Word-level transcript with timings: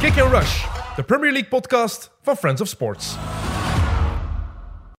Kick 0.00 0.18
and 0.18 0.32
Rush, 0.32 0.64
de 0.96 1.02
Premier 1.02 1.32
League 1.32 1.48
podcast 1.48 2.10
van 2.22 2.36
Friends 2.36 2.60
of 2.60 2.68
Sports. 2.68 3.16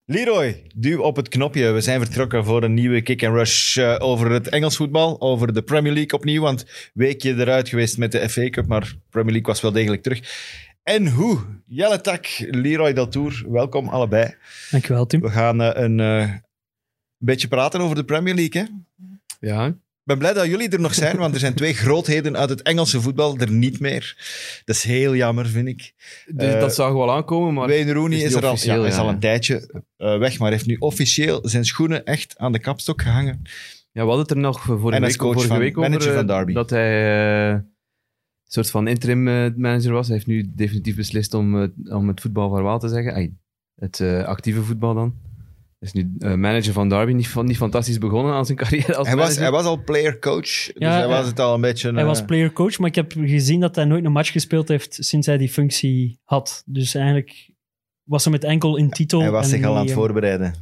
Leroy, 0.05 0.63
duw 0.75 1.01
op 1.01 1.15
het 1.15 1.27
knopje. 1.27 1.71
We 1.71 1.81
zijn 1.81 1.99
vertrokken 2.01 2.45
voor 2.45 2.63
een 2.63 2.73
nieuwe 2.73 3.01
kick 3.01 3.23
and 3.23 3.35
rush 3.35 3.77
eh, 3.77 3.95
over 3.99 4.31
het 4.31 4.49
Engels 4.49 4.75
voetbal, 4.75 5.21
over 5.21 5.53
de 5.53 5.61
Premier 5.61 5.93
League 5.93 6.19
opnieuw. 6.19 6.41
Want 6.41 6.65
weekje 6.93 7.35
eruit 7.35 7.69
geweest 7.69 7.97
met 7.97 8.11
de 8.11 8.29
FA 8.29 8.49
Cup, 8.49 8.67
maar 8.67 8.93
Premier 9.09 9.31
League 9.31 9.51
was 9.51 9.61
wel 9.61 9.71
degelijk 9.71 10.03
terug. 10.03 10.21
En 10.83 11.07
hoe? 11.07 11.39
Jelle 11.65 12.01
Tak, 12.01 12.27
Leroy 12.39 12.93
Deltour, 12.93 13.45
welkom 13.47 13.87
allebei. 13.87 14.35
Dankjewel, 14.71 15.05
Tim. 15.05 15.21
We 15.21 15.29
gaan 15.29 15.61
eh, 15.61 15.83
een 15.83 15.99
eh, 15.99 16.33
beetje 17.17 17.47
praten 17.47 17.79
over 17.79 17.95
de 17.95 18.05
Premier 18.05 18.35
League. 18.35 18.61
Hè? 18.61 18.67
Ja, 19.47 19.75
ben 20.07 20.17
blij 20.17 20.33
dat 20.33 20.45
jullie 20.47 20.69
er 20.69 20.79
nog 20.79 20.93
zijn, 20.93 21.17
want 21.17 21.33
er 21.33 21.39
zijn 21.39 21.53
twee 21.53 21.73
grootheden 21.73 22.37
uit 22.37 22.49
het 22.49 22.61
Engelse 22.61 23.01
voetbal 23.01 23.37
er 23.37 23.51
niet 23.51 23.79
meer. 23.79 24.15
Dat 24.65 24.75
is 24.75 24.83
heel 24.83 25.15
jammer, 25.15 25.47
vind 25.47 25.67
ik. 25.67 25.93
dus 26.27 26.53
Eh, 26.53 26.59
dat 26.59 26.75
zagen 26.75 26.93
we 26.93 26.99
wel 26.99 27.11
aankomen, 27.11 27.53
maar 27.53 27.67
Wayne 27.67 27.93
Rooney 27.93 28.17
is 28.19 28.33
er 28.33 28.45
al, 28.45 28.55
ja, 28.59 28.85
is 28.85 28.97
al 28.97 29.09
een 29.09 29.19
tijdje 29.19 29.83
eh, 29.97 30.17
weg, 30.17 30.39
maar 30.39 30.51
heeft 30.51 30.65
nu 30.65 30.75
officieel 30.79 31.39
zijn 31.47 31.65
schoenen 31.65 32.05
echt 32.05 32.37
aan 32.37 32.51
de 32.51 32.59
kapstok 32.59 33.01
gehangen. 33.01 33.41
ja, 33.91 34.01
we 34.01 34.07
hadden 34.07 34.19
het 34.19 34.31
er 34.31 34.37
nog 34.37 34.61
vorige 34.61 34.91
En 34.95 35.01
week, 35.01 35.15
vorige 35.21 35.47
van- 35.47 35.57
week 35.59 35.77
over, 35.77 35.89
manager 35.89 36.13
van 36.13 36.21
eh, 36.29 36.35
Derby. 36.35 36.53
dat 36.53 36.69
hij 36.69 37.49
eh, 37.49 37.53
een 37.53 37.63
soort 38.47 38.69
van 38.69 38.87
interim 38.87 39.27
eh, 39.27 39.45
manager 39.55 39.91
was. 39.91 40.07
Hij 40.07 40.15
heeft 40.15 40.27
nu 40.27 40.51
definitief 40.55 40.95
beslist 40.95 41.33
om, 41.33 41.61
eh, 41.61 41.95
om 41.95 42.07
het 42.07 42.21
voetbal 42.21 42.49
vaarwel 42.49 42.79
te 42.79 42.87
zeggen. 42.87 43.13
Ai, 43.13 43.33
het 43.75 43.99
eh, 43.99 44.23
actieve 44.23 44.63
voetbal 44.63 44.93
dan. 44.93 45.13
Hij 45.79 45.89
is 45.93 45.93
nu 45.93 46.13
eh, 46.19 46.33
manager 46.33 46.73
van 46.73 46.89
Derby. 46.89 47.11
Niet, 47.11 47.27
van, 47.27 47.45
niet 47.45 47.57
fantastisch 47.57 47.97
begonnen 47.97 48.33
aan 48.33 48.45
zijn 48.45 48.57
carrière 48.63 48.95
als 48.95 49.07
Hij 49.07 49.17
was, 49.17 49.35
hij 49.35 49.51
was 49.51 49.65
al 49.65 49.83
player-coach, 49.83 50.41
dus 50.41 50.71
Ja, 50.73 50.97
hij 50.97 51.07
was 51.07 51.25
het 51.27 51.39
al 51.39 51.53
een 51.53 51.61
beetje... 51.61 51.91
Hij 51.91 52.01
eh, 52.01 52.05
was 52.07 52.25
player-coach, 52.25 52.77
maar 52.77 52.89
ik 52.89 52.95
heb 52.95 53.11
gezien 53.17 53.59
dat 53.59 53.75
hij 53.75 53.85
nooit 53.85 54.05
een 54.05 54.11
match 54.11 54.31
gespeeld 54.31 54.67
heeft 54.67 54.97
sinds 54.99 55.27
hij 55.27 55.37
die 55.37 55.49
functie 55.49 56.19
had. 56.23 56.63
Dus 56.65 56.95
eigenlijk 56.95 57.49
was 58.03 58.23
hij 58.23 58.33
met 58.33 58.43
enkel 58.43 58.77
in 58.77 58.89
titel. 58.89 59.19
hij 59.21 59.31
was 59.31 59.43
en 59.43 59.49
zich 59.49 59.65
al 59.65 59.73
aan 59.73 59.79
het 59.81 59.89
eh, 59.89 59.95
voorbereiden. 59.95 60.53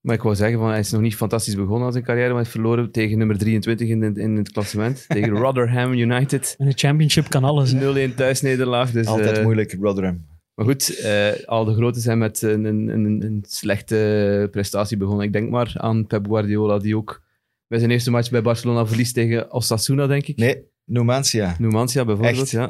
Maar 0.00 0.14
ik 0.14 0.22
wou 0.22 0.34
zeggen, 0.34 0.58
van, 0.58 0.68
hij 0.68 0.78
is 0.78 0.90
nog 0.90 1.00
niet 1.00 1.16
fantastisch 1.16 1.54
begonnen 1.54 1.86
aan 1.86 1.92
zijn 1.92 2.04
carrière, 2.04 2.26
maar 2.32 2.36
hij 2.36 2.44
heeft 2.44 2.56
verloren 2.56 2.90
tegen 2.92 3.18
nummer 3.18 3.38
23 3.38 3.88
in, 3.88 4.02
het- 4.02 4.16
in 4.16 4.36
het 4.36 4.52
klassement. 4.52 5.04
tegen 5.08 5.28
Rotherham 5.30 5.92
United. 5.92 6.54
En 6.58 6.66
de 6.66 6.72
championship 6.76 7.28
kan 7.28 7.44
alles. 7.44 7.72
hè. 7.72 8.08
0-1 8.08 8.14
thuisnederlaag. 8.14 8.90
Dus, 8.90 9.06
Altijd 9.06 9.36
eh, 9.36 9.42
moeilijk, 9.44 9.76
Rotherham. 9.80 10.26
Maar 10.54 10.66
goed, 10.66 10.98
eh, 10.98 11.32
al 11.46 11.64
de 11.64 11.74
grote 11.74 12.00
zijn 12.00 12.18
met 12.18 12.42
een, 12.42 12.64
een, 12.64 12.88
een, 13.22 13.44
slechte 13.48 14.48
prestatie 14.50 14.96
begonnen. 14.96 15.26
Ik 15.26 15.32
denk 15.32 15.50
maar 15.50 15.72
aan 15.76 16.06
Pep 16.06 16.26
Guardiola, 16.26 16.78
die 16.78 16.96
ook 16.96 17.22
bij 17.66 17.78
zijn 17.78 17.90
eerste 17.90 18.10
match 18.10 18.30
bij 18.30 18.42
Barcelona 18.42 18.86
verliest 18.86 19.14
tegen 19.14 19.52
Osasuna, 19.52 20.06
denk 20.06 20.26
ik. 20.26 20.36
Nee, 20.36 20.64
Numancia, 20.84 21.56
Numancia 21.58 22.04
bijvoorbeeld, 22.04 22.40
Echt? 22.42 22.50
ja. 22.50 22.66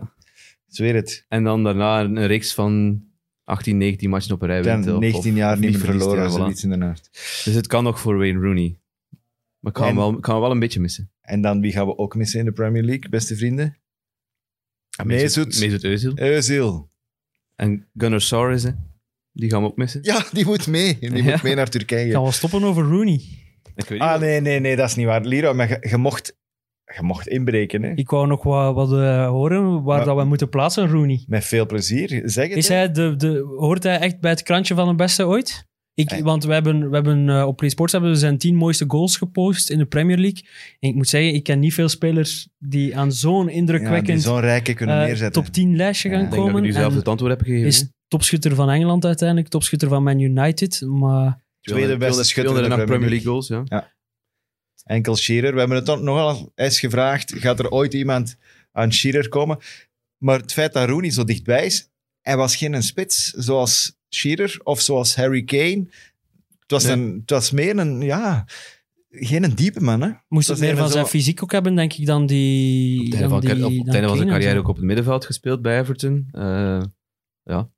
ik 0.66 0.74
zweer 0.74 0.94
het. 0.94 1.24
En 1.28 1.44
dan 1.44 1.64
daarna 1.64 2.00
een, 2.00 2.26
reeks 2.26 2.54
van 2.54 3.02
18, 3.44 3.76
19 3.76 4.10
matchen 4.10 4.34
op 4.34 4.42
een 4.42 4.48
rij 4.48 4.58
Ik 4.58 4.64
ben 4.64 4.74
wint, 4.84 4.92
of- 4.94 5.00
19 5.00 5.32
of- 5.32 5.38
jaar 5.38 5.58
niet 5.58 5.70
meer 5.70 5.80
verloren, 5.80 6.22
ja, 6.22 6.28
voilà. 6.30 6.32
zoiets 6.32 6.64
in 6.64 6.70
de 6.70 6.76
nacht. 6.76 7.08
Dus 7.44 7.54
het 7.54 7.66
kan 7.66 7.84
nog 7.84 8.00
voor 8.00 8.16
Wayne 8.18 8.40
Rooney. 8.40 8.78
Maar 9.58 9.72
ik 9.72 9.78
kan, 9.78 9.82
En- 9.82 9.88
hem 9.88 9.96
wel, 9.96 10.20
kan 10.20 10.40
wel 10.40 10.50
een 10.50 10.58
beetje 10.58 10.80
missen. 10.80 11.10
En 11.20 11.40
dan, 11.40 11.60
wie 11.60 11.72
gaan 11.72 11.86
we 11.86 11.98
ook 11.98 12.14
missen 12.14 12.38
in 12.38 12.44
de 12.44 12.52
Premier 12.52 12.82
League, 12.82 13.08
beste 13.10 13.36
vrienden? 13.36 13.76
Mesut. 15.04 15.60
Mesut 15.60 15.84
Özil. 15.84 16.14
Özil. 16.18 16.90
En 17.56 17.88
Gunnar 17.96 18.20
Soares, 18.20 18.62
hè. 18.62 18.70
die 19.32 19.50
gaan 19.50 19.62
we 19.62 19.68
ook 19.68 19.76
missen. 19.76 20.00
Ja, 20.02 20.24
die 20.32 20.44
moet 20.44 20.66
mee. 20.66 20.96
Die 21.00 21.22
Ja. 21.22 21.30
moet 21.30 21.42
mee 21.42 21.54
naar 21.54 21.68
Turkije. 21.68 22.12
Gaan 22.12 22.24
we 22.24 22.32
stoppen 22.32 22.64
over 22.64 22.82
Rooney? 22.84 23.20
Ik 23.74 23.88
weet 23.88 23.90
niet 23.90 24.00
Ah, 24.00 24.20
nee, 24.20 24.40
nee, 24.40 24.60
nee, 24.60 24.76
dat 24.76 24.88
is 24.88 24.94
niet 24.94 25.06
waar. 25.06 25.20
Leroy, 25.24 25.54
maar 25.54 25.68
je, 25.68 25.86
je 25.90 25.96
mocht, 25.96 26.36
je 26.96 27.02
mocht 27.02 27.28
inbreken, 27.28 27.82
hè? 27.82 27.92
Ik 27.94 28.10
wou 28.10 28.26
nog 28.26 28.42
wat, 28.42 28.74
wat 28.74 28.92
eh, 28.92 29.28
horen 29.28 29.82
waar 29.82 30.04
dat 30.04 30.16
we 30.16 30.24
moeten 30.24 30.48
plaatsen, 30.48 30.88
Rooney. 30.88 31.24
Met 31.26 31.44
veel 31.44 31.66
plezier. 31.66 32.22
Zeg 32.24 32.48
het. 32.48 32.56
Is 32.56 32.68
hè. 32.68 32.74
hij 32.74 32.92
de, 32.92 33.16
de, 33.16 33.54
hoort 33.58 33.82
hij 33.82 33.98
echt 33.98 34.20
bij 34.20 34.30
het 34.30 34.42
krantje 34.42 34.74
van 34.74 34.88
de 34.88 34.94
beste 34.94 35.26
ooit? 35.26 35.70
Ik, 35.94 36.10
want 36.22 36.44
we 36.44 36.52
hebben, 36.52 36.88
we 36.88 36.94
hebben 36.94 37.28
eh, 37.28 37.46
op 37.46 37.56
PlaySports 37.56 37.92
hebben 37.92 38.10
we 38.10 38.16
zijn 38.16 38.38
tien 38.38 38.54
mooiste 38.54 38.84
goals 38.88 39.16
gepost 39.16 39.70
in 39.70 39.78
de 39.78 39.84
Premier 39.86 40.18
League. 40.18 40.42
En 40.80 40.88
ik 40.88 40.94
moet 40.94 41.08
zeggen, 41.08 41.34
ik 41.34 41.42
ken 41.42 41.58
niet 41.58 41.74
veel 41.74 41.88
spelers 41.88 42.48
die 42.58 42.96
aan 42.96 43.12
zo'n 43.12 43.46
ja, 43.46 43.52
indrukwekkend 43.52 44.22
zo'n 44.22 44.40
rijke 44.40 44.74
kunnen 44.74 45.00
eh, 45.00 45.04
neerzetten. 45.06 45.42
top 45.42 45.52
10 45.52 45.76
lijstje 45.76 46.08
Ja, 46.08 46.14
gaan 46.14 46.24
ik 46.24 46.30
Ik 46.30 46.34
denk 46.34 46.44
dat 46.44 46.54
komen. 46.54 46.68
nu 46.68 46.72
zelf 46.80 46.92
En 46.92 46.98
het 46.98 47.08
antwoord 47.08 47.42
gegeven. 47.42 47.66
is 47.66 47.88
topschutter 48.08 48.54
van 48.54 48.70
Engeland 48.70 49.04
uiteindelijk, 49.04 49.48
topschutter 49.48 49.88
van 49.88 50.02
Man 50.02 50.18
United. 50.20 50.80
Maar 50.86 51.40
Tweede 51.60 51.96
beste 51.96 52.24
schutter 52.24 52.56
in 52.56 52.62
de 52.62 52.68
208 52.68 52.84
Premier 52.84 52.86
Premier 52.86 53.08
League 53.10 53.26
goals, 53.26 53.48
ja. 53.70 53.92
Enkel 54.84 55.16
Shearer. 55.16 55.52
We 55.52 55.58
hebben 55.58 55.76
het 55.76 55.86
dan 55.86 56.04
nogal 56.04 56.52
eens 56.54 56.78
gevraagd. 56.80 57.32
Gaat 57.36 57.58
er 57.58 57.70
ooit 57.70 57.94
iemand 57.94 58.36
aan 58.72 58.92
Shearer 58.92 59.28
komen? 59.28 59.58
Maar 60.18 60.40
het 60.40 60.52
feit 60.52 60.72
dat 60.72 60.88
Rooney 60.88 61.10
zo 61.10 61.24
dichtbij 61.24 61.64
is, 61.66 61.90
hij 62.20 62.36
was 62.36 62.56
geen 62.56 62.72
een 62.72 62.82
spits 62.82 63.30
zoals 63.30 64.00
Shearer 64.14 64.60
of 64.62 64.80
zoals 64.80 65.16
Harry 65.16 65.42
Kane. 65.44 65.86
Het 66.60 66.70
was, 66.70 66.84
Nee. 66.84 66.92
een, 66.92 67.18
het 67.20 67.30
was 67.30 67.50
meer 67.50 67.78
een, 67.78 68.00
ja, 68.00 68.46
geen 69.10 69.44
een 69.44 69.54
diepe 69.54 69.80
man. 69.80 70.00
Hè? 70.02 70.10
moest 70.28 70.46
Dat 70.48 70.56
het 70.58 70.66
meer 70.66 70.76
van 70.76 70.90
zijn 70.90 71.06
fysiek 71.06 71.42
ook 71.42 71.52
hebben, 71.52 71.74
denk 71.74 71.92
ik, 71.92 72.06
dan 72.06 72.26
die. 72.26 72.98
Op 73.00 73.04
het 73.04 73.14
einde 73.14 73.28
van, 73.28 73.40
die- 73.40 73.50
op 73.50 73.70
het 73.70 73.84
dan 73.86 73.94
einde 73.94 74.08
van 74.08 74.16
zijn 74.16 74.28
carrière 74.28 74.58
ook 74.58 74.68
op 74.68 74.76
het 74.76 74.84
middenveld 74.84 75.24
gespeeld 75.26 75.62
bij 75.62 75.78
Everton. 75.80 76.28
Eh, 76.32 76.82
ja. 77.42 77.70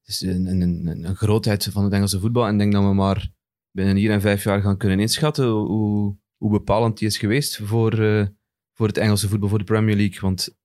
Het 0.00 0.14
is 0.14 0.20
een, 0.20 0.46
een, 0.46 0.60
een, 0.60 1.04
een 1.04 1.16
grootheid 1.16 1.68
van 1.72 1.84
het 1.84 1.92
Engelse 1.92 2.20
voetbal. 2.20 2.46
En 2.46 2.52
ik 2.52 2.58
denk 2.58 2.72
dat 2.72 2.82
we 2.82 2.92
maar 2.94 3.30
binnen 3.70 3.96
hier 3.96 4.10
en 4.10 4.20
vijf 4.20 4.44
jaar 4.44 4.60
gaan 4.60 4.76
kunnen 4.76 5.00
inschatten 5.00 5.48
hoe, 5.48 6.16
hoe 6.36 6.50
bepalend 6.50 6.98
die 6.98 7.08
is 7.08 7.18
geweest 7.18 7.60
voor, 7.62 7.92
eh, 8.04 8.26
voor 8.74 8.86
het 8.86 8.98
Engelse 8.98 9.28
voetbal, 9.28 9.48
voor 9.48 9.58
de 9.58 9.64
Premier 9.64 9.96
League. 9.96 10.20
Want 10.20 10.56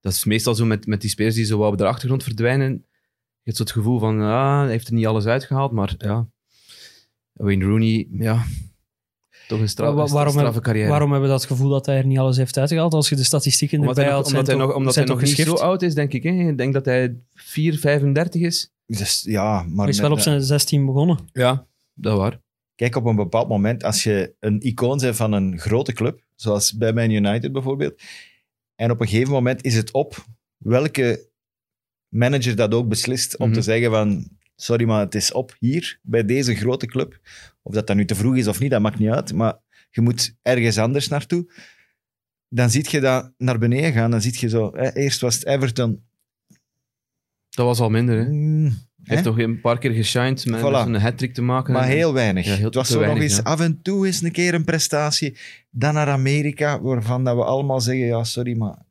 dat 0.00 0.12
is 0.12 0.24
meestal 0.24 0.54
zo 0.54 0.64
met, 0.64 0.86
met 0.86 1.00
die 1.00 1.10
spelers 1.10 1.34
die 1.34 1.44
zo 1.44 1.58
wat 1.58 1.72
op 1.72 1.78
de 1.78 1.86
achtergrond 1.86 2.22
verdwijnen. 2.22 2.86
Je 3.48 3.54
hebt 3.54 3.68
zo 3.68 3.74
het 3.74 3.84
gevoel 3.84 3.98
van, 3.98 4.20
ah, 4.20 4.60
hij 4.60 4.70
heeft 4.70 4.88
er 4.88 4.94
niet 4.94 5.06
alles 5.06 5.26
uitgehaald. 5.26 5.72
Maar 5.72 5.94
ja, 5.98 6.28
Wayne 7.32 7.64
Rooney, 7.64 8.08
ja, 8.10 8.44
toch 9.46 9.60
een, 9.60 9.68
stra 9.68 9.92
Wa- 9.94 10.02
een 10.02 10.10
waarom, 10.10 10.32
straffe 10.32 10.60
carrière. 10.60 10.88
waarom 10.88 11.10
hebben 11.10 11.28
we 11.28 11.34
dat 11.34 11.44
gevoel 11.44 11.68
dat 11.68 11.86
hij 11.86 11.96
er 11.96 12.06
niet 12.06 12.18
alles 12.18 12.36
heeft 12.36 12.58
uitgehaald? 12.58 12.94
Als 12.94 13.08
je 13.08 13.16
de 13.16 13.24
statistieken 13.24 13.78
Omdat 13.80 13.96
erbij 13.96 14.12
haalt, 14.12 14.26
omdat 14.26 14.46
hij 14.46 14.56
zijn 14.56 14.66
nog, 14.68 14.76
omdat 14.76 14.94
hij 14.94 15.04
nog 15.04 15.20
niet 15.22 15.36
zo 15.36 15.54
oud 15.54 15.82
is, 15.82 15.94
denk 15.94 16.12
ik. 16.12 16.22
Hè? 16.22 16.30
Ik 16.30 16.58
denk 16.58 16.72
dat 16.72 16.84
hij 16.84 17.16
4, 17.34 17.78
35 17.78 18.40
is. 18.40 18.72
Dus, 18.86 19.22
ja, 19.22 19.62
maar 19.62 19.84
Hij 19.84 19.94
is 19.94 20.00
wel 20.00 20.12
op 20.12 20.20
zijn 20.20 20.42
16 20.42 20.86
begonnen. 20.86 21.18
Ja, 21.32 21.66
dat 21.94 22.18
waar. 22.18 22.40
Kijk, 22.74 22.96
op 22.96 23.04
een 23.04 23.16
bepaald 23.16 23.48
moment, 23.48 23.84
als 23.84 24.02
je 24.02 24.34
een 24.40 24.60
icoon 24.60 24.98
bent 24.98 25.16
van 25.16 25.32
een 25.32 25.58
grote 25.58 25.92
club, 25.92 26.20
zoals 26.34 26.76
bij 26.76 26.92
Man 26.92 27.10
United 27.10 27.52
bijvoorbeeld, 27.52 28.00
en 28.74 28.90
op 28.90 29.00
een 29.00 29.08
gegeven 29.08 29.32
moment 29.32 29.64
is 29.64 29.74
het 29.74 29.92
op 29.92 30.24
welke 30.56 31.27
manager 32.08 32.56
dat 32.56 32.74
ook 32.74 32.88
beslist 32.88 33.36
om 33.36 33.46
Mhm. 33.46 33.54
te 33.58 33.62
zeggen 33.62 33.90
van, 33.90 34.28
sorry, 34.56 34.84
maar 34.86 35.00
het 35.00 35.14
is 35.14 35.32
op 35.32 35.54
hier, 35.58 35.98
bij 36.02 36.24
deze 36.24 36.54
grote 36.54 36.86
club. 36.86 37.18
Of 37.62 37.74
dat 37.74 37.86
dat 37.86 37.96
nu 37.96 38.04
te 38.04 38.14
vroeg 38.14 38.36
is 38.36 38.46
of 38.46 38.60
niet, 38.60 38.70
dat 38.70 38.80
maakt 38.80 38.98
niet 38.98 39.10
uit, 39.10 39.32
maar 39.32 39.54
je 39.90 40.00
moet 40.00 40.34
ergens 40.42 40.78
anders 40.78 41.08
naartoe. 41.08 41.52
Dan 42.48 42.70
zie 42.70 42.86
je 42.90 43.00
dat 43.00 43.32
naar 43.38 43.58
beneden 43.58 43.92
gaan, 43.92 44.10
dan 44.10 44.20
zie 44.20 44.34
je 44.40 44.48
zo, 44.48 44.70
hè, 44.74 44.94
eerst 44.94 45.20
was 45.20 45.34
het 45.34 45.46
Everton. 45.46 46.02
Dat 47.50 47.66
was 47.66 47.80
al 47.80 47.90
minder. 47.90 48.16
Hè? 48.16 48.22
Hij 48.24 48.32
mm, 48.32 48.64
heeft 49.02 49.24
hè? 49.24 49.30
toch 49.30 49.38
een 49.38 49.60
paar 49.60 49.78
keer 49.78 49.90
geshined 49.92 50.46
met, 50.46 50.60
Voilà. 50.60 50.62
zo'n 50.62 50.94
hat-trick 50.94 51.34
te 51.34 51.42
maken. 51.42 51.72
Maar 51.72 51.82
En- 51.82 51.88
heel 51.88 52.12
weinig. 52.12 52.46
Ja, 52.46 52.54
heel 52.54 52.64
het 52.64 52.74
was 52.74 52.88
zo 52.88 52.98
weinig, 52.98 53.18
nog 53.20 53.28
eens 53.28 53.36
ja. 53.38 53.42
af 53.42 53.60
en 53.60 53.82
toe 53.82 54.06
eens 54.06 54.22
een 54.22 54.32
keer 54.32 54.54
een 54.54 54.64
prestatie. 54.64 55.36
Dan 55.70 55.94
naar 55.94 56.08
Amerika, 56.08 56.80
waarvan 56.80 57.24
dat 57.24 57.36
we 57.36 57.44
allemaal 57.44 57.80
zeggen, 57.80 58.06
ja, 58.06 58.24
sorry, 58.24 58.56
maar 58.56 58.86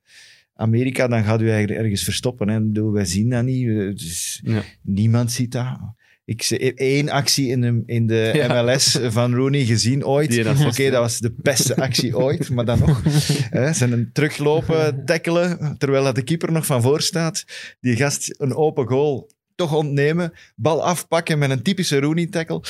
Amerika, 0.57 1.07
dan 1.07 1.23
gaat 1.23 1.41
u 1.41 1.49
eigenlijk 1.49 1.79
ergens 1.79 2.03
verstoppen. 2.03 2.49
Hè. 2.49 2.61
Bedoel, 2.61 2.91
wij 2.91 3.05
zien 3.05 3.29
dat 3.29 3.43
niet. 3.43 3.67
Eh, 3.67 3.75
dus 3.75 4.41
Ja. 4.43 4.61
Niemand 4.81 5.31
ziet 5.31 5.51
dat. 5.51 5.77
Ik 6.25 6.43
zie 6.43 6.73
één 6.73 7.09
actie 7.09 7.47
in 7.47 7.61
de, 7.61 7.83
in 7.85 8.07
de 8.07 8.31
Ja. 8.33 8.61
MLS 8.63 8.99
van 9.03 9.35
Rooney 9.35 9.65
gezien 9.65 10.05
ooit. 10.05 10.39
Oké, 10.65 10.89
dat 10.89 11.01
was 11.01 11.19
de 11.19 11.33
beste 11.41 11.75
actie 11.75 12.17
ooit, 12.17 12.49
maar 12.49 12.65
dan 12.65 12.79
nog. 12.79 13.01
Hè, 13.49 13.73
zijn 13.73 13.91
een 13.91 14.09
teruglopen, 14.13 15.05
tackelen, 15.05 15.75
terwijl 15.77 16.03
dat 16.03 16.15
de 16.15 16.21
keeper 16.23 16.51
nog 16.51 16.65
van 16.65 16.81
voor 16.81 17.01
staat. 17.01 17.43
Die 17.79 17.95
gast 17.95 18.35
een 18.41 18.55
open 18.55 18.87
goal 18.87 19.29
toch 19.55 19.75
ontnemen, 19.75 20.33
bal 20.55 20.83
afpakken 20.83 21.39
met 21.39 21.49
een 21.49 21.61
typische 21.61 21.99
Rooney-tackle. 21.99 22.61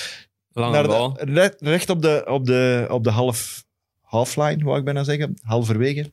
Lange 0.51 0.73
Naar 0.73 0.83
de- 0.83 0.89
bal. 0.89 1.19
recht 1.59 1.89
op 1.89 2.01
de, 2.01 2.23
op 2.27 2.45
de, 2.45 2.85
op 2.89 3.03
de 3.03 3.09
half, 3.11 3.65
halfline, 4.01 4.63
wou 4.63 4.77
ik 4.77 4.83
bijna 4.85 5.03
zeggen, 5.03 5.33
halverwege. 5.41 6.11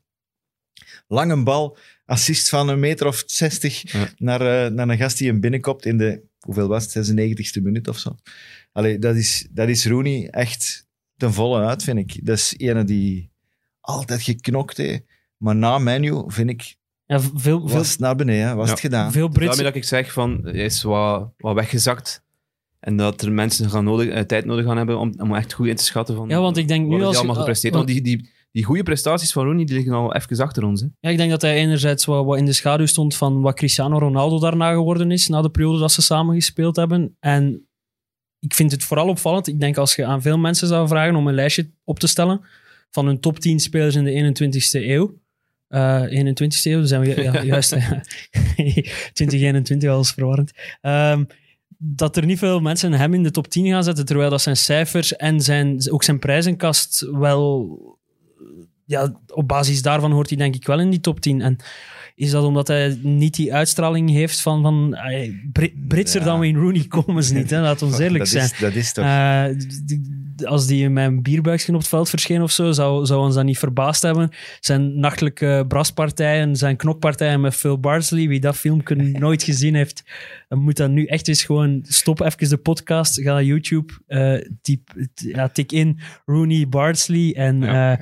Lange 1.07 1.43
bal, 1.43 1.77
assist 2.07 2.49
van 2.49 2.69
een 2.69 2.81
meter 2.81 3.07
of 3.07 3.23
60 3.27 3.93
Ja. 3.93 4.09
naar, 4.17 4.41
eh, 4.67 4.71
naar 4.73 4.89
een 4.89 4.99
gast 4.99 5.19
die 5.19 5.29
hem 5.29 5.41
binnenkopt 5.41 5.85
in 5.87 5.99
de, 5.99 6.23
hoeveel 6.41 6.69
was 6.69 6.83
het, 6.83 6.93
96e 6.93 7.61
minuut 7.63 7.89
of 7.89 7.99
zo. 7.99 8.17
Allee, 8.73 8.99
dat 8.99 9.17
is, 9.17 9.47
dat 9.51 9.69
is 9.69 9.87
Rooney 9.87 10.29
echt 10.31 10.87
ten 11.17 11.33
volle 11.33 11.65
uit, 11.65 11.83
vind 11.83 11.99
ik. 11.99 12.27
Dat 12.27 12.37
is 12.39 12.55
ene 12.57 12.85
die 12.85 13.31
altijd 13.81 14.23
geknokt 14.23 14.77
heeft. 14.77 15.03
Maar 15.37 15.57
na 15.57 15.79
menu, 15.79 16.23
vind 16.27 16.51
ik, 16.51 16.77
Ja, 17.07 17.21
veel, 17.21 17.31
veel, 17.39 17.71
was 17.71 17.91
het 17.91 17.99
naar 17.99 18.17
beneden, 18.17 18.57
was 18.57 18.65
Ja. 18.67 18.71
het 18.73 18.81
gedaan. 18.81 19.13
veel 19.13 19.29
Daarmee 19.31 19.63
dat 19.65 19.75
ik 19.75 19.85
zeg 19.85 20.13
van, 20.13 20.41
hij 20.43 20.53
is 20.53 20.83
wat, 20.83 21.33
wat 21.37 21.55
weggezakt. 21.55 22.23
En 22.81 22.97
dat 22.97 23.23
er 23.23 23.33
mensen 23.33 23.71
gaan 23.71 23.85
nodig, 23.85 24.09
eh, 24.09 24.21
tijd 24.23 24.45
nodig 24.45 24.65
gaan 24.65 24.77
hebben 24.77 24.99
om, 24.99 25.15
om 25.19 25.35
echt 25.35 25.53
goed 25.53 25.67
in 25.67 25.77
te 25.77 25.85
schatten 25.85 26.17
van 26.17 26.29
Ja, 26.29 26.41
want 26.41 26.57
ik 26.57 26.69
denk 26.69 26.87
nu 26.89 27.03
als 27.03 27.13
je- 27.13 27.19
allemaal 27.19 27.37
gepresteerd. 27.37 27.73
uh, 27.75 27.79
Want 27.81 27.93
die, 27.93 28.03
die, 28.03 28.31
die 28.55 28.65
goede 28.65 28.83
prestaties 28.83 29.33
van 29.33 29.45
Rooney 29.45 29.65
die 29.65 29.75
liggen 29.75 29.93
al 29.93 30.15
even 30.15 30.39
achter 30.39 30.65
ons. 30.65 30.81
Hè. 30.81 30.87
Ja, 31.01 31.11
ik 31.11 31.17
denk 31.17 31.31
dat 31.31 31.43
hij 31.43 31.55
enerzijds 31.55 32.05
wat, 32.05 32.25
wat 32.25 32.39
in 32.39 32.45
de 32.45 32.53
schaduw 32.53 32.87
stond 32.87 33.17
van 33.17 33.41
wat 33.41 33.55
Cristiano 33.55 33.99
Ronaldo 33.99 34.39
daarna 34.39 34.73
geworden 34.73 35.11
is, 35.11 35.29
na 35.29 35.43
de 35.43 35.51
periode 35.51 35.79
dat 35.79 35.93
ze 35.93 36.03
samen 36.03 36.35
gespeeld 36.35 36.77
hebben. 36.77 37.17
En 37.21 37.67
ik 38.39 38.55
vind 38.55 38.71
het 38.71 38.85
vooral 38.85 39.09
opvallend. 39.09 39.47
Ik 39.47 39.61
denk 39.61 39.77
als 39.77 39.95
je 39.95 40.05
aan 40.05 40.23
veel 40.23 40.39
mensen 40.39 40.69
zou 40.69 40.89
vragen 40.89 41.17
om 41.17 41.27
een 41.27 41.35
lijstje 41.35 41.71
op 41.85 41.99
te 41.99 42.07
stellen 42.07 42.41
van 42.91 43.07
hun 43.07 43.21
top 43.21 43.39
10 43.39 43.61
spelers 43.61 43.95
in 43.95 44.05
de 44.05 44.35
21ste 44.51 44.83
eeuw. 44.83 45.21
Eh 45.69 46.03
21ste 46.03 46.63
eeuw, 46.63 46.79
dan 46.79 46.87
zijn 46.87 47.01
we 47.01 47.23
ja, 47.23 47.43
juist. 47.55 47.73
eh, 47.73 47.91
2021 49.13 49.91
al 49.91 50.01
is 50.01 50.11
verwarrend. 50.11 50.53
Ehm, 50.81 51.25
dat 51.79 52.17
er 52.17 52.27
niet 52.27 52.39
veel 52.39 52.61
mensen 52.61 52.93
hem 52.93 53.15
in 53.15 53.23
de 53.23 53.31
top 53.31 53.49
10 53.49 53.67
gaan 53.67 53.85
zetten, 53.85 54.05
terwijl 54.05 54.31
dat 54.31 54.43
zijn 54.43 54.57
cijfers 54.57 55.17
en 55.17 55.41
zijn, 55.41 55.91
ook 55.91 56.03
zijn 56.03 56.19
prijzenkast 56.19 57.01
wel... 57.13 58.03
Ja, 58.87 59.21
op 59.27 59.49
basis 59.49 59.83
daarvan 59.83 60.13
hoort 60.13 60.29
hij 60.29 60.39
denk 60.39 60.55
ik 60.55 60.67
wel 60.67 60.81
in 60.81 60.91
die 60.91 61.01
top 61.01 61.21
10. 61.21 61.41
En 61.41 61.57
is 62.15 62.31
dat 62.31 62.45
omdat 62.45 62.69
hij 62.69 62.99
niet 63.03 63.35
die 63.35 63.55
uitstraling 63.55 64.11
heeft 64.11 64.41
van... 64.41 64.63
van 64.63 64.95
eh, 64.95 65.33
Brit- 65.53 65.89
Britser 65.89 66.21
Ja. 66.21 66.27
dan 66.27 66.39
Wayne 66.39 66.59
Rooney 66.59 66.85
komen 67.03 67.25
ze 67.25 67.35
niet, 67.35 67.51
hè? 67.51 67.75
we 67.75 67.85
ons 67.85 67.99
eerlijk 67.99 68.19
dat 68.19 68.29
zijn. 68.29 68.45
Is, 68.45 68.59
dat 68.59 68.75
is 68.75 68.93
toch... 68.93 69.05
Eh, 69.05 69.45
als 70.45 70.67
die 70.67 70.83
in 70.83 70.93
mijn 70.93 71.23
bierbuikje 71.23 71.73
op 71.73 71.79
het 71.79 71.89
veld 71.89 72.09
verscheen 72.11 72.43
of 72.43 72.51
zo, 72.51 72.73
zou, 72.73 73.07
zou 73.07 73.21
ons 73.21 73.35
dat 73.35 73.45
niet 73.45 73.59
verbaasd 73.59 74.03
hebben. 74.03 74.31
Zijn 74.61 75.01
nachtelijke 75.01 75.65
braspartijen, 75.69 76.57
zijn 76.57 76.77
knokpartijen 76.77 77.41
met 77.41 77.55
Phil 77.55 77.79
Bardsley, 77.81 78.29
wie 78.29 78.41
dat 78.41 78.57
filmpje 78.57 78.95
nooit 79.19 79.43
gezien 79.43 79.75
heeft, 79.75 80.05
moet 80.49 80.77
dat 80.77 80.91
nu 80.91 81.05
echt 81.05 81.29
eens 81.29 81.45
gewoon 81.45 81.81
stop 81.89 82.21
even 82.21 82.49
de 82.49 82.57
podcast, 82.57 83.21
ga 83.21 83.33
naar 83.33 83.45
YouTube, 83.45 83.93
eh, 84.07 84.35
typ, 84.63 84.89
t- 85.15 85.21
ja, 85.27 85.49
tik 85.49 85.73
in 85.73 85.99
Rooney 86.27 86.69
Bardsley 86.69 87.35
en 87.37 87.61
Ja. 87.61 87.91
ja. 87.91 88.01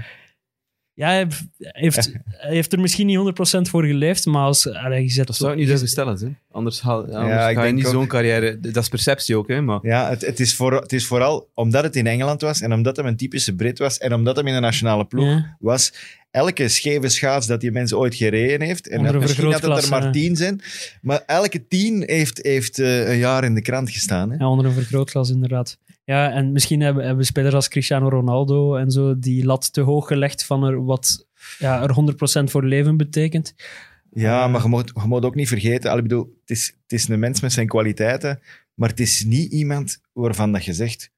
Ja, 0.94 1.08
hij 1.08 1.26
heeft, 1.58 2.12
hij 2.26 2.54
heeft 2.54 2.72
er 2.72 2.80
misschien 2.80 3.06
niet 3.06 3.18
100% 3.18 3.60
voor 3.70 3.84
geleefd, 3.84 4.26
maar 4.26 4.44
als 4.44 4.68
allee, 4.68 5.02
je 5.02 5.10
zet 5.10 5.26
Dat 5.26 5.36
zou 5.36 5.52
ik 5.52 5.58
niet 5.58 5.66
durven 5.66 5.88
stellen. 5.88 6.18
Hè. 6.18 6.28
Anders, 6.50 6.80
haal, 6.80 6.98
anders 7.00 7.22
ik 7.24 7.38
ga 7.38 7.48
je 7.48 7.56
denk 7.56 7.74
niet 7.74 7.86
ook- 7.86 7.92
zo'n 7.92 8.06
carrière... 8.06 8.60
Dat 8.60 8.76
is 8.82 8.88
perceptie 8.88 9.36
ook, 9.36 9.48
hè. 9.48 9.60
Maar 9.60 9.78
Ja, 9.82 10.08
het, 10.08 10.26
het, 10.26 10.40
is 10.40 10.54
voor, 10.54 10.72
het 10.80 10.92
is 10.92 11.06
vooral 11.06 11.50
omdat 11.54 11.82
het 11.84 11.96
in 11.96 12.06
Engeland 12.06 12.40
was 12.40 12.60
en 12.60 12.72
omdat 12.72 12.96
hij 12.96 13.04
een 13.06 13.16
typische 13.16 13.54
Brit 13.54 13.78
was 13.78 13.98
en 13.98 14.14
omdat 14.14 14.36
hij 14.36 14.44
in 14.44 14.54
de 14.54 14.60
nationale 14.60 15.04
ploeg 15.04 15.24
Ja. 15.24 15.56
was. 15.60 15.92
Elke 16.30 16.68
scheve 16.68 17.08
schaats 17.08 17.46
dat 17.46 17.60
die 17.60 17.72
mensen 17.72 17.98
ooit 17.98 18.14
gereden 18.14 18.66
heeft, 18.66 18.88
en 18.88 19.02
dat, 19.02 19.14
misschien 19.20 19.50
dat 19.50 19.62
het 19.62 19.82
er 19.84 19.88
maar 19.90 20.12
tien 20.12 20.36
zijn, 20.36 20.60
maar 21.02 21.22
elke 21.26 21.66
tien 21.68 22.02
heeft, 22.06 22.38
heeft 22.42 22.78
eh, 22.78 23.08
een 23.10 23.18
jaar 23.18 23.44
in 23.44 23.54
de 23.54 23.62
krant 23.62 23.90
gestaan. 23.90 24.30
Hè? 24.30 24.36
Ja, 24.36 24.48
onder 24.48 24.66
een 24.66 24.72
vergrootglas 24.72 25.30
inderdaad. 25.30 25.78
Ja, 26.04 26.30
en 26.30 26.52
misschien 26.52 26.80
hebben, 26.80 27.04
hebben 27.04 27.24
spelers 27.24 27.54
als 27.54 27.68
Cristiano 27.68 28.08
Ronaldo 28.08 28.76
en 28.76 28.90
zo 28.90 29.18
die 29.18 29.44
lat 29.44 29.72
te 29.72 29.80
hoog 29.80 30.06
gelegd 30.06 30.44
van 30.44 30.64
er 30.64 30.84
wat 30.84 31.26
ja, 31.58 31.82
er 31.82 32.14
100% 32.40 32.44
voor 32.44 32.64
leven 32.64 32.96
betekent. 32.96 33.54
Ja, 34.10 34.48
maar 34.48 34.62
je 34.62 34.68
moet, 34.68 34.92
je 34.94 35.06
moet 35.06 35.24
ook 35.24 35.34
niet 35.34 35.48
vergeten, 35.48 35.96
ik 35.96 36.02
bedoel, 36.02 36.38
het, 36.40 36.50
is, 36.50 36.66
het 36.82 36.92
is 36.92 37.08
een 37.08 37.18
mens 37.18 37.40
met 37.40 37.52
zijn 37.52 37.66
kwaliteiten, 37.66 38.40
maar 38.74 38.88
het 38.88 39.00
is 39.00 39.24
niet 39.24 39.52
iemand 39.52 40.00
waarvan 40.12 40.52
dat 40.52 40.64
je 40.64 40.72
zegt, 40.72 41.11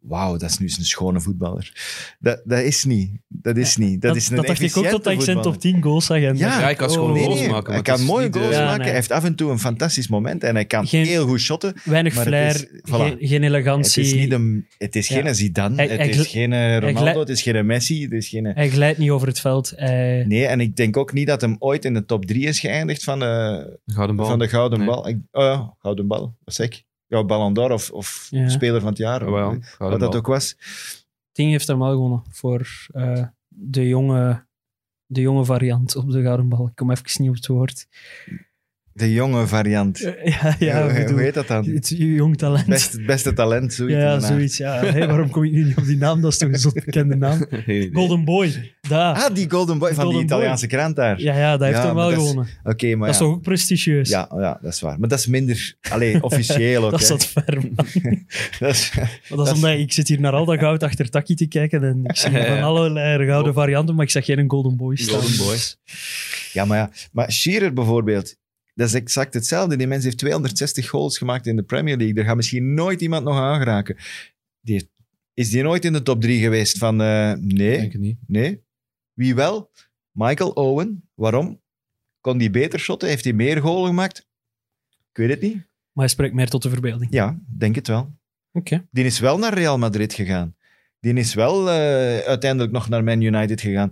wauw, 0.00 0.36
dat 0.36 0.50
is 0.50 0.58
nu 0.58 0.66
eens 0.66 0.78
een 0.78 0.84
schone 0.84 1.20
voetballer. 1.20 1.72
Dat, 2.18 2.42
dat 2.44 2.58
is 2.62 2.84
niet. 2.84 3.10
Dat 3.28 3.56
is 3.56 3.76
niet. 3.76 4.02
Dat, 4.02 4.16
is 4.16 4.30
een 4.30 4.36
dat 4.36 4.46
dacht 4.46 4.60
ik 4.60 4.76
ook 4.76 4.84
totdat 4.86 5.12
ik 5.12 5.20
zijn 5.20 5.40
top 5.40 5.60
10 5.60 5.82
goals 5.82 6.06
zag. 6.06 6.18
Ja. 6.18 6.32
Ja, 6.34 6.54
ik, 6.56 6.62
hij 6.62 6.74
kan 6.74 6.98
oh, 6.98 7.12
Nee, 7.12 7.24
goals 7.24 7.40
nee, 7.40 7.48
maken, 7.48 7.72
maar 7.72 7.82
Hij 7.84 7.94
kan 7.96 8.04
mooie 8.04 8.28
de- 8.30 8.38
goals 8.38 8.54
Ja, 8.54 8.60
maken. 8.64 8.76
nee. 8.78 8.86
Hij 8.86 8.96
heeft 8.96 9.10
af 9.10 9.24
en 9.24 9.34
toe 9.34 9.50
een 9.50 9.58
fantastisch 9.58 10.08
moment 10.08 10.44
en 10.44 10.54
hij 10.54 10.64
kan 10.64 10.86
Geen- 10.86 11.06
heel 11.06 11.26
goed 11.26 11.40
shotten. 11.40 11.74
Weinig 11.84 12.14
flair, 12.14 12.54
is- 12.54 12.66
voilà. 12.66 12.82
geen, 12.94 13.16
geen 13.18 13.42
Het 13.42 13.52
elegantie. 13.52 14.02
is, 14.02 14.14
niet 14.14 14.32
een, 14.32 14.66
het 14.78 14.96
is 14.96 15.08
Ja. 15.08 15.20
geen 15.22 15.34
Zidane, 15.34 15.74
Hij- 15.74 15.86
het 15.88 15.98
hij 15.98 16.08
is 16.08 16.26
geen 16.26 16.52
eh, 16.52 16.78
Ronaldo, 16.78 17.20
het 17.20 17.28
is 17.28 17.42
geen 17.42 17.66
Messi. 17.66 18.02
Het 18.02 18.12
is 18.12 18.28
geen, 18.28 18.44
Hij 18.44 18.70
glijdt 18.70 18.98
niet 18.98 19.10
over 19.10 19.28
het 19.28 19.40
veld. 19.40 19.72
Hij- 19.76 20.24
nee, 20.28 20.46
en 20.46 20.60
ik 20.60 20.76
denk 20.76 20.96
ook 20.96 21.12
niet 21.12 21.26
dat 21.26 21.40
hem 21.40 21.56
ooit 21.58 21.84
in 21.84 21.94
de 21.94 22.04
top 22.04 22.24
drie 22.26 22.46
is 22.46 22.60
geëindigd 22.60 23.04
van 23.04 23.18
de, 23.18 23.78
Gouden 23.86 24.16
bal. 24.16 24.26
van 24.26 24.38
de 24.38 24.48
Gouden 24.48 24.78
Nee. 24.78 24.88
Bal. 24.88 25.08
Ik, 25.08 25.16
oh 25.32 25.42
ja, 25.42 25.74
Gouden 25.78 26.06
Bal, 26.06 26.36
wat 26.44 26.54
zeg 26.54 26.66
ik? 26.66 26.84
Ja, 27.10 27.24
Ballon 27.24 27.54
d'Or 27.54 27.70
of, 27.70 27.90
of 27.90 28.28
Ja. 28.30 28.48
Speler 28.48 28.80
van 28.80 28.88
het 28.88 28.98
Jaar, 28.98 29.24
Ja, 29.24 29.30
wel, 29.30 29.48
of 29.48 29.68
gouden 29.68 29.98
wat 29.98 30.12
dat 30.12 30.20
ook 30.20 30.26
was. 30.26 30.56
Ding 31.32 31.50
heeft 31.50 31.66
hem 31.66 31.78
wel 31.78 31.90
gewonnen 31.90 32.22
voor 32.30 32.86
eh, 32.92 33.24
de, 33.48 33.88
jonge, 33.88 34.46
de 35.06 35.20
jonge 35.20 35.44
variant 35.44 35.96
op 35.96 36.10
de 36.10 36.22
gouden 36.22 36.48
bal. 36.48 36.66
Ik 36.66 36.74
kom 36.74 36.90
even 36.90 37.22
niet 37.22 37.28
op 37.28 37.34
het 37.34 37.46
woord. 37.46 37.86
De 38.92 39.12
jonge 39.12 39.46
variant. 39.46 39.98
Ja, 40.24 40.56
ja, 40.58 40.82
hoe, 40.82 40.90
ik 40.90 40.96
bedoel, 40.96 41.12
hoe 41.12 41.20
heet 41.20 41.34
dat 41.34 41.46
dan? 41.46 41.64
het 41.68 41.88
jong 41.96 42.36
talent. 42.36 42.66
Best, 42.66 42.92
het 42.92 43.06
beste 43.06 43.32
talent, 43.32 43.72
zoiets. 43.74 43.96
ja, 43.96 44.20
zoiets. 44.20 44.56
Ja. 44.56 44.84
Hey, 44.84 45.06
waarom 45.06 45.30
kom 45.30 45.44
ik 45.44 45.52
nu 45.52 45.64
niet 45.64 45.76
op 45.76 45.84
die 45.84 45.96
naam? 45.96 46.20
Dat 46.20 46.32
is 46.32 46.38
toch 46.38 46.48
een 46.48 46.58
zot 46.58 46.74
bekende 46.74 47.16
naam? 47.16 47.46
Golden 47.92 48.24
Boy. 48.24 48.74
Daar. 48.88 49.14
Ah, 49.14 49.34
die 49.34 49.50
Golden 49.50 49.78
Boy 49.78 49.88
van 49.94 50.02
Golden 50.04 50.20
die 50.20 50.28
Boy. 50.28 50.36
Italiaanse 50.38 50.66
krant 50.66 50.96
daar. 50.96 51.20
Ja, 51.20 51.36
ja, 51.38 51.50
dat 51.56 51.60
heeft 51.66 51.78
Ja, 51.80 51.86
hem 51.86 51.94
wel 51.94 52.10
gewonnen. 52.12 52.46
Oké, 52.64 52.86
maar 52.94 53.06
dat 53.06 53.14
is 53.14 53.16
toch 53.26 53.28
ook 53.34 53.42
prestigieus? 53.42 54.08
Ja, 54.08 54.28
ja, 54.36 54.58
dat 54.62 54.72
is 54.72 54.80
waar. 54.80 54.98
Maar 54.98 55.08
dat 55.08 55.18
is 55.18 55.26
minder... 55.26 55.74
Allee, 55.90 56.22
officieel 56.22 56.84
ook. 56.84 56.90
dat 56.98 57.00
is. 57.00 57.08
Dat 57.08 57.20
is- 57.20 57.32
Maar 57.34 57.44
dat 58.58 58.70
is 58.74 58.90
Dat 59.28 59.46
is- 59.46 59.52
omdat 59.52 59.70
ik 59.78 59.92
zit 59.92 60.08
hier 60.08 60.20
naar 60.20 60.32
al 60.32 60.44
dat 60.44 60.58
goud 60.58 60.82
achter 60.82 61.10
Taki 61.10 61.34
te 61.34 61.46
kijken 61.46 61.82
en 61.84 62.00
ik 62.04 62.16
zie 62.16 62.30
van 62.30 62.62
allerlei 62.62 63.26
gouden 63.26 63.54
varianten, 63.54 63.94
maar 63.94 64.04
ik 64.04 64.10
zeg 64.10 64.24
geen 64.24 64.50
Golden 64.50 64.76
Boy 64.76 64.96
staan. 64.96 65.20
Golden 65.20 65.36
Boy. 65.36 65.56
Ja, 66.52 66.64
maar 66.64 66.78
ja. 66.78 66.90
Maar 67.12 67.32
Shearer 67.32 67.72
bijvoorbeeld, 67.72 68.36
dat 68.80 68.88
is 68.88 68.94
exact 68.94 69.34
hetzelfde. 69.34 69.76
Die 69.76 69.86
mens 69.86 70.04
heeft 70.04 70.18
260 70.18 70.88
goals 70.88 71.18
gemaakt 71.18 71.46
in 71.46 71.56
de 71.56 71.62
Premier 71.62 71.96
League. 71.96 72.14
Daar 72.14 72.24
gaat 72.24 72.36
misschien 72.36 72.74
nooit 72.74 73.00
iemand 73.00 73.24
nog 73.24 73.36
aan 73.36 73.58
geraken. 73.58 73.96
Die 74.60 74.74
heeft- 74.74 74.88
is 75.34 75.50
die 75.50 75.62
nooit 75.62 75.84
in 75.84 75.92
de 75.92 76.02
top 76.02 76.20
3 76.20 76.40
geweest 76.40 76.78
van... 76.78 77.00
eh, 77.00 77.32
nee, 77.32 77.78
denk 77.78 77.92
het 77.92 78.00
niet. 78.00 78.18
nee. 78.26 78.62
Wie 79.12 79.34
wel? 79.34 79.70
Michael 80.10 80.50
Owen. 80.50 81.08
Waarom? 81.14 81.60
Kon 82.20 82.38
die 82.38 82.50
beter 82.50 82.78
shotten? 82.78 83.08
Heeft 83.08 83.24
hij 83.24 83.32
meer 83.32 83.60
goals 83.60 83.86
gemaakt? 83.88 84.18
Ik 85.10 85.16
weet 85.16 85.30
het 85.30 85.40
niet. 85.40 85.54
Maar 85.54 86.04
hij 86.04 86.08
spreekt 86.08 86.34
meer 86.34 86.48
tot 86.48 86.62
de 86.62 86.70
verbeelding. 86.70 87.12
Ja, 87.12 87.38
denk 87.56 87.74
het 87.74 87.86
wel. 87.86 88.18
Oké. 88.52 88.86
Die 88.90 89.04
is 89.04 89.18
wel 89.18 89.38
naar 89.38 89.54
Real 89.54 89.78
Madrid 89.78 90.12
gegaan. 90.12 90.54
Die 91.00 91.14
is 91.14 91.34
wel 91.34 91.70
eh, 91.70 91.74
uiteindelijk 92.18 92.72
nog 92.72 92.88
naar 92.88 93.04
Man 93.04 93.20
United 93.20 93.60
gegaan. 93.60 93.90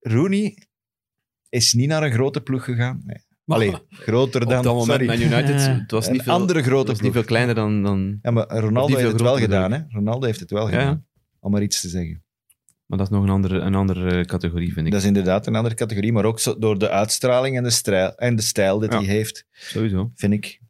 Rooney 0.00 0.58
is 1.48 1.72
niet 1.72 1.88
naar 1.88 2.02
een 2.02 2.12
grote 2.12 2.40
ploeg 2.40 2.64
gegaan. 2.64 3.02
Nee. 3.04 3.26
Allee, 3.54 3.74
groter 3.90 4.42
Op 4.42 4.48
dan... 4.48 4.62
dat 4.62 4.72
moment, 4.74 4.90
sorry. 4.90 5.06
Man 5.06 5.20
United, 5.20 5.66
het 5.66 5.90
was 5.90 6.06
Een 6.06 6.12
niet 6.12 6.22
veel, 6.22 6.32
andere 6.32 6.62
grote 6.62 6.78
het 6.78 6.88
was 6.88 7.00
niet 7.00 7.12
veel 7.12 7.24
kleiner 7.24 7.54
dan... 7.54 7.82
dan 7.82 8.18
Ja, 8.22 8.30
maar 8.30 8.46
Ronaldo 8.48 8.96
heeft 8.96 9.12
het 9.12 9.20
wel 9.20 9.36
gedaan. 9.36 9.72
Hè? 9.72 9.78
Ronaldo 9.88 10.26
heeft 10.26 10.40
het 10.40 10.50
wel 10.50 10.70
Ja, 10.70 10.78
gedaan. 10.78 11.06
Om 11.40 11.50
maar 11.52 11.62
iets 11.62 11.80
te 11.80 11.88
zeggen. 11.88 12.22
maar 12.86 12.98
dat 12.98 13.06
is 13.06 13.12
nog 13.12 13.22
een 13.22 13.30
andere, 13.30 13.58
een 13.58 13.74
andere 13.74 14.24
categorie, 14.24 14.72
vind 14.72 14.86
ik. 14.86 14.92
Dat 14.92 15.00
is 15.00 15.06
inderdaad 15.06 15.46
een 15.46 15.54
andere 15.56 15.74
categorie, 15.74 16.12
maar 16.12 16.24
ook 16.24 16.40
zo 16.40 16.58
door 16.58 16.78
de 16.78 16.90
uitstraling 16.90 17.56
en 17.56 17.62
de, 17.62 17.70
stijl, 17.70 18.14
en 18.14 18.36
de 18.36 18.42
stijl 18.42 18.78
dat 18.78 18.92
Ja. 18.92 18.98
hij 18.98 19.06
heeft, 19.06 19.44
Sowieso. 19.52 20.10
vind 20.14 20.32
ik. 20.32 20.60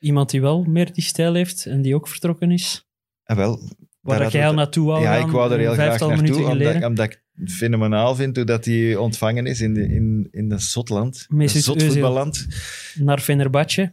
Iemand 0.00 0.30
die 0.30 0.40
wel 0.40 0.64
meer 0.64 0.92
die 0.92 1.04
stijl 1.04 1.34
heeft 1.34 1.66
en 1.66 1.82
die 1.82 1.94
ook 1.94 2.08
vertrokken 2.08 2.50
is. 2.50 2.88
En 3.24 3.36
wel, 3.36 3.60
Waar 4.00 4.18
dat 4.18 4.32
jij 4.32 4.46
al 4.46 4.54
naartoe 4.54 4.86
wou 4.86 5.02
Ja, 5.02 5.14
ik 5.14 5.26
wou 5.26 5.46
er 5.48 5.54
een 5.54 5.60
heel 5.60 5.72
graag 5.72 5.88
naartoe, 5.88 6.16
minuten 6.16 6.36
omdat, 6.36 6.50
geleden. 6.52 6.84
omdat 6.88 7.04
ik 7.04 7.19
fenomenaal 7.46 8.14
vind 8.14 8.36
hoe 8.36 8.44
dat 8.44 8.64
hij 8.64 8.96
ontvangen 8.96 9.46
is 9.46 9.60
in, 9.60 9.74
de, 9.74 9.82
in, 9.88 10.28
in 10.30 10.48
dat 10.48 10.60
zotland. 10.62 11.26
Zotvoetballand. 11.44 12.46
Naar 12.94 13.18
Fenerbahce. 13.18 13.92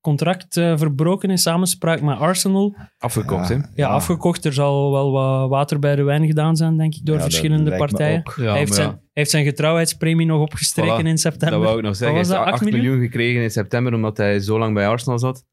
Contract 0.00 0.56
eh, 0.56 0.78
verbroken 0.78 1.30
in 1.30 1.38
samenspraak 1.38 2.00
met 2.00 2.18
Arsenal. 2.18 2.76
Afgekocht, 2.98 3.48
hè? 3.48 3.56
Ja, 3.74 3.88
afgekocht. 3.88 4.44
Er 4.44 4.52
zal 4.52 4.92
wel 4.92 5.10
wat 5.12 5.48
water 5.48 5.78
bij 5.78 5.96
de 5.96 6.02
wijn 6.02 6.26
gedaan 6.26 6.56
zijn, 6.56 6.76
denk 6.76 6.94
ik, 6.94 7.06
door 7.06 7.16
Ja, 7.16 7.22
verschillende 7.22 7.76
partijen. 7.76 8.18
ook. 8.18 8.34
Ja, 8.36 8.48
hij, 8.50 8.58
heeft 8.58 8.74
zijn, 8.74 8.86
ja, 8.88 8.92
hij 8.92 9.02
heeft 9.12 9.30
zijn 9.30 9.44
getrouwheidspremie 9.44 10.26
nog 10.26 10.40
opgestreken 10.40 11.04
Voilà. 11.04 11.08
in 11.08 11.18
september. 11.18 11.58
dat 11.58 11.66
wou 11.66 11.78
ik 11.78 11.84
nog 11.84 11.96
zeggen. 11.96 12.16
Hij 12.16 12.26
was 12.26 12.36
heeft 12.36 12.44
dat, 12.44 12.54
8 12.54 12.62
8 12.62 12.72
miljoen 12.72 13.00
gekregen 13.00 13.42
in 13.42 13.50
september, 13.50 13.94
omdat 13.94 14.16
hij 14.16 14.40
zo 14.40 14.58
lang 14.58 14.74
bij 14.74 14.88
Arsenal 14.88 15.18
zat. 15.18 15.44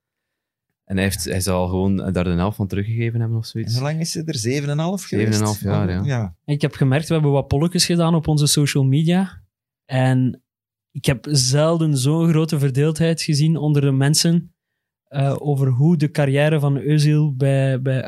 En 0.83 0.95
hij, 0.95 1.03
heeft, 1.03 1.23
hij 1.23 1.41
zal 1.41 1.67
gewoon 1.67 1.95
daar 2.11 2.23
de 2.23 2.29
helft 2.29 2.55
van 2.55 2.67
teruggegeven 2.67 3.19
hebben 3.19 3.37
of 3.37 3.43
En 3.43 3.49
zoiets. 3.49 3.73
hoe 3.73 3.83
lang 3.83 3.99
is 3.99 4.11
ze 4.11 4.23
er? 4.23 4.61
7,5 5.01 5.07
geweest? 5.07 5.57
7,5 5.57 5.61
jaar, 5.61 5.89
ja. 5.89 6.01
ja. 6.03 6.35
Ik 6.45 6.61
heb 6.61 6.73
gemerkt, 6.73 7.07
we 7.07 7.13
hebben 7.13 7.31
wat 7.31 7.47
polletjes 7.47 7.85
gedaan 7.85 8.15
op 8.15 8.27
onze 8.27 8.47
social 8.47 8.83
media. 8.83 9.43
En 9.85 10.43
ik 10.91 11.05
heb 11.05 11.27
zelden 11.29 11.97
zo'n 11.97 12.29
grote 12.29 12.59
verdeeldheid 12.59 13.21
gezien 13.21 13.57
onder 13.57 13.81
de 13.81 13.91
mensen 13.91 14.55
eh, 15.03 15.35
over 15.39 15.67
hoe 15.67 15.97
de 15.97 16.11
carrière 16.11 16.59
van 16.59 16.79
Özil 16.79 17.35
bij... 17.37 17.81
bij 17.81 18.03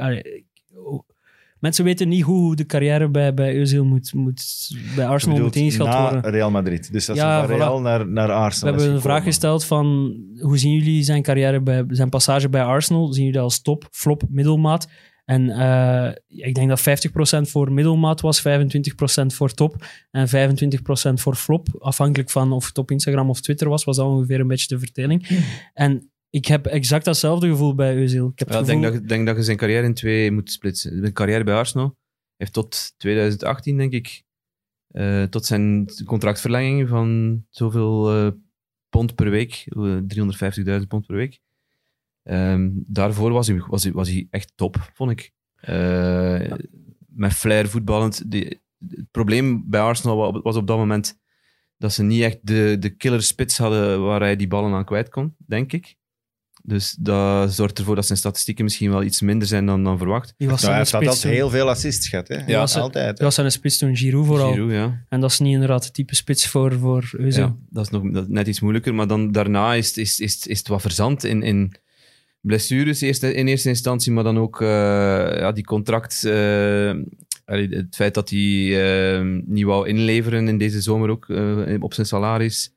mensen 1.66 1.84
weten 1.86 2.08
niet 2.08 2.24
hoe 2.24 2.56
de 2.56 2.66
carrière 2.66 3.10
bij, 3.10 3.34
bij 3.34 3.66
Özil 3.66 3.84
moet, 3.84 4.14
moet, 4.14 4.70
bij 4.96 5.08
Arsenal 5.08 5.40
moet 5.40 5.56
ingeschat 5.56 6.12
worden. 6.12 6.32
Real 6.32 6.52
Madrid. 6.52 6.92
Dus 6.92 7.06
dat 7.06 7.16
Ja, 7.16 7.42
is 7.42 7.50
van 7.50 7.80
voilà. 7.80 7.84
Naar, 7.84 8.08
naar 8.08 8.28
We 8.28 8.34
Arsenal 8.34 8.70
hebben 8.70 8.90
is 8.90 8.96
een 8.96 9.02
vraag 9.02 9.24
gesteld 9.24 9.66
van 9.66 10.16
hoe 10.40 10.58
zien 10.58 10.72
jullie 10.72 11.04
zijn 11.04 11.22
carrière 11.22 11.62
bij 11.62 11.86
zijn 11.90 12.10
passage 12.10 12.50
bij 12.50 12.64
Arsenal? 12.64 13.14
Zien 13.14 13.24
jullie 13.24 13.40
dat 13.40 13.44
als 13.44 13.62
top, 13.62 13.88
flop, 13.92 14.24
middelmaat? 14.30 14.88
En 15.26 15.50
eh, 15.50 16.12
ik 16.28 16.56
denk 16.56 16.70
dat 16.70 16.80
50% 16.80 17.50
voor 17.50 17.72
middelmaat 17.72 18.22
was, 18.22 18.40
25% 18.40 18.44
voor 19.26 19.54
top 19.54 19.86
en 20.12 20.28
25% 20.28 21.14
voor 21.14 21.36
flop. 21.36 21.68
Afhankelijk 21.80 22.30
van 22.30 22.52
of 22.52 22.68
het 22.68 22.78
op 22.78 22.92
Instagram 22.92 23.30
of 23.30 23.42
Twitter 23.42 23.70
was, 23.70 23.84
was 23.84 23.98
dat 23.98 24.06
ongeveer 24.06 24.40
een 24.40 24.48
beetje 24.48 24.68
de 24.68 24.80
verdeling. 24.80 25.28
En 25.74 26.12
ik 26.36 26.46
heb 26.46 26.66
exact 26.66 27.06
datzelfde 27.06 27.48
gevoel 27.50 27.76
bij 27.76 27.96
Özil. 27.96 28.32
Ik 28.32 28.40
heb 28.40 28.50
Ja, 28.50 28.62
denk 28.62 28.84
dat, 28.84 28.94
je- 28.94 29.02
denk 29.02 29.26
dat 29.26 29.36
je 29.36 29.44
zijn 29.44 29.58
carrière 29.58 29.86
in 29.86 29.94
twee 29.94 30.32
moet 30.32 30.52
splitsen. 30.52 31.02
De 31.02 31.12
carrière 31.12 31.44
bij 31.44 31.56
Arsenal 31.56 31.98
heeft 32.38 32.54
tot 32.54 32.94
2018, 32.98 33.78
denk 33.78 33.92
ik, 33.94 34.24
eh, 34.88 35.24
tot 35.24 35.46
zijn 35.46 35.90
contractverlenging 36.06 36.90
van 36.90 37.44
zoveel 37.50 38.12
eh, 38.16 38.32
pond 38.90 39.16
per 39.16 39.30
week, 39.30 39.64
eh, 39.66 39.98
350.000 40.08 40.88
pond 40.88 41.06
per 41.06 41.16
week. 41.16 41.40
Ehm, 42.24 42.70
daarvoor 42.74 43.32
was 43.32 43.48
hij, 43.48 43.64
was, 43.68 43.84
hij, 43.84 43.92
was 43.92 44.10
hij 44.10 44.28
echt 44.30 44.52
top, 44.56 44.90
vond 44.94 45.12
ik. 45.12 45.32
Eh, 45.56 46.52
Met 47.08 47.34
flair 47.34 47.70
voetballend. 47.70 48.32
Die- 48.32 48.62
het 48.88 49.12
probleem 49.12 49.64
bij 49.70 49.82
Arsenal 49.82 50.18
wa- 50.18 50.42
was 50.42 50.56
op 50.56 50.68
dat 50.68 50.78
moment 50.78 51.20
dat 51.78 51.94
ze 51.94 52.04
niet 52.04 52.22
echt 52.22 52.38
de, 52.42 52.76
de 52.80 52.90
killer 52.90 53.22
spits 53.24 53.58
hadden 53.58 54.02
waar 54.04 54.20
hij 54.20 54.36
die 54.36 54.48
ballen 54.48 54.74
aan 54.74 54.86
kwijt 54.86 55.10
kon, 55.10 55.36
denk 55.38 55.72
ik. 55.74 55.96
Dus 56.68 56.96
dat 57.00 57.54
zorgt 57.54 57.78
ervoor 57.80 57.96
dat 57.96 58.06
zijn 58.06 58.18
statistieken 58.18 58.64
misschien 58.64 58.90
wel 58.92 59.04
iets 59.04 59.22
minder 59.22 59.48
zijn 59.48 59.66
dan, 59.66 59.84
dan 59.84 59.98
verwacht. 59.98 60.34
Die 60.38 60.48
was 60.50 60.62
Nou, 60.62 60.74
hij 60.74 60.82
heeft 60.82 60.94
altijd 60.94 61.22
toen. 61.22 61.32
heel 61.32 61.50
veel 61.50 61.70
assists 61.70 62.08
gehad. 62.10 62.28
Hè? 62.28 62.46
Ja, 62.46 62.68
ze- 62.68 62.80
altijd. 62.80 63.16
Die 63.16 63.26
was 63.26 63.36
zijn 63.36 63.52
spits 63.52 63.78
toen 63.78 63.96
Giroud 63.96 64.26
vooral. 64.26 64.52
Giroud, 64.52 64.72
ja. 64.72 65.06
En 65.10 65.20
dat 65.20 65.32
is 65.32 65.40
niet 65.40 65.54
inderdaad 65.54 65.84
het 65.84 65.94
type 65.94 66.16
spits 66.16 66.48
voor, 66.48 66.74
voor. 66.80 67.14
Ja, 67.28 67.56
dat 67.70 67.84
is 67.86 67.90
nog 67.92 68.12
dat 68.12 68.28
net 68.28 68.48
iets 68.48 68.60
moeilijker. 68.60 68.96
Maar 68.96 69.08
dan, 69.08 69.32
daarna 69.32 69.74
is, 69.74 69.88
het- 69.88 69.98
is, 69.98 70.20
is, 70.20 70.48
is 70.48 70.58
het 70.58 70.68
wat 70.68 70.82
verzand 70.82 71.24
in, 71.24 71.44
in 71.44 71.74
blessures 72.42 73.02
eerst, 73.02 73.24
in 73.24 73.48
eerste 73.48 73.70
instantie, 73.70 74.12
maar 74.12 74.24
dan 74.24 74.38
ook 74.38 74.62
eh, 74.62 74.68
ja, 75.38 75.52
die 75.52 75.66
contract... 75.66 76.24
eh, 76.26 76.94
het 77.46 77.96
feit 77.96 78.14
dat 78.14 78.30
hij 78.30 78.40
eh, 79.20 79.22
niet 79.46 79.64
wou 79.66 79.88
inleveren 79.88 80.48
in 80.48 80.58
deze 80.58 80.82
zomer 80.82 81.10
ook 81.10 81.26
op 81.80 81.94
zijn 81.94 82.08
salaris. 82.08 82.74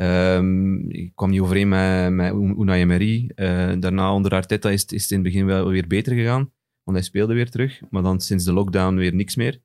Ehm, 0.00 0.78
ik 0.90 1.12
kwam 1.14 1.30
niet 1.30 1.40
overeen 1.40 1.68
met, 1.68 2.10
met 2.12 2.32
Unai 2.32 2.80
Emery. 2.80 3.30
Eh, 3.34 3.72
daarna 3.78 4.14
onder 4.14 4.32
Arteta 4.32 4.70
is, 4.70 4.80
het- 4.80 4.92
is 4.92 5.02
het 5.02 5.10
in 5.10 5.16
het 5.18 5.26
begin 5.26 5.46
wel 5.46 5.68
weer 5.68 5.86
beter 5.86 6.14
gegaan, 6.14 6.50
want 6.84 6.96
hij 6.96 7.06
speelde 7.06 7.34
weer 7.34 7.50
terug. 7.50 7.80
Maar 7.90 8.02
dan 8.02 8.20
sinds 8.20 8.44
de 8.44 8.52
lockdown 8.52 8.94
weer 8.94 9.14
niks 9.14 9.36
meer. 9.36 9.60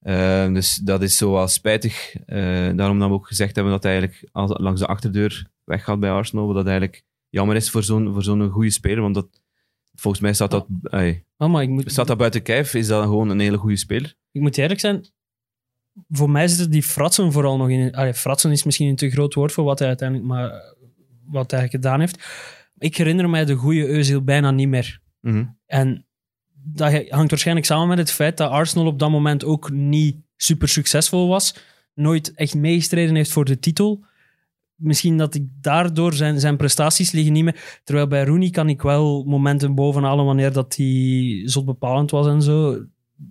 Eh, 0.00 0.52
dus 0.52 0.74
dat 0.76 1.02
is 1.02 1.16
zo 1.16 1.32
wel 1.32 1.48
spijtig. 1.48 2.14
Eh, 2.26 2.38
daarom 2.74 2.98
dat 2.98 3.08
we 3.08 3.14
ook 3.14 3.26
gezegd 3.26 3.54
hebben 3.54 3.72
dat 3.72 3.82
hij 3.82 3.92
eigenlijk 3.98 4.28
langs 4.60 4.80
de 4.80 4.86
achterdeur 4.86 5.46
weggaat 5.64 6.00
bij 6.00 6.10
Arsenal. 6.10 6.46
Wat 6.46 6.54
dat 6.56 6.66
eigenlijk 6.66 7.02
jammer 7.28 7.56
is 7.56 7.70
voor 7.70 7.82
zo'n 7.82 8.12
voor 8.12 8.22
zo'n 8.22 8.48
goede 8.50 8.70
speler. 8.70 9.00
Want 9.02 9.14
dat, 9.14 9.42
volgens 9.94 10.22
mij 10.22 10.32
staat 10.34 10.50
dat, 10.50 10.66
Oh, 11.38 11.50
maar 11.50 11.62
ik 11.62 11.68
moet, 11.68 11.90
staat 11.90 12.06
dat 12.06 12.16
buiten 12.18 12.42
kijf. 12.42 12.74
Is 12.74 12.86
dat 12.86 13.02
gewoon 13.04 13.28
een 13.30 13.40
hele 13.40 13.56
goede 13.56 13.76
speler. 13.76 14.14
ik 14.32 14.40
moet 14.40 14.58
eerlijk 14.58 14.80
zijn. 14.80 15.06
Voor 16.08 16.30
mij 16.30 16.48
zitten 16.48 16.70
die 16.70 16.82
fratsen 16.82 17.32
vooral 17.32 17.56
nog 17.56 17.68
in. 17.68 17.94
Allee, 17.94 18.14
fratsen 18.14 18.50
is 18.50 18.64
misschien 18.64 18.88
een 18.88 18.96
te 18.96 19.10
groot 19.10 19.34
woord 19.34 19.52
voor 19.52 19.64
wat 19.64 19.78
hij 19.78 19.88
uiteindelijk 19.88 20.28
maar, 20.28 20.74
wat 21.24 21.50
hij 21.50 21.68
gedaan 21.68 22.00
heeft. 22.00 22.26
Ik 22.78 22.96
herinner 22.96 23.30
mij 23.30 23.44
de 23.44 23.54
goede 23.54 24.04
Özil 24.04 24.24
bijna 24.24 24.50
niet 24.50 24.68
meer. 24.68 25.00
Mhm. 25.20 25.44
En 25.66 26.06
dat 26.54 27.08
hangt 27.08 27.30
waarschijnlijk 27.30 27.66
samen 27.66 27.88
met 27.88 27.98
het 27.98 28.10
feit 28.10 28.36
dat 28.36 28.50
Arsenal 28.50 28.86
op 28.86 28.98
dat 28.98 29.10
moment 29.10 29.44
ook 29.44 29.70
niet 29.70 30.16
super 30.36 30.68
succesvol 30.68 31.28
was. 31.28 31.54
Nooit 31.94 32.34
echt 32.34 32.54
meegestreden 32.54 33.14
heeft 33.14 33.32
voor 33.32 33.44
de 33.44 33.58
titel. 33.58 34.04
Misschien 34.74 35.16
dat 35.16 35.34
ik 35.34 35.46
daardoor 35.60 36.12
zijn, 36.12 36.40
zijn 36.40 36.56
prestaties 36.56 37.12
liggen 37.12 37.32
niet 37.32 37.44
meer. 37.44 37.80
Terwijl 37.84 38.06
bij 38.06 38.24
Rooney 38.24 38.50
kan 38.50 38.68
ik 38.68 38.82
wel 38.82 39.24
momenten 39.24 39.74
bovenhalen 39.74 40.24
wanneer 40.24 40.52
dat 40.52 40.76
hij 40.76 41.42
zot 41.44 41.64
bepalend 41.64 42.10
was 42.10 42.26
en 42.26 42.42
zo. 42.42 42.84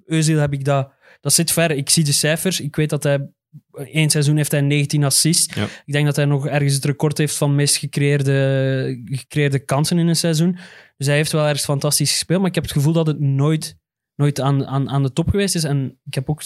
Özil 0.06 0.40
heb 0.40 0.54
ik 0.54 0.66
dat... 0.66 0.94
Dat 1.26 1.34
zit 1.34 1.52
ver. 1.52 1.72
Ik 1.72 1.90
zie 1.90 2.04
de 2.04 2.12
cijfers. 2.12 2.60
Ik 2.60 2.76
weet 2.76 2.90
dat 2.90 3.04
hij... 3.04 3.28
één 3.74 4.10
seizoen 4.10 4.36
heeft 4.38 4.52
hij 4.52 4.62
19 4.62 5.04
assists. 5.04 5.56
Ja. 5.56 5.64
Ik 5.86 5.94
denk 5.94 6.06
dat 6.06 6.16
hij 6.16 6.26
nog 6.26 6.48
ergens 6.48 6.74
het 6.74 6.86
record 6.86 7.18
heeft 7.18 7.36
van 7.36 7.56
meest 7.56 7.76
gecreëerde, 7.78 9.02
gecreëerde 9.06 9.60
kansen 9.60 9.98
in 10.00 10.08
een 10.08 10.16
seizoen. 10.16 10.58
Dus 10.98 11.08
hij 11.08 11.16
heeft 11.16 11.32
wel 11.32 11.44
ergens 11.44 11.64
fantastisch 11.64 12.12
gespeeld, 12.12 12.40
maar 12.40 12.50
ik 12.50 12.56
heb 12.56 12.64
het 12.64 12.74
gevoel 12.74 12.94
dat 12.94 13.08
het 13.08 13.20
nooit, 13.20 13.78
nooit 14.16 14.40
aan, 14.42 14.66
aan, 14.66 14.90
aan 14.90 15.04
de 15.04 15.14
top 15.14 15.30
geweest 15.30 15.56
is. 15.56 15.64
En 15.64 16.00
ik 16.06 16.14
heb 16.14 16.30
ook... 16.30 16.42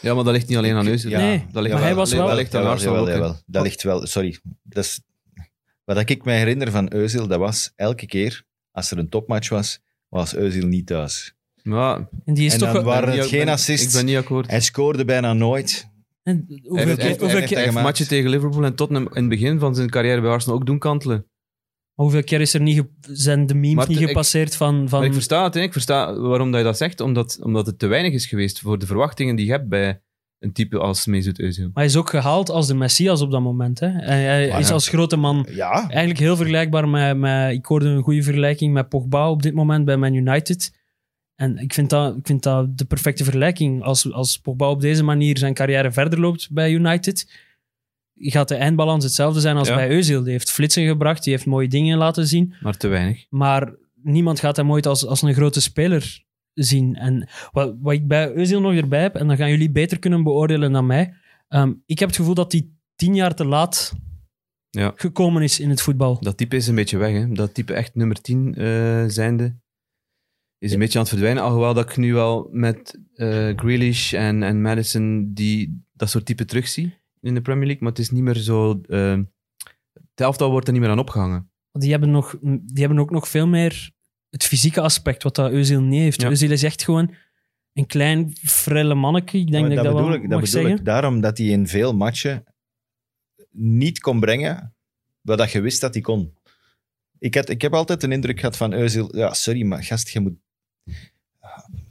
Ja, 0.00 0.14
maar 0.14 0.24
dat 0.24 0.32
ligt 0.32 0.48
niet 0.48 0.56
alleen 0.58 0.74
aan 0.74 0.86
Özil. 0.88 1.08
Ja, 1.08 1.18
Nee, 1.20 1.46
dat 1.52 1.62
ligt, 1.62 1.74
maar 1.74 1.84
hij 1.84 1.94
was 1.94 2.12
wel- 2.12 2.26
Dat 2.26 2.36
ligt 2.36 2.54
aan 2.54 2.66
Arsenal 2.66 2.94
jawel, 2.94 3.12
jawel. 3.14 3.36
Dat 3.46 3.62
ligt 3.62 3.82
wel, 3.82 4.06
sorry. 4.06 4.38
Dat 4.62 4.84
is, 4.84 5.00
wat 5.84 6.10
ik 6.10 6.24
me 6.24 6.32
herinner 6.32 6.70
van 6.70 6.92
Özil, 6.94 7.26
dat 7.28 7.38
was 7.38 7.72
elke 7.76 8.06
keer 8.06 8.42
als 8.70 8.90
er 8.90 8.98
een 8.98 9.08
topmatch 9.08 9.48
was, 9.48 9.80
was 10.08 10.36
Özil 10.36 10.66
niet 10.66 10.86
thuis. 10.86 11.33
Maar 11.68 12.08
En 12.24 12.34
die 12.34 12.46
is 12.46 12.52
En 12.52 12.58
toch... 12.58 12.72
dan 12.72 12.84
wel- 12.84 12.92
waren 12.92 13.08
ik 13.14 13.20
het 13.20 13.30
ben- 13.30 13.38
geen 13.38 13.48
assists. 13.48 13.86
Ik 13.86 13.92
ben 13.92 14.04
niet 14.04 14.16
akkoord. 14.16 14.50
Hij 14.50 14.60
scoorde 14.60 15.04
bijna 15.04 15.32
nooit. 15.32 15.88
en 16.22 16.44
Hij 16.48 16.60
hoeveel 16.62 16.86
heeft, 16.86 16.98
keer, 16.98 17.08
hij 17.08 17.18
hoeveel 17.18 17.28
heeft, 17.28 17.38
keer, 17.48 17.56
hij 17.56 17.64
heeft 17.64 17.68
gemaakt. 17.76 17.86
matchen 17.86 18.08
tegen 18.08 18.30
Liverpool 18.30 18.64
en 18.64 18.74
Tottenham 18.74 19.06
in 19.12 19.20
het 19.20 19.28
begin 19.28 19.58
van 19.58 19.74
zijn 19.74 19.90
carrière 19.90 20.20
bij 20.20 20.30
Arsenal 20.30 20.56
ook 20.58 20.66
doen 20.66 20.78
kantelen. 20.78 21.26
hoeveel 21.94 22.22
keer 22.24 22.40
is 22.40 22.54
er 22.54 22.60
niet 22.60 22.76
ge- 22.78 22.88
zijn 23.14 23.46
de 23.46 23.54
memes 23.54 23.74
Maar 23.74 23.88
niet 23.88 24.00
ik- 24.00 24.06
gepasseerd 24.06 24.56
van... 24.56 24.88
van 24.88 24.98
Maar 24.98 25.08
ik 25.08 25.14
versta 25.14 25.44
het, 25.44 25.54
hè. 25.54 25.60
ik 25.60 25.72
versta 25.72 26.20
waarom 26.20 26.50
dat 26.50 26.60
je 26.60 26.66
dat 26.66 26.76
zegt, 26.76 27.00
omdat, 27.00 27.38
omdat 27.42 27.66
het 27.66 27.78
te 27.78 27.86
weinig 27.86 28.12
is 28.12 28.26
geweest 28.26 28.58
voor 28.60 28.78
de 28.78 28.86
verwachtingen 28.86 29.36
die 29.36 29.46
je 29.46 29.52
hebt 29.52 29.68
bij 29.68 30.00
een 30.38 30.52
type 30.52 30.78
als 30.78 31.06
Mesut 31.06 31.40
Özil. 31.42 31.62
maar 31.62 31.70
hij 31.74 31.84
is 31.84 31.96
ook 31.96 32.10
gehaald 32.10 32.50
als 32.50 32.66
de 32.66 32.74
Messias 32.74 33.20
op 33.20 33.30
dat 33.30 33.40
moment. 33.40 33.80
Hè. 33.80 33.86
En 33.86 34.02
hij 34.18 34.48
Maar 34.48 34.60
is 34.60 34.68
ja. 34.68 34.72
als 34.74 34.88
grote 34.88 35.16
man 35.16 35.46
Ja, 35.50 35.88
eigenlijk 35.88 36.18
heel 36.18 36.36
vergelijkbaar 36.36 36.88
met, 36.88 37.16
met... 37.18 37.52
Ik 37.52 37.64
hoorde 37.66 37.86
een 37.86 38.02
goede 38.02 38.22
vergelijking 38.22 38.72
met 38.72 38.88
Pogba 38.88 39.30
op 39.30 39.42
dit 39.42 39.54
moment 39.54 39.84
bij 39.84 39.96
Man 39.96 40.14
United. 40.14 40.82
En 41.36 41.56
ik 41.58 41.72
vind 41.74 41.90
dat, 41.90 42.16
ik 42.16 42.26
vind 42.26 42.42
dat 42.42 42.78
de 42.78 42.84
perfecte 42.84 43.24
vergelijking. 43.24 43.82
Als, 43.82 44.12
als 44.12 44.38
Pogba 44.38 44.70
op 44.70 44.80
deze 44.80 45.02
manier 45.04 45.38
zijn 45.38 45.54
carrière 45.54 45.92
verder 45.92 46.20
loopt 46.20 46.50
bij 46.52 46.72
United, 46.72 47.32
gaat 48.14 48.48
de 48.48 48.54
eindbalans 48.54 49.04
hetzelfde 49.04 49.40
zijn 49.40 49.56
als 49.56 49.68
Ja. 49.68 49.74
bij 49.74 49.88
Özil. 50.02 50.22
Die 50.22 50.30
heeft 50.32 50.50
flitsen 50.50 50.86
gebracht, 50.86 51.24
die 51.24 51.32
heeft 51.32 51.46
mooie 51.46 51.68
dingen 51.68 51.98
laten 51.98 52.26
zien. 52.26 52.54
Maar 52.60 52.76
te 52.76 52.88
weinig. 52.88 53.26
Maar 53.30 53.74
niemand 54.02 54.40
gaat 54.40 54.56
hem 54.56 54.70
ooit 54.70 54.86
als, 54.86 55.06
als 55.06 55.22
een 55.22 55.34
grote 55.34 55.60
speler 55.60 56.22
zien. 56.54 56.94
En 56.96 57.28
wat, 57.52 57.74
wat 57.80 57.92
ik 57.92 58.06
bij 58.08 58.30
Özil 58.32 58.60
nog 58.60 58.74
erbij 58.74 59.00
heb, 59.02 59.14
en 59.14 59.26
dan 59.26 59.36
gaan 59.36 59.50
jullie 59.50 59.70
beter 59.70 59.98
kunnen 59.98 60.22
beoordelen 60.22 60.72
dan 60.72 60.86
mij. 60.86 61.14
ehm, 61.48 61.72
ik 61.86 61.98
heb 61.98 62.08
het 62.08 62.18
gevoel 62.18 62.34
dat 62.34 62.52
hij 62.52 62.68
tien 62.96 63.14
jaar 63.14 63.34
te 63.34 63.44
laat 63.44 63.92
Ja. 64.70 64.92
gekomen 64.96 65.42
is 65.42 65.60
in 65.60 65.70
het 65.70 65.80
voetbal. 65.82 66.18
Dat 66.20 66.36
type 66.36 66.56
is 66.56 66.66
een 66.66 66.74
beetje 66.74 66.96
weg. 66.98 67.12
Hè. 67.12 67.32
Dat 67.32 67.54
type 67.54 67.72
echt 67.74 67.94
nummer 67.94 68.20
10 68.20 68.54
eh, 68.54 69.04
zijnde 69.06 69.54
is 70.64 70.72
een 70.72 70.78
beetje 70.78 70.98
aan 70.98 71.04
het 71.04 71.12
verdwijnen. 71.12 71.42
Alhoewel 71.42 71.74
dat 71.74 71.90
ik 71.90 71.96
nu 71.96 72.12
wel 72.12 72.48
met 72.50 73.00
eh 73.14 73.52
Grealish 73.56 74.12
en, 74.12 74.42
en 74.42 74.62
Madison 74.62 75.30
die, 75.32 75.84
dat 75.92 76.10
soort 76.10 76.24
type 76.24 76.44
terugzie 76.44 76.98
in 77.20 77.34
de 77.34 77.40
Premier 77.40 77.66
League. 77.66 77.82
Maar 77.82 77.92
het 77.92 78.00
is 78.00 78.10
niet 78.10 78.22
meer 78.22 78.34
zo... 78.36 78.80
eh 78.88 79.18
het 79.92 80.24
elftal 80.24 80.50
wordt 80.50 80.66
er 80.66 80.72
niet 80.72 80.82
meer 80.82 80.90
aan 80.90 80.98
opgehangen. 80.98 81.50
Die 81.72 81.90
hebben, 81.90 82.10
nog, 82.10 82.36
die 82.40 82.84
hebben 82.84 82.98
ook 82.98 83.10
nog 83.10 83.28
veel 83.28 83.46
meer 83.46 83.90
het 84.30 84.44
fysieke 84.44 84.80
aspect, 84.80 85.22
wat 85.22 85.34
dat 85.34 85.52
Özil 85.52 85.80
niet 85.80 86.00
heeft. 86.00 86.20
Ja. 86.20 86.30
Özil 86.30 86.50
is 86.50 86.62
echt 86.62 86.84
gewoon 86.84 87.14
een 87.72 87.86
klein, 87.86 88.32
frelle 88.42 88.94
manneke. 88.94 89.38
Ik 89.38 89.50
denk 89.50 89.62
dat 89.62 89.72
ik 89.72 89.76
dat 89.76 89.94
bedoel 89.94 90.08
wel 90.08 90.14
ik, 90.14 90.20
dat 90.20 90.30
bedoel 90.30 90.46
zeggen. 90.46 90.78
ik. 90.78 90.84
Daarom 90.84 91.20
dat 91.20 91.38
hij 91.38 91.46
in 91.46 91.66
veel 91.66 91.94
matchen 91.94 92.44
niet 93.50 94.00
kon 94.00 94.20
brengen 94.20 94.74
wat 95.20 95.38
dat 95.38 95.50
je 95.50 95.60
wist 95.60 95.80
dat 95.80 95.94
hij 95.94 96.02
kon. 96.02 96.34
Ik, 97.18 97.34
had, 97.34 97.48
ik 97.48 97.62
heb 97.62 97.74
altijd 97.74 98.02
een 98.02 98.12
indruk 98.12 98.38
gehad 98.40 98.56
van 98.56 98.72
Özil, 98.74 99.16
ja, 99.16 99.32
sorry, 99.32 99.62
maar 99.62 99.84
gast, 99.84 100.08
je 100.08 100.20
moet... 100.20 100.42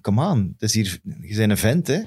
Come 0.02 0.30
on, 0.30 0.54
het 0.58 0.62
is 0.62 0.74
hier, 0.74 1.00
je 1.22 1.36
bent 1.36 1.52
een 1.52 1.58
vent, 1.58 1.88
hè. 1.88 2.02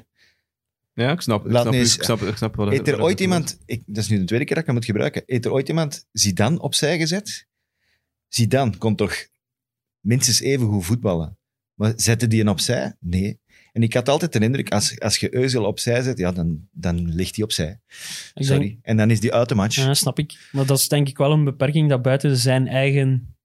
Ja, 0.93 1.11
ik 1.13 1.21
snap, 1.21 1.47
ik 1.47 1.53
Laat 1.53 1.61
snap, 1.63 1.73
me 1.73 1.79
u- 1.79 1.83
eens- 1.83 1.97
ik 1.97 2.03
snap, 2.03 2.21
ik 2.23 2.37
snap 2.37 2.55
wat 2.57 2.69
Heeft 2.69 2.79
wat 2.87 2.89
er 2.89 3.03
ooit 3.03 3.21
iemand, 3.21 3.59
ik, 3.65 3.83
dat 3.87 3.97
is 4.05 4.09
nu 4.11 4.19
de 4.19 4.25
tweede 4.25 4.45
keer 4.45 4.55
dat 4.55 4.59
ik 4.65 4.67
hem 4.71 4.75
moet 4.75 4.85
gebruiken, 4.85 5.23
heeft 5.27 5.45
er 5.45 5.53
ooit 5.53 5.69
iemand 5.69 6.07
Zidane 6.13 6.61
opzij 6.61 6.99
gezet? 6.99 7.47
Zidane 8.29 8.77
kon 8.77 8.97
toch 8.97 9.15
minstens 10.01 10.41
even 10.41 10.67
goed 10.67 10.85
voetballen. 10.85 11.39
Maar 11.75 11.93
zette 11.97 12.27
die 12.27 12.41
een 12.41 12.49
opzij? 12.49 12.95
Nee. 13.01 13.39
En 13.73 13.83
ik 13.83 13.95
had 13.95 14.09
altijd 14.09 14.33
de 14.33 14.39
indruk, 14.41 14.71
als, 14.73 15.01
als 15.01 15.17
je 15.17 15.35
Euzel 15.35 15.65
opzij 15.65 16.03
zet, 16.03 16.19
ja, 16.19 16.33
dan, 16.33 16.69
dan 16.71 17.09
ligt 17.15 17.35
hij 17.37 17.45
opzij. 17.45 17.81
Sorry. 18.35 18.59
denk- 18.59 18.79
En 18.83 18.97
dan 18.97 19.11
is 19.11 19.21
die 19.21 19.33
uit 19.35 19.49
de 19.49 19.55
match. 19.55 19.77
Ja, 19.77 19.95
snap 19.95 20.19
ik. 20.19 20.49
Maar 20.53 20.67
dat 20.67 20.79
is 20.79 20.89
denk 20.89 21.09
ik 21.09 21.19
wel 21.19 21.33
een 21.33 21.45
beperking 21.45 21.89
dat 21.89 22.03
buiten 22.03 22.37
zijn 22.37 22.69
eigen, 22.69 23.36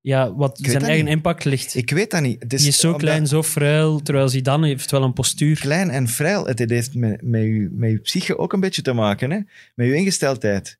ja, 0.00 0.34
wat 0.34 0.58
zijn 0.62 0.82
eigen 0.82 1.04
niet. 1.04 1.14
impact 1.14 1.44
ligt. 1.44 1.74
Ik 1.74 1.90
weet 1.90 2.10
dat 2.10 2.22
niet. 2.22 2.40
Het 2.40 2.50
Die 2.50 2.68
is 2.68 2.78
zo 2.80 2.86
omdat- 2.86 3.00
klein, 3.02 3.26
zo 3.26 3.42
frail, 3.42 4.00
terwijl 4.02 4.28
Zidane 4.28 4.66
heeft 4.66 4.90
wel 4.90 5.02
een 5.02 5.12
postuur. 5.12 5.58
Klein 5.60 5.90
en 5.90 6.08
vrij. 6.08 6.40
Het 6.44 6.70
heeft 6.70 6.94
met, 6.94 7.22
met, 7.22 7.42
je, 7.42 7.68
met 7.72 7.90
je 7.90 7.98
psyche 7.98 8.38
ook 8.38 8.52
een 8.52 8.60
beetje 8.60 8.82
te 8.82 8.92
maken. 8.92 9.30
Hè? 9.30 9.36
Met 9.74 9.86
je 9.86 9.94
ingesteldheid. 9.94 10.78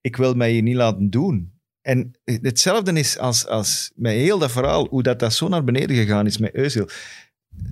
Ik 0.00 0.16
wil 0.16 0.34
mij 0.34 0.50
hier 0.50 0.62
niet 0.62 0.74
laten 0.76 1.10
doen. 1.10 1.52
En 1.82 2.10
hetzelfde 2.24 2.92
is 2.92 3.18
als, 3.18 3.46
als 3.46 3.90
met 3.94 4.12
heel 4.12 4.38
dat 4.38 4.50
verhaal, 4.52 4.86
hoe 4.88 5.02
dat, 5.02 5.18
dat 5.18 5.34
zo 5.34 5.48
naar 5.48 5.64
beneden 5.64 5.96
gegaan 5.96 6.26
is 6.26 6.38
met 6.38 6.54
Euzel. 6.54 6.88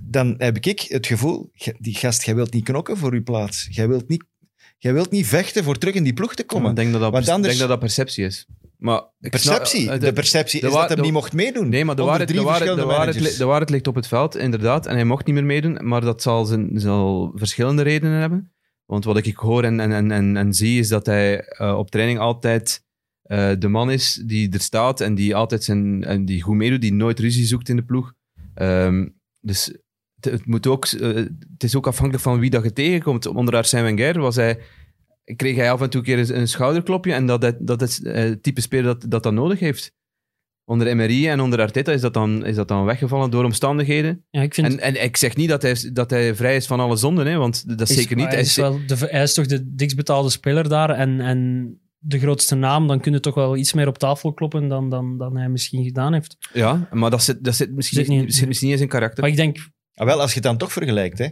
Dan 0.03 0.35
heb 0.37 0.57
ik 0.57 0.79
het 0.79 1.07
gevoel, 1.07 1.49
ge- 1.53 1.75
die 1.79 1.95
gast, 1.95 2.23
jij 2.23 2.35
wilt 2.35 2.53
niet 2.53 2.63
knokken 2.63 2.97
voor 2.97 3.13
je 3.13 3.21
plaats. 3.21 3.67
Jij 3.71 3.87
wilt 3.87 4.07
niet, 4.07 4.23
jij 4.77 4.93
wilt 4.93 5.11
niet 5.11 5.27
vechten 5.27 5.63
voor 5.63 5.77
terug 5.77 5.93
in 5.95 6.03
die 6.03 6.13
ploeg 6.13 6.35
te 6.35 6.43
komen. 6.43 6.69
Ik 6.69 6.75
denk 6.75 6.91
dat 6.91 7.01
dat, 7.01 7.11
Want 7.11 7.23
pers- 7.23 7.35
anders- 7.35 7.57
denk 7.57 7.59
dat 7.69 7.79
dat 7.79 7.79
perceptie 7.87 8.25
is. 8.25 8.45
Maar 8.79 9.01
ik 9.19 9.35
snap- 9.37 9.57
perceptie. 9.57 9.91
eh, 9.91 9.99
de 9.99 10.13
perceptie 10.13 10.61
de 10.61 10.67
is 10.67 10.73
dat 10.73 10.89
hij 10.89 11.01
niet 11.01 11.11
mocht 11.11 11.33
meedoen. 11.33 11.69
Nee, 11.69 11.85
maar 11.85 11.95
de 11.95 12.01
waarheid, 12.01 12.27
de, 12.33 12.41
waarheid, 12.41 12.75
de, 12.75 12.85
waarheid, 13.45 13.67
de 13.67 13.71
ligt 13.73 13.87
op 13.87 13.95
het 13.95 14.07
veld, 14.07 14.35
inderdaad. 14.35 14.85
En 14.85 14.95
hij 14.95 15.05
mocht 15.05 15.25
niet 15.25 15.35
meer 15.35 15.45
meedoen, 15.45 15.79
maar 15.81 16.01
dat 16.01 16.21
zal, 16.21 16.45
zijn, 16.45 16.69
zal 16.73 17.31
verschillende 17.35 17.81
redenen 17.81 18.19
hebben. 18.19 18.51
Want 18.85 19.03
wat 19.03 19.17
ik 19.25 19.35
hoor 19.35 19.63
en, 19.63 19.79
en, 19.79 20.11
en, 20.11 20.37
en, 20.37 20.53
zie, 20.53 20.79
is 20.79 20.87
dat 20.87 21.05
hij 21.05 21.41
eh, 21.41 21.77
op 21.77 21.91
training 21.91 22.19
altijd 22.19 22.83
eh, 23.21 23.51
de 23.59 23.67
man 23.67 23.91
is 23.91 24.21
die 24.25 24.53
er 24.53 24.59
staat 24.59 25.01
en 25.01 25.15
die 25.15 25.35
altijd 25.35 25.63
zijn, 25.63 26.03
en 26.03 26.25
die 26.25 26.41
goed 26.41 26.55
meedoet, 26.55 26.81
die 26.81 26.93
nooit 26.93 27.19
ruzie 27.19 27.45
zoekt 27.45 27.69
in 27.69 27.75
de 27.75 27.83
ploeg. 27.83 28.13
Ehm, 28.53 29.07
dus 29.41 29.73
het, 30.19 30.45
moet 30.45 30.67
ook, 30.67 30.85
eh, 30.85 31.13
het 31.53 31.63
is 31.63 31.75
ook 31.75 31.87
afhankelijk 31.87 32.23
van 32.23 32.39
wie 32.39 32.49
dat 32.49 32.63
je 32.63 32.73
tegenkomt. 32.73 33.25
Onder 33.25 33.55
Arsène 33.55 33.83
Wenger 33.83 34.19
was 34.19 34.35
hij, 34.35 34.59
kreeg 35.35 35.55
hij 35.55 35.71
af 35.71 35.81
en 35.81 35.89
toe 35.89 35.99
een 35.99 36.05
keer 36.05 36.19
een, 36.19 36.39
een 36.39 36.47
schouderklopje 36.47 37.13
en 37.13 37.25
dat, 37.25 37.41
dat, 37.41 37.55
dat 37.59 37.81
is 37.81 38.01
eh, 38.01 38.13
het 38.13 38.43
type 38.43 38.61
speler 38.61 38.85
dat, 38.85 39.05
dat 39.11 39.23
dat 39.23 39.33
nodig 39.33 39.59
heeft. 39.59 39.91
Onder 40.65 40.87
Emery 40.87 41.27
en 41.27 41.39
onder 41.39 41.59
Arteta 41.59 41.91
is 41.91 42.01
dat 42.01 42.13
dan, 42.13 42.45
is 42.45 42.55
dat 42.55 42.67
dan 42.67 42.85
weggevallen 42.85 43.31
door 43.31 43.43
omstandigheden. 43.43 44.25
Ja, 44.29 44.41
ik 44.41 44.53
vind 44.53 44.67
En, 44.67 44.79
en 44.79 45.03
ik 45.03 45.17
zeg 45.17 45.35
niet 45.35 45.49
dat 45.49 45.61
hij, 45.61 45.89
dat 45.93 46.09
hij 46.09 46.35
vrij 46.35 46.55
is 46.55 46.65
van 46.67 46.79
alle 46.79 46.95
zonden, 46.95 47.25
hè, 47.27 47.37
want 47.37 47.77
dat 47.77 47.89
is, 47.89 47.95
zeker 47.95 48.15
niet. 48.15 48.27
Hij 48.27 48.39
is, 48.39 48.55
wel 48.55 48.79
de, 48.87 48.95
hij 48.97 49.23
is 49.23 49.33
toch 49.33 49.45
de 49.45 49.75
dikst 49.75 49.95
betaalde 49.95 50.29
speler 50.29 50.69
daar 50.69 50.89
en, 50.89 51.19
en 51.21 51.69
de 51.97 52.19
grootste 52.19 52.55
naam. 52.55 52.87
Dan 52.87 52.99
kun 52.99 53.11
je 53.13 53.19
toch 53.19 53.35
wel 53.35 53.57
iets 53.57 53.73
meer 53.73 53.87
op 53.87 53.97
tafel 53.97 54.33
kloppen 54.33 54.67
dan, 54.67 54.89
dan, 54.89 55.17
dan 55.17 55.37
hij 55.37 55.49
misschien 55.49 55.83
gedaan 55.83 56.13
heeft. 56.13 56.37
Ja, 56.53 56.87
maar 56.91 57.09
dat 57.09 57.23
zit, 57.23 57.43
dat 57.43 57.55
zit, 57.55 57.71
misschien, 57.71 58.05
Zit 58.05 58.07
niet- 58.07 58.35
zit 58.35 58.47
misschien 58.47 58.67
niet 58.69 58.77
eens 58.77 58.85
in 58.85 58.91
karakter. 58.91 59.21
Maar 59.21 59.29
ik 59.31 59.35
denk, 59.37 59.57
Ah, 59.93 60.05
wel, 60.05 60.19
als 60.21 60.29
je 60.29 60.35
het 60.35 60.43
dan 60.43 60.57
toch 60.57 60.71
vergelijkt, 60.71 61.17
hè, 61.17 61.27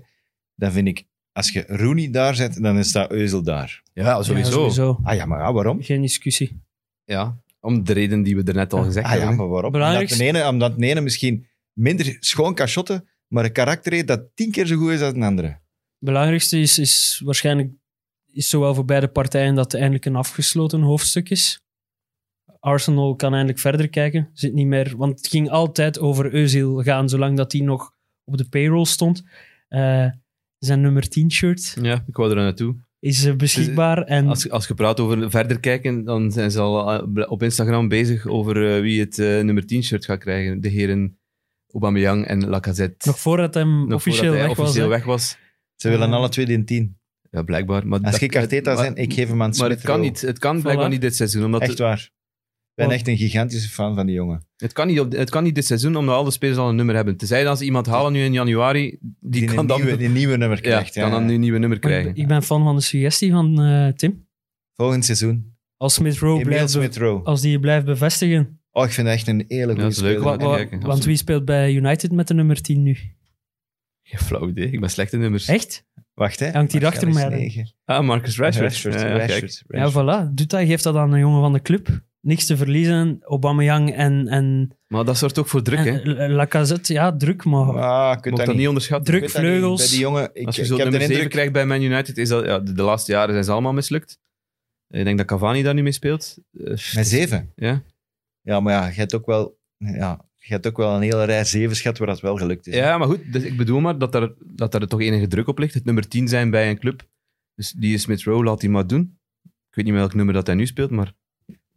dan 0.56 0.72
vind 0.72 0.88
ik, 0.88 1.04
als 1.38 1.52
je 1.52 1.64
Rooney 1.68 2.12
daar 2.12 2.36
zet, 2.36 2.62
dan 2.62 2.78
is 2.78 2.92
dat 2.92 3.12
Euzel 3.12 3.44
daar. 3.44 3.82
Ja, 3.94 4.04
ja, 4.04 4.24
sowieso 4.24 5.00
Ah 5.04 5.16
ja, 5.16 5.26
maar 5.26 5.40
ja, 5.40 5.54
waarom? 5.54 5.82
geen 5.84 6.02
discussie. 6.02 6.62
Ja, 7.04 7.38
om 7.60 7.84
de 7.84 7.94
reden 7.94 8.24
die 8.24 8.36
we 8.36 8.44
er 8.44 8.54
net 8.54 8.74
al 8.74 8.84
gezegd 8.84 9.06
Ah 9.06 9.12
ja, 9.12 9.18
hebben. 9.18 9.38
maar 9.38 9.48
waarom? 9.48 9.74
Omdat 9.74 10.10
de, 10.10 10.24
ene, 10.24 10.48
omdat 10.48 10.78
de 10.78 10.86
ene 10.86 11.02
misschien 11.02 11.48
minder 11.74 12.18
schoon 12.20 12.54
kan 12.54 12.68
shotten, 12.68 13.08
maar 13.28 13.46
een 13.46 13.52
karakter 13.52 13.94
heeft 13.94 14.08
dat 14.08 14.22
tien 14.36 14.52
keer 14.52 14.66
zo 14.66 14.78
goed 14.78 14.92
is 14.92 15.02
als 15.02 15.14
een 15.14 15.24
andere. 15.24 15.48
Het 15.48 15.60
belangrijkste 16.00 16.60
is, 16.60 16.80
is 16.80 17.22
waarschijnlijk 17.26 17.72
is 18.32 18.50
zowel 18.50 18.74
voor 18.74 18.86
beide 18.86 19.08
partijen 19.08 19.56
dat 19.56 19.64
het 19.64 19.74
eindelijk 19.74 20.06
een 20.06 20.16
afgesloten 20.16 20.82
hoofdstuk 20.82 21.30
is. 21.30 21.62
Arsenal 22.60 23.16
kan 23.16 23.32
eindelijk 23.34 23.60
verder 23.60 23.90
kijken. 23.90 24.30
Zit 24.34 24.54
niet 24.54 24.68
meer, 24.68 24.98
want 24.98 25.18
het 25.18 25.28
ging 25.28 25.50
altijd 25.50 26.00
over 26.00 26.32
Özil 26.32 26.84
gaan, 26.84 27.10
zolang 27.10 27.38
dat 27.38 27.52
hij 27.52 27.62
nog 27.62 27.92
op 28.24 28.38
de 28.38 28.50
payroll 28.50 28.86
stond. 28.86 29.24
Eh, 29.68 30.08
zijn 30.60 30.82
nummer 30.82 31.10
10 31.10 31.32
shirt 31.32 31.78
Ja, 31.82 32.04
ik 32.08 32.16
wou 32.16 32.30
er 32.30 32.36
naartoe. 32.36 32.76
is 33.00 33.26
eh, 33.26 33.36
beschikbaar. 33.36 34.02
En 34.04 34.28
Als, 34.28 34.50
als 34.50 34.68
je 34.68 34.74
praat 34.74 35.00
over 35.00 35.30
verder 35.30 35.60
kijken, 35.60 36.04
dan 36.04 36.32
zijn 36.32 36.52
ze 36.52 36.60
al 36.60 36.92
eh, 37.16 37.32
op 37.32 37.44
Instagram 37.44 37.88
bezig 37.88 38.28
over 38.28 38.76
eh, 38.76 38.82
wie 38.82 39.00
het 39.00 39.20
eh, 39.20 39.26
nummer 39.42 39.66
10 39.66 39.84
shirt 39.84 40.06
gaat 40.06 40.20
krijgen. 40.20 40.62
De 40.62 40.70
heren 40.70 41.20
Aubameyang 41.72 42.26
en 42.26 42.48
Lacazette. 42.48 43.08
nog 43.08 43.20
voordat 43.20 43.54
hij 43.54 43.64
Nog 43.64 43.94
officieel 43.94 44.24
voordat 44.24 44.38
hij 44.40 44.48
weg 44.48 44.56
was. 44.58 44.66
officieel 44.66 44.90
hè. 44.90 44.96
weg 44.96 45.06
was. 45.06 45.38
Ze 45.76 45.90
willen 45.90 46.14
alle 46.14 46.30
twee 46.30 46.46
die 46.46 46.64
tien. 46.64 46.98
Ja, 47.32 47.42
blijkbaar. 47.44 47.88
Maar 47.88 48.00
Als 48.02 48.12
dat- 48.12 48.22
ik 48.22 48.36
Arteta 48.36 48.76
zijn, 48.76 48.96
ik 48.96 49.14
geef 49.14 49.28
hem 49.28 49.42
aan 49.42 49.54
Maar 49.58 49.70
het 49.70 49.82
kan 49.82 50.00
niet. 50.00 50.22
Het 50.22 50.40
kan 50.40 50.62
blijkbaar 50.62 50.88
Voilà. 50.88 50.92
niet 50.92 51.02
dit 51.02 51.16
seizoen. 51.16 51.44
Omdat 51.46 51.62
Echt 51.62 51.70
het, 51.70 51.80
waar. 51.80 52.10
Ik 52.78 52.86
ben 52.88 52.92
echt 52.96 53.08
een 53.08 53.18
gigantische 53.18 53.70
fan 53.70 53.96
van 53.96 54.06
die 54.06 54.16
jongen. 54.16 54.48
het, 54.58 54.74
kan 54.74 54.88
niet 54.88 55.00
op, 55.00 55.12
het 55.12 55.30
kan 55.30 55.44
niet 55.44 55.56
dit 55.56 55.66
seizoen, 55.66 55.96
omdat 55.96 56.16
alle 56.16 56.32
spelers 56.32 56.58
al 56.58 56.70
een 56.70 56.76
nummer 56.76 56.96
hebben. 56.96 57.18
Tenzij 57.18 57.44
dan 57.44 57.58
ze 57.58 57.64
iemand 57.66 57.86
halen 57.86 58.12
nu 58.14 58.24
in 58.24 58.34
januari, 58.34 58.98
die, 59.00 59.18
Die, 59.20 59.46
kan 59.46 59.58
een 59.58 59.68
dan, 59.68 59.82
nieuwe, 59.82 59.98
die 59.98 60.10
nieuwe 60.10 60.38
nummer 60.38 60.58
ja, 60.58 60.64
krijgt. 60.64 60.94
Ja, 60.94 61.02
kan 61.02 61.12
dan 61.12 61.26
nu 61.26 61.34
een 61.34 61.40
nieuwe 61.40 61.58
nummer 61.60 61.80
krijgen. 61.80 62.14
ben- 62.14 62.22
Ik 62.22 62.28
ben 62.28 62.44
fan 62.44 62.64
van 62.64 62.76
de 62.76 62.82
suggestie 62.82 63.32
van 63.32 63.62
eh, 63.62 63.88
Tim. 63.88 64.28
Volgend 64.74 65.06
seizoen. 65.06 65.56
Als 65.78 65.94
Smith 65.94 66.18
Rowe 66.18 66.44
blijft, 66.44 66.64
be- 66.64 66.70
Smith 66.80 66.98
Rowe. 66.98 67.24
als 67.24 67.42
die 67.42 67.52
je 67.52 67.60
blijft 67.60 67.86
bevestigen. 67.86 68.60
Oh, 68.72 68.86
ik 68.86 68.92
vind 68.92 69.08
dat 69.08 69.16
echt 69.16 69.28
een 69.28 69.46
hele 69.48 69.66
goede 69.66 69.82
dat 69.82 69.92
is 69.92 70.00
leuk. 70.00 70.20
Wa- 70.20 70.38
wa- 70.38 70.56
kijken, 70.56 70.80
want 70.82 71.06
wie 71.06 71.16
speelt 71.16 71.46
bij 71.46 71.74
United 71.74 72.12
met 72.12 72.28
de 72.28 72.34
nummer 72.34 72.62
10 72.62 72.84
nu? 72.84 72.98
Geen 74.04 74.20
flauw 74.20 74.48
idee. 74.50 74.70
Ik 74.72 74.80
ben 74.80 74.90
slecht 74.90 75.14
in 75.14 75.20
nummers. 75.20 75.48
Echt? 75.48 75.86
Wacht, 76.14 76.40
hè. 76.40 76.52
Hangt 76.52 76.72
hier 76.72 76.86
achter 76.86 77.14
mij. 77.14 77.68
Ah, 77.86 78.06
Marcus 78.06 78.38
Rashford. 78.38 78.68
Rashford, 78.70 78.94
Ja, 78.94 79.08
ja. 79.08 79.18
Rashford, 79.18 79.64
Ja, 79.68 79.92
voilà. 79.92 80.34
Doet 80.34 80.50
dat, 80.50 80.60
geeft 80.66 80.84
dat 80.84 80.96
aan 80.96 81.14
een 81.14 81.20
jongen 81.20 81.42
van 81.42 81.54
de 81.54 81.62
club. 81.62 82.06
Niks 82.22 82.46
te 82.46 82.58
verliezen. 82.58 83.18
Aubameyang 83.24 83.94
en, 83.94 84.28
en, 84.28 84.78
Maar 84.88 85.06
dat 85.06 85.18
zorgt 85.18 85.38
ook 85.40 85.48
voor 85.48 85.62
druk, 85.62 85.80
hè. 85.86 86.16
en 86.16 86.32
Lacazette. 86.32 86.94
Ja, 86.94 87.16
druk, 87.18 87.44
maar 87.44 87.62
Ah, 87.82 88.14
je 88.16 88.22
kunt 88.22 88.36
dat 88.36 88.38
dat 88.38 88.48
niet. 88.48 88.58
niet 88.58 88.68
onderschatten. 88.68 89.14
druk 89.14 89.30
vleugels. 89.30 89.80
Bij 89.82 89.90
die 89.90 90.00
jongen, 90.00 90.30
ik, 90.34 90.46
Als 90.46 90.56
je 90.56 90.62
ik 90.62 90.68
zo'n 90.68 90.78
nummer 90.78 90.94
7 91.00 91.12
indruk... 91.14 91.32
krijgt 91.32 91.52
bij 91.52 91.66
Man 91.66 91.82
United, 91.82 92.18
is 92.18 92.30
dat... 92.30 92.46
Ja, 92.46 92.60
de, 92.60 92.74
de 92.74 92.82
laatste 92.84 93.12
jaren 93.12 93.32
zijn 93.32 93.44
ze 93.44 93.52
allemaal 93.52 93.74
mislukt. 93.74 94.20
Ik 94.90 95.04
denk 95.04 95.18
dat 95.18 95.28
Cavani 95.28 95.64
daar 95.64 95.74
nu 95.74 95.82
mee 95.84 95.92
speelt. 95.92 96.38
Eh, 96.54 96.64
Met 96.94 97.08
zeven? 97.08 97.52
Ja. 97.56 97.84
Ja, 98.42 98.60
maar 98.60 98.74
ja, 98.74 98.88
je 98.88 98.94
hebt 98.94 99.16
ook 99.16 99.26
wel, 99.26 99.60
ja, 99.78 100.26
je 100.36 100.54
hebt 100.54 100.68
ook 100.68 100.78
wel 100.78 100.96
een 100.96 101.02
hele 101.02 101.24
rij 101.24 101.44
zevens 101.46 101.82
gehad 101.82 101.98
waar 101.98 102.08
dat 102.08 102.20
wel 102.20 102.36
gelukt 102.38 102.68
is. 102.68 102.76
ja, 102.76 102.98
maar 102.98 103.08
goed. 103.08 103.34
Dus 103.34 103.44
ik 103.44 103.58
bedoel 103.58 103.80
maar 103.80 103.98
dat 103.98 104.12
daar, 104.12 104.30
dat 104.46 104.72
daar 104.72 104.88
toch 104.88 105.02
enige 105.02 105.28
druk 105.28 105.48
op 105.48 105.58
ligt. 105.60 105.74
Het 105.74 105.86
nummer 105.86 106.08
10 106.08 106.28
zijn 106.28 106.50
bij 106.50 106.70
een 106.70 106.80
club. 106.80 107.08
Dus 107.56 107.72
die 107.72 107.94
is 107.94 108.02
Smith 108.02 108.24
Rowe, 108.24 108.44
laat 108.44 108.62
hij 108.62 108.70
maar 108.70 108.88
doen. 108.88 109.20
Ik 109.44 109.76
weet 109.76 109.86
niet 109.86 109.94
meer 109.94 110.04
welk 110.04 110.14
nummer 110.14 110.34
dat 110.34 110.48
hij 110.48 110.56
nu 110.56 110.66
speelt, 110.66 110.90
maar 110.92 111.14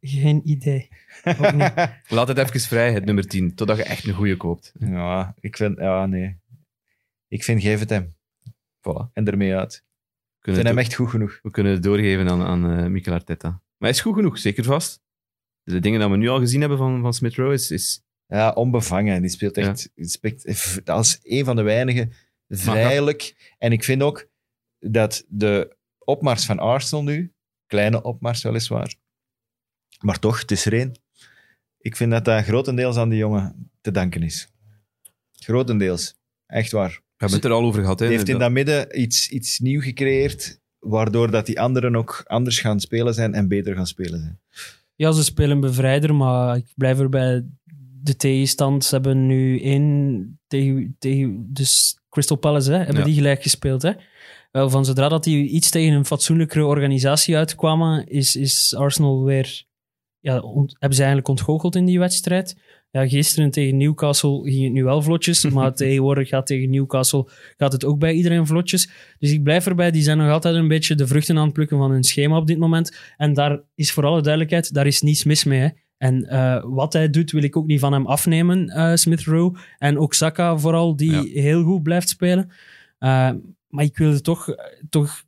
geen 0.01 0.41
idee. 0.45 0.89
Laat 2.09 2.29
het 2.29 2.39
even 2.39 2.61
vrij, 2.61 2.93
het 2.93 3.05
nummer 3.05 3.27
10. 3.27 3.55
Totdat 3.55 3.77
je 3.77 3.83
echt 3.83 4.07
een 4.07 4.15
goede 4.15 4.37
koopt. 4.37 4.73
Ja, 4.79 5.35
ik 5.41 5.57
vind... 5.57 5.79
Ja, 5.79 6.07
nee. 6.07 6.39
Ik 7.29 7.45
vind, 7.45 7.63
geef 7.63 7.81
het 7.81 7.91
hem. 7.91 8.17
Voilà. 8.79 9.13
En 9.13 9.27
ermee 9.27 9.55
uit. 9.57 9.75
Ik 9.75 9.83
Kunnen 10.41 10.61
vind 10.63 10.67
het 10.67 10.67
hem 10.67 10.79
echt 10.79 10.95
goed 10.95 11.11
genoeg. 11.11 11.39
We 11.43 11.51
kunnen 11.51 11.73
het 11.73 11.83
doorgeven 11.83 12.29
aan, 12.29 12.43
aan 12.43 12.71
eh, 12.71 12.87
Mikel 12.87 13.13
Arteta. 13.13 13.49
Maar 13.49 13.61
hij 13.79 13.91
is 13.91 14.01
goed 14.01 14.15
genoeg, 14.15 14.39
zeker 14.39 14.65
vast. 14.65 15.03
De 15.63 15.81
dingen 15.81 16.01
die 16.01 16.09
we 16.09 16.17
nu 16.17 16.29
al 16.29 16.39
gezien 16.39 16.61
hebben 16.61 16.79
van, 16.79 17.01
van 17.01 17.15
Smith 17.15 17.35
Rowe 17.35 17.55
is, 17.55 17.71
is 17.71 18.05
Ja, 18.27 18.51
onbevangen. 18.51 19.21
Die 19.21 19.31
speelt 19.31 19.57
echt... 19.57 19.91
die 19.95 20.09
speelt 20.09 20.89
als 20.89 21.19
een 21.23 21.45
van 21.45 21.57
de 21.57 21.63
weinigen 21.63 22.13
vrijelijk. 22.49 23.55
En 23.59 23.73
ik 23.73 23.85
vind 23.85 24.03
ook 24.03 24.29
dat 24.79 25.25
de 25.29 25.77
opmars 25.99 26.47
van 26.47 26.59
Arsenal 26.59 27.05
nu, 27.05 27.33
kleine 27.67 28.03
opmars 28.03 28.43
weliswaar, 28.43 28.95
maar 30.01 30.19
toch, 30.19 30.41
het 30.41 30.51
is 30.51 30.65
er 30.67 30.73
één. 30.73 30.93
Ik 31.79 31.97
vind 31.97 32.11
dat 32.11 32.25
dat 32.25 32.45
grotendeels 32.45 32.97
aan 32.97 33.09
die 33.09 33.19
jongen 33.19 33.71
te 33.81 33.91
danken 33.91 34.23
is. 34.23 34.49
Grotendeels. 35.33 36.15
Echt 36.47 36.73
waar. 36.73 36.89
we 36.91 37.01
hebben 37.17 37.37
het 37.37 37.45
er 37.47 37.53
al 37.53 37.65
over 37.65 37.81
gehad. 37.81 37.99
Hè, 37.99 38.07
Die 38.07 38.15
heeft 38.17 38.29
in 38.29 38.35
Dat- 38.35 38.43
dat 38.43 38.53
midden 38.53 39.01
iets, 39.01 39.29
iets 39.29 39.59
nieuw 39.59 39.81
gecreëerd, 39.81 40.61
waardoor 40.79 41.31
dat 41.31 41.47
die 41.47 41.61
anderen 41.61 41.97
ook 41.97 42.23
anders 42.27 42.59
gaan 42.61 42.81
spelen 42.81 43.15
zijn 43.15 43.35
en 43.35 43.49
beter 43.49 43.75
gaan 43.75 43.87
spelen 43.87 44.21
zijn. 44.21 44.41
Ja, 44.95 45.13
ze 45.13 45.25
spelen 45.25 45.61
bevrijder, 45.61 46.15
maar 46.15 46.57
ik 46.57 46.73
blijf 46.77 46.99
erbij. 46.99 47.45
De 48.03 48.17
tegenstand, 48.17 48.85
ze 48.85 48.95
hebben 48.95 49.27
nu 49.27 49.61
één 49.63 50.39
tegen, 50.47 50.97
tegen 50.99 51.47
dus 51.53 51.99
Crystal 52.09 52.37
Palace, 52.37 52.71
hè, 52.71 52.77
hebben 52.79 52.97
Ja. 52.97 53.05
die 53.05 53.15
gelijk 53.15 53.43
gespeeld. 53.43 53.83
Hè? 53.83 53.93
Wel, 54.51 54.71
van 54.71 54.85
zodra 54.85 55.09
dat 55.09 55.25
die 55.25 55.49
iets 55.49 55.71
tegen 55.71 55.93
een 55.95 56.05
fatsoenlijkere 56.05 56.65
organisatie 56.65 57.37
uitkwamen, 57.37 58.07
is, 58.07 58.37
is 58.37 58.75
Arsenal 58.77 59.25
weer, 59.25 59.65
ja, 60.21 60.39
ont- 60.41 60.71
hebben 60.79 60.93
ze 60.97 61.03
eigenlijk 61.03 61.29
ontgoocheld 61.29 61.77
in 61.77 61.85
die 61.85 61.99
wedstrijd. 61.99 62.57
Ja, 62.91 63.09
gisteren 63.09 63.51
tegen 63.51 63.77
Newcastle 63.77 64.41
ging 64.51 64.63
het 64.65 64.73
nu 64.73 64.85
wel 64.85 65.03
vlotjes, 65.03 65.45
maar 65.51 65.75
tegenwoordig 65.75 66.29
gaat 66.29 66.47
tegen 66.47 66.71
Newcastle 66.71 67.29
gaat 67.57 67.73
het 67.73 67.85
ook 67.85 67.99
bij 67.99 68.13
iedereen 68.13 68.47
vlotjes. 68.47 68.91
Dus 69.19 69.33
ik 69.33 69.43
blijf 69.43 69.67
erbij, 69.67 69.91
die 69.91 70.03
zijn 70.03 70.19
nog 70.19 70.31
altijd 70.31 70.55
een 70.55 70.69
beetje 70.69 70.95
de 70.95 71.07
vruchten 71.07 71.37
aan 71.39 71.45
het 71.45 71.53
plukken 71.53 71.79
van 71.79 71.91
hun 71.91 72.05
schema 72.05 72.37
op 72.37 72.47
dit 72.47 72.59
moment. 72.59 72.97
En 73.17 73.35
daar 73.35 73.61
is 73.75 73.93
voor 73.93 74.05
alle 74.07 74.21
duidelijkheid, 74.23 74.73
daar 74.75 74.87
is 74.87 75.01
niets 75.03 75.25
mis 75.25 75.45
mee. 75.45 75.61
Hè. 75.61 75.69
En 75.99 76.25
eh, 76.29 76.63
wat 76.67 76.93
hij 76.93 77.11
doet, 77.11 77.31
wil 77.31 77.43
ik 77.43 77.57
ook 77.57 77.67
niet 77.67 77.81
van 77.81 77.93
hem 77.93 78.07
afnemen, 78.07 78.69
eh, 78.69 78.95
Smith 78.95 79.23
Rowe. 79.25 79.59
En 79.79 79.99
ook 79.99 80.15
Saka 80.15 80.59
vooral, 80.59 80.97
die 80.97 81.11
Ja. 81.13 81.23
heel 81.43 81.63
goed 81.63 81.83
blijft 81.83 82.09
spelen. 82.09 82.51
Eh, 82.99 83.31
maar 83.69 83.85
ik 83.85 83.97
wilde 83.97 84.21
toch, 84.21 84.55
toch, 84.91 85.23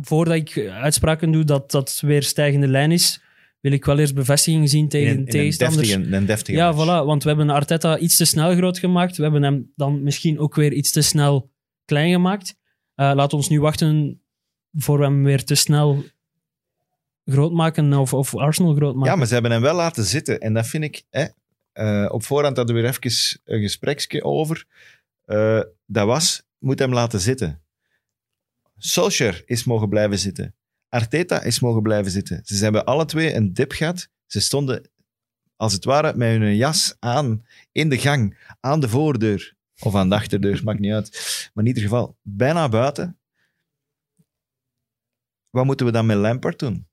voordat 0.00 0.34
ik 0.34 0.68
uitspraken 0.70 1.30
doe 1.32 1.44
dat 1.44 1.70
dat 1.70 1.98
weer 2.04 2.22
stijgende 2.22 2.68
lijn 2.68 2.92
is, 2.92 3.20
wil 3.60 3.72
ik 3.72 3.84
wel 3.84 3.98
eerst 3.98 4.14
bevestiging 4.14 4.70
zien 4.70 4.88
tegen 4.88 5.08
In, 5.08 5.26
in 5.26 5.40
een 5.40 5.56
deftige, 5.56 5.94
een 5.94 6.26
deftige 6.26 6.58
Ja, 6.58 6.72
match. 6.72 6.84
voilà. 6.84 7.06
Want 7.06 7.22
we 7.22 7.28
hebben 7.28 7.50
Arteta 7.50 7.98
iets 7.98 8.16
te 8.16 8.24
snel 8.24 8.54
groot 8.56 8.78
gemaakt. 8.78 9.16
We 9.16 9.22
hebben 9.22 9.42
hem 9.42 9.72
dan 9.76 10.02
misschien 10.02 10.38
ook 10.38 10.54
weer 10.54 10.72
iets 10.72 10.90
te 10.90 11.02
snel 11.02 11.50
klein 11.84 12.12
gemaakt. 12.12 12.56
Eh 12.94 13.12
laat 13.14 13.32
ons 13.32 13.48
nu 13.48 13.60
wachten 13.60 14.20
voor 14.72 14.98
we 14.98 15.04
hem 15.04 15.24
weer 15.24 15.44
te 15.44 15.54
snel 15.54 16.04
groot 17.24 17.52
maken 17.52 17.92
of, 17.92 18.14
of 18.14 18.36
Arsenal 18.36 18.74
groot 18.74 18.94
maken. 18.94 19.10
Ja, 19.10 19.16
maar 19.16 19.26
ze 19.26 19.32
hebben 19.32 19.50
hem 19.50 19.60
wel 19.62 19.74
laten 19.74 20.04
zitten. 20.04 20.40
En 20.40 20.54
dat 20.54 20.66
vind 20.66 20.84
ik... 20.84 21.02
Hè, 21.10 21.26
eh, 21.72 22.08
op 22.12 22.22
voorhand 22.22 22.56
hadden 22.56 22.76
we 22.76 22.82
er 22.82 22.88
even 22.88 23.40
een 23.44 23.60
gespreksje 23.60 24.24
over. 24.24 24.64
Eh, 25.24 25.60
dat 25.86 26.06
was, 26.06 26.42
moet 26.58 26.78
hem 26.78 26.92
laten 26.92 27.20
zitten. 27.20 27.62
Solskjaer 28.78 29.42
is 29.46 29.64
mogen 29.64 29.88
blijven 29.88 30.18
zitten. 30.18 30.54
Arteta 30.90 31.42
is 31.42 31.60
mogen 31.60 31.82
blijven 31.82 32.10
zitten. 32.10 32.40
Ze 32.44 32.62
hebben 32.62 32.84
alle 32.84 33.04
twee 33.04 33.34
een 33.34 33.52
dip 33.52 33.72
gehad. 33.72 34.08
Ze 34.26 34.40
stonden, 34.40 34.88
als 35.56 35.72
het 35.72 35.84
ware, 35.84 36.16
met 36.16 36.28
hun 36.38 36.56
jas 36.56 36.96
aan 36.98 37.44
in 37.72 37.88
de 37.88 37.98
gang, 37.98 38.38
aan 38.60 38.80
de 38.80 38.88
voordeur. 38.88 39.54
Of 39.82 39.94
aan 39.94 40.08
de 40.08 40.14
achterdeur, 40.14 40.60
maakt 40.64 40.78
niet 40.78 40.92
uit. 40.92 41.10
Maar 41.54 41.64
in 41.64 41.68
ieder 41.70 41.82
geval, 41.82 42.16
bijna 42.22 42.68
buiten. 42.68 43.18
Wat 45.50 45.64
moeten 45.64 45.86
we 45.86 45.92
dan 45.92 46.06
met 46.06 46.16
Lampard 46.16 46.58
doen? 46.58 46.86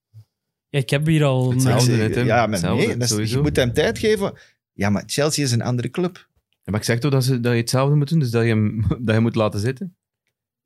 Ja, 0.70 0.80
ik 0.80 0.90
heb 0.90 1.06
hier 1.06 1.24
al... 1.24 1.52
Hetzelfde. 1.52 1.92
mijn- 1.96 2.08
net, 2.08 2.16
hè. 2.16 2.22
ja, 2.22 2.36
maar 2.42 2.50
Hetzelfde, 2.52 2.86
nee, 2.88 2.98
dat 2.98 3.12
is- 3.20 3.32
je 3.32 3.38
moet 3.42 3.56
hem 3.56 3.74
tijd 3.74 4.00
geven. 4.00 4.34
Ja, 4.74 4.90
maar 4.90 5.04
Chelsea 5.06 5.44
is 5.44 5.52
een 5.52 5.62
andere 5.62 5.90
club. 5.90 6.30
Ja, 6.50 6.72
maar 6.72 6.80
ik 6.80 6.86
zeg 6.86 7.00
toch 7.00 7.12
dat, 7.12 7.24
ze, 7.24 7.40
dat 7.40 7.52
je 7.54 7.60
hetzelfde 7.60 7.96
moet 7.96 8.10
doen, 8.10 8.20
dus 8.20 8.30
dat 8.32 8.44
je 8.44 8.50
hem, 8.50 8.86
dat 9.06 9.16
je 9.16 9.22
moet 9.22 9.36
laten 9.36 9.60
zitten. 9.60 9.96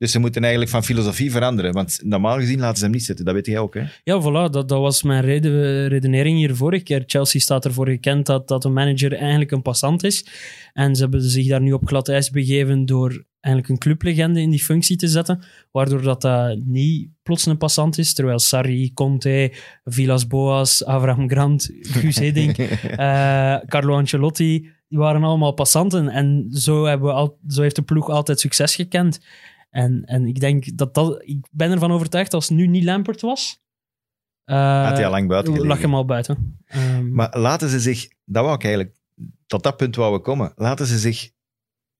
Dus 0.02 0.10
ze 0.10 0.18
moeten 0.18 0.42
eigenlijk 0.42 0.72
van 0.72 0.84
filosofie 0.84 1.30
veranderen. 1.30 1.72
Want 1.72 2.00
normaal 2.04 2.36
gezien 2.38 2.60
laten 2.60 2.76
ze 2.76 2.82
hem 2.84 2.92
niet 2.92 3.04
zitten. 3.04 3.24
Dat 3.24 3.34
weet 3.34 3.46
jij 3.46 3.58
ook, 3.58 3.74
hè? 3.74 3.82
Ja, 4.04 4.20
voilà, 4.20 4.50
dat, 4.50 4.68
dat 4.68 4.80
was 4.80 5.02
mijn 5.02 5.22
reden, 5.22 5.88
redenering 5.88 6.36
hier 6.36 6.56
vorige 6.56 6.82
keer. 6.82 7.02
Chelsea 7.06 7.40
staat 7.40 7.64
ervoor 7.64 7.86
gekend 7.88 8.26
dat, 8.26 8.48
dat 8.48 8.64
een 8.64 8.72
manager 8.72 9.14
eigenlijk 9.14 9.50
een 9.50 9.62
passant 9.62 10.04
is. 10.04 10.26
En 10.72 10.96
ze 10.96 11.02
hebben 11.02 11.22
zich 11.22 11.48
daar 11.48 11.60
nu 11.60 11.72
op 11.72 11.86
glad 11.86 12.08
ijs 12.08 12.30
begeven 12.30 12.86
door 12.86 13.24
eigenlijk 13.40 13.74
een 13.74 13.78
clublegende 13.78 14.40
in 14.40 14.50
die 14.50 14.62
functie 14.62 14.96
te 14.96 15.08
zetten, 15.08 15.42
waardoor 15.70 16.02
dat, 16.02 16.20
dat 16.20 16.58
niet 16.64 17.08
plots 17.22 17.46
een 17.46 17.56
passant 17.56 17.98
is, 17.98 18.14
terwijl 18.14 18.38
Sarri, 18.38 18.92
Conte, 18.92 19.52
Villas 19.84 20.26
Boas, 20.26 20.84
Avraham 20.84 21.28
Grant, 21.28 21.70
Guus 21.80 22.18
Hiddink, 22.18 22.58
eh, 22.58 23.56
Carlo 23.66 23.96
Ancelotti, 23.96 24.70
die 24.88 24.98
waren 24.98 25.24
allemaal 25.24 25.52
passanten. 25.52 26.08
En 26.08 26.46
zo, 26.50 26.84
hebben 26.84 27.08
we 27.08 27.14
al, 27.14 27.38
zo 27.48 27.62
heeft 27.62 27.76
de 27.76 27.82
ploeg 27.82 28.08
altijd 28.08 28.40
succes 28.40 28.74
gekend. 28.74 29.20
En, 29.72 30.04
en 30.04 30.26
ik 30.26 30.40
denk 30.40 30.76
dat 30.78 30.94
dat... 30.94 31.22
Ik 31.24 31.46
ben 31.50 31.70
ervan 31.70 31.92
overtuigd, 31.92 32.34
als 32.34 32.48
het 32.48 32.56
nu 32.58 32.66
niet 32.66 32.84
Lampert 32.84 33.20
was... 33.20 33.60
eh, 34.44 34.84
Had 34.84 34.96
hij 34.96 35.04
al 35.04 35.10
lang 35.10 35.28
buiten 35.28 35.52
lag 35.52 35.60
gelegen. 35.62 35.82
hem 35.84 35.94
al 35.94 36.04
buiten. 36.04 36.58
Ehm, 36.66 37.12
Maar 37.14 37.38
laten 37.38 37.68
ze 37.68 37.80
zich, 37.80 38.08
dat 38.24 38.42
wou 38.44 38.54
ik 38.54 38.64
eigenlijk, 38.64 38.96
tot 39.46 39.62
dat 39.62 39.76
punt 39.76 39.96
wou 39.96 40.12
we 40.12 40.20
komen. 40.20 40.52
Laten 40.56 40.86
ze 40.86 40.98
zich 40.98 41.30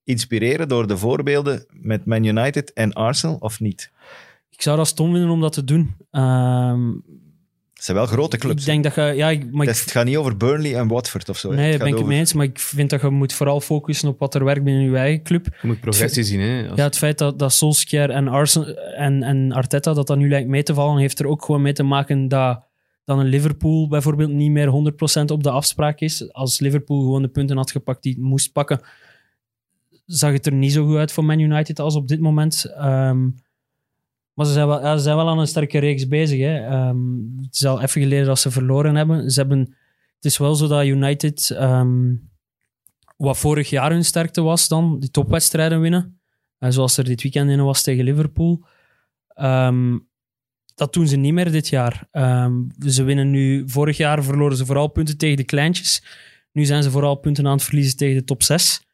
inspireren 0.05 0.69
door 0.69 0.87
de 0.87 0.97
voorbeelden 0.97 1.67
met 1.71 2.05
Man 2.07 2.25
United 2.25 2.73
en 2.73 2.93
Arsenal 2.93 3.37
of 3.37 3.61
niet? 3.61 3.91
ik 4.49 4.63
zou 4.63 4.77
dat 4.77 4.87
stom 4.87 5.11
vinden 5.13 5.31
om 5.31 5.41
dat 5.41 5.53
te 5.53 5.65
doen. 5.65 5.95
Ehm, 6.11 6.91
Het 7.83 7.91
zijn 7.91 8.01
wel 8.07 8.07
grote 8.17 8.37
clubs. 8.37 8.61
ik 8.61 8.67
denk 8.67 8.83
dat 8.85 8.95
je... 8.95 9.01
Ja, 9.17 9.31
ik, 9.31 9.51
maar 9.53 9.67
Het, 9.67 9.75
is- 9.75 9.81
het 9.81 9.91
gaat 9.91 10.05
niet 10.05 10.17
over 10.17 10.37
Burnley 10.37 10.77
en 10.77 10.89
Watford 10.89 11.29
of 11.29 11.39
zo. 11.39 11.53
nee, 11.53 11.71
daar 11.71 11.79
ben 11.79 11.89
ik 11.89 11.95
het 11.97 12.07
mee 12.07 12.19
eens. 12.19 12.33
Maar 12.33 12.45
ik 12.45 12.59
vind 12.59 12.91
dat 12.91 13.01
je 13.01 13.09
moet 13.09 13.33
vooral 13.33 13.61
focussen 13.61 14.09
op 14.09 14.19
wat 14.19 14.35
er 14.35 14.45
werkt 14.45 14.65
binnen 14.65 14.83
je 14.91 14.97
eigen 14.97 15.23
club. 15.23 15.47
Je 15.63 15.67
moet 15.67 15.81
progressie 15.81 16.23
zien. 16.23 16.41
Hè. 16.41 16.69
Als- 16.69 16.79
Ja, 16.79 16.85
het 16.85 16.99
feit 16.99 17.19
dat, 17.19 17.39
dat 17.39 17.53
Solskjaer 17.53 18.11
en, 18.11 18.29
Arsenal, 18.29 18.69
en, 18.77 19.23
en 19.23 19.53
Arteta 19.53 19.93
dat 19.93 20.07
dat 20.07 20.17
nu 20.19 20.29
lijkt 20.29 20.49
mee 20.49 20.63
te 20.63 20.75
vallen, 20.75 20.99
heeft 21.01 21.19
er 21.21 21.27
ook 21.27 21.45
gewoon 21.45 21.63
mee 21.63 21.73
te 21.73 21.83
maken 21.83 22.29
dat 22.29 22.65
dan 23.05 23.19
een 23.19 23.27
Liverpool 23.27 23.89
bijvoorbeeld 23.89 24.31
niet 24.31 24.51
meer 24.51 24.93
100% 25.21 25.25
op 25.33 25.43
de 25.43 25.51
afspraak 25.51 26.01
is. 26.01 26.33
Als 26.33 26.61
Liverpool 26.61 27.01
gewoon 27.01 27.23
de 27.23 27.29
punten 27.29 27.57
had 27.57 27.71
gepakt 27.71 28.03
die 28.03 28.13
het 28.13 28.23
moest 28.23 28.53
pakken, 28.53 28.81
zag 30.07 30.33
het 30.33 30.47
er 30.47 30.53
niet 30.53 30.73
zo 30.73 30.87
goed 30.87 30.97
uit 30.97 31.13
voor 31.13 31.25
Man 31.25 31.39
United 31.39 31.79
als 31.81 31.95
op 31.97 32.09
dit 32.09 32.21
moment. 32.21 32.65
Ehm, 32.77 33.29
maar 34.35 34.47
ze 34.47 34.53
zijn, 34.53 34.67
wel, 34.67 34.81
ja, 34.81 34.97
ze 34.97 35.03
zijn 35.03 35.17
wel 35.17 35.29
aan 35.29 35.39
een 35.39 35.47
sterke 35.47 35.79
reeks 35.79 36.07
bezig. 36.07 36.41
Hè. 36.41 36.67
Ehm, 36.67 36.99
het 37.41 37.55
is 37.55 37.65
al 37.65 37.81
even 37.81 38.03
geleden 38.03 38.27
dat 38.27 38.39
ze 38.39 38.51
verloren 38.51 38.95
hebben. 38.95 39.31
Ze 39.31 39.41
hebben 39.41 39.77
het 40.23 40.31
is 40.31 40.39
wel 40.39 40.55
zo 40.55 40.67
dat 40.67 40.85
United, 40.85 41.51
ehm, 41.51 42.15
wat 43.17 43.39
vorig 43.39 43.71
jaar 43.71 43.91
hun 43.91 44.05
sterkte 44.05 44.43
was 44.43 44.69
dan, 44.69 45.01
die 45.01 45.11
topwedstrijden 45.11 45.81
winnen. 45.81 46.21
Eh, 46.59 46.71
zoals 46.71 46.97
er 46.97 47.05
dit 47.05 47.23
weekend 47.23 47.51
in 47.51 47.65
was 47.65 47.83
tegen 47.83 48.05
Liverpool. 48.05 48.65
Ehm, 49.29 49.99
dat 50.75 50.93
doen 50.93 51.09
ze 51.09 51.17
niet 51.17 51.33
meer 51.33 51.53
dit 51.53 51.69
jaar. 51.69 52.09
Ze 52.87 53.03
winnen 53.03 53.31
nu, 53.31 53.69
vorig 53.69 53.97
jaar 53.97 54.25
verloren 54.25 54.57
ze 54.57 54.67
vooral 54.67 54.89
punten 54.89 55.17
tegen 55.17 55.37
de 55.37 55.45
kleintjes. 55.45 56.05
Nu 56.53 56.65
zijn 56.65 56.83
ze 56.83 56.91
vooral 56.91 57.15
punten 57.15 57.47
aan 57.47 57.53
het 57.53 57.63
verliezen 57.63 57.97
tegen 57.97 58.17
de 58.17 58.25
top 58.25 58.43
6. 58.43 58.87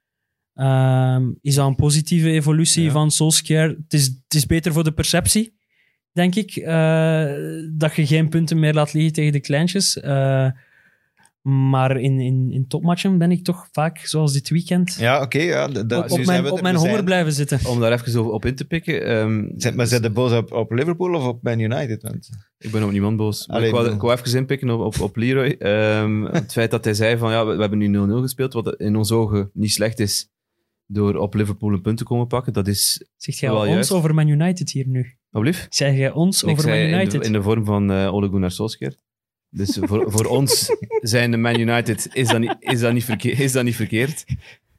Ehm, 0.58 1.30
is 1.42 1.54
dat 1.54 1.66
een 1.66 1.74
positieve 1.74 2.30
evolutie 2.30 2.82
Ja. 2.84 2.90
van 2.90 3.10
Solskjaer? 3.10 3.68
Het 3.68 3.92
is, 3.92 4.04
het 4.06 4.34
is 4.34 4.46
beter 4.46 4.72
voor 4.72 4.84
de 4.84 4.92
perceptie, 4.92 5.54
denk 6.12 6.34
ik. 6.34 6.56
eh, 6.56 7.26
dat 7.72 7.94
je 7.94 8.06
geen 8.06 8.28
punten 8.28 8.58
meer 8.58 8.74
laat 8.74 8.92
liggen 8.92 9.12
tegen 9.12 9.32
de 9.32 9.40
kleintjes. 9.40 10.00
Eh, 10.00 10.50
maar 11.42 11.96
in, 12.00 12.20
in, 12.20 12.50
in 12.50 12.66
topmatchen 12.68 13.18
ben 13.18 13.30
ik 13.30 13.44
toch 13.44 13.68
vaak, 13.72 13.98
zoals 13.98 14.32
dit 14.32 14.48
weekend, 14.48 14.96
Ja, 15.00 15.22
oké. 15.22 15.38
ja, 15.38 15.66
op, 15.66 15.74
zijn 16.08 16.26
mijn, 16.26 16.50
op 16.50 16.60
mijn 16.60 16.74
honger 16.74 16.90
zijn- 16.92 17.04
blijven 17.04 17.32
zitten. 17.32 17.60
Om 17.66 17.80
daar 17.80 17.92
even 17.92 18.10
zo 18.10 18.24
op 18.24 18.44
in 18.44 18.54
te 18.54 18.64
pikken. 18.64 19.04
ehm, 19.06 19.44
Zijn- 19.56 19.76
Maar 19.76 19.86
zijn 19.86 20.02
de 20.02 20.10
boos 20.10 20.32
op, 20.32 20.52
op 20.52 20.70
Liverpool 20.72 21.14
of 21.14 21.24
op 21.26 21.42
Man 21.42 21.58
United? 21.58 22.02
Want, 22.02 22.28
Ik 22.58 22.70
ben 22.70 22.84
op 22.84 22.90
niemand 22.90 23.16
boos. 23.16 23.48
Allee, 23.48 23.66
ik, 23.68 23.74
wou, 23.74 23.90
ik 23.92 24.00
wou 24.00 24.18
even 24.18 24.38
inpikken 24.38 24.70
op, 24.70 24.80
op, 24.80 25.00
op 25.00 25.16
Leroy. 25.16 25.56
Ehm, 25.58 26.22
het 26.24 26.52
feit 26.52 26.70
dat 26.70 26.84
hij 26.84 26.94
zei 26.94 27.16
van 27.18 27.30
ja, 27.30 27.46
we, 27.46 27.54
we 27.54 27.60
hebben 27.60 27.78
nu 27.78 27.88
0-0 27.88 28.20
gespeeld, 28.22 28.52
wat 28.52 28.74
in 28.80 28.96
onze 28.96 29.14
ogen 29.14 29.50
niet 29.52 29.72
slecht 29.72 29.98
is 30.00 30.28
door 30.90 31.14
op 31.16 31.34
Liverpool 31.34 31.72
een 31.72 31.80
punt 31.80 31.98
te 31.98 32.04
komen 32.04 32.26
pakken. 32.26 32.52
Dat 32.52 32.66
is 32.66 33.04
Zegt 33.16 33.38
jij 33.38 33.50
Wel 33.50 33.58
ons 33.60 33.68
juist. 33.68 33.90
over 33.92 34.14
Man 34.14 34.28
United 34.28 34.70
hier 34.70 34.86
nu? 34.88 35.16
oblief. 35.30 35.66
Zeg 35.70 35.96
jij 35.96 36.10
ons 36.12 36.42
Ik 36.42 36.48
over 36.48 36.64
Man 36.64 36.72
zei 36.74 36.84
in 36.86 36.90
de, 36.90 37.00
United? 37.02 37.26
in 37.26 37.32
de 37.32 37.42
vorm 37.42 37.64
van 37.64 37.90
eh 37.90 38.14
Ole 38.14 38.28
Gunnar 38.28 38.50
Solskjaer. 38.50 38.96
Dus 39.50 39.78
voor, 39.80 40.12
voor 40.12 40.24
ons 40.38 40.70
zijn 41.00 41.30
de 41.30 41.36
Man 41.36 41.58
United 41.60 42.08
is 42.12 42.28
dat 42.28 42.40
niet, 42.40 42.56
is 42.58 42.80
dat 42.80 42.92
niet, 42.92 43.04
verkeerd, 43.04 43.38
is 43.38 43.52
dat 43.52 43.64
niet 43.64 43.76
verkeerd. 43.76 44.24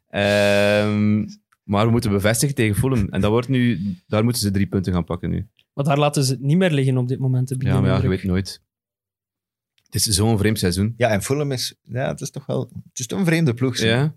Ehm, 0.08 1.26
maar 1.64 1.86
we 1.86 1.92
moeten 1.92 2.12
bevestigen 2.12 2.56
tegen 2.56 2.76
Fulham. 2.76 3.08
En 3.10 3.22
dat 3.22 3.32
wordt 3.32 3.48
nu, 3.48 3.80
daar 4.08 4.24
moeten 4.24 4.42
ze 4.42 4.52
drie 4.52 4.68
punten 4.68 4.94
gaan 4.94 5.04
pakken 5.04 5.30
nu. 5.30 5.48
Want 5.74 5.88
daar 5.88 5.98
laten 6.00 6.24
ze 6.24 6.32
het 6.32 6.42
niet 6.42 6.58
meer 6.58 6.72
liggen 6.72 6.98
op 6.98 7.08
dit 7.08 7.20
moment. 7.20 7.50
heb 7.50 7.62
ik 7.62 7.68
Ja, 7.68 7.74
de 7.74 7.80
maar 7.80 7.90
ja, 7.90 7.96
je 7.96 8.02
indruk. 8.02 8.22
weet 8.22 8.32
nooit. 8.32 8.62
Het 9.90 9.96
is 9.96 10.04
zo'n 10.16 10.38
vreemd 10.38 10.60
seizoen. 10.60 10.94
ja, 10.98 11.10
en 11.10 11.22
Fulham 11.22 11.52
is, 11.52 11.76
ja, 11.84 12.08
het 12.08 12.22
is 12.22 12.32
toch 12.32 12.46
wel, 12.46 12.60
het 12.90 13.00
is 13.00 13.08
toch 13.08 13.20
een 13.20 13.26
vreemde 13.26 13.54
ploeg. 13.54 13.78
zeg. 13.78 13.90
Ja, 13.90 14.14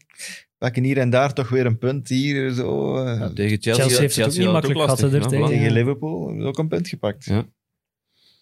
Pakken 0.59 0.83
hier 0.85 0.99
en 0.99 1.11
daar 1.11 1.33
toch 1.33 1.49
weer 1.49 1.67
een 1.67 1.79
punt, 1.79 2.09
hier 2.09 2.51
zo. 2.51 2.97
eh, 2.97 3.19
ja, 3.19 3.31
tegen 3.33 3.59
Chelsea, 3.61 3.75
Chelsea 3.85 4.01
heeft 4.01 4.17
het 4.17 4.25
ook 4.27 4.33
niet 4.33 4.43
had 4.45 4.53
makkelijk 4.53 4.79
lastig, 4.81 4.99
gehad, 4.99 5.13
hè, 5.13 5.19
er 5.19 5.27
tegen- 5.39 5.57
Tegen 5.59 5.73
Liverpool 5.73 6.41
ook 6.43 6.59
een 6.59 6.69
punt 6.69 6.89
gepakt. 6.89 7.25
Ja. 7.25 7.45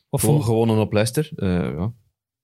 Wat, 0.09 0.21
Gewoon 0.21 0.35
vond, 0.35 0.47
gewonnen 0.49 0.79
op 0.79 0.93
Leicester. 0.93 1.31
Eh, 1.37 1.49
ja. 1.49 1.93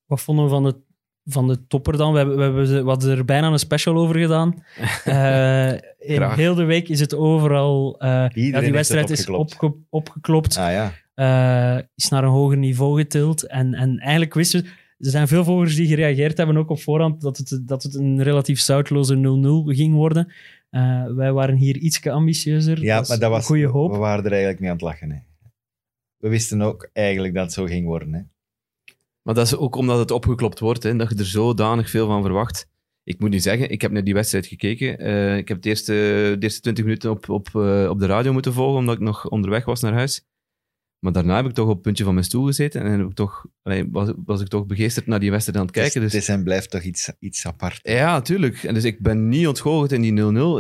wat 0.07 0.21
vonden 0.21 0.45
we 0.45 0.51
van 0.51 0.63
de, 0.65 0.77
van 1.25 1.49
de 1.49 1.67
topper 1.67 1.97
dan? 1.97 2.13
We 2.13 2.19
hebben, 2.19 2.37
we 2.37 2.43
hebben 2.43 2.67
ze- 2.67 2.83
we 2.83 2.89
hadden 2.89 3.17
er 3.17 3.25
bijna 3.25 3.49
een 3.53 3.59
special 3.59 3.97
over 3.97 4.19
gedaan. 4.19 4.55
Eh, 5.05 5.73
in 5.99 6.17
Graag. 6.17 6.37
heel 6.37 6.55
de 6.55 6.65
week 6.65 6.89
is 6.89 7.01
het 7.01 7.15
overal... 7.15 7.97
eh, 8.01 8.09
ja, 8.09 8.21
heeft 8.23 8.35
die 8.35 8.55
het 8.55 8.71
wedstrijd 8.71 9.11
is 9.11 9.19
opgeklopt. 9.29 9.53
opge, 9.63 9.77
opgeklopt. 9.91 10.57
Ah 10.57 10.71
ja. 10.73 10.93
Eh, 11.17 11.79
is 11.95 12.09
naar 12.09 12.25
een 12.25 12.31
hoger 12.31 12.57
niveau 12.57 13.01
getild. 13.01 13.47
En, 13.47 13.75
en 13.75 13.99
eigenlijk 13.99 14.35
wisten 14.35 14.63
we... 14.63 14.69
Er 14.99 15.11
zijn 15.11 15.29
veel 15.29 15.45
volgers 15.45 15.75
die 15.75 15.87
gereageerd 15.87 16.37
hebben, 16.37 16.57
ook 16.57 16.71
op 16.71 16.81
voorhand, 16.81 17.21
dat 17.21 17.37
het, 17.37 17.61
dat 17.63 17.83
het 17.83 17.95
een 17.95 18.23
relatief 18.23 18.61
zoutloze 18.61 19.15
0-0 19.15 19.77
ging 19.77 19.95
worden. 19.95 20.33
Eh, 20.71 21.07
wij 21.07 21.33
waren 21.33 21.57
hier 21.57 21.77
iets 21.77 22.07
ambitieuzer. 22.07 22.83
Ja, 22.83 23.05
maar 23.09 23.19
dat 23.19 23.31
was, 23.31 23.47
goede 23.47 23.67
hoop. 23.67 23.91
we 23.91 23.97
waren 23.97 24.25
er 24.25 24.31
eigenlijk 24.31 24.61
niet 24.61 24.69
aan 24.69 24.77
het 24.77 24.85
lachen. 24.85 25.11
Hè. 25.11 25.19
We 26.17 26.29
wisten 26.29 26.63
ook 26.63 26.91
eigenlijk 26.93 27.35
dat 27.35 27.45
het 27.45 27.53
zo 27.53 27.65
ging 27.65 27.87
worden. 27.87 28.13
Hè. 28.13 28.21
Maar 29.23 29.35
dat 29.35 29.47
is 29.47 29.57
ook 29.57 29.75
omdat 29.75 29.99
het 29.99 30.11
opgeklopt 30.11 30.59
wordt, 30.59 30.83
hè, 30.83 30.97
dat 30.97 31.11
je 31.11 31.17
er 31.17 31.25
zodanig 31.25 31.91
veel 31.91 32.07
van 32.07 32.23
verwacht. 32.23 32.69
Ik 33.05 33.21
moet 33.21 33.31
niet 33.31 33.43
zeggen, 33.43 33.71
ik 33.71 33.81
heb 33.81 33.91
naar 33.91 34.05
die 34.05 34.15
wedstrijd 34.15 34.47
gekeken. 34.47 34.99
Eh, 34.99 35.37
ik 35.37 35.49
heb 35.49 35.63
de 35.63 35.69
eerste, 35.69 35.93
de 35.93 36.37
eerste 36.41 36.61
20 36.61 36.85
minuten 36.85 37.11
op, 37.11 37.29
op, 37.29 37.49
eh, 37.55 37.87
op 37.91 37.99
de 37.99 38.07
radio 38.07 38.33
moeten 38.33 38.53
volgen, 38.53 38.79
omdat 38.79 38.95
ik 38.95 39.01
nog 39.01 39.29
onderweg 39.29 39.65
was 39.65 39.81
naar 39.81 39.93
huis. 39.93 40.25
Maar 41.07 41.15
daarna 41.15 41.37
heb 41.37 41.47
ik 41.47 41.53
toch 41.53 41.67
op 41.69 41.73
het 41.73 41.83
puntje 41.83 42.05
van 42.05 42.13
mijn 42.15 42.27
stoel 42.27 42.45
gezeten 42.47 42.83
en 42.83 42.99
heb 42.99 43.09
ik 43.09 43.15
toch, 43.15 43.47
allee, 43.63 43.89
was, 43.91 44.11
was 44.25 44.41
ik 44.41 44.49
toch 44.49 44.67
begeesterd 44.67 45.07
naar 45.07 45.21
die 45.21 45.31
wedstrijd 45.31 45.59
aan 45.59 45.65
het 45.65 45.75
kijken. 45.75 46.03
het 46.03 46.11
Dus, 46.11 46.21
is 46.21 46.29
en 46.29 46.45
blijft 46.45 46.71
toch 46.71 46.83
iets, 46.83 47.11
iets 47.19 47.47
apart. 47.47 47.79
ja, 47.83 48.13
natuurlijk. 48.13 48.63
En 48.63 48.75
dus 48.75 48.85
ik 48.85 49.01
ben 49.01 49.29
niet 49.29 49.47
ontgoocheld 49.47 49.93
in 49.93 50.01
die 50.03 50.13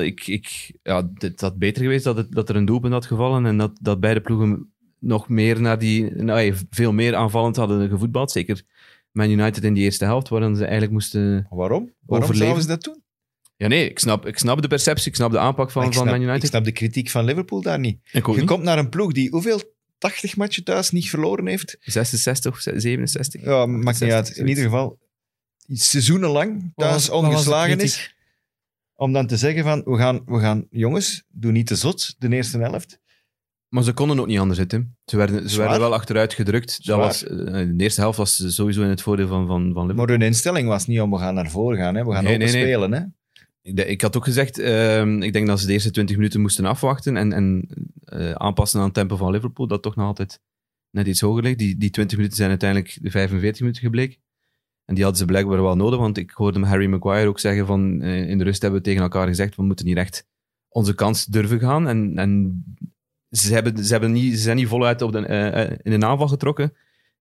0-0. 0.03 0.05
Ik, 0.05 0.27
ik, 0.27 0.73
ja, 0.83 1.11
het 1.15 1.41
had 1.41 1.59
beter 1.59 1.83
geweest 1.83 2.05
dat, 2.05 2.17
het, 2.17 2.33
dat 2.33 2.49
er 2.49 2.57
een 2.57 2.65
doelpunt 2.65 2.93
had 2.93 3.07
gevallen 3.07 3.47
en 3.47 3.57
dat, 3.59 3.79
dat 3.81 4.01
beide 4.01 4.21
ploegen 4.21 4.73
nog 4.99 5.29
meer 5.29 5.61
naar 5.61 5.79
die, 5.79 6.11
nou, 6.15 6.41
ja, 6.41 6.53
veel 6.71 6.93
meer 6.93 7.15
aanvallend 7.15 7.57
hadden 7.57 7.89
gevoetbald. 7.89 8.31
Zeker 8.31 8.63
Man 9.13 9.31
United 9.31 9.65
in 9.65 9.75
die 9.75 9.85
eerste 9.85 10.05
helft, 10.05 10.29
waarin 10.29 10.55
ze 10.57 10.63
eigenlijk 10.63 10.93
moesten... 10.93 11.47
Waarom? 11.51 11.93
Waarom 12.07 12.35
zouden 12.35 12.63
ze 12.63 12.69
dat 12.69 12.83
doen? 12.85 13.03
Ja, 13.57 13.67
nee, 13.69 13.91
ik 13.91 13.99
snap, 13.99 14.27
ik 14.27 14.39
snap 14.39 14.63
de 14.63 14.69
perceptie, 14.69 15.09
ik 15.09 15.15
snap 15.15 15.31
de 15.31 15.39
aanpak 15.39 15.71
van, 15.71 15.85
ik, 15.85 15.93
van 15.95 16.07
Man 16.07 16.15
ik 16.15 16.21
United. 16.29 16.49
snap 16.49 16.65
de 16.65 16.73
kritiek 16.73 17.11
van 17.11 17.25
Liverpool 17.25 17.63
daar 17.63 17.79
niet. 17.79 17.99
Ik 18.13 18.27
Je 18.27 18.33
niet. 18.33 18.45
komt 18.45 18.63
naar 18.63 18.79
een 18.79 18.89
ploeg 18.89 19.13
die 19.13 19.31
hoeveel 19.31 19.61
80 19.99 20.37
matchen 20.37 20.65
thuis 20.65 20.91
niet 20.91 21.11
verloren 21.11 21.47
heeft. 21.47 21.77
66 21.81 22.53
of 22.53 22.59
67. 22.61 23.43
Ja, 23.43 23.67
maakt 23.67 24.01
niet 24.01 24.13
68, 24.13 24.13
uit. 24.13 24.37
In 24.37 24.47
ieder 24.49 24.65
geval 24.65 24.99
seizoenenlang 25.69 26.73
thuis 26.77 26.93
was- 26.93 27.11
ongeslagen 27.11 27.81
is. 27.81 28.15
Om 28.95 29.13
dan 29.13 29.27
te 29.27 29.37
zeggen 29.37 29.65
van, 29.65 29.83
we 29.85 29.97
gaan, 29.97 30.23
we 30.27 30.39
gaan 30.41 30.67
jongens, 30.71 31.25
doe 31.29 31.53
niet 31.53 31.67
te 31.67 31.75
zot, 31.77 32.15
de 32.19 32.29
eerste 32.29 32.59
helft. 32.59 32.99
Maar 33.69 33.83
ze 33.83 33.93
konden 33.93 34.21
ook 34.21 34.27
niet 34.27 34.39
anders, 34.39 34.61
Tim. 34.67 34.97
Ze 35.05 35.17
werden, 35.17 35.51
ze 35.51 35.59
werden 35.59 35.79
wel 35.81 35.95
achteruit 35.95 36.35
gedrukt. 36.35 36.87
Dat 36.87 36.99
was, 36.99 37.25
eh, 37.27 37.37
de 37.37 37.75
eerste 37.77 38.01
helft 38.01 38.19
was 38.19 38.55
sowieso 38.55 38.83
in 38.83 38.89
het 38.89 39.03
voordeel 39.03 39.27
van, 39.29 39.47
van, 39.47 39.47
van 39.47 39.65
Liverpool. 39.67 39.95
Maar 39.95 40.09
hun 40.09 40.23
instelling 40.23 40.69
was 40.69 40.87
niet 40.87 41.01
om, 41.01 41.11
we 41.11 41.19
gaan 41.19 41.35
naar 41.35 41.51
voren 41.51 41.79
gaan. 41.79 41.95
Hè. 41.95 42.05
We 42.05 42.13
gaan 42.13 42.25
Nee, 42.25 42.35
open 42.35 42.47
nee, 42.47 42.55
nee. 42.55 42.65
spelen. 42.73 42.93
Hè. 42.93 43.01
Ik, 43.74 44.00
had 44.00 44.16
ook 44.16 44.24
gezegd, 44.24 44.59
ehm, 44.59 45.22
ik 45.22 45.33
denk 45.33 45.46
dat 45.46 45.61
ze 45.61 45.66
de 45.66 45.72
eerste 45.72 45.90
20 45.90 46.16
minuten 46.16 46.40
moesten 46.40 46.64
afwachten 46.64 47.16
en, 47.16 47.33
en 47.33 47.68
eh, 48.05 48.31
aanpassen 48.33 48.79
aan 48.79 48.85
het 48.85 48.94
tempo 48.94 49.16
van 49.16 49.33
Liverpool, 49.33 49.66
dat 49.66 49.83
toch 49.83 49.96
nog 49.96 50.07
altijd 50.07 50.40
net 50.90 51.07
iets 51.07 51.20
hoger 51.20 51.42
ligt. 51.42 51.59
Die, 51.59 51.76
die 51.76 51.90
20 51.90 52.16
minuten 52.16 52.37
zijn 52.37 52.50
uiteindelijk 52.50 52.98
de 53.02 53.11
45 53.11 53.61
minuten 53.61 53.83
gebleken. 53.83 54.18
En 54.85 54.94
die 54.94 55.02
hadden 55.02 55.20
ze 55.22 55.26
blijkbaar 55.26 55.62
wel 55.62 55.76
nodig, 55.76 55.98
want 55.98 56.18
ik 56.18 56.31
hoorde 56.31 56.66
Harry 56.66 56.87
Maguire 56.87 57.29
ook 57.29 57.38
zeggen 57.38 57.66
van, 57.66 58.02
eh, 58.02 58.29
in 58.29 58.38
de 58.38 58.44
rust 58.44 58.62
hebben 58.62 58.81
we 58.81 58.87
tegen 58.87 59.02
elkaar 59.02 59.26
gezegd, 59.26 59.57
we 59.57 59.62
moeten 59.62 59.87
hier 59.87 59.96
echt 59.96 60.26
onze 60.68 60.94
kans 60.94 61.24
durven 61.24 61.61
gaan. 61.61 61.88
En, 61.88 62.18
en 62.18 62.64
ze, 63.31 63.52
hebben, 63.52 63.85
ze, 63.85 63.92
hebben 63.92 64.12
niet, 64.12 64.33
ze 64.33 64.40
zijn 64.40 64.57
niet 64.57 64.68
voluit 64.68 65.02
op 65.02 65.12
de, 65.12 65.26
eh, 65.26 65.92
in 65.92 66.05
aanval 66.05 66.29
getrokken 66.29 66.72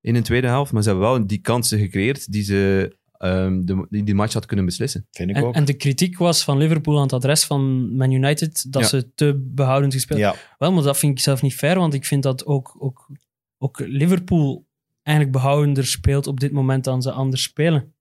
in 0.02 0.14
de 0.14 0.22
tweede 0.22 0.48
helft, 0.48 0.72
maar 0.72 0.84
ze 0.84 0.90
hebben 0.90 1.08
wel 1.08 1.28
die 1.28 1.42
kansen 1.42 1.80
gecreëerd 1.80 2.32
die 2.32 2.44
ze 2.44 2.96
ehm, 3.26 3.66
de, 3.66 3.88
die, 3.90 4.04
die 4.04 4.16
match 4.16 4.34
had 4.34 4.46
kunnen 4.46 4.66
beslissen. 4.66 5.08
Vind 5.12 5.30
ik 5.30 5.36
En, 5.36 5.44
ook. 5.44 5.56
en 5.56 5.66
de 5.66 5.74
kritiek 5.74 6.18
was 6.18 6.44
van 6.44 6.58
Liverpool 6.58 6.96
aan 6.96 7.04
het 7.04 7.14
adres 7.14 7.44
van 7.44 7.96
Man 7.96 8.12
United 8.12 8.72
dat 8.72 8.82
Ja. 8.82 8.88
ze 8.88 9.14
te 9.16 9.50
behoudend 9.54 9.94
gespeeld 9.94 10.20
ja, 10.20 10.36
Wel, 10.58 10.72
maar 10.72 10.84
dat 10.84 10.98
vind 10.98 11.12
ik 11.18 11.24
zelf 11.24 11.42
niet 11.42 11.56
fair, 11.56 11.80
want 11.80 11.94
ik 11.94 12.06
vind 12.06 12.24
dat 12.24 12.46
ook, 12.46 12.76
ook, 12.80 13.10
ook 13.58 13.80
Liverpool 13.80 14.66
eigenlijk 15.04 15.38
behoudender 15.38 15.86
speelt 15.86 16.28
op 16.28 16.40
dit 16.40 16.52
moment 16.52 16.84
dan 16.84 17.02
ze 17.02 17.12
anders 17.12 17.44
spelen. 17.44 17.94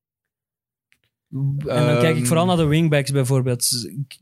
En 1.31 1.57
dan 1.59 1.99
kijk 1.99 2.15
ik 2.15 2.17
Ehm, 2.17 2.25
vooral 2.25 2.47
naar 2.47 2.57
de 2.57 2.65
wingbacks 2.65 3.11
bijvoorbeeld. 3.11 3.87
Ik, 3.97 4.19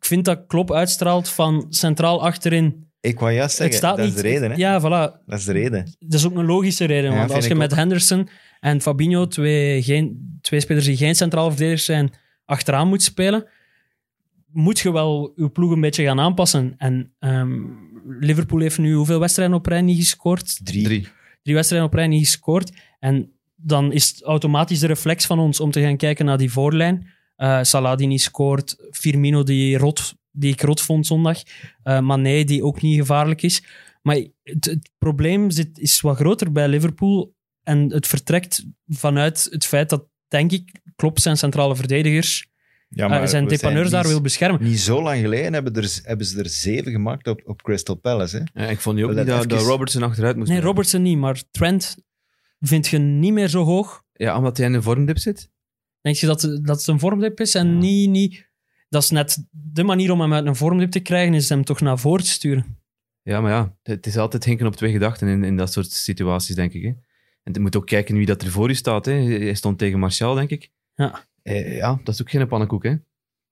vind 0.00 0.24
dat 0.24 0.44
Klopp 0.46 0.72
uitstraalt 0.72 1.28
van 1.28 1.66
centraal 1.68 2.22
achterin. 2.22 2.90
ik 3.00 3.18
wou 3.18 3.32
juist 3.32 3.56
zeggen, 3.56 3.80
dat 3.80 3.96
niet, 3.96 4.06
is 4.06 4.14
de 4.14 4.20
reden. 4.20 4.50
Hè? 4.50 4.56
Ja, 4.56 4.80
voilà. 4.80 5.24
Dat 5.26 5.38
is 5.38 5.44
de 5.44 5.52
reden. 5.52 5.96
Dat 5.98 6.20
is 6.20 6.26
ook 6.26 6.36
een 6.36 6.44
logische 6.44 6.84
reden. 6.84 7.10
Ja, 7.10 7.16
want 7.18 7.30
als 7.30 7.46
je 7.46 7.54
met 7.54 7.70
ook. 7.72 7.78
Henderson 7.78 8.28
en 8.60 8.80
Fabinho, 8.80 9.26
twee, 9.26 9.82
geen, 9.82 10.38
twee 10.40 10.60
spelers 10.60 10.84
die 10.84 10.96
geen 10.96 11.14
centraal 11.14 11.48
verdedigers 11.48 11.84
zijn, 11.84 12.12
achteraan 12.44 12.88
moet 12.88 13.02
spelen, 13.02 13.48
moet 14.52 14.78
je 14.78 14.92
wel 14.92 15.32
je 15.36 15.50
ploeg 15.50 15.70
een 15.70 15.80
beetje 15.80 16.04
gaan 16.04 16.20
aanpassen. 16.20 16.74
En 16.76 17.12
ehm, 17.18 17.62
Liverpool 18.20 18.60
heeft 18.60 18.78
nu 18.78 18.94
hoeveel 18.94 19.20
wedstrijden 19.20 19.56
op 19.56 19.66
rij 19.66 19.82
niet 19.82 19.98
gescoord? 19.98 20.66
Drie. 20.66 20.84
Drie. 20.84 21.08
Drie 21.42 21.54
wedstrijden 21.54 21.88
op 21.88 21.94
rij 21.94 22.06
niet 22.06 22.24
gescoord. 22.24 22.72
En 22.98 23.32
dan 23.54 23.92
is 23.92 24.08
het 24.08 24.22
automatisch 24.22 24.78
de 24.78 24.86
reflex 24.86 25.26
van 25.26 25.38
ons 25.38 25.60
om 25.60 25.70
te 25.70 25.80
gaan 25.80 25.96
kijken 25.96 26.24
naar 26.24 26.38
die 26.38 26.52
voorlijn. 26.52 27.08
Eh 27.36 27.62
Salah 27.62 27.96
die 27.96 28.06
niet 28.06 28.22
scoort, 28.22 28.76
Firmino 28.90 29.42
die, 29.42 29.78
rot, 29.78 30.14
die 30.30 30.52
ik 30.52 30.62
rot 30.62 30.80
vond 30.80 31.06
zondag, 31.06 31.42
eh 31.82 32.00
Mané 32.00 32.44
die 32.44 32.64
ook 32.64 32.82
niet 32.82 32.98
gevaarlijk 32.98 33.42
is. 33.42 33.62
Maar 34.02 34.16
het, 34.42 34.64
het 34.64 34.90
probleem 34.98 35.50
zit, 35.50 35.78
is 35.78 36.00
wat 36.00 36.16
groter 36.16 36.52
bij 36.52 36.68
Liverpool 36.68 37.34
en 37.68 37.92
het 37.92 38.06
vertrekt 38.06 38.64
vanuit 38.86 39.48
het 39.50 39.64
feit 39.66 39.88
dat, 39.90 40.04
denk 40.28 40.52
ik, 40.52 40.80
Klopp 40.96 41.18
zijn 41.18 41.36
centrale 41.36 41.76
verdedigers, 41.76 42.46
Ja, 42.88 43.20
eh, 43.20 43.26
zijn 43.26 43.44
we 43.44 43.50
depaneurs 43.50 43.90
daar 43.90 44.02
niet- 44.02 44.12
wil 44.12 44.20
beschermen. 44.20 44.62
Niet 44.62 44.80
zo 44.80 45.02
lang 45.02 45.20
geleden 45.20 45.52
hebben, 45.52 45.74
er, 45.74 46.00
hebben 46.02 46.26
ze 46.26 46.38
er 46.38 46.48
zeven 46.48 46.92
gemaakt 46.92 47.26
op, 47.26 47.40
op 47.44 47.62
Crystal 47.62 47.94
Palace. 47.94 48.36
Hè? 48.52 48.62
Ja, 48.64 48.70
ik 48.70 48.80
vond 48.80 48.96
nu 48.96 49.04
ook 49.04 49.08
Wel, 49.12 49.18
niet 49.18 49.26
dat, 49.28 49.36
even- 49.36 49.48
dat 49.48 49.62
Robertson 49.66 50.02
achteruit 50.02 50.36
moest. 50.36 50.50
Nee. 50.50 50.60
Robertson 50.60 51.02
niet, 51.02 51.18
maar 51.18 51.42
Trent 51.50 51.96
vind 52.60 52.86
je 52.88 52.98
niet 52.98 53.32
meer 53.32 53.48
zo 53.48 53.64
hoog. 53.64 54.02
Ja, 54.12 54.36
omdat 54.36 54.56
hij 54.56 54.66
in 54.66 54.74
een 54.74 54.82
vormdip 54.82 55.18
zit. 55.18 55.50
Denk 56.00 56.16
je 56.16 56.26
dat, 56.26 56.40
dat 56.40 56.78
het 56.78 56.86
een 56.86 56.98
vormdip 56.98 57.40
is? 57.40 57.54
En 57.54 57.66
Ja. 57.72 57.78
niet, 57.78 58.10
niet... 58.10 58.46
Dat 58.88 59.02
is 59.02 59.10
net 59.10 59.44
de 59.50 59.82
manier 59.84 60.10
om 60.12 60.20
hem 60.20 60.32
uit 60.32 60.46
een 60.46 60.56
vormdip 60.56 60.90
te 60.90 61.00
krijgen, 61.00 61.34
is 61.34 61.48
hem 61.48 61.64
toch 61.64 61.80
naar 61.80 61.98
voren 61.98 62.24
te 62.24 62.30
sturen. 62.30 62.76
Ja, 63.22 63.40
maar 63.40 63.50
ja, 63.50 63.76
het 63.82 64.06
is 64.06 64.16
altijd 64.16 64.44
hinken 64.44 64.66
op 64.66 64.76
twee 64.76 64.92
gedachten 64.92 65.28
in, 65.28 65.44
in 65.44 65.56
dat 65.56 65.72
soort 65.72 65.90
situaties, 65.90 66.54
denk 66.54 66.72
ik. 66.72 66.82
Hè. 66.82 66.92
En 67.48 67.54
je 67.54 67.60
moet 67.60 67.76
ook 67.76 67.86
kijken 67.86 68.16
wie 68.16 68.26
dat 68.26 68.42
er 68.42 68.50
voor 68.50 68.68
je 68.68 68.74
staat. 68.74 69.04
Hè. 69.04 69.12
Hij 69.12 69.54
stond 69.54 69.78
tegen 69.78 69.98
Martial, 69.98 70.34
denk 70.34 70.50
ik. 70.50 70.70
Ja. 70.94 71.24
Eh, 71.42 71.76
ja, 71.76 72.00
dat 72.04 72.14
is 72.14 72.20
ook 72.20 72.30
geen 72.30 72.48
pannenkoek, 72.48 72.82
hè. 72.82 72.90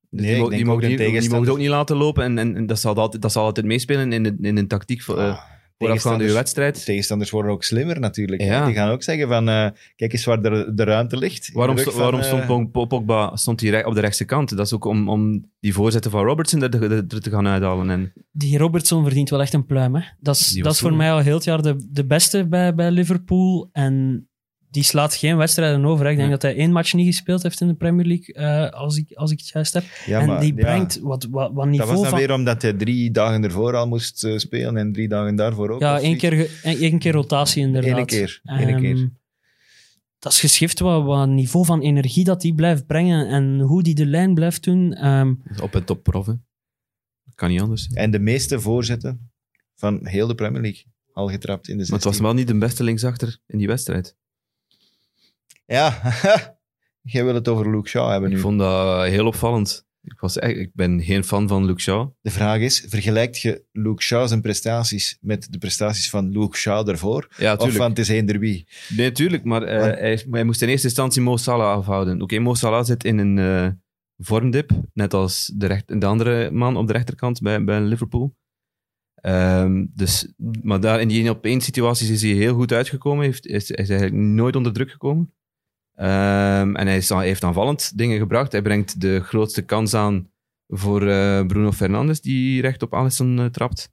Dus 0.09 0.21
Nee, 0.25 0.33
die, 0.33 0.43
ook 0.43 0.49
mogen 0.51 0.53
een 0.53 0.59
die, 0.59 0.67
die 0.67 0.87
mogen 0.87 0.97
tegenstander- 0.97 1.39
het 1.47 1.49
ook 1.49 1.57
niet 1.61 1.67
laten 1.69 1.95
lopen. 1.97 2.23
En, 2.23 2.37
en, 2.37 2.55
en 2.55 2.65
dat, 2.65 2.79
zal 2.79 2.95
altijd, 2.95 3.21
dat 3.21 3.31
zal 3.31 3.43
altijd 3.43 3.65
meespelen 3.65 4.11
in, 4.13 4.23
de- 4.23 4.37
in 4.41 4.57
een 4.57 4.67
tactiek 4.67 5.01
voor, 5.01 5.17
eh, 5.17 5.23
Ah, 5.29 5.39
voorafgaande 5.77 6.17
tegenstanders- 6.23 6.33
wedstrijd. 6.33 6.85
Tegenstanders 6.85 7.29
worden 7.29 7.51
ook 7.51 7.63
slimmer 7.63 7.99
natuurlijk. 7.99 8.41
Ja. 8.41 8.65
Die 8.65 8.75
gaan 8.75 8.89
ook 8.91 9.03
zeggen 9.03 9.27
van, 9.27 9.49
eh, 9.49 9.67
kijk 9.95 10.13
eens 10.13 10.25
waar 10.25 10.41
de, 10.41 10.71
de 10.73 10.83
ruimte 10.83 11.17
ligt. 11.17 11.51
Waarom, 11.53 11.77
sto- 11.77 11.91
van, 11.91 12.01
waarom 12.01 12.21
stond 12.21 12.41
eh, 12.41 12.71
Pog- 12.71 12.87
Pogba 12.87 13.35
stond 13.35 13.61
hij 13.61 13.85
op 13.85 13.93
de 13.93 13.99
rechtse 14.01 14.25
kant? 14.25 14.57
Dat 14.57 14.65
is 14.65 14.73
ook 14.73 14.85
om, 14.85 15.09
om 15.09 15.51
die 15.59 15.73
voorzetten 15.73 16.11
van 16.11 16.23
Robertson 16.25 16.61
er, 16.63 16.83
er- 16.83 16.91
er 16.91 17.21
te 17.21 17.29
gaan 17.29 17.47
uithalen. 17.47 17.89
En, 17.89 18.13
Die 18.31 18.57
Robertson 18.57 19.03
verdient 19.03 19.29
wel 19.29 19.41
echt 19.41 19.53
een 19.53 19.65
pluim. 19.65 19.95
Hè? 19.95 20.01
Dat 20.19 20.35
is, 20.35 20.47
dat 20.53 20.73
is 20.73 20.79
voor 20.79 20.93
mij 20.95 21.11
al 21.11 21.19
heel 21.19 21.35
het 21.35 21.43
jaar 21.43 21.61
de, 21.61 21.87
de 21.91 22.05
beste 22.05 22.47
bij, 22.47 22.75
bij 22.75 22.91
Liverpool. 22.91 23.69
En 23.71 24.27
die 24.69 24.83
slaat 24.83 25.15
geen 25.15 25.37
wedstrijden 25.37 25.85
over. 25.85 26.05
hè. 26.05 26.11
Ik 26.11 26.17
denk 26.17 26.29
dat 26.29 26.41
hij 26.41 26.55
één 26.55 26.71
match 26.71 26.93
niet 26.93 27.05
gespeeld 27.05 27.43
heeft 27.43 27.61
in 27.61 27.67
de 27.67 27.73
Premier 27.73 28.05
League, 28.05 28.35
eh, 28.35 28.69
als, 28.79 28.97
ik, 28.97 29.11
als 29.13 29.31
ik 29.31 29.37
het 29.39 29.47
juist 29.49 29.73
heb. 29.73 29.83
ja, 30.05 30.19
en 30.19 30.27
maar, 30.27 30.39
die 30.39 30.53
ja, 30.55 30.61
brengt 30.61 30.99
wat, 30.99 31.23
wat, 31.23 31.47
wat 31.47 31.55
dat 31.55 31.65
niveau 31.67 31.91
was 31.91 32.01
dan 32.01 32.09
van... 32.09 32.19
weer 32.19 32.33
omdat 32.33 32.61
hij 32.61 32.73
drie 32.73 33.11
dagen 33.11 33.43
ervoor 33.43 33.75
al 33.75 33.87
moest 33.87 34.23
eh, 34.23 34.37
spelen 34.37 34.77
en 34.77 34.93
drie 34.93 35.07
dagen 35.07 35.35
daarvoor 35.35 35.69
ook. 35.69 35.79
Ja, 35.81 35.99
één 35.99 36.17
keer, 36.17 36.49
één 36.63 36.99
keer 36.99 37.11
rotatie 37.13 37.61
inderdaad. 37.61 37.91
Ene 37.91 38.05
keer. 38.05 38.39
Ene 38.43 38.71
Ehm, 38.71 38.79
keer. 38.81 39.09
Dat 40.19 40.31
is 40.31 40.39
geschift 40.39 40.79
wat, 40.79 41.03
wat 41.03 41.27
niveau 41.27 41.65
van 41.65 41.81
energie 41.81 42.23
dat 42.23 42.43
hij 42.43 42.51
blijft 42.51 42.85
brengen 42.85 43.27
en 43.27 43.59
hoe 43.59 43.83
die 43.83 43.95
de 43.95 44.05
lijn 44.05 44.33
blijft 44.33 44.63
doen. 44.63 44.93
Ehm, 44.93 45.33
op 45.61 45.75
en 45.75 45.83
top 45.83 46.03
prof. 46.03 46.25
hè. 46.25 46.33
Dat 47.23 47.35
kan 47.35 47.49
niet 47.49 47.61
anders. 47.61 47.87
En 47.93 48.11
de 48.11 48.19
meeste 48.19 48.59
voorzetten 48.59 49.31
van 49.75 49.99
heel 50.07 50.27
de 50.27 50.35
Premier 50.35 50.61
League 50.61 50.83
al 51.11 51.27
getrapt 51.29 51.67
in 51.67 51.77
de 51.77 51.83
Maar 51.83 51.93
het 51.95 52.03
was 52.03 52.15
16. 52.15 52.23
wel 52.25 52.33
niet 52.33 52.47
de 52.47 52.57
beste 52.57 52.83
linksachter 52.83 53.37
in 53.47 53.57
die 53.57 53.67
wedstrijd. 53.67 54.15
Ja, 55.67 56.01
jij 57.13 57.23
wil 57.23 57.33
het 57.35 57.47
over 57.47 57.71
Luke 57.71 57.89
Shaw 57.89 58.09
hebben 58.09 58.29
nu. 58.29 58.35
Ik 58.35 58.41
vond 58.41 58.59
dat 58.59 59.07
heel 59.07 59.25
opvallend. 59.25 59.85
Ik, 60.01 60.19
was 60.19 60.37
echt, 60.37 60.57
ik 60.57 60.69
ben 60.73 61.01
geen 61.03 61.23
fan 61.23 61.47
van 61.47 61.65
Luke 61.65 61.81
Shaw. 61.81 62.09
De 62.21 62.31
vraag 62.31 62.59
is, 62.59 62.85
vergelijkt 62.87 63.41
je 63.41 63.63
Luke 63.71 64.01
Shaw 64.03 64.27
zijn 64.27 64.41
prestaties 64.41 65.17
met 65.21 65.47
de 65.51 65.57
prestaties 65.57 66.09
van 66.09 66.29
Luke 66.31 66.57
Shaw 66.57 66.89
ervoor? 66.89 67.27
Ja, 67.37 67.55
Of 67.55 67.73
van 67.75 67.89
het 67.89 67.99
is 67.99 68.07
eender 68.07 68.39
wie? 68.39 68.67
Nee, 68.95 69.11
tuurlijk. 69.11 69.43
Maar 69.43 69.59
Want- 69.59 69.99
hij, 69.99 70.25
hij 70.31 70.43
moest 70.43 70.61
in 70.61 70.67
eerste 70.69 70.87
instantie 70.87 71.21
Mo 71.21 71.37
Salah 71.37 71.71
afhouden. 71.77 72.21
Oké, 72.21 72.39
Mo 72.39 72.53
Salah 72.53 72.85
zit 72.85 73.03
in 73.03 73.17
een 73.17 73.37
eh, 73.37 73.71
vormdip. 74.17 74.71
Net 74.93 75.13
als 75.13 75.51
de, 75.55 75.65
recht, 75.65 76.01
de 76.01 76.05
andere 76.05 76.51
man 76.51 76.77
op 76.77 76.87
de 76.87 76.93
rechterkant 76.93 77.41
bij, 77.41 77.63
bij 77.63 77.81
Liverpool. 77.81 78.35
Ehm, 79.15 79.85
dus, 79.93 80.33
maar 80.61 80.79
daar 80.79 81.01
in 81.01 81.07
die 81.07 81.23
1 81.23 81.29
op 81.29 81.45
1 81.45 81.61
situaties 81.61 82.09
is 82.09 82.21
hij 82.21 82.31
heel 82.31 82.55
goed 82.55 82.73
uitgekomen. 82.73 83.25
Heeft, 83.25 83.47
is, 83.47 83.71
is 83.71 83.89
eigenlijk 83.89 84.21
nooit 84.21 84.55
onder 84.55 84.73
druk 84.73 84.91
gekomen. 84.91 85.33
Ehm, 85.97 86.75
en 86.75 86.87
hij, 86.87 86.97
is, 86.97 87.09
hij 87.09 87.25
heeft 87.25 87.43
aanvallend 87.43 87.97
dingen 87.97 88.17
gebracht. 88.17 88.51
Hij 88.51 88.61
brengt 88.61 89.01
de 89.01 89.19
grootste 89.23 89.61
kans 89.61 89.93
aan 89.93 90.29
voor 90.67 91.07
eh, 91.07 91.45
Bruno 91.45 91.71
Fernandes, 91.71 92.21
die 92.21 92.61
recht 92.61 92.81
op 92.81 92.93
Alisson 92.93 93.39
eh, 93.39 93.45
trapt. 93.45 93.89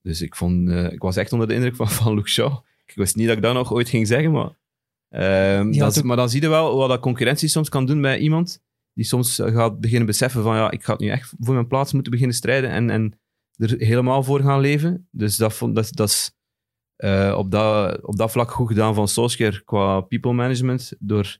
Dus 0.00 0.20
ik, 0.22 0.36
vond, 0.36 0.68
eh, 0.68 0.92
ik 0.92 1.00
was 1.02 1.16
echt 1.16 1.32
onder 1.32 1.48
de 1.48 1.54
indruk 1.54 1.76
van, 1.76 1.88
van 1.90 2.14
Luke 2.14 2.28
Shaw. 2.28 2.58
Ik 2.86 2.94
wist 2.94 3.16
niet 3.16 3.26
dat 3.26 3.36
ik 3.36 3.42
dat 3.42 3.54
nog 3.54 3.72
ooit 3.72 3.88
ging 3.88 4.06
zeggen, 4.06 4.30
maar... 4.32 4.50
Die 5.70 5.80
dat 5.80 5.98
ook- 5.98 6.04
Maar 6.04 6.16
dan 6.16 6.28
zie 6.30 6.40
je 6.42 6.48
wel 6.48 6.76
wat 6.76 6.88
dat 6.88 7.00
concurrentie 7.00 7.48
soms 7.48 7.68
kan 7.68 7.86
doen 7.86 8.00
bij 8.00 8.18
iemand 8.18 8.60
die 8.94 9.04
soms 9.04 9.34
gaat 9.44 9.80
beginnen 9.80 10.06
beseffen 10.06 10.42
van 10.42 10.56
ja, 10.56 10.70
ik 10.70 10.84
ga 10.84 10.94
nu 10.98 11.08
echt 11.08 11.32
voor 11.38 11.54
mijn 11.54 11.66
plaats 11.66 11.92
moeten 11.92 12.12
beginnen 12.12 12.36
strijden 12.36 12.70
en, 12.70 12.90
en 12.90 13.18
er 13.56 13.74
helemaal 13.78 14.22
voor 14.22 14.40
gaan 14.40 14.60
leven. 14.60 15.08
Dus 15.10 15.36
dat, 15.36 15.52
vond, 15.54 15.74
dat, 15.74 15.88
dat 15.92 16.08
is 16.08 16.32
eh, 17.02 17.34
op, 17.38 17.50
dat, 17.50 18.02
op 18.02 18.16
dat 18.16 18.30
vlak 18.32 18.50
goed 18.50 18.68
gedaan 18.68 18.94
van 18.94 19.08
Solskjaer 19.08 19.62
qua 19.64 20.00
people 20.00 20.32
management. 20.32 20.92
Door, 20.98 21.38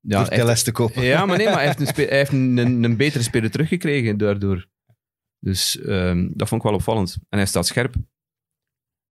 ja, 0.00 0.24
Door 0.24 0.32
echt- 0.48 0.64
te 0.64 0.72
kopen. 0.72 1.02
ja, 1.04 1.26
maar 1.26 1.36
nee, 1.36 1.46
maar 1.46 1.54
hij 1.56 1.66
heeft 1.70 1.80
een, 1.80 1.86
spe- 1.86 2.04
hij 2.08 2.16
heeft 2.18 2.32
een, 2.32 2.56
een, 2.56 2.84
een 2.84 2.96
betere 2.96 3.22
speler 3.24 3.50
teruggekregen 3.50 4.18
daardoor. 4.18 4.68
Dus 5.38 5.80
ehm, 5.80 6.28
dat 6.34 6.48
vond 6.48 6.62
ik 6.62 6.66
wel 6.68 6.76
opvallend. 6.76 7.16
En 7.28 7.38
hij 7.38 7.46
staat 7.46 7.66
scherp. 7.66 7.94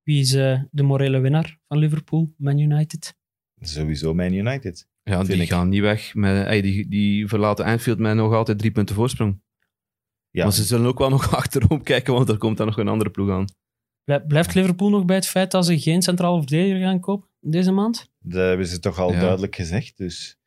wie 0.03 0.19
is 0.21 0.33
eh, 0.33 0.61
de 0.71 0.83
morele 0.83 1.19
winnaar 1.19 1.59
van 1.67 1.77
Liverpool, 1.77 2.33
Man 2.37 2.57
United? 2.59 3.15
Sowieso 3.59 4.13
Man 4.13 4.33
United. 4.33 4.87
Ja, 5.03 5.23
die 5.23 5.41
ik. 5.41 5.49
gaan 5.49 5.69
niet 5.69 5.81
weg. 5.81 6.13
Met, 6.15 6.63
die, 6.63 6.87
die 6.87 7.27
verlaten 7.27 7.65
Anfield 7.65 7.99
met 7.99 8.15
nog 8.15 8.33
altijd 8.33 8.57
drie 8.57 8.71
punten 8.71 8.95
voorsprong. 8.95 9.41
Ja, 10.29 10.43
Maar 10.43 10.53
ze 10.53 10.63
zullen 10.63 10.87
ook 10.87 10.99
wel 10.99 11.09
nog 11.09 11.35
achterom 11.41 11.83
kijken, 11.83 12.13
want 12.13 12.29
er 12.29 12.37
komt 12.37 12.57
dan 12.57 12.65
nog 12.67 12.77
een 12.77 12.87
andere 12.87 13.09
ploeg 13.09 13.29
aan. 13.29 13.45
Blij- 14.03 14.21
Blijft 14.21 14.53
Liverpool 14.53 14.89
nog 14.89 15.05
bij 15.05 15.15
het 15.15 15.27
feit 15.27 15.51
dat 15.51 15.65
ze 15.65 15.79
geen 15.79 16.01
centrale 16.01 16.37
verdediger 16.37 16.81
gaan 16.81 16.99
kopen 16.99 17.27
deze 17.39 17.71
maand? 17.71 18.09
dat 18.23 18.47
hebben 18.47 18.67
ze 18.67 18.79
toch 18.79 18.99
al 18.99 19.11
Ja. 19.13 19.19
duidelijk 19.19 19.55
gezegd. 19.55 19.97
Dus 19.97 20.37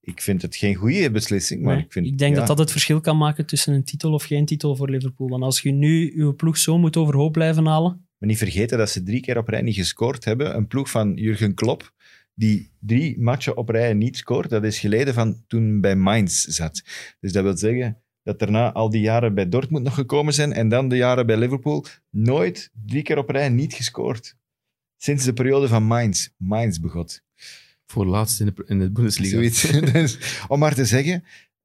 ik 0.00 0.20
vind 0.20 0.42
het 0.42 0.56
geen 0.56 0.74
goede 0.74 1.10
beslissing. 1.10 1.62
Maar 1.62 1.74
Nee, 1.74 1.84
ik, 1.84 1.92
vind, 1.92 2.18
denk 2.18 2.32
ja, 2.32 2.38
dat 2.38 2.46
dat 2.48 2.58
het 2.58 2.70
verschil 2.70 3.00
kan 3.00 3.16
maken 3.18 3.46
tussen 3.46 3.74
een 3.74 3.84
titel 3.84 4.12
of 4.12 4.24
geen 4.24 4.44
titel 4.46 4.76
voor 4.76 4.90
Liverpool. 4.90 5.28
Want 5.28 5.42
als 5.42 5.60
je 5.60 5.70
nu 5.72 6.16
je 6.24 6.34
ploeg 6.34 6.56
zo 6.58 6.78
moet 6.78 6.96
overhoop 6.96 7.32
blijven 7.32 7.66
halen, 7.66 8.06
Maar 8.18 8.28
niet 8.28 8.38
vergeten 8.38 8.78
dat 8.78 8.90
ze 8.90 9.02
drie 9.02 9.20
keer 9.20 9.38
op 9.38 9.48
rij 9.48 9.62
niet 9.62 9.74
gescoord 9.74 10.24
hebben. 10.24 10.56
Een 10.56 10.66
ploeg 10.66 10.90
van 10.90 11.14
Jurgen 11.14 11.54
Klopp, 11.54 11.92
die 12.34 12.70
drie 12.80 13.20
matchen 13.20 13.56
op 13.56 13.68
rij 13.68 13.94
niet 13.94 14.16
scoort, 14.16 14.50
dat 14.50 14.64
is 14.64 14.78
geleden 14.78 15.14
van 15.14 15.44
toen 15.46 15.80
bij 15.80 15.96
Mainz 15.96 16.44
zat. 16.44 16.82
Dus 17.20 17.32
dat 17.32 17.42
wil 17.42 17.56
zeggen 17.56 18.02
dat 18.22 18.38
daarna 18.38 18.72
al 18.72 18.90
die 18.90 19.00
jaren 19.00 19.34
bij 19.34 19.48
Dortmund 19.48 19.84
nog 19.84 19.94
gekomen 19.94 20.34
zijn 20.34 20.52
en 20.52 20.68
dan 20.68 20.88
de 20.88 20.96
jaren 20.96 21.26
bij 21.26 21.36
Liverpool 21.36 21.84
nooit 22.10 22.70
drie 22.86 23.02
keer 23.02 23.18
op 23.18 23.30
rij 23.30 23.48
niet 23.48 23.74
gescoord. 23.74 24.36
Sinds 24.96 25.24
de 25.24 25.32
periode 25.32 25.68
van 25.68 25.82
Mainz. 25.82 26.28
Mainz 26.36 26.78
begot. 26.78 27.22
Voor 27.86 28.06
laatst 28.06 28.40
in 28.40 28.46
de, 28.46 28.64
in 28.66 28.78
de 28.78 28.90
Bundesliga. 28.90 29.34
Zoiets. 29.34 29.70
Dus, 29.92 30.44
om 30.48 30.58
maar 30.58 30.74
te 30.74 30.84
zeggen, 30.84 31.24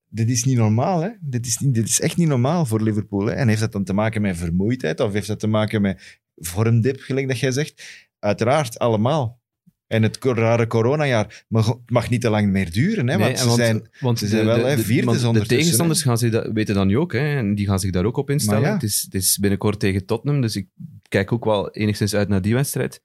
dit 0.09 0.29
is 0.29 0.43
niet 0.43 0.57
normaal. 0.57 1.01
Hè? 1.01 1.09
Dit, 1.21 1.45
is 1.45 1.57
niet, 1.57 1.73
dit 1.73 1.87
is 1.87 1.99
echt 1.99 2.17
niet 2.17 2.27
normaal 2.27 2.65
voor 2.65 2.81
Liverpool. 2.81 3.25
Hè? 3.25 3.31
En 3.33 3.47
heeft 3.47 3.59
dat 3.59 3.71
dan 3.71 3.83
te 3.83 3.93
maken 3.93 4.21
met 4.21 4.37
vermoeidheid 4.37 4.99
of 4.99 5.13
heeft 5.13 5.27
dat 5.27 5.39
te 5.39 5.47
maken 5.47 5.81
met 5.81 6.21
vormdip, 6.35 6.99
gelijk 6.99 7.27
dat 7.27 7.39
jij 7.39 7.51
zegt? 7.51 8.07
Uiteraard, 8.19 8.79
allemaal. 8.79 9.41
En 9.87 10.03
het 10.03 10.17
rare 10.21 10.67
coronajaar 10.67 11.43
mag, 11.47 11.77
mag 11.85 12.09
niet 12.09 12.21
te 12.21 12.29
lang 12.29 12.47
meer 12.47 12.71
duren. 12.71 13.09
Hè? 13.09 13.17
Nee, 13.17 13.25
Want 13.25 13.39
ze 13.39 13.49
zijn, 13.49 13.89
want 13.99 14.19
ze 14.19 14.27
zijn 14.27 14.45
wel, 14.45 14.65
hè, 14.65 14.77
vierdes 14.77 15.23
want 15.23 15.35
De 15.35 15.45
tegenstanders 15.45 16.03
gaan 16.03 16.17
zich 16.17 16.31
dat, 16.31 16.49
weten 16.53 16.75
dat 16.75 16.85
nu 16.85 16.97
ook, 16.97 17.13
hè, 17.13 17.37
en 17.37 17.55
die 17.55 17.65
gaan 17.65 17.79
zich 17.79 17.91
daar 17.91 18.05
ook 18.05 18.17
op 18.17 18.29
instellen. 18.29 18.61
Ja. 18.61 18.73
Het, 18.73 18.83
is, 18.83 19.01
het 19.01 19.13
is 19.13 19.37
binnenkort 19.37 19.79
tegen 19.79 20.05
Tottenham, 20.05 20.41
dus 20.41 20.55
ik 20.55 20.67
kijk 21.07 21.31
ook 21.31 21.45
wel 21.45 21.71
enigszins 21.71 22.15
uit 22.15 22.27
naar 22.27 22.41
die 22.41 22.53
wedstrijd. 22.53 23.01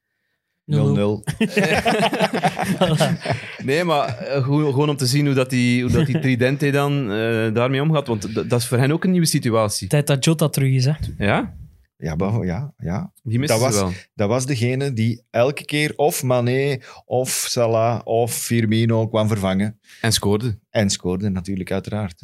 Nee, 3.65 3.85
maar 3.85 4.19
eh, 4.19 4.45
gewoon, 4.45 4.89
om 4.89 4.97
te 4.97 5.07
zien 5.07 5.27
hoe, 5.27 5.35
dat 5.35 5.51
die, 5.51 5.83
hoe 5.83 5.93
dat 5.93 6.07
die 6.07 6.19
Tridente 6.29 6.71
dan 6.71 7.03
eh, 7.03 7.55
daarmee 7.55 7.83
omgaat. 7.83 8.07
Want 8.07 8.35
dat 8.35 8.61
is 8.61 8.67
voor 8.67 8.79
hen 8.79 8.93
ook 8.93 9.05
een 9.05 9.11
nieuwe 9.11 9.27
situatie. 9.27 9.89
Tijd 9.89 10.07
dat 10.07 10.25
Jota 10.25 10.49
terug 10.49 10.73
is, 10.73 10.85
hè. 10.85 10.93
Ja, 11.19 11.55
Ja, 12.01 12.15
maar, 12.15 12.45
ja, 12.45 12.75
ja. 12.79 13.13
die 13.23 13.39
Dat 13.39 13.51
ze 13.51 13.59
was- 13.65 13.75
wel. 13.75 13.93
Dat 14.15 14.29
was 14.29 14.47
degene 14.47 14.93
die 14.93 15.23
elke 15.31 15.65
keer 15.65 15.93
of 15.97 16.23
Mané 16.23 16.79
of 17.05 17.29
Salah 17.49 18.01
of 18.05 18.35
Firmino 18.35 19.09
kwam 19.09 19.29
vervangen. 19.29 19.81
En 20.01 20.13
scoorde. 20.13 20.59
En 20.71 20.91
scoorde 20.91 21.29
natuurlijk 21.29 21.71
uiteraard. 21.73 22.23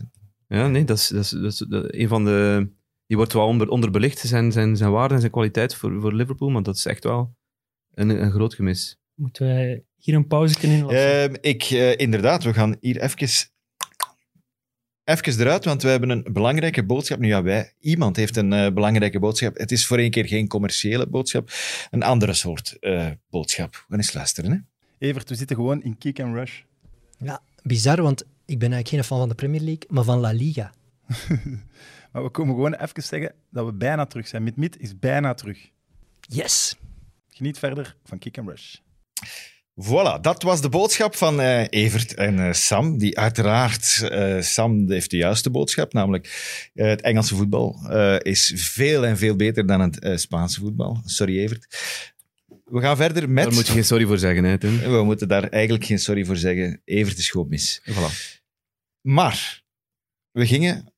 Ja, 0.49 0.69
nee, 0.69 0.85
dat 0.85 0.97
is, 0.99 1.09
dat 1.09 1.23
is, 1.25 1.31
dat 1.31 1.45
is 1.53 1.59
dat- 1.59 1.95
een 1.95 2.09
van 2.09 2.25
de... 2.25 2.69
Die 3.07 3.17
wordt 3.17 3.33
wel 3.33 3.47
onder, 3.47 3.69
onderbelicht, 3.69 4.19
zijn, 4.19 4.53
zijn, 4.53 4.77
zijn 4.77 4.91
waarde 4.91 5.15
en 5.15 5.21
zijn 5.21 5.33
kwaliteit 5.33 5.75
voor, 5.75 6.01
voor 6.01 6.13
Liverpool. 6.13 6.51
Maar 6.51 6.63
dat 6.63 6.77
is 6.77 6.87
echt 6.87 7.05
wel 7.05 7.35
een, 7.95 8.09
een 8.23 8.31
groot 8.31 8.55
gemis. 8.55 8.99
Moeten 9.15 9.47
wij 9.47 9.85
hier 9.97 10.15
een 10.15 10.27
pauze 10.27 10.59
kunnen 10.59 10.77
inlassen? 10.77 11.23
Ehm, 11.23 11.35
ik, 11.41 11.63
eh, 11.63 11.97
inderdaad, 11.99 12.45
we 12.45 12.55
gaan 12.55 12.77
hier 12.81 13.01
even, 13.01 13.39
even 15.05 15.41
eruit, 15.41 15.65
want 15.65 15.83
we 15.83 15.89
hebben 15.89 16.11
een 16.11 16.27
belangrijke 16.33 16.85
boodschap. 16.85 17.19
Nu 17.19 17.27
ja, 17.27 17.43
wij, 17.43 17.73
iemand 17.81 18.17
heeft 18.17 18.37
een 18.37 18.53
eh, 18.53 18.73
belangrijke 18.73 19.19
boodschap. 19.19 19.57
Het 19.57 19.73
is 19.73 19.87
voor 19.87 19.99
één 19.99 20.11
keer 20.11 20.27
geen 20.27 20.49
commerciële 20.49 21.07
boodschap, 21.07 21.51
een 21.91 22.03
andere 22.03 22.33
soort 22.33 22.77
eh, 22.81 23.11
boodschap. 23.31 23.73
We 23.73 23.83
gaan 23.89 23.99
eens 23.99 24.13
luisteren. 24.13 24.51
Hè? 24.51 24.59
Evert, 25.07 25.29
we 25.29 25.35
zitten 25.35 25.57
gewoon 25.57 25.83
in 25.83 25.99
kick 25.99 26.21
and 26.21 26.35
rush. 26.35 26.61
Ja, 27.19 27.43
bizar, 27.63 28.03
want 28.03 28.21
ik 28.23 28.59
ben 28.59 28.73
eigenlijk 28.73 28.89
geen 28.89 29.05
fan 29.05 29.19
van 29.19 29.29
de 29.29 29.35
Premier 29.35 29.61
League, 29.61 29.85
maar 29.89 30.05
van 30.05 30.19
La 30.19 30.33
Liga. 30.33 30.73
Maar 32.15 32.23
we 32.23 32.31
komen 32.31 32.55
gewoon 32.55 32.75
even 32.75 33.03
zeggen 33.03 33.35
dat 33.51 33.67
we 33.67 33.73
bijna 33.73 34.07
terug 34.07 34.29
zijn. 34.29 34.43
Mid-mid 34.43 34.81
is 34.81 34.99
bijna 34.99 35.35
terug. 35.35 35.71
Yes! 36.21 36.77
Geniet 37.29 37.59
verder 37.59 37.97
van 38.05 38.19
kick 38.19 38.39
and 38.39 38.49
rush. 38.49 38.77
Voilà, 39.83 40.21
dat 40.21 40.43
was 40.43 40.61
de 40.61 40.69
boodschap 40.69 41.17
van 41.17 41.41
eh, 41.41 41.65
Evert 41.69 42.15
en 42.15 42.39
eh, 42.39 42.53
Sam. 42.53 42.99
Die 42.99 43.19
uiteraard, 43.19 44.09
eh, 44.11 44.41
Sam 44.41 44.91
heeft 44.91 45.11
de 45.11 45.17
juiste 45.17 45.51
boodschap, 45.51 45.93
namelijk 45.93 46.27
het 46.75 47.01
Engelse 47.01 47.35
voetbal 47.35 47.91
is 48.23 48.53
veel 48.57 49.07
en 49.07 49.17
veel 49.17 49.37
beter 49.37 49.67
dan 49.67 49.81
het 49.81 50.21
Spaanse 50.21 50.61
voetbal. 50.61 51.01
Sorry 51.05 51.39
Evert. 51.39 51.67
We 52.65 52.81
gaan 52.81 52.97
verder 52.97 53.31
met... 53.31 53.45
Daar 53.45 53.55
moet 53.55 53.67
je 53.67 53.73
geen 53.73 53.85
sorry 53.85 54.07
voor 54.07 54.19
zeggen, 54.19 54.45
hè, 54.45 54.59
Tim. 54.59 54.79
We 54.79 55.03
moeten 55.05 55.29
daar 55.29 55.49
eigenlijk 55.49 55.85
geen 55.85 55.99
sorry 55.99 56.25
voor 56.25 56.37
zeggen. 56.37 56.81
Evert 56.85 57.19
is 57.19 57.31
gewoon 57.31 57.49
mis. 57.49 57.83
Voilà. 57.91 58.43
Maar 59.01 59.63
we 60.31 60.47
gingen 60.47 60.93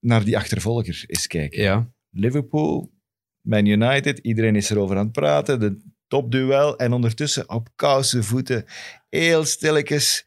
naar 0.00 0.24
die 0.24 0.36
achtervolger 0.36 1.04
eens 1.06 1.26
kijken. 1.26 1.62
Ja. 1.62 1.92
Liverpool, 2.10 2.92
Man 3.40 3.66
United, 3.66 4.18
iedereen 4.18 4.56
is 4.56 4.70
erover 4.70 4.96
aan 4.96 5.04
het 5.04 5.12
praten. 5.12 5.60
De 5.60 5.94
topduel. 6.08 6.76
En 6.78 6.92
ondertussen 6.92 7.48
op 7.48 7.68
koude 7.76 8.22
voeten, 8.22 8.64
heel 9.08 9.44
stilletjes, 9.44 10.26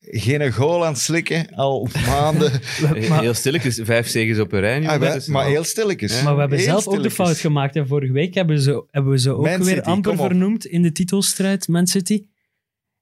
geen 0.00 0.52
goal 0.52 0.84
aan 0.86 0.92
het 0.92 1.00
slikken, 1.02 1.54
al 1.54 1.88
maanden. 2.06 2.52
Maar- 3.08 3.20
Heel 3.20 3.34
stilletjes, 3.34 3.80
vijf 3.82 4.08
zegens 4.08 4.38
op 4.38 4.52
een 4.52 4.60
rij. 4.60 4.86
Ah, 4.86 4.92
ondertussen. 4.94 5.32
maar 5.32 5.46
heel 5.46 5.64
stilletjes. 5.64 6.22
Maar 6.22 6.34
we 6.34 6.40
hebben 6.40 6.58
Heel 6.58 6.66
zelf 6.66 6.86
ook 6.86 7.02
de 7.02 7.10
fout 7.10 7.36
gemaakt. 7.36 7.76
En 7.76 7.86
vorige 7.86 8.12
week 8.12 8.34
hebben, 8.34 8.60
ze, 8.60 8.84
hebben 8.90 9.12
we 9.12 9.18
ze 9.18 9.30
ook 9.30 9.44
Man 9.44 9.62
weer 9.64 9.74
City, 9.74 9.88
amper 9.88 10.16
vernoemd 10.16 10.66
in 10.66 10.82
de 10.82 10.92
titelstrijd, 10.92 11.68
Man 11.68 11.86
City. 11.86 12.24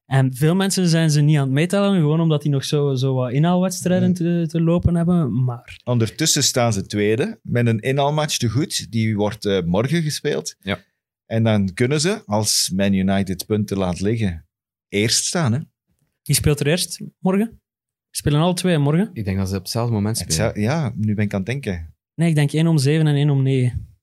En 0.07 0.35
veel 0.35 0.55
mensen 0.55 0.89
zijn 0.89 1.11
ze 1.11 1.21
niet 1.21 1.37
aan 1.37 1.43
het 1.43 1.53
meetellen, 1.53 2.01
gewoon 2.01 2.21
omdat 2.21 2.43
die 2.43 2.51
nog 2.51 2.65
zo, 2.65 2.95
zo 2.95 3.15
wat 3.15 3.33
inhaalwedstrijden 3.33 4.15
te, 4.15 4.45
te 4.49 4.61
lopen 4.61 4.95
hebben. 4.95 5.45
Maar 5.45 5.81
Ondertussen 5.85 6.43
staan 6.43 6.73
ze 6.73 6.87
tweede 6.87 7.39
met 7.43 7.67
een 7.67 7.79
inhaalmatch 7.79 8.37
te 8.37 8.49
goed. 8.49 8.91
Die 8.93 9.17
wordt 9.17 9.45
eh, 9.45 9.63
morgen 9.63 10.03
gespeeld. 10.03 10.57
Ja. 10.61 10.79
En 11.27 11.43
dan 11.43 11.75
kunnen 11.75 12.01
ze, 12.01 12.23
als 12.27 12.71
Man 12.75 12.93
United 12.93 13.47
punten 13.47 13.77
laat 13.77 14.01
liggen, 14.01 14.47
eerst 14.89 15.25
staan. 15.25 15.53
Hè? 15.53 15.59
wie 16.23 16.35
speelt 16.37 16.61
er 16.61 16.67
eerst 16.67 17.01
morgen? 17.19 17.61
Spelen 18.11 18.41
alle 18.41 18.55
twee 18.55 18.79
morgen? 18.79 19.11
Ik 19.13 19.25
denk 19.25 19.37
dat 19.39 19.49
ze 19.49 19.55
op 19.57 19.63
hetzelfde 19.63 19.93
moment 19.93 20.19
spelen. 20.19 20.61
ja, 20.61 20.93
nu 20.95 21.15
ben 21.15 21.25
ik 21.25 21.33
aan 21.33 21.39
het 21.41 21.49
denken. 21.49 21.95
Nee, 22.15 22.29
ik 22.29 22.35
denk 22.35 22.53
1 22.53 22.67
om 22.67 22.79
7 22.79 23.07
en 23.07 23.15
1 23.15 23.31
om 23.31 23.43
9. 23.43 23.97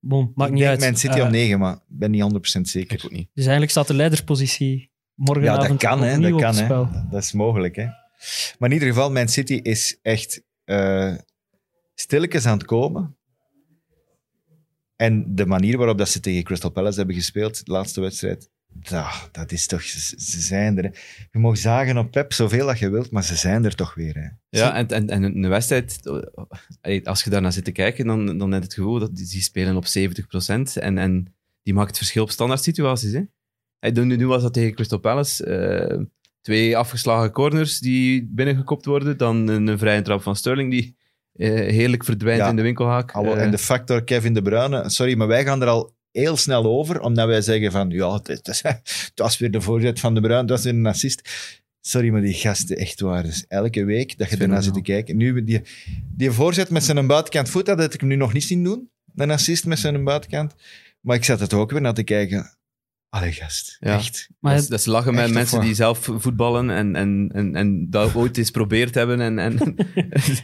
Boom, 0.00 0.32
maakt 0.34 0.50
ik 0.50 0.56
niet 0.56 0.64
uit. 0.64 0.80
Man 0.80 0.96
City 0.96 1.18
Eh, 1.18 1.24
om 1.24 1.30
9, 1.30 1.58
maar 1.58 1.74
ik 1.74 1.80
ben 1.98 2.10
niet 2.10 2.22
100% 2.22 2.60
zeker. 2.68 2.98
Ik 2.98 3.04
ook 3.04 3.10
niet. 3.10 3.28
Dus 3.32 3.42
eigenlijk 3.42 3.70
staat 3.70 3.86
de 3.86 3.94
leiderspositie 3.94 4.78
Ja, 4.80 4.88
morgenavond 5.14 5.68
dat 5.68 5.90
kan, 5.90 6.02
hè. 6.02 6.20
Dat 6.20 6.32
op 6.32 6.40
kan, 6.40 6.56
het 6.56 6.68
hè. 6.68 7.08
Dat 7.10 7.22
is 7.22 7.32
mogelijk, 7.32 7.76
hè. 7.76 7.84
Maar 8.58 8.68
in 8.68 8.72
ieder 8.72 8.88
geval, 8.88 9.10
Man 9.10 9.28
City 9.28 9.54
is 9.54 9.98
echt 10.02 10.42
eh 10.64 11.14
stilletjes 11.94 12.46
aan 12.46 12.58
het 12.58 12.66
komen. 12.66 13.16
En 14.96 15.34
de 15.34 15.46
manier 15.46 15.76
waarop 15.76 15.98
dat 15.98 16.08
ze 16.08 16.20
tegen 16.20 16.44
Crystal 16.44 16.70
Palace 16.70 16.98
hebben 16.98 17.16
gespeeld, 17.16 17.66
de 17.66 17.72
laatste 17.72 18.00
wedstrijd, 18.00 18.50
ja, 18.80 19.10
dat 19.32 19.52
is 19.52 19.66
toch... 19.66 19.82
Ze, 19.82 20.14
ze 20.20 20.40
zijn 20.40 20.78
er. 20.78 20.84
hè. 20.84 20.90
Je 21.30 21.38
mag 21.38 21.56
zagen 21.56 21.98
op 21.98 22.10
Pep 22.10 22.32
zoveel 22.32 22.66
dat 22.66 22.78
je 22.78 22.90
wilt, 22.90 23.10
maar 23.10 23.24
ze 23.24 23.34
zijn 23.34 23.64
er 23.64 23.74
toch 23.74 23.94
weer. 23.94 24.14
Hè. 24.14 24.28
Ja, 24.48 24.74
en, 24.74 24.88
en, 24.88 25.08
en 25.08 25.22
een 25.22 25.48
wedstrijd, 25.48 26.00
eh, 26.80 27.04
als 27.04 27.24
je 27.24 27.30
daarnaar 27.30 27.52
zit 27.52 27.64
te 27.64 27.72
kijken, 27.72 28.06
dan, 28.06 28.38
dan 28.38 28.52
heb 28.52 28.60
je 28.60 28.66
het 28.66 28.74
gevoel 28.74 28.98
dat 28.98 29.16
die, 29.16 29.42
spelen 29.42 29.76
op 29.76 29.86
70%. 29.86 29.88
En, 30.74 30.98
en 30.98 31.34
die 31.62 31.74
maakt 31.74 31.88
het 31.88 31.98
verschil 31.98 32.22
op 32.22 32.30
standaard 32.30 32.62
situaties. 32.62 33.12
Hè? 33.12 33.22
Nu, 33.90 34.16
nu 34.16 34.26
was 34.26 34.42
dat 34.42 34.52
tegen 34.52 34.74
Crystal 34.74 34.98
Palace. 34.98 35.44
eh, 35.44 36.00
twee 36.40 36.76
afgeslagen 36.76 37.30
corners 37.30 37.78
die 37.78 38.28
binnengekopt 38.30 38.84
worden. 38.84 39.16
Dan 39.16 39.48
een, 39.48 39.66
een 39.66 39.78
vrije 39.78 40.02
trap 40.02 40.22
van 40.22 40.36
Sterling 40.36 40.70
die 40.70 40.96
heerlijk 41.44 42.04
verdwijnt 42.04 42.40
Ja. 42.40 42.48
in 42.48 42.56
de 42.56 42.62
winkelhaak. 42.62 43.10
Hallo, 43.10 43.34
Eh, 43.34 43.42
en 43.42 43.50
de 43.50 43.58
factor 43.58 44.04
Kevin 44.04 44.34
De 44.34 44.42
Bruyne, 44.42 44.90
sorry, 44.90 45.16
maar 45.16 45.26
wij 45.26 45.44
gaan 45.44 45.62
er 45.62 45.68
al 45.68 45.94
heel 46.10 46.36
snel 46.36 46.64
over, 46.64 47.00
omdat 47.00 47.26
wij 47.26 47.40
zeggen 47.40 47.72
van, 47.72 47.90
ja, 47.90 48.12
het, 48.12 48.26
het, 48.26 48.48
is- 48.48 48.62
het 49.08 49.12
was 49.14 49.38
weer 49.38 49.50
de 49.50 49.60
voorzet 49.60 50.00
van 50.00 50.14
De 50.14 50.20
Bruyne, 50.20 50.40
het 50.40 50.50
was 50.50 50.64
weer 50.64 50.74
een 50.74 50.86
assist. 50.86 51.30
Sorry, 51.80 52.08
maar 52.10 52.20
die 52.20 52.34
gasten, 52.34 52.76
echt 52.76 53.00
waar. 53.00 53.22
Dus 53.22 53.44
elke 53.48 53.84
week 53.84 54.18
dat 54.18 54.30
je 54.30 54.36
ernaar 54.36 54.62
zit 54.62 54.74
te 54.74 54.82
kijken. 54.82 55.16
Nu, 55.16 55.44
die, 55.44 55.62
die 56.16 56.30
voorzet 56.30 56.70
met 56.70 56.84
zijn 56.84 57.06
buitenkant 57.06 57.48
voet, 57.50 57.66
dat 57.66 57.78
had 57.78 57.94
ik 57.94 58.00
hem 58.00 58.08
nu 58.08 58.16
nog 58.16 58.32
niet 58.32 58.44
zien 58.44 58.64
doen. 58.64 58.90
Een 59.16 59.30
assist 59.30 59.66
met 59.66 59.78
zijn 59.78 60.04
buitenkant. 60.04 60.54
Maar 61.00 61.16
ik 61.16 61.24
zat 61.24 61.40
het 61.40 61.52
ook 61.52 61.70
weer 61.70 61.80
naar 61.80 61.94
te 61.94 62.02
kijken. 62.02 62.56
Allee, 63.08 63.32
gast. 63.32 63.76
Ja. 63.80 63.94
Echt. 63.94 64.28
Maar 64.40 64.52
dat, 64.52 64.60
het- 64.62 64.70
dat 64.70 64.82
ze 64.82 64.90
lachen 64.90 65.14
met 65.14 65.24
of 65.28 65.32
mensen 65.32 65.60
die 65.60 65.74
zelf 65.74 65.98
voetballen 66.16 66.70
en, 66.70 66.96
en, 66.96 67.30
en, 67.34 67.54
en 67.54 67.90
dat 67.90 68.14
ooit 68.14 68.36
eens 68.38 68.50
probeerd 68.50 68.94
hebben. 68.94 69.20
En, 69.20 69.38
en, 69.38 69.58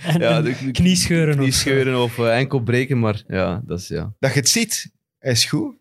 En 0.03 0.21
ja, 0.21 0.43
de- 0.43 0.71
kniescheuren 0.73 1.35
of 1.35 1.41
kniescheuren 1.41 2.03
of 2.03 2.19
eh, 2.19 2.37
enkel 2.39 2.61
breken. 2.63 2.99
Maar 2.99 3.23
ja, 3.27 3.63
dat 3.67 3.79
is 3.81 3.89
ja. 3.89 4.15
Dat 4.19 4.33
je 4.35 4.39
het 4.41 4.49
ziet, 4.49 4.93
is 5.21 5.45
goed. 5.45 5.75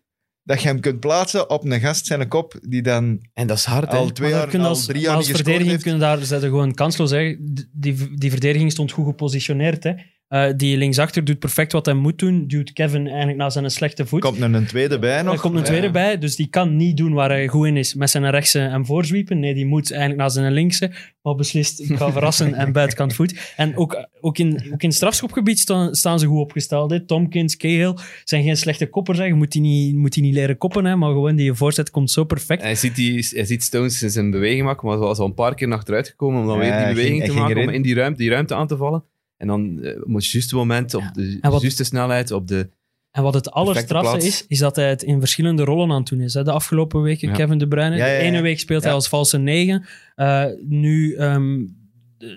Dat 0.44 0.62
je 0.62 0.68
hem 0.68 0.80
kunt 0.80 1.00
plaatsen 1.00 1.50
op 1.50 1.64
een 1.64 1.80
gast 1.80 2.06
zijn 2.06 2.28
kop, 2.28 2.58
die 2.68 2.82
dan 2.82 3.26
En 3.34 3.46
dat 3.46 3.56
is 3.58 3.64
hard, 3.64 3.90
hè? 3.90 3.96
al 3.96 4.10
twee 4.10 4.30
jaar, 4.30 4.50
je 4.52 4.58
al 4.58 4.64
als, 4.66 4.86
drie 4.86 5.02
jaar 5.02 5.16
als 5.16 5.30
verdediging 5.30 5.70
heeft. 5.70 5.82
kunnen 5.82 6.00
daar 6.00 6.18
zetten 6.24 6.48
gewoon 6.48 6.74
kansloos 6.74 7.10
zeggen. 7.10 7.54
Die, 7.72 8.16
die 8.16 8.30
verdediging 8.30 8.72
stond 8.72 8.92
goed 8.92 9.06
gepositioneerd. 9.06 9.84
Hè. 9.84 9.92
Eh, 10.32 10.44
die 10.56 10.76
linksachter 10.76 11.24
doet 11.24 11.38
perfect 11.38 11.72
wat 11.72 11.86
hij 11.86 11.94
moet 11.94 12.18
doen. 12.18 12.46
Duwt 12.46 12.72
Kevin 12.72 13.06
eigenlijk 13.06 13.38
naar 13.38 13.52
zijn 13.52 13.70
slechte 13.70 14.06
voet. 14.06 14.20
Komt 14.20 14.40
er 14.40 14.54
een 14.54 14.66
tweede 14.66 14.98
bij 14.98 15.22
nog. 15.22 15.34
er 15.34 15.40
komt 15.40 15.56
een 15.56 15.62
tweede 15.62 15.90
bij, 15.90 16.18
dus 16.18 16.36
die 16.36 16.46
kan 16.46 16.76
niet 16.76 16.96
doen 16.96 17.12
waar 17.12 17.28
hij 17.28 17.48
goed 17.48 17.66
in 17.66 17.76
is. 17.76 17.94
Met 17.94 18.10
zijn 18.10 18.30
rechtse 18.30 18.58
en 18.60 18.86
voorzwiepen. 18.86 19.40
Nee, 19.40 19.54
die 19.54 19.66
moet 19.66 19.90
eigenlijk 19.90 20.20
naar 20.20 20.30
zijn 20.30 20.52
linkse. 20.52 20.90
Maar 21.22 21.34
beslist, 21.34 21.80
ik 21.80 21.96
ga 21.96 22.12
verrassen 22.12 22.54
en 22.54 22.72
buitenkant 22.72 23.14
voet. 23.14 23.52
En 23.56 23.76
ook, 23.76 24.08
ook, 24.20 24.38
in, 24.38 24.54
ook 24.72 24.82
in 24.82 24.88
het 24.88 24.94
strafschopgebied 24.94 25.58
staan, 25.58 25.94
staan 25.94 26.18
ze 26.18 26.26
goed 26.26 26.40
opgesteld. 26.40 26.90
Hè. 26.90 27.04
Tompkins, 27.06 27.56
Cahill 27.56 27.94
zijn 28.24 28.42
geen 28.42 28.56
slechte 28.56 28.86
koppers. 28.86 29.18
Hè. 29.18 29.24
Je 29.24 29.34
moet 29.34 29.52
die 29.52 29.60
niet, 29.60 29.94
moet 29.94 30.12
die 30.12 30.22
niet 30.22 30.34
leren 30.34 30.58
koppen, 30.58 30.84
hè. 30.84 30.96
maar 30.96 31.10
gewoon 31.10 31.36
die 31.36 31.52
voorzet 31.54 31.90
komt 31.90 32.10
zo 32.10 32.24
perfect. 32.24 32.62
Hij 32.62 32.74
ziet, 32.74 32.96
die, 32.96 33.26
hij 33.30 33.44
ziet 33.44 33.62
Stones 33.62 34.02
in 34.02 34.10
zijn 34.10 34.30
beweging 34.30 34.62
maken, 34.64 34.86
maar 34.88 34.96
hij 34.98 35.06
was 35.06 35.18
al 35.18 35.26
een 35.26 35.34
paar 35.34 35.54
keer 35.54 35.68
naar 35.68 35.78
achteruit 35.78 36.08
gekomen 36.08 36.40
om 36.40 36.46
dan 36.46 36.56
Ja, 36.56 36.62
weer 36.62 36.72
hij 36.72 36.84
die 36.84 36.94
beweging 36.94 37.16
ging- 37.22 37.32
te 37.32 37.38
hij 37.38 37.48
maken, 37.48 37.62
om 37.68 37.74
in 37.74 37.82
die 37.82 37.94
ruimte, 37.94 38.18
die 38.18 38.30
ruimte 38.30 38.54
aan 38.54 38.66
te 38.66 38.76
vallen. 38.76 39.04
En 39.42 39.48
dan 39.48 39.82
eh, 39.82 40.02
op 40.02 40.14
het 40.14 40.26
juiste 40.30 40.54
moment, 40.56 40.94
op 40.94 41.02
de 41.12 41.38
wat- 41.40 41.60
juiste 41.60 41.84
snelheid, 41.84 42.30
op 42.30 42.48
de... 42.48 42.70
En 43.10 43.22
wat 43.22 43.34
het 43.34 43.50
allerstrafste 43.50 44.26
is, 44.26 44.44
is 44.48 44.58
dat 44.58 44.76
hij 44.76 44.88
het 44.88 45.02
in 45.02 45.18
verschillende 45.18 45.64
rollen 45.64 45.90
aan 45.90 45.96
het 46.00 46.08
doen 46.08 46.20
is. 46.20 46.34
Hè. 46.34 46.44
De 46.44 46.52
afgelopen 46.52 47.02
weken, 47.02 47.28
Ja. 47.28 47.34
Kevin 47.34 47.58
De 47.58 47.68
Bruyne. 47.68 47.96
Ja. 47.96 48.04
De 48.04 48.16
ene 48.16 48.40
week 48.40 48.58
speelt 48.58 48.82
hij 48.84 48.92
als 48.92 49.08
valse 49.08 49.38
negen. 49.38 49.84
Eh, 50.14 50.44
nu 50.68 51.14
ehm, 51.14 51.66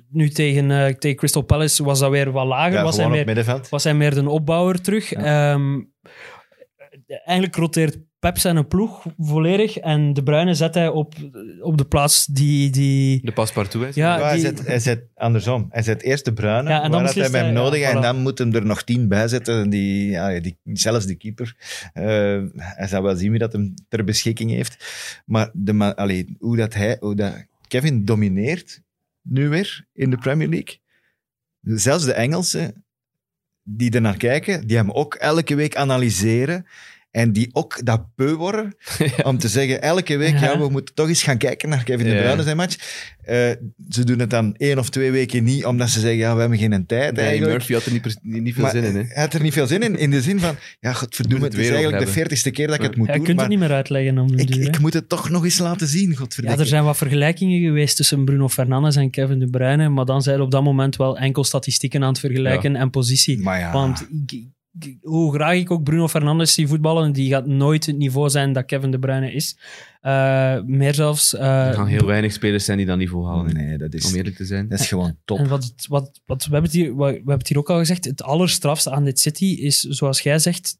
nu 0.09 0.29
tegen, 0.29 0.71
eh, 0.71 0.93
tegen 0.93 1.17
Crystal 1.17 1.41
Palace 1.41 1.83
was 1.83 1.99
dat 1.99 2.11
weer 2.11 2.31
wat 2.31 2.45
lager. 2.47 2.83
Was, 2.83 2.97
hij 2.97 3.09
meer, 3.09 3.61
was 3.69 3.83
hij 3.83 3.93
meer 3.93 4.13
de 4.13 4.29
opbouwer 4.29 4.81
terug. 4.81 5.13
Ehm, 5.13 5.81
eigenlijk 7.07 7.55
roteert 7.55 7.97
Pep 8.25 8.37
zijn 8.37 8.67
ploeg 8.67 9.05
volledig. 9.17 9.77
En 9.77 10.13
De 10.13 10.23
Bruyne 10.23 10.53
zet 10.53 10.73
hij 10.73 10.87
op, 10.87 11.13
op 11.61 11.77
de 11.77 11.85
plaats 11.85 12.25
die... 12.25 12.69
die 12.69 13.21
De 13.23 13.31
paspartout 13.31 13.85
is. 13.85 13.95
Ja, 13.95 14.17
Ja, 14.17 14.27
hij, 14.27 14.39
zet, 14.39 14.67
hij 14.67 14.79
zet 14.79 15.03
andersom. 15.15 15.67
Hij 15.69 15.83
zet 15.83 16.01
eerst 16.01 16.25
de 16.25 16.33
bruine, 16.33 16.69
Ja, 16.69 16.83
en 16.83 16.91
dan 16.91 17.03
hij 17.03 17.13
beslist 17.13 17.33
hem 17.33 17.53
nodig 17.53 17.79
ja, 17.79 17.85
heeft. 17.85 17.95
En 17.95 18.01
dan 18.01 18.21
moet 18.21 18.37
hem 18.37 18.53
er 18.53 18.65
nog 18.65 18.83
tien 18.83 19.07
bij 19.07 19.27
zetten. 19.27 19.69
Die, 19.69 20.09
ja, 20.09 20.39
die, 20.39 20.57
zelfs 20.63 21.05
de 21.05 21.15
keeper. 21.15 21.55
Eh, 21.93 22.03
hij 22.55 22.87
zal 22.87 23.01
wel 23.01 23.15
zien 23.15 23.29
wie 23.29 23.39
dat 23.39 23.53
hem 23.53 23.73
ter 23.89 24.03
beschikking 24.03 24.51
heeft. 24.51 24.85
Maar 25.25 25.49
de, 25.53 25.95
allee, 25.95 26.35
hoe, 26.39 26.57
dat 26.57 26.73
hij, 26.73 26.97
hoe 26.99 27.15
dat 27.15 27.45
Kevin 27.67 28.05
domineert, 28.05 28.81
nu 29.21 29.49
weer, 29.49 29.85
in 29.93 30.09
de 30.09 30.17
Premier 30.17 30.49
League. 30.49 30.79
Zelfs 31.61 32.05
de 32.05 32.13
Engelsen, 32.13 32.85
die 33.63 33.91
er 33.91 34.01
naar 34.01 34.17
kijken, 34.17 34.67
die 34.67 34.77
hem 34.77 34.91
ook 34.91 35.13
elke 35.13 35.55
week 35.55 35.75
analyseren. 35.75 36.65
En 37.15 37.31
die 37.31 37.49
ook 37.51 37.85
dat 37.85 38.05
beu 38.15 38.33
worden 38.33 38.75
om 39.23 39.37
te 39.37 39.47
zeggen 39.47 39.81
elke 39.81 40.17
week, 40.17 40.33
ja. 40.39 40.51
Ja. 40.51 40.59
we 40.59 40.69
moeten 40.69 40.95
toch 40.95 41.07
eens 41.07 41.23
gaan 41.23 41.37
kijken 41.37 41.69
naar 41.69 41.83
Kevin 41.83 42.05
De 42.05 42.11
Ja. 42.13 42.21
Bruyne 42.21 42.43
zijn 42.43 42.57
match. 42.57 42.75
Eh, 43.21 43.35
ze 43.89 44.03
doen 44.03 44.19
het 44.19 44.29
dan 44.29 44.55
één 44.55 44.77
of 44.79 44.89
twee 44.89 45.11
weken 45.11 45.43
niet, 45.43 45.65
omdat 45.65 45.89
ze 45.89 45.99
zeggen, 45.99 46.17
ja, 46.19 46.33
we 46.33 46.39
hebben 46.39 46.57
geen 46.57 46.85
tijd 46.85 47.15
Nee, 47.15 47.25
eigenlijk. 47.25 47.51
Murphy 47.57 47.73
had 47.73 47.85
er 47.85 47.91
niet, 47.91 48.53
veel 48.53 48.63
Maar 48.63 48.71
zin 48.71 48.83
in. 48.83 48.95
Hè. 48.95 49.01
Hij 49.07 49.21
had 49.23 49.33
er 49.33 49.41
niet 49.41 49.53
veel 49.53 49.67
zin 49.67 49.81
in, 49.81 49.97
in 49.97 50.11
de 50.11 50.21
zin 50.21 50.39
van, 50.39 50.55
ja, 50.79 50.93
godverdomme, 50.93 51.43
het 51.45 51.53
het 51.53 51.61
is 51.61 51.67
eigenlijk 51.69 51.97
de 51.97 52.01
over 52.03 52.13
veertigste 52.19 52.51
keer 52.51 52.67
dat 52.67 52.75
ik 52.75 52.81
het 52.81 52.95
moet 52.95 53.07
Ja, 53.07 53.11
je 53.13 53.17
doen, 53.17 53.25
kunt 53.27 53.37
maar 53.39 53.49
het 53.49 53.57
niet 53.59 53.67
meer 53.67 53.75
uitleggen 53.77 54.17
om 54.17 54.35
de 54.35 54.41
ik, 54.41 54.51
duur, 54.53 54.67
ik 54.67 54.79
moet 54.79 54.93
het 54.93 55.09
toch 55.09 55.29
nog 55.29 55.43
eens 55.43 55.59
laten 55.59 55.87
zien, 55.87 56.09
Ja, 56.09 56.15
godverdikke. 56.15 56.59
er 56.59 56.65
zijn 56.65 56.83
wat 56.83 56.97
vergelijkingen 56.97 57.61
geweest 57.61 57.95
tussen 57.95 58.25
Bruno 58.25 58.49
Fernandes 58.49 58.95
en 58.95 59.09
Kevin 59.09 59.39
De 59.39 59.49
Bruyne, 59.49 59.89
maar 59.89 60.05
dan 60.05 60.21
zijn 60.21 60.35
er 60.35 60.41
op 60.41 60.51
dat 60.51 60.63
moment 60.63 60.95
wel 60.95 61.17
enkel 61.17 61.43
statistieken 61.43 62.01
aan 62.03 62.09
het 62.09 62.19
vergelijken 62.19 62.75
en 62.75 62.89
positie. 62.89 63.39
Maar 63.39 63.59
ja, 63.59 63.71
Want 63.71 64.07
ik- 64.25 64.43
hoe 65.01 65.33
graag 65.33 65.55
ik 65.55 65.71
ook 65.71 65.83
Bruno 65.83 66.07
Fernandes 66.07 66.53
zie 66.53 66.67
voetballen, 66.67 67.11
die 67.11 67.29
gaat 67.29 67.45
nooit 67.45 67.85
het 67.85 67.97
niveau 67.97 68.29
zijn 68.29 68.53
dat 68.53 68.65
Kevin 68.65 68.91
De 68.91 68.99
Bruyne 68.99 69.31
is. 69.33 69.57
Eh, 70.01 70.61
meer 70.61 70.93
zelfs. 70.93 71.33
eh, 71.35 71.67
Er 71.67 71.73
gaan 71.73 71.87
heel 71.87 72.05
weinig 72.05 72.31
spelers 72.33 72.65
zijn 72.65 72.77
die 72.77 72.85
dat 72.87 72.97
niveau 72.97 73.25
halen. 73.27 73.53
nee, 73.53 73.77
dat 73.77 73.93
is, 73.93 74.05
Om 74.05 74.13
eerlijk 74.15 74.35
te 74.35 74.45
zijn. 74.45 74.67
dat 74.67 74.79
is 74.79 74.87
gewoon 74.87 75.17
top. 75.25 75.37
En 75.39 75.47
wat, 75.47 75.73
wat, 75.87 76.21
wat, 76.25 76.45
we, 76.45 76.51
hebben 76.51 76.71
het 76.71 76.79
hier, 76.79 76.95
wat- 76.95 77.09
we 77.09 77.15
hebben 77.15 77.37
het 77.37 77.47
hier 77.47 77.57
ook 77.57 77.69
al 77.69 77.77
gezegd. 77.77 78.05
Het 78.05 78.23
allerstrafste 78.23 78.91
aan 78.91 79.03
dit 79.03 79.19
City 79.19 79.45
is, 79.45 79.79
zoals 79.81 80.21
jij 80.21 80.39
zegt, 80.39 80.77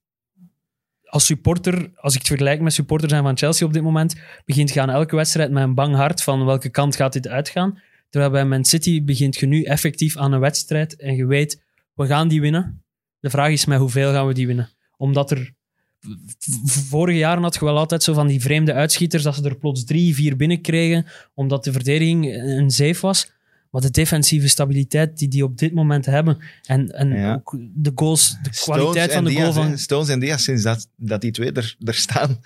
als 1.06 1.26
supporter, 1.26 1.92
als 1.96 2.14
ik 2.14 2.20
het 2.20 2.28
vergelijk 2.28 2.62
met 2.62 2.74
supporters 2.74 3.12
zijn 3.12 3.24
van 3.24 3.38
Chelsea 3.38 3.68
op 3.68 3.74
dit 3.74 3.84
moment, 3.84 4.16
begint 4.46 4.74
je 4.74 4.82
aan 4.82 4.90
elke 4.90 5.16
wedstrijd 5.16 5.52
met 5.52 5.64
een 5.64 5.74
bang 5.74 5.96
hart 5.96 6.22
van 6.24 6.46
welke 6.46 6.70
kant 6.70 6.96
gaat 6.96 7.14
dit 7.14 7.28
uitgaan. 7.28 7.80
Terwijl 8.10 8.32
bij 8.32 8.46
Man 8.46 8.66
City 8.66 9.04
begint 9.04 9.36
je 9.38 9.46
nu 9.46 9.64
effectief 9.64 10.18
aan 10.18 10.32
een 10.32 10.40
wedstrijd 10.40 10.96
en 10.96 11.16
je 11.16 11.26
weet, 11.26 11.64
we 11.94 12.06
gaan 12.06 12.28
die 12.28 12.42
winnen. 12.42 12.84
De 13.26 13.32
vraag 13.32 13.52
is 13.52 13.66
met 13.66 13.80
hoeveel 13.80 14.12
gaan 14.12 14.28
we 14.28 14.34
die 14.34 14.48
winnen? 14.48 14.70
Omdat 14.98 15.32
er... 15.32 15.54
Vorige 16.66 17.18
jaren 17.18 17.44
had 17.44 17.54
je 17.54 17.66
wel 17.66 17.78
altijd 17.78 18.04
zo 18.04 18.14
van 18.14 18.28
die 18.28 18.42
vreemde 18.42 18.74
uitschieters, 18.74 19.24
dat 19.24 19.36
ze 19.36 19.44
er 19.44 19.58
plots 19.58 19.84
drie, 19.84 20.16
vier 20.16 20.36
binnenkregen, 20.36 21.06
omdat 21.34 21.64
de 21.64 21.72
verdediging 21.72 22.36
een 22.36 22.72
zeef 22.72 23.00
was. 23.00 23.32
Maar 23.72 23.82
de 23.82 23.92
defensieve 23.92 24.48
stabiliteit 24.48 25.18
die 25.18 25.28
die 25.28 25.44
op 25.44 25.58
dit 25.58 25.74
moment 25.74 26.06
hebben 26.06 26.38
en, 26.66 26.92
en 26.92 27.10
Ja. 27.10 27.34
ook 27.34 27.58
de 27.74 27.92
goals, 27.96 28.38
de 28.44 28.50
kwaliteit 28.50 29.14
van 29.14 29.24
de 29.24 29.32
goal 29.32 29.44
Diaz, 29.44 29.56
hè. 29.56 29.70
van... 29.70 29.78
Stones 29.78 30.10
en 30.10 30.20
Diaz, 30.20 30.44
sinds 30.44 30.64
dat, 30.64 30.90
dat 30.96 31.22
die 31.22 31.32
twee 31.32 31.52
er, 31.52 31.76
er 31.84 31.94
staan. 31.94 32.40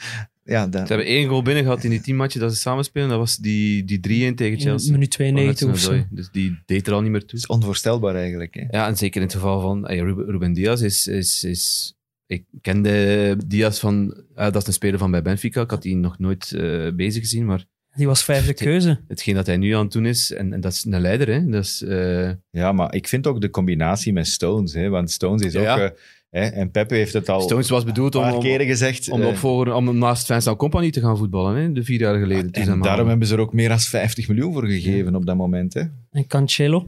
Ja, 0.49 0.67
dat, 0.67 0.87
Ze 0.87 0.93
hebben 0.93 1.11
één 1.11 1.27
goal 1.27 1.41
binnen 1.41 1.63
gehad 1.63 1.83
in 1.83 1.89
die 1.89 2.01
teammatje 2.01 2.39
dat 2.39 2.51
ze 2.53 2.57
samen 2.59 2.83
spelen. 2.83 3.09
Dat 3.09 3.17
was 3.17 3.37
die, 3.37 3.83
die 3.85 3.97
3-1 3.97 4.01
tegen 4.35 4.51
In 4.51 4.59
Chelsea. 4.59 4.91
minuut 4.91 5.11
92 5.11 5.59
Van 5.65 5.69
of 5.75 5.79
zo. 5.79 6.03
Dus 6.09 6.29
die 6.31 6.59
deed 6.65 6.87
er 6.87 6.93
al 6.93 7.01
niet 7.01 7.11
meer 7.11 7.25
toe. 7.25 7.39
is 7.39 7.47
onvoorstelbaar 7.47 8.15
eigenlijk. 8.15 8.53
Hè. 8.53 8.77
Ja, 8.77 8.87
en 8.87 8.97
zeker 8.97 9.15
in 9.21 9.27
het 9.27 9.35
geval 9.35 9.61
van 9.61 9.87
eh, 9.87 9.99
Ruben, 10.01 10.53
Diaz 10.53 10.81
is, 10.81 11.07
is, 11.07 11.43
is... 11.43 11.93
Ik 12.27 12.43
kende 12.61 13.35
Diaz 13.47 13.79
van... 13.79 14.23
eh, 14.35 14.43
dat 14.51 14.61
is 14.61 14.67
een 14.67 14.73
speler 14.73 14.99
van 14.99 15.11
bij 15.11 15.21
Benfica. 15.21 15.61
Ik 15.61 15.69
had 15.71 15.81
die 15.81 15.95
nog 15.95 16.19
nooit 16.19 16.51
eh, 16.53 16.87
bezig 16.95 17.21
gezien, 17.21 17.45
maar 17.45 17.65
Die 17.95 18.07
was 18.07 18.23
vijfde 18.23 18.53
keuze. 18.53 18.99
hetgeen 19.07 19.35
dat 19.35 19.45
hij 19.45 19.57
nu 19.57 19.71
aan 19.75 19.83
het 19.83 19.91
doen 19.91 20.05
is... 20.05 20.31
En, 20.31 20.53
en 20.53 20.61
dat 20.61 20.71
is 20.73 20.85
een 20.85 21.01
leider, 21.01 21.27
hè. 21.27 21.45
Dat 21.49 21.63
is... 21.63 21.81
eh, 21.83 22.31
Ja, 22.51 22.71
maar 22.71 22.95
ik 22.95 23.07
vind 23.07 23.27
ook 23.27 23.41
de 23.41 23.49
combinatie 23.49 24.13
met 24.13 24.27
Stones. 24.27 24.73
Hè, 24.73 24.89
want 24.89 25.11
Stones 25.11 25.41
is 25.41 25.53
Ja. 25.53 25.85
ook... 25.85 25.99
hè, 26.29 26.45
en 26.45 26.71
Pepe 26.71 26.95
heeft 26.95 27.13
het 27.13 27.29
al 27.29 27.41
Stones 27.41 27.69
was 27.69 27.83
bedoeld 27.83 28.13
een 28.13 28.21
om, 28.21 28.27
paar 28.27 28.35
om, 28.35 28.41
keren 28.41 28.65
gezegd. 28.65 29.09
om, 29.09 29.19
de 29.19 29.25
eh, 29.25 29.31
opvolger, 29.31 29.73
om 29.73 29.97
naast 29.97 30.25
Vincent 30.25 30.57
Company 30.57 30.91
te 30.91 30.99
gaan 30.99 31.17
voetballen, 31.17 31.55
hè. 31.61 31.71
De 31.71 31.83
vier 31.83 31.99
jaar 31.99 32.19
geleden. 32.19 32.63
ze 32.63 32.71
en 32.71 32.81
daarom 32.81 33.07
hebben 33.07 33.27
ze 33.27 33.33
er 33.33 33.39
ook 33.39 33.53
meer 33.53 33.69
dan 33.69 33.79
50 33.79 34.27
miljoen 34.27 34.53
voor 34.53 34.65
gegeven 34.65 35.15
op 35.15 35.25
dat 35.25 35.35
moment. 35.35 35.73
Hè. 35.73 35.83
En 36.11 36.27
Cancelo. 36.27 36.87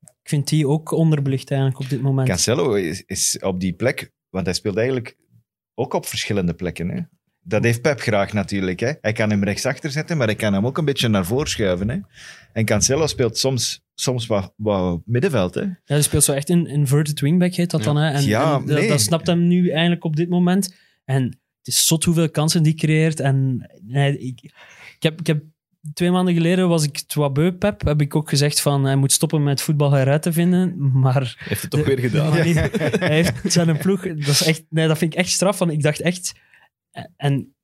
Ik 0.00 0.28
vind 0.28 0.48
die 0.48 0.68
ook 0.68 0.90
onderbelicht 0.90 1.50
eigenlijk 1.50 1.80
op 1.80 1.88
dit 1.88 2.00
moment. 2.00 2.28
Cancelo 2.28 2.74
is, 2.74 3.02
is 3.06 3.38
op 3.40 3.60
die 3.60 3.72
plek, 3.72 4.12
want 4.28 4.46
hij 4.46 4.54
speelt 4.54 4.76
eigenlijk 4.76 5.16
ook 5.74 5.94
op 5.94 6.06
verschillende 6.06 6.54
plekken. 6.54 6.88
Hè. 6.88 7.00
Dat 7.44 7.64
heeft 7.64 7.82
Pep 7.82 8.00
graag 8.00 8.32
natuurlijk. 8.32 8.80
Hè. 8.80 8.92
Hij 9.00 9.12
kan 9.12 9.30
hem 9.30 9.44
rechtsachter 9.44 9.90
zetten, 9.90 10.16
maar 10.16 10.26
hij 10.26 10.36
kan 10.36 10.52
hem 10.52 10.66
ook 10.66 10.78
een 10.78 10.84
beetje 10.84 11.08
naar 11.08 11.24
voren 11.26 11.48
schuiven. 11.48 11.88
Hè. 11.90 11.96
En 12.52 12.64
Cancelo 12.64 13.06
speelt 13.06 13.38
soms, 13.38 13.80
soms 13.94 14.26
wat, 14.26 14.52
wat 14.56 15.00
middenveld. 15.04 15.54
Hè. 15.54 15.60
Ja, 15.60 15.74
hij 15.84 16.02
speelt 16.02 16.24
zo 16.24 16.32
echt 16.32 16.48
een 16.48 16.66
inverted 16.66 17.20
wingback, 17.20 17.54
heet 17.54 17.70
dat 17.70 17.80
Ja. 17.80 17.86
dan. 17.86 17.96
Hè? 17.96 18.10
En, 18.10 18.24
Ja, 18.24 18.54
en 18.54 18.66
dat- 18.66 18.78
nee. 18.78 18.88
dat 18.88 19.00
snapt 19.00 19.26
hem 19.26 19.46
nu 19.46 19.70
eigenlijk 19.70 20.04
op 20.04 20.16
dit 20.16 20.28
moment. 20.28 20.74
En 21.04 21.22
het 21.58 21.66
is 21.74 21.86
zot 21.86 22.04
hoeveel 22.04 22.30
kansen 22.30 22.62
die 22.62 22.74
creëert. 22.74 23.20
En 23.20 23.70
nee, 23.82 24.18
ik, 24.18 24.40
ik, 24.96 25.02
heb, 25.02 25.20
ik 25.20 25.26
heb 25.26 25.42
twee 25.94 26.10
maanden 26.10 26.34
geleden 26.34 26.68
was 26.68 26.84
ik 26.84 26.96
het 26.96 27.14
wat 27.14 27.32
beu, 27.32 27.52
Pep. 27.52 27.80
Heb 27.84 28.00
ik 28.00 28.16
ook 28.16 28.28
gezegd 28.28 28.60
van 28.60 28.84
hij 28.84 28.96
moet 28.96 29.12
stoppen 29.12 29.42
met 29.42 29.60
voetbal 29.62 29.90
heruit 29.92 30.22
te 30.22 30.32
vinden. 30.32 30.74
Maar 31.00 31.14
Hij 31.14 31.46
heeft 31.48 31.62
het 31.62 31.70
toch 31.70 31.84
weer 31.86 31.98
gedaan. 31.98 32.32
hij 32.36 33.14
heeft 33.14 33.52
zijn 33.52 33.76
ploeg. 33.78 34.02
Dat, 34.02 34.16
is 34.28 34.42
echt, 34.42 34.64
nee, 34.68 34.88
dat 34.88 34.98
vind 34.98 35.12
ik 35.12 35.18
echt 35.18 35.30
straf. 35.30 35.56
Van, 35.56 35.70
ik 35.70 35.82
dacht 35.82 36.00
echt. 36.00 36.32
En 37.16 37.54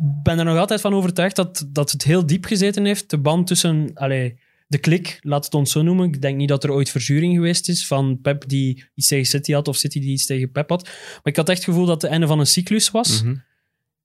ik 0.00 0.22
ben 0.22 0.38
er 0.38 0.44
nog 0.44 0.58
altijd 0.58 0.80
van 0.80 0.94
overtuigd 0.94 1.36
dat, 1.36 1.66
dat 1.68 1.90
het 1.90 2.04
heel 2.04 2.26
diep 2.26 2.44
gezeten 2.44 2.84
heeft. 2.84 3.10
De 3.10 3.18
band 3.18 3.46
tussen. 3.46 3.90
Allee, 3.94 4.38
de 4.66 4.78
klik, 4.78 5.18
laat 5.20 5.44
het 5.44 5.54
ons 5.54 5.72
zo 5.72 5.82
noemen. 5.82 6.06
Ik 6.06 6.20
denk 6.22 6.36
niet 6.36 6.48
dat 6.48 6.64
er 6.64 6.72
ooit 6.72 6.90
verzuring 6.90 7.34
geweest 7.34 7.68
is 7.68 7.86
van 7.86 8.20
Pep 8.20 8.48
die 8.48 8.84
iets 8.94 9.06
tegen 9.08 9.26
City 9.26 9.52
had 9.52 9.68
of 9.68 9.76
City 9.76 10.00
die 10.00 10.10
iets 10.12 10.26
tegen 10.26 10.50
Pep 10.50 10.68
had. 10.68 10.82
Maar 10.84 11.20
ik 11.22 11.36
had 11.36 11.48
echt 11.48 11.58
het 11.58 11.68
gevoel 11.68 11.86
dat 11.86 12.02
het 12.02 12.10
einde 12.10 12.26
van 12.26 12.38
een 12.38 12.46
cyclus 12.46 12.90
was. 12.90 13.22
Mhm. 13.22 13.34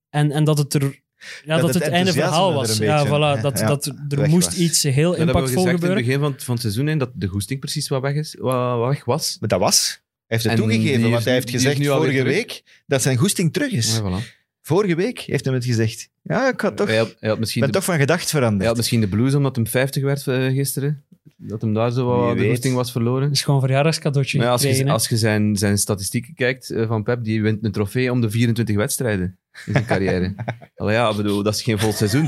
en, 0.09 0.31
en 0.31 0.43
dat 0.43 0.57
het 0.57 0.73
er. 0.73 1.03
Ja, 1.45 1.57
dat, 1.57 1.73
het 1.73 1.83
het, 1.83 1.93
einde 1.93 2.11
verhaal 2.13 2.49
er 2.49 2.55
was. 2.55 2.77
Ja, 2.77 3.05
voilà, 3.07 3.41
dat, 3.41 3.59
ja, 3.59 3.67
dat 3.67 3.85
er 4.09 4.29
moest 4.29 4.45
was. 4.45 4.57
iets 4.57 4.83
heel 4.83 4.93
Ja, 4.93 5.03
dat 5.03 5.17
hebben 5.17 5.35
we 5.35 5.41
impactvol 5.41 5.63
gezegd 5.63 5.65
in 5.65 5.71
het 5.71 5.79
gebeuren. 5.81 6.05
begin 6.05 6.19
van, 6.19 6.31
het- 6.31 6.43
van 6.43 6.53
het 6.53 6.63
seizoen, 6.63 6.87
hè, 6.87 6.97
dat 6.97 7.11
de 7.15 7.27
goesting 7.27 7.59
precies 7.59 7.87
wat 7.87 8.01
weg, 8.01 8.15
is, 8.15 8.35
wat, 8.39 8.77
wat 8.77 8.87
weg 8.89 9.05
was. 9.05 9.37
Maar 9.39 9.49
dat 9.49 9.59
was. 9.59 10.03
Hij 10.27 10.37
heeft 10.37 10.43
het 10.43 10.51
En 10.51 10.59
toegegeven, 10.59 11.01
die 11.01 11.11
want 11.11 11.23
hij 11.23 11.33
heeft 11.33 11.49
gezegd 11.49 11.85
vorige 11.85 12.17
terug. 12.17 12.33
week 12.33 12.63
dat 12.85 13.01
zijn 13.01 13.17
goesting 13.17 13.53
terug 13.53 13.71
is. 13.71 13.95
Ja, 13.95 14.01
voilà. 14.01 14.43
Vorige 14.61 14.95
week 14.95 15.19
heeft 15.19 15.45
hij 15.45 15.53
het 15.53 15.65
gezegd. 15.65 16.09
Ja, 16.21 16.49
ik 16.49 16.61
had 16.61 16.77
toch, 16.77 16.87
Hij, 16.87 16.97
had, 16.97 17.15
hij, 17.19 17.29
had 17.29 17.39
misschien 17.39 17.61
ben 17.61 17.71
de, 17.71 17.77
toch 17.77 17.85
van 17.85 17.97
gedacht 17.97 18.29
veranderd. 18.29 18.57
hij 18.59 18.67
had 18.67 18.77
misschien 18.77 18.99
de 18.99 19.07
blues 19.07 19.33
omdat 19.33 19.55
hem 19.55 19.67
50 19.67 20.03
werd 20.03 20.27
eh, 20.27 20.45
gisteren. 20.45 21.03
Dat 21.37 21.61
hem 21.61 21.73
daar 21.73 21.91
zo 21.91 22.05
wat 22.05 22.37
de 22.37 22.47
goesting 22.47 22.75
was 22.75 22.91
verloren. 22.91 23.23
Het 23.23 23.31
is 23.31 23.41
gewoon 23.41 23.55
een 23.55 23.65
verjaardagscadeautje. 23.65 24.37
Maar 24.37 24.45
ja, 24.45 24.51
als 24.51 24.61
je, 24.61 24.91
als 24.91 25.09
je 25.09 25.17
zijn, 25.17 25.55
zijn 25.55 25.77
statistieken 25.77 26.33
kijkt 26.33 26.69
eh, 26.69 26.87
van 26.87 27.03
Pep, 27.03 27.23
die 27.23 27.41
wint 27.41 27.65
een 27.65 27.71
trofee 27.71 28.11
om 28.11 28.21
de 28.21 28.29
24 28.29 28.75
wedstrijden 28.75 29.37
in 29.65 29.73
zijn 29.73 29.85
carrière. 29.85 30.35
Allee, 30.75 30.95
ja, 30.95 31.15
bedoel, 31.15 31.43
dat 31.43 31.55
is 31.55 31.61
geen 31.61 31.79
vol 31.79 31.91
seizoen. 31.91 32.27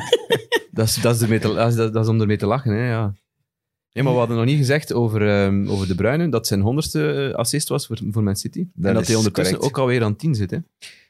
dat, 0.72 0.88
is, 0.88 0.96
dat, 0.96 1.16
is 1.16 1.22
ermee 1.22 1.40
te, 1.40 1.54
dat, 1.54 1.70
is, 1.70 1.76
dat 1.76 1.96
is 1.96 2.08
om 2.08 2.22
ermee 2.22 2.38
te 2.38 2.48
lachen. 2.48 2.72
Hè, 2.72 2.90
ja. 2.90 3.14
Nee, 3.94 4.04
maar 4.04 4.14
we 4.14 4.20
hadden 4.20 4.38
nog 4.38 4.46
niet 4.46 4.58
gezegd 4.58 4.94
over, 4.94 5.28
ehm, 5.28 5.68
over 5.68 5.88
De 5.88 5.96
Bruyne 5.96 6.30
dat 6.30 6.48
zijn 6.48 6.62
honderdste 6.62 7.12
eh, 7.12 7.34
assist 7.34 7.70
was 7.70 7.88
voor, 7.88 8.00
voor 8.12 8.24
Man 8.24 8.36
City. 8.36 8.60
en 8.82 8.94
dat 8.94 9.08
hij 9.08 9.16
ondertussen 9.16 9.56
correct. 9.56 9.76
ook 9.76 9.82
alweer 9.82 10.04
aan 10.04 10.16
10 10.16 10.36
zit. 10.36 10.52
Hè. 10.52 10.58
ja, 10.58 10.64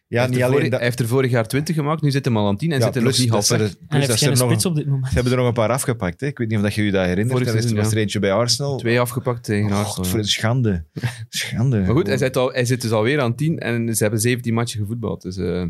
hij, 0.08 0.20
heeft 0.20 0.30
niet 0.30 0.40
er 0.40 0.44
alleen 0.44 0.56
vorig, 0.56 0.70
dat. 0.70 0.80
hij 0.80 0.88
heeft 0.88 1.00
er 1.00 1.08
vorig 1.08 1.32
jaar 1.32 1.48
20 1.48 1.76
gemaakt, 1.76 2.02
nu 2.02 2.12
zit 2.12 2.26
hij 2.26 2.34
al 2.34 2.48
aan 2.48 2.58
10 2.58 2.72
en 2.72 2.80
ja, 2.80 2.86
zit 2.86 2.94
hij 2.94 3.04
nog 3.04 3.18
niet 3.18 3.30
half 3.30 3.50
er-. 3.50 3.60
En 3.60 3.68
heeft 3.88 4.06
ze 4.06 4.12
er 4.12 4.18
geen 4.18 4.30
nog 4.30 4.38
spits 4.38 4.66
op 4.66 4.76
dit 4.76 4.86
moment. 4.86 5.08
Ze 5.08 5.14
hebben 5.14 5.32
er 5.32 5.38
nog 5.38 5.48
een 5.48 5.54
paar 5.54 5.70
afgepakt. 5.70 6.22
Hè. 6.22 6.28
Ik 6.28 6.38
weet 6.38 6.48
niet 6.48 6.58
of 6.58 6.64
dat 6.64 6.74
je 6.74 6.84
je 6.84 6.92
dat 6.92 7.06
herinnert. 7.06 7.32
Vorig 7.32 7.48
Er 7.48 7.54
seizoen, 7.54 7.78
was 7.78 7.88
er 7.90 7.96
ja. 7.96 8.02
eentje 8.02 8.20
bij 8.20 8.32
Arsenal. 8.34 8.78
Twee 8.78 9.00
afgepakt 9.00 9.44
tegen 9.44 9.72
Oh, 9.72 9.80
Arsenal. 9.80 10.06
voor 10.06 10.18
ja. 10.18 10.24
een 10.24 10.30
schande. 10.30 10.86
schande. 11.30 11.80
Maar 11.80 11.96
goed, 11.96 12.08
hij 12.08 12.18
zit, 12.18 12.38
al, 12.38 12.52
hij 12.52 12.66
zit 12.66 12.82
dus 12.82 12.92
alweer 12.92 13.20
aan 13.20 13.36
10 13.36 13.60
en 13.60 13.96
ze 13.96 14.02
hebben 14.04 14.22
17 14.22 14.54
matchen 14.54 14.80
gevoetbald. 14.80 15.22
Dus 15.22 15.38
eh, 15.38 15.66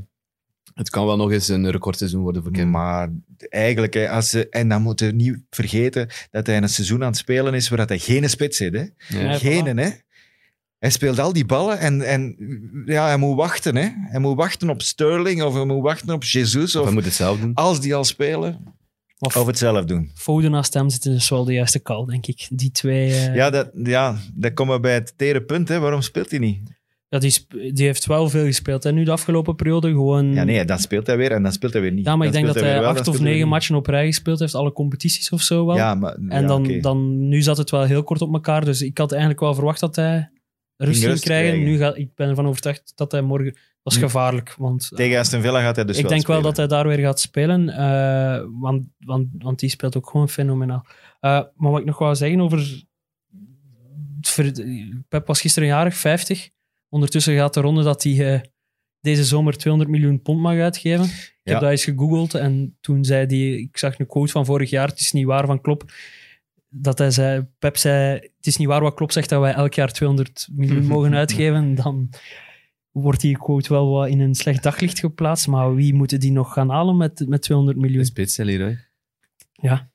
het 0.73 0.89
kan 0.89 1.05
wel 1.05 1.15
nog 1.17 1.31
eens 1.31 1.47
een 1.47 1.71
recordseizoen 1.71 2.21
worden 2.21 2.43
voor 2.43 2.51
Kevin. 2.51 2.69
Maar 2.69 3.09
eigenlijk, 3.49 3.93
hè, 3.93 4.09
als 4.09 4.29
ze, 4.29 4.49
en 4.49 4.69
dan 4.69 4.81
moeten 4.81 5.07
we 5.07 5.13
niet 5.13 5.37
vergeten 5.49 6.09
dat 6.31 6.45
hij 6.47 6.55
in 6.55 6.63
een 6.63 6.69
seizoen 6.69 7.01
aan 7.01 7.07
het 7.09 7.17
spelen 7.17 7.53
is 7.53 7.69
waar 7.69 7.77
dat 7.77 7.89
hij 7.89 7.99
geen 7.99 8.29
spits 8.29 8.57
zit. 8.57 8.73
Hè? 8.73 8.85
Ja. 9.19 9.37
Geen, 9.37 9.77
hè? 9.77 9.89
Hij 10.79 10.89
speelt 10.89 11.19
al 11.19 11.33
die 11.33 11.45
ballen 11.45 11.79
en, 11.79 12.01
en 12.01 12.35
ja, 12.85 13.05
hij 13.07 13.17
moet 13.17 13.35
wachten. 13.35 13.75
Hè? 13.75 13.87
Hij 13.95 14.19
moet 14.19 14.35
wachten 14.37 14.69
op 14.69 14.81
Sterling 14.81 15.41
of 15.43 15.53
hij 15.53 15.65
moet 15.65 15.81
wachten 15.83 16.09
op 16.13 16.23
Jesus. 16.23 16.75
Of 16.75 16.79
Of, 16.81 16.85
hij 16.87 16.93
moet 16.95 17.05
het 17.05 17.13
zelf 17.13 17.39
doen. 17.39 17.53
als 17.53 17.81
die 17.81 17.95
al 17.95 18.03
spelen, 18.03 18.75
Of 19.19 19.37
of 19.37 19.45
het 19.47 19.57
zelf 19.57 19.85
doen. 19.85 20.11
Foden 20.15 20.51
naast 20.51 20.73
hem 20.73 20.89
zitten 20.89 21.11
dus 21.11 21.29
wel 21.29 21.43
de 21.45 21.53
juiste 21.53 21.81
call, 21.81 22.05
denk 22.05 22.27
ik. 22.27 22.47
Die 22.49 22.71
twee... 22.71 23.11
eh, 23.11 23.35
Ja, 23.35 23.49
dat, 23.49 23.69
ja, 23.83 24.17
dat 24.33 24.53
komen 24.53 24.75
we 24.75 24.81
bij 24.81 24.93
het 24.93 25.13
tere 25.17 25.43
punt. 25.43 25.67
Hè. 25.67 25.79
Waarom 25.79 26.01
speelt 26.01 26.29
hij 26.29 26.39
niet? 26.39 26.59
Ja, 27.09 27.19
die, 27.19 27.45
die 27.73 27.85
heeft 27.85 28.05
wel 28.05 28.29
veel 28.29 28.45
gespeeld 28.45 28.83
hè, 28.83 28.91
nu 28.91 29.03
de 29.03 29.11
afgelopen 29.11 29.55
periode. 29.55 29.89
Gewoon... 29.89 30.33
Ja, 30.33 30.43
nee, 30.43 30.65
dan 30.65 30.79
speelt 30.79 31.07
hij 31.07 31.17
weer 31.17 31.31
en 31.31 31.43
dan 31.43 31.51
speelt 31.51 31.73
hij 31.73 31.81
weer 31.81 31.91
niet. 31.91 32.05
Ja, 32.05 32.15
maar 32.15 32.27
ik 32.27 32.33
denk 32.33 32.45
dat 32.45 32.55
hij 32.55 32.79
wel, 32.79 32.89
acht 32.89 33.07
of 33.07 33.19
negen 33.19 33.47
matchen 33.47 33.75
op 33.75 33.87
rij 33.87 34.05
gespeeld 34.05 34.39
heeft, 34.39 34.55
alle 34.55 34.71
competities 34.71 35.29
of 35.29 35.41
zo 35.41 35.65
wel. 35.65 35.75
Ja, 35.75 35.95
maar, 35.95 36.15
en 36.15 36.41
ja, 36.41 36.47
dan, 36.47 36.81
dan, 36.81 37.27
nu 37.27 37.41
zat 37.41 37.57
het 37.57 37.69
wel 37.69 37.83
heel 37.83 38.03
kort 38.03 38.21
op 38.21 38.33
elkaar, 38.33 38.65
dus 38.65 38.81
ik 38.81 38.97
had 38.97 39.11
eigenlijk 39.11 39.41
wel 39.41 39.53
verwacht 39.53 39.79
dat 39.79 39.95
hij 39.95 40.29
rust 40.77 41.03
ging 41.03 41.19
krijgen. 41.19 41.51
krijgen. 41.51 41.71
Nu 41.71 41.77
ga, 41.77 41.95
ik 41.95 42.15
ben 42.15 42.29
ervan 42.29 42.47
overtuigd 42.47 42.91
dat 42.95 43.11
hij 43.11 43.21
morgen... 43.21 43.57
Dat 43.83 43.95
is 43.95 44.01
gevaarlijk, 44.01 44.55
want... 44.57 44.89
Tegen 44.95 45.19
Aston 45.19 45.41
Villa 45.41 45.61
gaat 45.61 45.75
hij 45.75 45.85
dus 45.85 45.95
ik 45.95 46.01
wel 46.01 46.11
denk 46.11 46.27
wel 46.27 46.41
dat 46.41 46.57
hij 46.57 46.67
daar 46.67 46.87
weer 46.87 46.99
gaat 46.99 47.19
spelen, 47.19 47.69
eh, 47.69 48.43
want, 48.59 48.87
want, 48.99 49.27
want 49.37 49.59
die 49.59 49.69
speelt 49.69 49.97
ook 49.97 50.09
gewoon 50.09 50.29
fenomenaal. 50.29 50.85
Eh, 51.19 51.41
maar 51.55 51.71
wat 51.71 51.79
ik 51.79 51.85
nog 51.85 51.97
wou 51.97 52.15
zeggen 52.15 52.41
over... 52.41 52.85
Pep 55.07 55.27
was 55.27 55.41
gisteren 55.41 55.67
jarig, 55.67 55.95
50. 55.95 56.49
Ondertussen 56.89 57.35
gaat 57.35 57.53
de 57.53 57.59
ronde 57.61 57.83
dat 57.83 58.03
hij 58.03 58.33
eh, 58.33 58.41
deze 58.99 59.23
zomer 59.25 59.57
200 59.57 59.91
miljoen 59.91 60.21
pond 60.21 60.39
mag 60.41 60.57
uitgeven. 60.59 61.03
Ik 61.05 61.39
Ja. 61.43 61.51
heb 61.53 61.61
dat 61.61 61.69
eens 61.71 61.83
gegoogeld 61.83 62.33
en 62.33 62.77
toen 62.81 63.05
zei 63.05 63.25
hij... 63.25 63.57
Ik 63.59 63.77
zag 63.77 63.99
een 63.99 64.07
quote 64.07 64.31
van 64.31 64.45
vorig 64.45 64.69
jaar, 64.69 64.87
het 64.87 64.99
is 64.99 65.11
niet 65.11 65.25
waar 65.25 65.45
van 65.45 65.61
Klopp, 65.61 65.91
dat 66.69 66.97
hij 66.97 67.11
zei... 67.11 67.47
Pep 67.59 67.77
zei, 67.77 68.13
het 68.13 68.45
is 68.47 68.57
niet 68.57 68.67
waar 68.67 68.81
wat 68.81 68.93
Klopp 68.93 69.11
zegt 69.11 69.29
dat 69.29 69.41
wij 69.41 69.53
elk 69.53 69.73
jaar 69.73 69.91
200 69.91 70.47
miljoen 70.51 70.85
mogen 70.85 71.13
uitgeven. 71.15 71.75
Dan... 71.75 72.09
wordt 72.91 73.21
die 73.21 73.37
quote 73.37 73.73
wel 73.73 73.89
wat 73.89 74.07
in 74.07 74.19
een 74.19 74.35
slecht 74.35 74.63
daglicht 74.63 74.99
geplaatst. 74.99 75.47
Maar 75.47 75.75
wie 75.75 75.93
moeten 75.93 76.19
die 76.19 76.31
nog 76.31 76.53
gaan 76.53 76.69
halen 76.69 76.97
met, 76.97 77.25
met 77.27 77.41
200 77.41 77.77
De 77.77 77.83
miljoen? 77.85 78.05
spits, 78.05 78.37
hè, 78.37 78.43
Leroy. 78.43 78.77
Ja, 79.51 79.91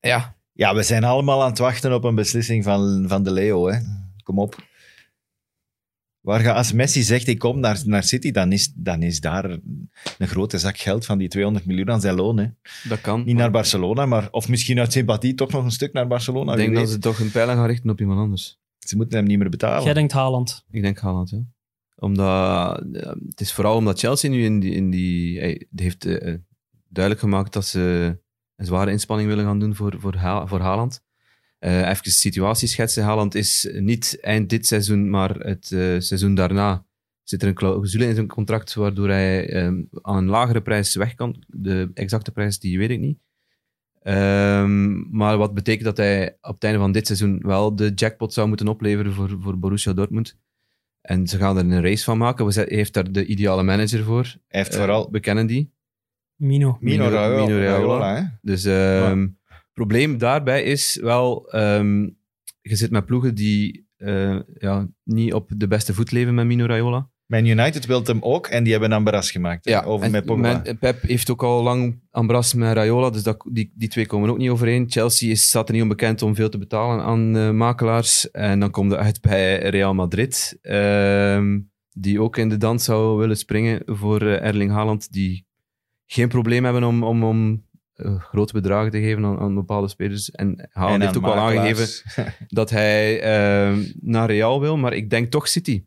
Ja, 0.00 0.36
Ja, 0.52 0.74
we 0.74 0.82
zijn 0.82 1.04
allemaal 1.04 1.42
aan 1.42 1.50
het 1.50 1.58
wachten 1.58 1.92
op 1.94 2.04
een 2.04 2.14
beslissing 2.14 2.64
van, 2.64 3.04
van 3.08 3.22
de 3.22 3.30
Leo. 3.32 3.68
Hè. 3.68 3.78
Kom 4.22 4.38
op. 4.38 4.56
Waar 6.26 6.40
ga, 6.40 6.52
als 6.52 6.72
Messi 6.72 7.02
zegt, 7.02 7.26
ik 7.26 7.38
kom 7.38 7.60
naar, 7.60 7.82
naar 7.84 8.02
City, 8.02 8.30
dan 8.30 8.52
is, 8.52 8.72
dan 8.74 9.02
is 9.02 9.20
daar 9.20 9.44
een 10.18 10.28
grote 10.28 10.58
zak 10.58 10.78
geld 10.78 11.06
van 11.06 11.18
die 11.18 11.28
200 11.28 11.66
miljoen 11.66 11.90
aan 11.90 12.00
zijn 12.00 12.14
loon. 12.14 12.38
Hè. 12.38 12.46
dat 12.88 13.00
kan. 13.00 13.24
Niet 13.24 13.36
naar 13.36 13.50
Barcelona, 13.50 14.06
maar, 14.06 14.28
of 14.30 14.48
misschien 14.48 14.78
uit 14.78 14.92
sympathie 14.92 15.34
toch 15.34 15.50
nog 15.50 15.64
een 15.64 15.70
stuk 15.70 15.92
naar 15.92 16.06
Barcelona. 16.06 16.52
Ik 16.52 16.58
denk 16.58 16.74
dat 16.74 16.82
weet. 16.82 16.92
ze 16.92 16.98
toch 16.98 17.18
een 17.18 17.30
pijl 17.30 17.46
gaan 17.46 17.66
richten 17.66 17.90
op 17.90 18.00
iemand 18.00 18.20
anders. 18.20 18.60
Ze 18.78 18.96
moeten 18.96 19.18
hem 19.18 19.26
niet 19.26 19.38
meer 19.38 19.50
betalen. 19.50 19.84
jij 19.84 19.94
denkt 19.94 20.12
Haaland. 20.12 20.64
Ik 20.70 20.82
denk 20.82 20.98
Haaland, 20.98 21.30
ja. 21.30 21.42
Omdat, 21.96 22.84
eh, 22.92 23.12
het 23.28 23.40
is 23.40 23.52
vooral 23.52 23.76
omdat 23.76 23.98
Chelsea 23.98 24.30
nu 24.30 24.44
in 24.44 24.60
die... 24.60 24.74
In 24.74 24.90
die 24.90 25.40
heeft 25.74 26.04
eh, 26.04 26.34
duidelijk 26.88 27.24
gemaakt 27.24 27.52
dat 27.52 27.66
ze 27.66 27.80
een 28.56 28.66
zware 28.66 28.90
inspanning 28.90 29.28
willen 29.28 29.44
gaan 29.44 29.58
doen 29.58 29.74
voor, 29.74 29.96
voor, 29.98 30.14
Ha- 30.16 30.46
voor 30.46 30.60
Haaland. 30.60 31.04
Eh, 31.66 31.88
even 31.88 32.02
de 32.02 32.10
situatie 32.10 32.68
schetsen. 32.68 33.04
Haaland 33.04 33.34
is 33.34 33.68
niet 33.72 34.18
eind 34.20 34.50
dit 34.50 34.66
seizoen, 34.66 35.10
maar 35.10 35.30
het 35.34 35.72
eh, 35.72 35.94
seizoen 35.98 36.34
daarna 36.34 36.84
zit 37.22 37.42
er 37.42 37.48
een 37.48 37.54
clausule 37.54 38.06
in 38.06 38.14
zijn 38.14 38.26
contract 38.26 38.74
waardoor 38.74 39.08
hij 39.08 39.48
eh, 39.50 39.66
aan 40.02 40.16
een 40.16 40.26
lagere 40.26 40.62
prijs 40.62 40.94
weg 40.94 41.14
kan. 41.14 41.42
De 41.46 41.90
exacte 41.94 42.32
prijs, 42.32 42.58
die 42.58 42.78
weet 42.78 42.90
ik 42.90 43.00
niet. 43.00 43.18
Ehm, 44.02 45.16
maar 45.16 45.36
wat 45.36 45.54
betekent 45.54 45.84
dat 45.84 45.96
hij 45.96 46.36
op 46.40 46.54
het 46.54 46.64
einde 46.64 46.78
van 46.78 46.92
dit 46.92 47.06
seizoen 47.06 47.40
wel 47.42 47.76
de 47.76 47.92
jackpot 47.94 48.32
zou 48.32 48.48
moeten 48.48 48.68
opleveren 48.68 49.12
voor, 49.12 49.36
voor 49.40 49.58
Borussia 49.58 49.92
Dortmund. 49.92 50.36
En 51.00 51.26
ze 51.26 51.38
gaan 51.38 51.56
er 51.56 51.64
een 51.64 51.82
race 51.82 52.04
van 52.04 52.18
maken. 52.18 52.46
Hij 52.46 52.66
heeft 52.68 52.92
daar 52.92 53.12
de 53.12 53.26
ideale 53.26 53.62
manager 53.62 54.04
voor. 54.04 54.22
Hij 54.24 54.60
heeft 54.60 54.72
Eh, 54.72 54.78
vooral 54.78 55.08
we 55.10 55.20
kennen 55.20 55.46
die. 55.46 55.72
Mino. 56.36 56.76
Mino, 56.80 57.04
Mino- 57.04 57.14
Raiola. 57.16 57.44
Mino 57.46 57.58
Raiola. 57.58 57.98
Raiola, 57.98 58.14
hè. 58.16 58.22
Dus 58.42 58.64
ehm 58.64 59.26
probleem 59.76 60.18
daarbij 60.18 60.62
is 60.62 60.98
wel, 61.02 61.50
ehm, 61.50 62.02
je 62.60 62.76
zit 62.76 62.90
met 62.90 63.06
ploegen 63.06 63.34
die 63.34 63.84
eh, 63.96 64.38
ja, 64.58 64.88
niet 65.04 65.32
op 65.34 65.50
de 65.56 65.68
beste 65.68 65.94
voet 65.94 66.10
leven 66.12 66.34
met 66.34 66.46
Mino 66.46 66.66
Raiola. 66.66 67.10
Man 67.26 67.46
United 67.46 67.86
wil 67.86 68.02
hem 68.04 68.18
ook 68.22 68.46
en 68.46 68.62
die 68.62 68.72
hebben 68.72 68.92
Ambras 68.92 69.30
gemaakt. 69.30 69.84
over 69.84 70.10
met 70.10 70.24
Pogba. 70.24 70.62
men- 70.64 70.78
Pep 70.78 71.02
heeft 71.02 71.30
ook 71.30 71.42
al 71.42 71.62
lang 71.62 72.00
Ambras 72.10 72.54
met 72.54 72.72
Raiola, 72.74 73.10
dus 73.10 73.22
dat, 73.22 73.46
die, 73.52 73.72
die 73.74 73.88
twee 73.88 74.06
komen 74.06 74.30
ook 74.30 74.38
niet 74.38 74.50
overeen. 74.50 74.90
Chelsea 74.90 75.30
is, 75.30 75.48
staat 75.48 75.66
er 75.68 75.74
niet 75.74 75.82
onbekend 75.82 76.22
om 76.22 76.34
veel 76.34 76.48
te 76.48 76.58
betalen 76.58 77.04
aan 77.04 77.36
eh, 77.36 77.50
makelaars. 77.50 78.30
En 78.30 78.60
dan 78.60 78.70
komt 78.70 78.90
het 78.90 79.00
uit 79.00 79.20
bij 79.20 79.58
Real 79.68 79.94
Madrid, 79.94 80.58
ehm, 80.62 81.60
die 81.90 82.20
ook 82.20 82.36
in 82.36 82.48
de 82.48 82.56
dans 82.56 82.84
zou 82.84 83.18
willen 83.18 83.36
springen 83.36 83.82
voor 83.86 84.20
eh, 84.22 84.46
Erling 84.46 84.70
Haaland, 84.70 85.12
die 85.12 85.46
geen 86.06 86.28
probleem 86.28 86.64
hebben 86.64 86.84
om, 86.84 87.02
om, 87.02 87.24
om 87.24 87.65
grote 88.18 88.52
bedragen 88.52 88.90
te 88.90 89.00
geven 89.00 89.24
aan, 89.24 89.38
aan 89.38 89.54
bepaalde 89.54 89.88
spelers. 89.88 90.30
En 90.30 90.68
Haaland 90.72 91.02
heeft 91.02 91.16
ook 91.16 91.24
al 91.24 91.34
aangegeven 91.34 91.88
dat 92.48 92.70
hij 92.70 93.20
ehm, 93.22 93.84
naar 94.00 94.30
Real 94.30 94.60
wil, 94.60 94.76
maar 94.76 94.92
ik 94.92 95.10
denk 95.10 95.30
toch 95.30 95.48
City. 95.48 95.84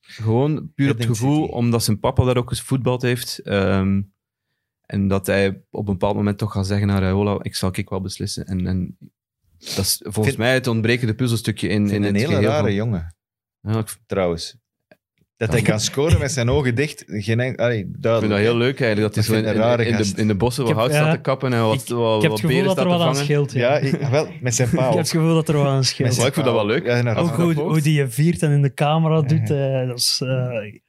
Gewoon 0.00 0.72
puur 0.74 0.90
op 0.90 0.96
het 0.96 1.06
gevoel, 1.06 1.40
City. 1.42 1.52
omdat 1.52 1.84
zijn 1.84 2.00
papa 2.00 2.24
daar 2.24 2.36
ook 2.36 2.48
gevoetbald 2.48 3.02
heeft. 3.02 3.38
ehm, 3.38 4.02
en 4.86 5.08
dat 5.08 5.26
hij 5.26 5.62
op 5.70 5.86
een 5.88 5.92
bepaald 5.92 6.14
moment 6.16 6.38
toch 6.38 6.52
gaat 6.52 6.66
zeggen 6.66 6.86
naar 6.86 7.00
Raiola, 7.02 7.38
ik 7.42 7.54
zal 7.54 7.70
ik 7.72 7.88
wel 7.88 8.00
beslissen. 8.00 8.46
En, 8.46 8.66
en 8.66 8.96
dat 9.58 9.78
is 9.78 9.96
volgens 10.02 10.26
Vind- 10.26 10.38
mij 10.38 10.54
het 10.54 10.66
ontbrekende 10.66 11.14
puzzelstukje 11.14 11.68
in, 11.68 11.90
in 11.90 12.02
het 12.02 12.14
een 12.14 12.20
hele 12.20 12.40
rare 12.40 12.62
van- 12.62 12.74
jongen, 12.74 13.16
Ja, 13.60 13.78
ik 13.78 13.96
trouwens. 14.06 14.56
Dat 15.38 15.52
hij 15.52 15.62
kan 15.62 15.80
scoren 15.80 16.18
met 16.18 16.32
zijn 16.32 16.50
ogen 16.50 16.74
dicht. 16.74 17.04
Geen 17.06 17.40
enk- 17.40 17.58
allee, 17.60 17.78
vind 17.82 18.02
duidelijk. 18.02 18.32
dat 18.32 18.42
heel 18.42 18.56
leuk 18.56 18.80
eigenlijk, 18.80 19.14
dat 19.14 19.24
hij 19.26 19.36
Ik 19.36 19.44
zo 19.44 19.50
in, 19.50 19.56
rare 19.60 19.82
in, 19.82 19.88
in 19.90 19.96
de, 19.96 20.02
gast. 20.02 20.18
in 20.18 20.26
de 20.28 20.34
bossen 20.34 20.62
wat 20.62 20.72
Ik 20.72 20.78
heb- 20.78 20.84
hout 20.86 20.96
staat 20.98 21.10
ja, 21.10 21.14
te 21.16 21.20
kappen 21.20 21.52
en 21.52 21.62
wat, 21.62 21.74
ik, 21.82 21.88
wat, 21.88 22.16
ik 22.16 22.22
heb 22.22 22.30
wat 22.30 22.40
het 22.40 22.40
gevoel 22.40 22.48
beren 22.48 22.64
dat 22.64 22.72
staat 22.72 22.84
er 22.84 22.90
te 22.92 22.98
wat 22.98 23.06
aan 23.06 23.12
vangen. 23.12 23.24
scheelt. 23.24 23.52
Ja. 23.52 23.72
Ja, 23.72 23.78
ik- 23.78 24.08
wel, 24.10 24.28
met 24.40 24.54
zijn 24.54 24.68
Ik 24.72 24.74
paal. 24.74 24.88
heb 24.90 24.98
het 24.98 25.10
gevoel 25.10 25.34
dat 25.34 25.48
er 25.48 25.56
wat 25.56 25.66
aan 25.66 25.84
scheelt. 25.84 26.14
zijn 26.14 26.26
ik 26.26 26.32
vind 26.34 26.46
dat 26.46 26.54
wel 26.54 26.64
paal. 26.64 26.74
leuk. 26.74 26.86
Ja, 26.86 26.96
inderdaad. 26.96 27.24
Ook 27.24 27.36
hoe, 27.36 27.54
hoe 27.54 27.80
die 27.80 27.94
je 27.94 28.08
viert 28.08 28.42
en 28.42 28.50
in 28.50 28.62
de 28.62 28.74
camera 28.74 29.20
doet. 29.22 29.48
Ja. 29.48 29.80
eh, 29.82 29.88
dat 29.88 29.98
is, 29.98 30.20
eh, 30.24 30.64
ik, 30.66 30.82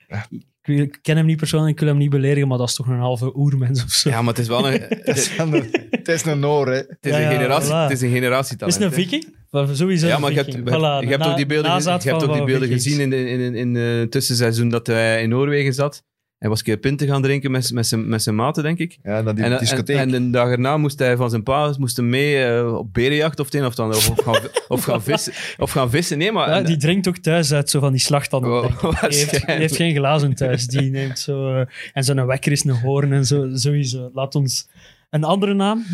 wil- 0.62 0.78
ik 0.80 1.00
ken 1.02 1.18
hem 1.18 1.26
niet 1.26 1.38
persoonlijk, 1.38 1.72
ik 1.74 1.80
wil 1.80 1.88
hem 1.88 1.98
niet 1.98 2.10
beledigen, 2.10 2.48
maar 2.48 2.58
dat 2.58 2.68
is 2.68 2.76
toch 2.76 2.88
een 2.88 3.00
halve 3.00 3.38
oermens 3.38 3.84
of 3.84 3.92
zo. 3.92 4.10
Ja, 4.10 4.20
maar 4.22 4.34
het 4.34 4.42
is 4.42 4.48
wel 4.48 4.72
een, 4.72 4.80
Dat 4.80 4.90
het, 5.06 5.18
is 5.18 5.38
een- 5.38 5.70
Het 5.92 6.08
is 6.08 6.26
een 6.26 6.40
Noor, 6.40 6.68
hè. 6.68 6.78
is 6.80 6.86
Ja, 7.02 7.16
een 7.16 7.22
ja, 7.22 7.30
generatie, 7.32 7.70
voilà. 7.72 7.74
het 7.76 7.92
is 7.92 8.02
een 8.02 8.08
is 8.08 8.14
generatietalent. 8.14 8.74
het 8.78 8.84
een 8.84 8.90
hè. 8.90 8.96
viking? 8.96 9.38
Maar 9.52 9.68
Sowieso 9.76 10.08
Ja, 10.08 10.20
maar 10.20 10.30
je 10.30 10.36
hebt, 10.36 10.48
viking. 10.50 10.70
je 10.70 10.76
Voilà, 10.76 11.08
hebt 11.08 11.18
na- 11.24 11.30
ook 11.30 11.38
die 11.38 11.46
beelden, 11.46 11.72
je 11.84 11.90
hebt 11.90 12.24
ook 12.24 12.34
die 12.34 12.44
beelden 12.44 12.68
gezien 12.68 13.00
in, 13.00 13.14
in, 13.14 13.40
in, 13.40 13.56
in 13.56 13.76
het 13.76 14.12
tussenseizoen 14.12 14.70
dat 14.70 14.88
hij 14.88 15.22
in 15.22 15.30
Noorwegen 15.30 15.74
zat. 15.74 16.04
Hij 16.38 16.50
was 16.50 16.58
een 16.60 16.66
keer 16.66 16.78
pinten 16.78 17.08
gaan 17.08 17.22
drinken 17.22 17.52
met, 17.52 17.72
met, 17.74 17.88
zijn, 17.88 18.10
met 18.10 18.24
zijn 18.24 18.36
maten, 18.36 18.64
denk 18.64 18.78
ik. 18.78 18.98
Ja, 19.04 19.24
die 19.24 19.44
En, 19.44 19.52
en, 19.52 19.60
discotheek. 19.60 19.98
en 19.98 20.10
de 20.10 20.30
dag 20.30 20.50
erna 20.50 20.78
moest 20.78 21.00
hij 21.00 21.16
van 21.18 21.30
zijn 21.30 21.44
pa 21.44 21.74
moest 21.78 22.02
mee 22.02 22.44
eh, 22.46 22.74
op 22.78 22.94
berenjacht 22.94 23.40
of 23.40 23.46
het 23.46 23.56
een 23.56 23.62
of 23.66 23.70
het 23.70 23.80
ander. 23.80 23.98
Of, 23.98 24.14
gaan, 24.24 24.42
of, 24.68 24.84
gaan 24.84 25.04
vissen, 25.12 25.34
of 25.58 25.72
gaan 25.72 25.90
vissen. 25.90 26.18
Nee, 26.18 26.32
maar... 26.32 26.50
Ja, 26.50 26.62
die 26.62 26.78
drinkt 26.78 27.08
ook 27.08 27.18
thuis 27.18 27.54
uit 27.54 27.70
zo 27.70 27.80
van 27.80 27.92
die 27.92 28.02
slachtanden. 28.02 28.52
Oh. 28.52 29.02
Die 29.10 29.18
heeft, 29.18 29.32
die 29.46 29.56
heeft 29.56 29.76
geen 29.76 29.96
glazen 29.96 30.34
thuis. 30.36 30.68
Die 30.68 30.90
neemt 30.90 31.20
zo... 31.20 31.54
eh, 31.60 31.66
en 31.94 32.04
zo'n 32.04 32.26
wekker 32.26 32.52
is 32.52 32.64
een 32.64 32.72
hoorn 32.80 33.14
en 33.14 33.26
zo. 33.26 33.50
Sowieso. 33.54 34.10
Laat 34.14 34.36
ons... 34.36 34.68
Een 35.10 35.24
andere 35.24 35.54
naam 35.54 35.86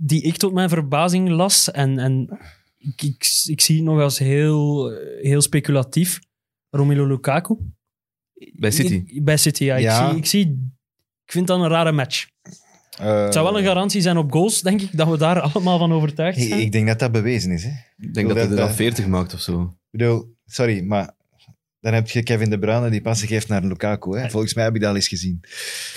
die 0.00 0.22
ik 0.22 0.36
tot 0.36 0.52
mijn 0.52 0.68
verbazing 0.68 1.28
las 1.28 1.70
en, 1.70 1.98
en 1.98 2.38
ik, 2.78 3.02
ik, 3.02 3.42
ik 3.46 3.60
zie 3.60 3.76
het 3.76 3.84
nog 3.84 4.00
als 4.00 4.18
heel, 4.18 4.90
heel 5.22 5.40
speculatief. 5.40 6.18
Romelu 6.70 7.06
Lukaku. 7.06 7.56
Bij 8.52 8.70
City. 8.70 9.02
Ik- 9.06 9.24
bij 9.24 9.36
City, 9.36 9.64
ja. 9.64 9.76
Ja. 9.76 10.00
Ik, 10.02 10.08
zie, 10.10 10.18
ik, 10.18 10.26
zie, 10.26 10.70
ik 11.24 11.32
vind 11.32 11.46
dat 11.46 11.60
een 11.60 11.68
rare 11.68 11.92
match. 11.92 12.26
Eh, 12.98 13.22
Het 13.24 13.32
zou 13.32 13.44
wel 13.46 13.58
een 13.58 13.64
garantie 13.64 14.00
zijn 14.00 14.16
op 14.16 14.32
goals, 14.32 14.60
denk 14.62 14.80
ik, 14.80 14.96
dat 14.96 15.08
we 15.08 15.16
daar 15.18 15.40
allemaal 15.50 15.78
van 15.78 15.92
overtuigd 15.92 16.40
zijn. 16.42 16.60
ik 16.60 16.72
denk 16.72 16.86
dat 16.86 16.98
dat 16.98 17.12
bewezen 17.12 17.50
is, 17.50 17.64
hè. 17.64 17.70
ik 17.98 18.14
denk 18.14 18.26
dat 18.28 18.36
hij 18.36 18.44
er 18.46 18.50
dat- 18.56 18.58
dan 18.66 18.74
40 18.74 19.06
maakt 19.06 19.34
of 19.34 19.40
zo. 19.40 19.62
Ik 19.62 19.98
bedoel, 19.98 20.34
sorry, 20.46 20.82
maar 20.82 21.14
dan 21.80 21.94
heb 21.94 22.08
je 22.08 22.22
Kevin 22.22 22.50
De 22.50 22.58
Bruyne 22.58 22.90
die 22.90 23.00
passen 23.02 23.28
geeft 23.28 23.48
naar 23.48 23.64
Lukaku. 23.64 24.18
Hè. 24.18 24.30
Volgens 24.30 24.54
mij 24.54 24.64
heb 24.64 24.74
ik 24.74 24.80
dat 24.80 24.90
al 24.90 24.96
eens 24.96 25.08
gezien. 25.08 25.40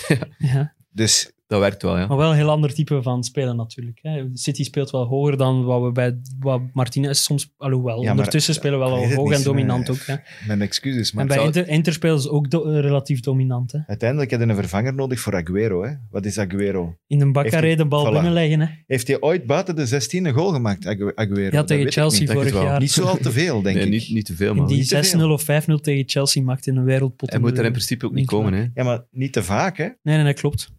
Ja. 0.38 0.74
Dus 0.90 1.30
Dat 1.52 1.60
werkt 1.60 1.82
wel, 1.82 1.98
ja. 1.98 2.06
Maar 2.06 2.16
wel 2.16 2.30
een 2.30 2.36
heel 2.36 2.50
ander 2.50 2.74
type 2.74 3.02
van 3.02 3.24
spelen 3.24 3.56
natuurlijk. 3.56 3.98
Hè. 4.02 4.24
City 4.32 4.64
speelt 4.64 4.90
wel 4.90 5.04
hoger 5.04 5.36
dan 5.36 5.64
wat 5.64 5.82
we 5.82 5.92
bij 5.92 6.18
wat 6.40 6.60
Martinez 6.72 7.18
soms... 7.20 7.52
Alhoewel, 7.56 8.02
maar- 8.02 8.10
ondertussen 8.10 8.54
spelen 8.54 8.78
we 8.78 8.84
wel 8.84 9.14
hoog 9.14 9.32
en 9.32 9.42
dominant 9.42 9.88
eh, 9.88 9.94
ook. 9.94 10.00
Hè. 10.06 10.14
mijn 10.46 10.62
excuses, 10.62 11.12
maar 11.12 11.22
En 11.22 11.28
bij 11.28 11.36
zou- 11.36 11.46
Inter, 11.48 11.68
Inter 11.68 11.92
spelen 11.92 12.20
ze 12.20 12.30
ook 12.30 12.50
do- 12.50 12.62
relatief 12.62 13.20
dominant. 13.20 13.72
Hè. 13.72 13.78
uiteindelijk 13.86 14.30
heb 14.30 14.40
je 14.40 14.46
een 14.46 14.54
vervanger 14.54 14.94
nodig 14.94 15.20
voor 15.20 15.34
Aguero. 15.36 15.82
Hè. 15.84 15.90
Wat 16.10 16.24
is 16.24 16.38
Aguero? 16.38 16.96
In 17.06 17.20
een 17.20 17.32
hij- 17.34 17.76
de 17.76 17.86
bal 17.86 18.06
voilà. 18.08 18.12
binnenleggen. 18.12 18.60
Hè. 18.60 18.66
Heeft 18.86 19.06
hij 19.06 19.20
ooit 19.20 19.46
buiten 19.46 19.76
de 19.76 19.86
16 19.86 20.24
een 20.26 20.32
goal 20.34 20.52
gemaakt, 20.52 20.86
Agu- 20.86 21.12
Aguero? 21.14 21.40
Ja, 21.42 21.50
Dat 21.50 21.66
tegen 21.66 21.92
Chelsea 21.92 22.26
vorig 22.32 22.52
jaar. 22.52 22.80
Niet 22.80 22.90
zo 22.90 23.04
al 23.04 23.16
te 23.16 23.30
veel, 23.32 23.62
denk 23.62 23.76
Nee, 23.76 23.84
ik. 23.84 23.90
niet, 23.90 24.08
niet 24.10 24.24
te 24.26 24.34
veel, 24.34 24.50
In 24.50 24.56
man. 24.56 24.66
die 24.66 24.76
niet 24.76 24.88
te 24.88 24.96
6-0 25.18 25.30
of 25.32 25.42
5-0 25.42 25.80
tegen 25.80 26.08
Chelsea 26.08 26.42
maakt 26.42 26.66
in 26.66 26.76
een 26.76 26.84
wereldpot. 26.84 27.30
Hij 27.30 27.38
moet 27.40 27.58
er 27.58 27.64
in 27.64 27.70
principe 27.72 28.06
ook 28.06 28.12
niet 28.12 28.26
komen, 28.26 28.52
hè. 28.52 28.66
Ja, 28.74 28.84
maar 28.84 29.04
niet 29.10 29.32
te 29.32 29.42
vaak, 29.42 29.76
hè. 29.76 29.88
Nee, 30.02 30.16
nee, 30.16 30.24
dat 30.24 30.40
klopt. 30.40 30.72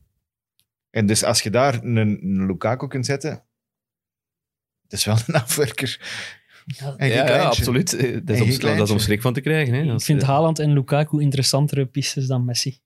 En 0.94 1.06
dus 1.06 1.24
als 1.24 1.42
je 1.42 1.50
daar 1.50 1.84
een, 1.84 1.96
een 1.96 2.46
Lukaku 2.46 2.88
kunt 2.88 3.06
zetten, 3.06 3.44
het 4.82 4.92
is 4.94 5.06
wel 5.06 5.18
een 5.28 5.34
afwerker. 5.44 6.00
Ja, 6.66 7.06
Ja, 7.06 7.44
absoluut. 7.44 7.94
Eh, 7.94 8.02
Dat 8.02 8.12
is, 8.12 8.14
om, 8.14 8.26
geen 8.26 8.38
dat 8.38 8.48
is 8.48 8.58
kleintje. 8.58 8.94
om 8.94 9.00
schrik 9.00 9.22
van 9.22 9.34
te 9.34 9.42
krijgen. 9.42 9.74
Hè. 9.74 9.86
Dat 9.86 10.00
Ik 10.00 10.06
vind 10.06 10.22
eh, 10.22 10.28
Haaland 10.28 10.60
en 10.60 10.74
Lukaku 10.74 11.22
interessantere 11.22 11.86
pistes 11.86 12.28
dan 12.28 12.46
Messi. 12.46 12.80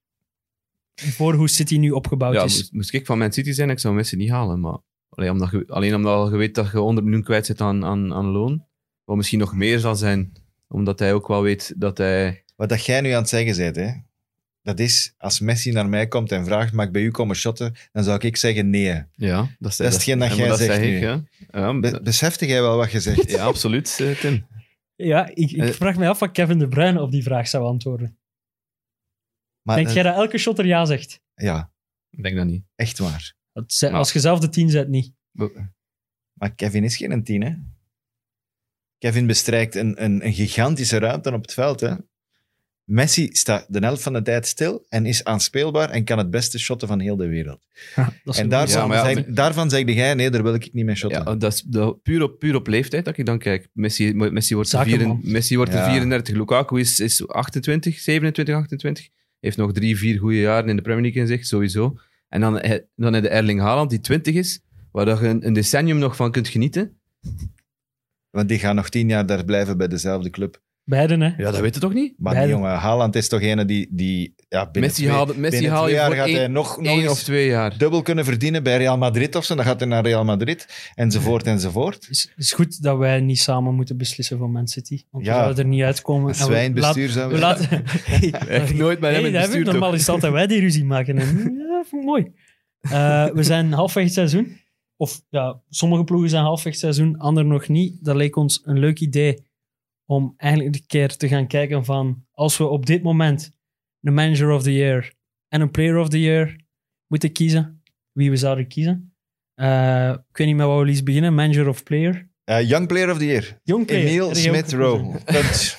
Voor 0.95 1.34
hoe 1.34 1.47
City 1.47 1.78
nu 1.78 1.91
opgebouwd 1.91 2.34
ja, 2.34 2.43
is. 2.43 2.55
moest, 2.55 2.74
moest 2.74 2.93
ik 2.93 3.05
van 3.05 3.18
Man 3.18 3.32
City 3.32 3.51
zijn, 3.51 3.70
ik 3.70 3.80
zou 3.80 3.95
Messi 3.95 4.16
niet 4.16 4.30
halen. 4.30 4.60
Maar 4.60 4.78
alleen 5.10 5.32
omdat 5.32 5.51
je, 5.51 5.64
alleen 5.68 5.95
omdat 5.95 6.32
je 6.32 6.38
weet 6.38 6.55
dat 6.55 6.72
je 6.72 6.78
100 6.78 7.05
miljoen 7.05 7.24
kwijt 7.24 7.45
zit 7.45 7.62
aan, 7.62 7.86
aan, 7.86 8.14
aan 8.14 8.26
loon. 8.26 8.66
Wat 9.03 9.16
misschien 9.16 9.39
nog 9.39 9.53
meer 9.53 9.80
zal 9.80 9.95
zijn, 9.95 10.32
omdat 10.68 10.99
hij 10.99 11.14
ook 11.14 11.28
wel 11.28 11.41
weet 11.41 11.74
dat 11.78 11.97
hij... 11.97 12.43
Wat 12.55 12.70
dat 12.70 12.86
jij 12.86 13.01
nu 13.01 13.10
aan 13.10 13.22
het 13.22 13.30
zeggen 13.30 13.58
bent, 13.58 13.76
hè, 13.76 13.91
dat 14.68 14.80
is, 14.80 15.13
als 15.18 15.39
Messi 15.39 15.72
naar 15.72 15.89
mij 15.89 16.07
komt 16.07 16.32
en 16.32 16.45
vraagt, 16.45 16.74
mag 16.74 16.86
ik 16.86 16.91
bij 16.91 17.01
u 17.01 17.11
komen 17.11 17.36
shotten? 17.36 17.76
Dan 17.91 18.03
zou 18.03 18.20
ik 18.26 18.38
zeggen 18.38 18.70
nee. 18.70 19.03
Ja, 19.11 19.55
dat 19.59 19.72
is, 19.72 19.78
Dat 19.78 19.88
is 19.88 19.93
hetgeen 19.93 20.20
dat 20.20 20.36
jij 20.36 20.47
dat 20.47 20.57
zegt 20.57 20.74
zeg 20.74 20.82
nu. 20.84 20.95
ik, 20.95 21.01
ja. 21.01 21.24
Ja, 21.51 21.80
Be 21.80 22.01
besefte 22.01 22.45
jij 22.47 22.61
wel 22.61 22.78
wat 22.78 22.91
je 22.91 22.99
zegt? 22.99 23.30
ja, 23.32 23.43
absoluut, 23.45 23.99
eh, 23.99 24.20
Tim. 24.20 24.47
Ja, 24.95 25.26
ik, 25.28 25.51
ik 25.51 25.57
Eh. 25.63 25.70
vraag 25.70 25.97
me 25.97 26.07
af 26.07 26.20
wat 26.20 26.32
Kevin 26.32 26.59
De 26.59 26.68
Bruyne 26.68 27.01
op 27.01 27.11
die 27.11 27.24
vraag 27.24 27.47
zou 27.47 27.63
antwoorden. 27.65 28.18
Maar, 29.61 29.76
Denk 29.76 29.88
eh, 29.88 29.93
jij 29.93 30.03
dat 30.03 30.15
elke 30.15 30.38
shotter 30.38 30.65
ja 30.65 30.86
zegt? 30.86 31.22
Ja, 31.36 31.72
Ik 32.09 32.24
denk 32.24 32.36
dat 32.36 32.45
niet. 32.45 32.63
echt 32.76 32.97
waar. 32.99 33.34
Maar- 33.53 33.91
Als 33.91 34.13
je 34.13 34.20
zelf 34.20 34.39
de 34.39 34.49
tien 34.49 34.70
zet, 34.70 34.88
niet. 34.88 35.13
Maar 36.34 36.55
Kevin 36.55 36.84
is 36.84 36.97
geen 36.97 37.24
tien, 37.24 37.43
hè? 37.43 37.53
Kevin 38.97 39.28
bestrijkt 39.28 39.76
een, 39.76 40.03
een, 40.03 40.26
een 40.26 40.34
gigantische 40.34 40.97
ruimte 40.97 41.34
op 41.34 41.41
het 41.41 41.53
veld, 41.53 41.80
hè? 41.80 41.95
Messi 42.88 43.30
staat 43.32 43.66
de 43.70 43.80
helft 43.80 44.04
van 44.04 44.14
de 44.14 44.22
tijd 44.22 44.48
stil 44.48 44.86
en 44.90 45.06
is 45.06 45.24
aanspeelbaar 45.24 45.90
en 45.90 46.04
kan 46.04 46.18
het 46.18 46.30
beste 46.30 46.60
shotten 46.60 46.88
van 46.88 47.00
heel 47.00 47.16
de 47.16 47.28
wereld. 47.28 47.66
Ja, 47.96 48.14
En 48.36 48.50
daarvan, 48.50 48.90
Ja, 48.92 49.06
zeg, 49.14 49.26
daarvan 49.26 49.70
zeg 49.70 49.86
jij, 49.94 50.14
nee, 50.14 50.30
daar 50.30 50.44
wil 50.44 50.54
ik 50.54 50.74
niet 50.74 50.86
mee 50.86 50.96
shotten. 50.96 51.24
Ja, 51.26 51.36
dat 51.36 51.54
is 51.54 51.62
dat, 51.62 52.02
puur, 52.04 52.24
op, 52.24 52.40
puur 52.40 52.56
op 52.56 52.68
leeftijd 52.68 53.06
dat 53.06 53.18
ik 53.18 53.26
dan 53.26 53.38
kijk. 53.40 53.68
Messi, 53.74 54.14
Messi 54.14 54.56
wordt, 54.56 54.72
er, 54.74 54.84
vier, 54.84 54.98
Messi 55.22 55.56
wordt 55.56 55.72
Ja. 55.74 55.90
34. 55.90 56.36
Lukaku 56.36 56.80
is, 56.80 57.00
is 57.00 57.28
28, 57.28 58.00
27, 58.00 58.56
28. 58.56 59.08
Heeft 59.40 59.58
nog 59.58 59.72
drie, 59.72 59.98
vier 59.98 60.20
goede 60.20 60.40
jaren 60.40 60.70
in 60.70 60.76
de 60.76 60.82
Premier 60.82 61.02
League 61.02 61.22
in 61.22 61.28
zich, 61.28 61.46
sowieso. 61.46 61.98
En 62.30 62.42
dan, 62.42 62.60
he- 62.60 62.80
dan 62.96 63.14
heb 63.14 63.24
je 63.24 63.30
Erling 63.30 63.60
Haaland, 63.60 63.90
die 63.90 64.00
20 64.00 64.36
is, 64.36 64.60
waar 64.92 65.06
dat 65.06 65.20
je 65.20 65.28
een, 65.28 65.46
een 65.48 65.54
decennium 65.54 65.98
nog 65.98 66.16
van 66.16 66.32
kunt 66.32 66.48
genieten. 66.48 66.98
Want 68.30 68.50
die 68.50 68.60
gaan 68.60 68.76
nog 68.76 68.90
tien 68.90 69.08
jaar 69.08 69.26
daar 69.26 69.46
blijven 69.46 69.78
bij 69.78 69.88
dezelfde 69.88 70.30
club. 70.30 70.62
Beiden, 70.88 71.22
hè. 71.22 71.28
Ja, 71.38 71.52
dat 71.52 71.60
weet 71.60 71.74
je 71.74 71.80
toch 71.80 71.94
niet? 71.94 72.14
Maar 72.18 72.36
die 72.40 72.48
jongen, 72.48 72.72
Haaland 72.72 73.16
is 73.16 73.28
toch 73.28 73.42
ene 73.42 73.66
die, 73.66 73.88
die 73.92 74.36
ja, 74.50 74.64
binnen 74.72 74.82
Messi 74.82 75.04
twee, 75.04 75.14
haalt- 75.16 75.38
Messi 75.38 75.50
binnen 75.60 75.72
haal 75.72 75.82
twee 75.82 75.94
je 75.94 76.00
jaar 76.00 76.08
voor 76.10 76.18
gaat 76.20 76.28
één- 76.28 76.36
hij 76.38 76.48
nog, 76.48 76.78
nog 76.82 76.86
Eén 76.96 77.02
eens 77.02 77.12
of 77.12 77.24
twee 77.24 77.48
jaar. 77.48 77.78
dubbel 77.78 78.02
kunnen 78.02 78.26
verdienen 78.26 78.64
bij 78.64 78.78
Real 78.78 78.98
Madrid 78.98 79.36
of 79.36 79.46
zo. 79.46 79.56
Dan 79.56 79.66
gaat 79.66 79.80
hij 79.80 79.90
naar 79.90 80.04
Real 80.04 80.24
Madrid, 80.24 80.92
enzovoort, 80.96 81.44
enzovoort. 81.46 81.94
Het 81.96 82.10
is, 82.10 82.34
is 82.36 82.52
goed 82.52 82.82
dat 82.84 82.98
wij 82.98 83.20
niet 83.22 83.40
samen 83.40 83.76
moeten 83.76 83.98
beslissen 83.98 84.38
voor 84.38 84.50
Man 84.50 84.68
City. 84.68 85.04
Want 85.12 85.26
Ja. 85.26 85.32
we 85.34 85.40
zouden 85.40 85.64
er 85.64 85.70
niet 85.70 85.82
uitkomen. 85.84 86.28
Als 86.28 86.40
En 86.50 86.74
we 86.74 86.80
laat- 86.80 86.96
zouden... 86.96 87.30
We 87.30 87.40
laten... 87.40 87.84
Echt 88.48 88.74
nooit 88.74 89.00
bij 89.00 89.14
hem 89.14 89.26
in 89.26 89.26
het 89.26 89.34
hey, 89.34 89.34
dat 89.34 89.34
heb 89.34 89.34
ik. 89.34 89.34
bestuur, 89.46 89.64
toch? 89.64 89.74
Normaal 89.74 89.94
is 89.94 90.00
het 90.00 90.10
altijd 90.10 90.32
wij 90.34 90.48
die 90.48 90.60
ruzie 90.60 90.86
maken. 90.86 91.18
En, 91.18 91.28
ja, 91.70 91.84
vind 91.90 92.02
ik 92.02 92.08
mooi. 92.08 92.32
Eh, 92.82 93.26
we 93.34 93.44
zijn 93.44 93.72
halfweg 93.74 94.04
het 94.04 94.14
seizoen. 94.14 94.58
Of 95.00 95.22
ja, 95.30 95.62
sommige 95.70 96.04
ploegen 96.04 96.30
zijn 96.30 96.44
halfweg 96.44 96.74
het 96.74 96.82
seizoen, 96.82 97.18
anderen 97.18 97.50
nog 97.52 97.68
niet. 97.68 98.04
Dat 98.06 98.16
leek 98.16 98.36
ons 98.36 98.62
een 98.64 98.80
leuk 98.80 99.00
idee 99.00 99.46
om 100.10 100.34
eigenlijk 100.38 100.76
een 100.76 100.86
keer 100.88 101.16
te 101.16 101.28
gaan 101.28 101.47
kijken 101.47 101.86
van 101.86 102.26
als 102.32 102.58
we 102.58 102.64
op 102.66 102.86
dit 102.86 103.03
moment 103.03 103.51
een 104.01 104.14
manager 104.14 104.51
of 104.51 104.64
the 104.64 104.74
year 104.74 105.14
en 105.47 105.62
een 105.62 105.72
player 105.72 105.97
of 105.97 106.10
the 106.10 106.20
year 106.22 106.55
moeten 107.08 107.32
kiezen, 107.32 107.84
wie 108.12 108.30
we 108.30 108.38
zouden 108.38 108.68
kiezen. 108.68 109.16
Eh, 109.53 110.10
ik 110.30 110.38
weet 110.38 110.47
niet 110.47 110.55
met 110.55 110.66
wat 110.66 110.80
we 110.80 110.86
liefst 110.86 111.03
beginnen, 111.03 111.36
manager 111.36 111.68
of 111.68 111.84
player. 111.84 112.30
Eh, 112.43 112.70
young 112.70 112.88
Player 112.88 113.12
of 113.12 113.18
the 113.18 113.26
Year. 113.26 113.60
Jong 113.64 113.86
player. 113.86 114.08
Emile 114.08 114.28
Heb 114.28 114.36
je 114.36 114.49
ook 114.49 114.55
Smith 114.55 114.70
gekozen? 114.70 114.80
Rowe. 114.80 115.24
Punt. 115.41 115.78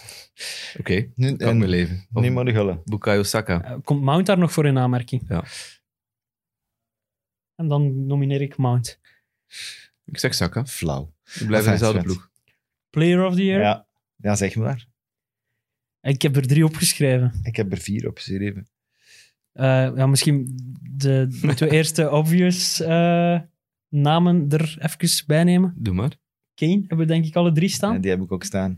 Oké, 0.78 1.10
Nu- 1.14 1.36
kan 1.36 1.48
en 1.48 1.58
mijn 1.58 1.70
leven. 1.70 2.06
Niet 2.10 2.32
meer 2.32 2.52
gullen. 2.52 2.80
Bukayo 2.84 3.22
Saka. 3.22 3.62
Eh, 3.62 3.76
komt 3.84 4.02
Mount 4.02 4.26
daar 4.26 4.38
nog 4.38 4.52
voor 4.52 4.66
in 4.66 4.78
aanmerking? 4.78 5.22
Ja. 5.28 5.44
En 7.54 7.68
dan 7.68 8.06
nomineer 8.06 8.40
ik 8.40 8.56
Mount. 8.56 9.00
Ik 10.04 10.18
zeg 10.18 10.34
Saka. 10.34 10.66
Flauw. 10.66 11.14
Ik 11.40 11.46
blijf 11.46 11.64
in 11.64 11.70
dezelfde 11.70 12.02
ploeg. 12.02 12.30
Player 12.90 13.26
of 13.26 13.34
the 13.34 13.44
year? 13.44 13.60
Ja. 13.60 13.87
Ja, 14.22 14.34
zeg 14.34 14.56
maar. 14.56 14.86
Ik 16.00 16.22
heb 16.22 16.36
er 16.36 16.46
drie 16.46 16.64
opgeschreven. 16.64 17.32
Ik 17.42 17.56
heb 17.56 17.72
er 17.72 17.78
vier 17.78 18.08
op 18.08 18.16
geschreven. 18.16 18.68
Eh, 19.52 19.64
ja, 19.96 20.06
misschien 20.06 20.58
de, 20.96 21.38
moeten 21.42 21.68
we 21.68 21.74
eerst 21.74 21.96
de 21.96 22.10
obvious 22.20 22.80
eh, 22.80 23.40
namen 23.88 24.48
er 24.48 24.76
even 24.80 25.26
bij 25.26 25.44
nemen. 25.44 25.74
Doe 25.76 25.94
maar. 25.94 26.16
Kane 26.54 26.80
hebben 26.80 26.98
we 26.98 27.04
denk 27.04 27.24
ik 27.24 27.36
alle 27.36 27.52
drie 27.52 27.68
En 27.68 27.74
staan. 27.74 28.00
die 28.00 28.10
heb 28.10 28.20
ik 28.20 28.32
ook 28.32 28.44
staan. 28.44 28.76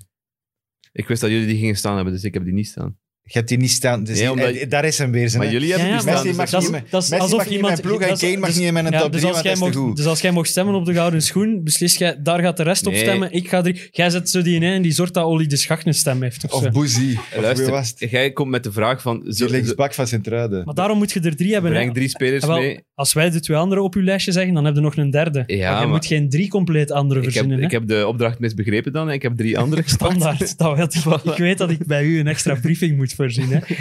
Ik 0.93 1.09
wist 1.09 1.20
dat 1.20 1.30
jullie 1.30 1.47
die 1.47 1.59
gingen 1.59 1.76
staan 1.76 1.95
hebben, 1.95 2.12
dus 2.12 2.24
ik 2.24 2.34
heb 2.34 2.45
die 2.45 2.53
niet 2.53 2.68
staan. 2.68 2.99
Je 3.33 3.39
hebt 3.39 3.49
die 3.49 3.59
niet 3.59 3.70
staan. 3.70 4.05
Dus 4.05 4.14
Nee, 4.18 4.22
die- 4.22 4.31
omdat- 4.31 4.51
eh, 4.62 4.68
daar 4.70 4.85
is 4.85 4.99
hem 4.99 5.11
weer. 5.12 5.28
zijn, 5.28 5.43
Maar 5.43 5.53
jullie 5.53 5.68
hebben 5.70 5.87
Ja, 5.89 5.93
die 5.93 6.01
staan. 6.03 6.12
Messi 6.14 6.28
dus 6.28 6.37
mag 6.37 6.51
dat- 6.51 6.61
niet 6.62 6.91
dat 6.91 7.03
is 7.03 7.09
Messi 7.09 7.22
alsof 7.24 7.37
mag 7.39 7.47
niet 7.47 7.47
in 7.49 7.53
iemand- 7.61 7.83
mijn 7.83 7.87
ploeg 7.97 8.09
en 8.09 8.18
Kane 8.18 8.37
mag 8.37 8.49
dus- 8.49 8.59
niet 8.59 8.66
in 8.66 8.72
mijn 8.72 8.85
Ja, 8.91 9.01
top 9.01 9.12
dus, 9.12 9.20
3, 9.20 9.33
als 9.33 9.43
jij 9.43 9.57
mocht, 9.57 9.74
goed. 9.76 9.97
dus 9.97 10.07
als 10.07 10.20
jij 10.20 10.31
mocht 10.31 10.49
stemmen 10.49 10.74
op 10.74 10.85
de 10.85 10.93
gouden 10.95 11.22
schoen, 11.22 11.61
beslis 11.64 11.97
jij, 11.97 12.16
daar 12.22 12.41
gaat 12.41 12.57
de 12.57 12.62
rest 12.62 12.87
op 12.87 12.95
stemmen. 12.95 13.33
Ik 13.33 13.49
ga 13.49 13.61
drie. 13.62 13.89
Jij 13.91 14.11
zet 14.11 14.31
zo 14.31 14.43
die 14.43 14.55
in 14.55 14.62
en 14.62 14.83
die 14.83 14.93
zorgt 14.93 15.14
dat 15.14 15.24
Olly 15.24 15.47
de 15.47 15.57
Schacht 15.57 15.87
een 15.87 15.95
stem 15.95 16.22
heeft. 16.22 16.45
Of. 16.45 16.53
Of 16.53 16.70
Boezie. 16.70 17.18
Wie 17.33 17.41
Luister, 17.43 18.09
jij 18.09 18.33
komt 18.33 18.51
met 18.51 18.64
de 18.64 18.72
vraag 18.72 19.03
van... 19.03 19.22
Zo, 19.28 19.45
Die 19.45 19.55
linksbak 19.55 19.95
van 19.95 20.07
Sint-Truiden. 20.07 20.62
Maar 20.64 20.74
daarom 20.74 20.99
moet 20.99 21.12
je 21.12 21.20
er 21.20 21.37
drie 21.37 21.53
hebben. 21.53 21.70
hè. 21.70 21.76
breng 21.76 21.95
drie 21.95 22.09
spelers 22.09 22.45
wel, 22.47 22.59
mee. 22.59 22.81
Als 22.95 23.12
wij 23.12 23.31
de 23.31 23.41
twee 23.41 23.57
andere 23.57 23.83
op 23.83 23.95
uw 23.95 24.03
lijstje 24.03 24.33
zeggen, 24.33 24.55
dan 24.55 24.64
heb 24.64 24.74
je 24.74 24.81
nog 24.81 24.97
een 24.97 25.11
derde. 25.11 25.43
Ja, 25.47 25.57
maar 25.70 25.81
je 25.81 25.87
maar- 25.87 25.89
moet 25.89 26.07
geen 26.07 26.28
drie 26.28 26.49
compleet 26.49 26.91
andere 26.93 27.22
verzinnen. 27.22 27.59
hè. 27.59 27.64
ik 27.64 27.70
heb 27.70 27.87
de 27.87 28.07
opdracht 28.07 28.39
misbegrepen 28.39 28.93
dan. 28.93 29.11
Ik 29.11 29.22
heb 29.22 29.37
drie 29.37 29.59
andere. 29.62 29.83
Standaard. 29.85 30.59
Dat 30.59 30.76
weet 30.76 30.95
ik. 31.24 31.24
ik 31.33 31.37
weet 31.37 31.59
dat 31.59 31.70
ik 31.70 31.87
bij 31.87 32.05
u 32.05 32.18
een 32.18 32.26
extra 32.26 32.55
briefing 32.55 32.97
moet 32.97 33.12
voorzien. 33.20 33.48
Hè. 33.50 33.60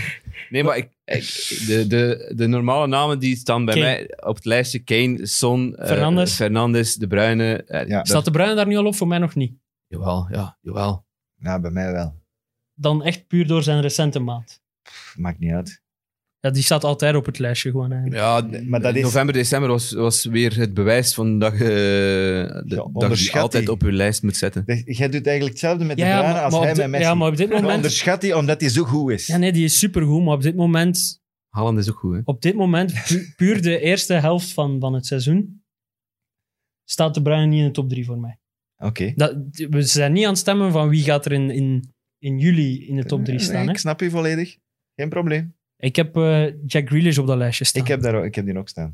Nee, 0.50 0.64
maar 0.64 0.78
ik, 0.78 0.90
ik- 1.06 1.64
de, 1.68 1.88
de, 1.88 2.32
de 2.36 2.48
normale 2.48 2.88
namen 2.88 3.20
die 3.20 3.36
staan 3.36 3.66
bij 3.66 3.74
Kane. 3.74 3.86
mij 3.86 4.18
op 4.28 4.36
het 4.36 4.46
lijstje. 4.46 4.80
Kane, 4.80 5.26
Son, 5.26 5.76
eh, 5.76 5.88
Fernandes. 5.88 6.36
Fernandes, 6.36 6.96
De 6.96 7.08
Bruyne. 7.08 7.64
eh, 7.64 7.88
Ja. 7.88 8.06
Staat 8.06 8.26
de 8.26 8.32
Bruin 8.32 8.56
daar 8.56 8.68
nu 8.68 8.76
al 8.78 8.86
op? 8.86 8.96
Voor 8.96 9.08
mij 9.08 9.18
nog 9.18 9.36
niet. 9.36 9.54
Jawel, 9.88 10.28
ja, 10.32 10.58
jawel. 10.62 11.06
Nou, 11.38 11.62
bij 11.62 11.72
mij 11.72 11.92
wel. 11.92 12.22
Dan 12.74 13.04
echt 13.04 13.28
puur 13.28 13.48
door 13.48 13.64
zijn 13.64 13.82
recente 13.82 14.20
maand. 14.20 14.62
Pff, 14.84 15.18
Maakt 15.18 15.40
niet 15.40 15.52
uit. 15.52 15.82
Ja, 16.42 16.50
die 16.50 16.64
staat 16.64 16.84
altijd 16.84 17.16
op 17.16 17.26
het 17.26 17.40
lijstje 17.40 17.72
gewoon 17.72 17.92
eigenlijk. 17.92 18.22
Ja, 18.22 18.62
maar 18.68 18.82
dat 18.82 18.96
is- 18.96 19.02
november, 19.04 19.34
december 19.34 19.70
was, 19.70 19.92
was 19.92 20.26
weer 20.26 20.58
het 20.58 20.74
bewijs 20.74 21.14
van 21.14 21.40
dat 21.40 21.52
je, 21.58 21.58
de- 22.66 22.76
Ja, 22.76 23.08
dat 23.08 23.20
je 23.20 23.40
altijd 23.40 23.70
op 23.70 23.82
je 23.82 23.92
lijst 23.92 24.24
moet 24.24 24.38
zetten. 24.38 24.64
Jij 24.86 25.10
doet 25.10 25.26
eigenlijk 25.28 25.50
hetzelfde 25.50 25.86
met 25.86 25.98
de 25.98 26.04
Ja, 26.04 26.10
Bruyne 26.18 26.34
maar- 26.34 26.44
als 26.44 26.54
maar 26.54 26.64
hij 26.64 26.74
de- 26.74 26.80
met 26.82 26.90
Messi. 26.90 27.06
ja, 27.06 27.14
maar 27.16 27.28
op 27.30 27.38
dit 27.38 27.48
Je 27.48 27.54
moment- 27.54 27.76
onderschat 27.76 28.22
hij 28.22 28.34
omdat 28.34 28.62
hij 28.62 28.70
zo 28.70 28.84
goed 28.84 29.12
is. 29.12 29.28
Ja, 29.28 29.38
nee, 29.38 29.52
die 29.52 29.64
is 29.64 29.80
supergoed. 29.80 30.24
Maar 30.24 30.34
op 30.34 30.42
dit 30.42 30.56
moment, 30.56 31.22
Haaland 31.50 31.78
is 31.78 31.90
ook 31.90 31.98
goed, 32.00 32.16
hè? 32.16 32.22
op 32.24 32.42
dit 32.42 32.56
moment 32.56 32.94
pu- 33.08 33.34
puur 33.38 33.62
de 33.62 33.80
eerste 33.80 34.14
helft 34.14 34.54
van, 34.54 34.80
van 34.80 34.94
het 34.94 35.06
seizoen, 35.06 35.64
staat 36.90 37.14
de 37.14 37.22
Bruin 37.22 37.50
niet 37.50 37.60
in 37.60 37.66
de 37.66 37.72
top 37.72 37.90
drie 37.90 38.06
voor 38.06 38.20
mij. 38.20 38.38
Oké. 38.78 39.12
Dat, 39.16 39.36
we 39.70 39.82
zijn 39.82 40.12
niet 40.14 40.24
aan 40.24 40.30
het 40.30 40.40
stemmen 40.40 40.72
van 40.72 40.90
wie 40.90 41.04
gaat 41.04 41.26
er 41.26 41.32
in, 41.32 41.50
in, 41.50 41.94
in 42.18 42.40
juli 42.40 42.88
in 42.88 42.96
de 42.96 43.06
top 43.06 43.24
drie 43.26 43.38
Nee, 43.38 43.46
staan. 43.46 43.66
Hè? 43.66 43.72
Ik 43.72 43.78
snap 43.78 44.00
je 44.00 44.10
volledig. 44.10 44.58
Geen 44.96 45.10
probleem. 45.10 45.58
Ik 45.82 45.96
heb 45.96 46.16
eh, 46.18 46.46
Jack 46.66 46.88
Grealish 46.88 47.18
op 47.18 47.28
dat 47.28 47.38
lijstje 47.38 47.66
staan. 47.66 47.82
Ik 47.82 47.88
heb, 47.88 48.02
daar, 48.02 48.26
ik 48.26 48.36
heb 48.36 48.46
die 48.46 48.58
ook 48.58 48.70
staan. 48.70 48.94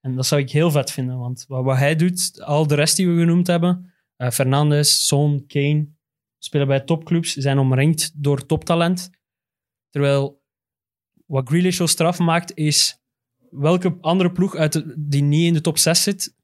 En 0.00 0.14
dat 0.14 0.26
zou 0.26 0.40
ik 0.40 0.50
heel 0.50 0.70
vet 0.70 0.90
vinden, 0.90 1.18
want 1.18 1.44
wat, 1.48 1.64
wat 1.64 1.76
hij 1.76 1.96
doet, 1.96 2.40
al 2.42 2.66
de 2.66 2.74
rest 2.74 2.96
die 2.96 3.08
we 3.08 3.18
genoemd 3.20 3.46
hebben, 3.46 3.92
eh, 4.16 4.30
Fernandes, 4.30 5.06
Son, 5.06 5.46
Kane, 5.46 5.88
spelen 6.38 6.66
bij 6.66 6.80
topclubs, 6.80 7.32
zijn 7.34 7.58
omringd 7.58 8.10
door 8.22 8.46
toptalent. 8.46 9.10
Terwijl 9.90 10.42
wat 11.26 11.48
Grealish 11.48 11.76
zo 11.76 11.86
straf 11.86 12.18
maakt, 12.18 12.56
is 12.56 12.98
welke 13.50 13.96
andere 14.00 14.32
ploeg 14.32 14.56
uit 14.56 14.72
de- 14.72 14.94
die 14.98 15.22
niet 15.22 15.46
in 15.46 15.52
de 15.52 15.60
top 15.60 15.78
6 15.78 16.02
zit, 16.02 16.34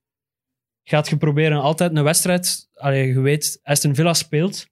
gaat 0.88 1.08
je 1.08 1.16
proberen 1.16 1.60
altijd 1.60 1.96
een 1.96 2.02
wedstrijd, 2.04 2.68
allee, 2.74 3.06
je 3.06 3.20
weet, 3.20 3.58
Aston 3.62 3.94
Villa 3.94 4.14
speelt, 4.14 4.66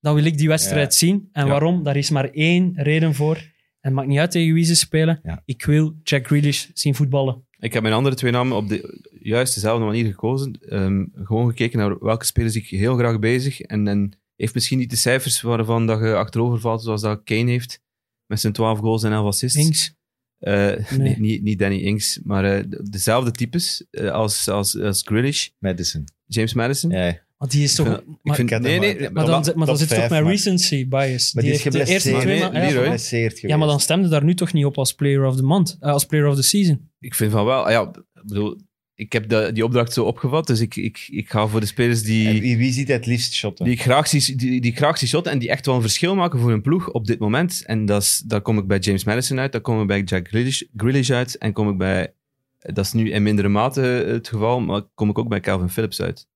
dan 0.00 0.14
wil 0.14 0.24
ik 0.24 0.38
die 0.38 0.48
wedstrijd 0.48 0.94
zien. 0.94 1.28
En 1.32 1.44
Ja. 1.44 1.50
waarom? 1.50 1.82
Daar 1.82 1.96
is 1.96 2.10
maar 2.10 2.30
één 2.30 2.82
reden 2.82 3.14
voor. 3.14 3.54
En 3.86 3.92
het 3.92 4.00
maakt 4.00 4.08
niet 4.08 4.18
uit 4.18 4.30
tegen 4.30 4.54
wie 4.54 4.64
ze 4.64 4.74
spelen. 4.76 5.20
Ja. 5.22 5.42
Ik 5.44 5.64
wil 5.64 5.94
Jack 6.02 6.26
Grealish 6.26 6.66
zien 6.74 6.94
voetballen. 6.94 7.44
Ik 7.58 7.72
heb 7.72 7.82
mijn 7.82 7.94
andere 7.94 8.14
twee 8.16 8.32
namen 8.32 8.56
op 8.56 8.68
de 8.68 9.02
juist 9.20 9.54
dezelfde 9.54 9.84
manier 9.84 10.04
gekozen. 10.06 10.58
Ehm, 10.68 11.04
gewoon 11.14 11.48
gekeken 11.48 11.78
naar 11.78 11.98
welke 11.98 12.24
spelers 12.24 12.56
ik 12.56 12.66
heel 12.68 12.96
graag 12.96 13.18
bezig. 13.18 13.60
En, 13.60 13.88
en 13.88 14.18
heeft 14.36 14.54
misschien 14.54 14.78
niet 14.78 14.90
de 14.90 14.96
cijfers 14.96 15.40
waarvan 15.40 15.86
dat 15.86 16.00
je 16.00 16.14
achterover 16.14 16.60
valt, 16.60 16.82
zoals 16.82 17.00
dat 17.02 17.20
Kane 17.24 17.50
heeft. 17.50 17.80
Met 18.26 18.40
zijn 18.40 18.52
12 18.52 18.78
goals 18.78 19.02
en 19.02 19.12
11 19.12 19.26
assists. 19.26 19.58
Links. 19.58 19.94
Eh, 20.38 20.54
Nee. 20.54 20.98
nee, 20.98 21.18
niet, 21.18 21.42
niet 21.42 21.58
Danny 21.58 21.78
Ings, 21.78 22.20
maar 22.24 22.44
eh, 22.44 22.64
de- 22.68 22.88
dezelfde 22.90 23.30
types 23.30 23.84
eh, 23.90 24.10
als, 24.10 24.48
als, 24.48 24.78
als 24.80 25.02
Grealish, 25.02 25.48
Madison. 25.58 26.04
James 26.26 26.54
Madison. 26.54 26.90
Ja. 26.90 27.18
Want 27.36 27.50
die 27.50 27.62
is 27.62 27.74
toch... 27.74 27.86
Ik 27.86 27.92
vind- 27.94 28.06
maar, 28.22 28.40
ik 28.40 28.48
vind, 28.48 28.62
nee, 28.62 28.78
maar- 28.78 28.86
nee, 28.88 29.00
maar 29.00 29.12
maar 29.12 29.24
dan, 29.24 29.32
maar- 29.56 29.66
maar 29.66 29.76
zit 29.76 29.88
toch 29.88 29.98
vijf, 29.98 30.10
met 30.10 30.22
maar- 30.22 30.30
recency 30.30 30.88
bias. 30.88 31.32
Maar 31.32 31.42
die, 31.42 31.52
is 31.52 31.62
heeft 31.62 31.74
de 31.76 31.78
eerste 31.78 32.08
geblesseerd. 32.08 32.22
twee 32.22 32.34
Nee, 32.34 32.38
ma- 32.40 32.58
ja, 32.58 33.48
Ja, 33.48 33.56
maar 33.56 33.68
dan 33.68 33.80
stemde 33.80 34.08
daar 34.08 34.24
nu 34.24 34.34
toch 34.34 34.52
niet 34.52 34.64
op 34.64 34.78
als 34.78 34.92
player 34.94 35.24
of 35.26 35.36
the 35.36 35.42
month, 35.42 35.76
eh, 35.80 35.90
als 35.92 36.04
player 36.04 36.26
of 36.26 36.34
the 36.36 36.42
season. 36.42 36.90
ik 37.00 37.14
vind 37.14 37.32
van 37.32 37.44
wel. 37.44 37.64
Ah 37.66 37.70
ja, 37.70 37.82
ik 38.14 38.22
bedoel, 38.26 38.60
ik 38.94 39.12
heb 39.12 39.28
de, 39.28 39.50
die 39.52 39.64
opdracht 39.64 39.92
zo 39.92 40.04
opgevat, 40.04 40.46
dus 40.46 40.60
ik, 40.60 40.76
ik, 40.76 41.06
ik 41.10 41.30
ga 41.30 41.46
voor 41.46 41.60
de 41.60 41.66
spelers 41.66 42.00
En 42.00 42.06
die, 42.06 42.40
wie, 42.40 42.56
wie 42.56 42.72
ziet 42.72 42.86
hij 42.86 42.96
het 42.96 43.06
liefst 43.06 43.32
shotten? 43.34 43.64
die, 43.64 43.74
ik 43.74 43.80
graag 43.82 44.08
zie, 44.08 44.36
die, 44.36 44.60
die 44.60 44.76
graag 44.76 44.98
zie 44.98 45.08
shotten 45.08 45.32
en 45.32 45.38
die 45.38 45.48
echt 45.48 45.66
wel 45.66 45.74
een 45.74 45.80
verschil 45.80 46.14
maken 46.14 46.38
voor 46.40 46.50
hun 46.50 46.62
ploeg 46.62 46.90
op 46.90 47.06
dit 47.06 47.18
moment. 47.18 47.62
En 47.66 47.84
dat 47.86 48.02
is, 48.02 48.22
daar 48.26 48.40
kom 48.40 48.58
ik 48.58 48.66
bij 48.66 48.78
James 48.78 49.04
Madison 49.04 49.38
uit, 49.38 49.52
daar 49.52 49.60
kom 49.60 49.80
ik 49.80 49.86
bij 49.86 50.02
Jack 50.02 50.28
Grealish, 50.28 50.62
Grealish 50.76 51.10
uit 51.10 51.38
en 51.38 51.52
kom 51.52 51.68
ik 51.70 51.76
bij, 51.78 52.14
dat 52.58 52.84
is 52.84 52.92
nu 52.92 53.10
in 53.10 53.22
mindere 53.22 53.48
mate 53.48 53.80
het 53.80 54.28
geval, 54.28 54.60
maar 54.60 54.82
kom 54.94 55.08
ik 55.08 55.18
ook 55.18 55.28
bij 55.28 55.40
Calvin 55.40 55.68
Phillips 55.68 56.00
uit. 56.02 56.26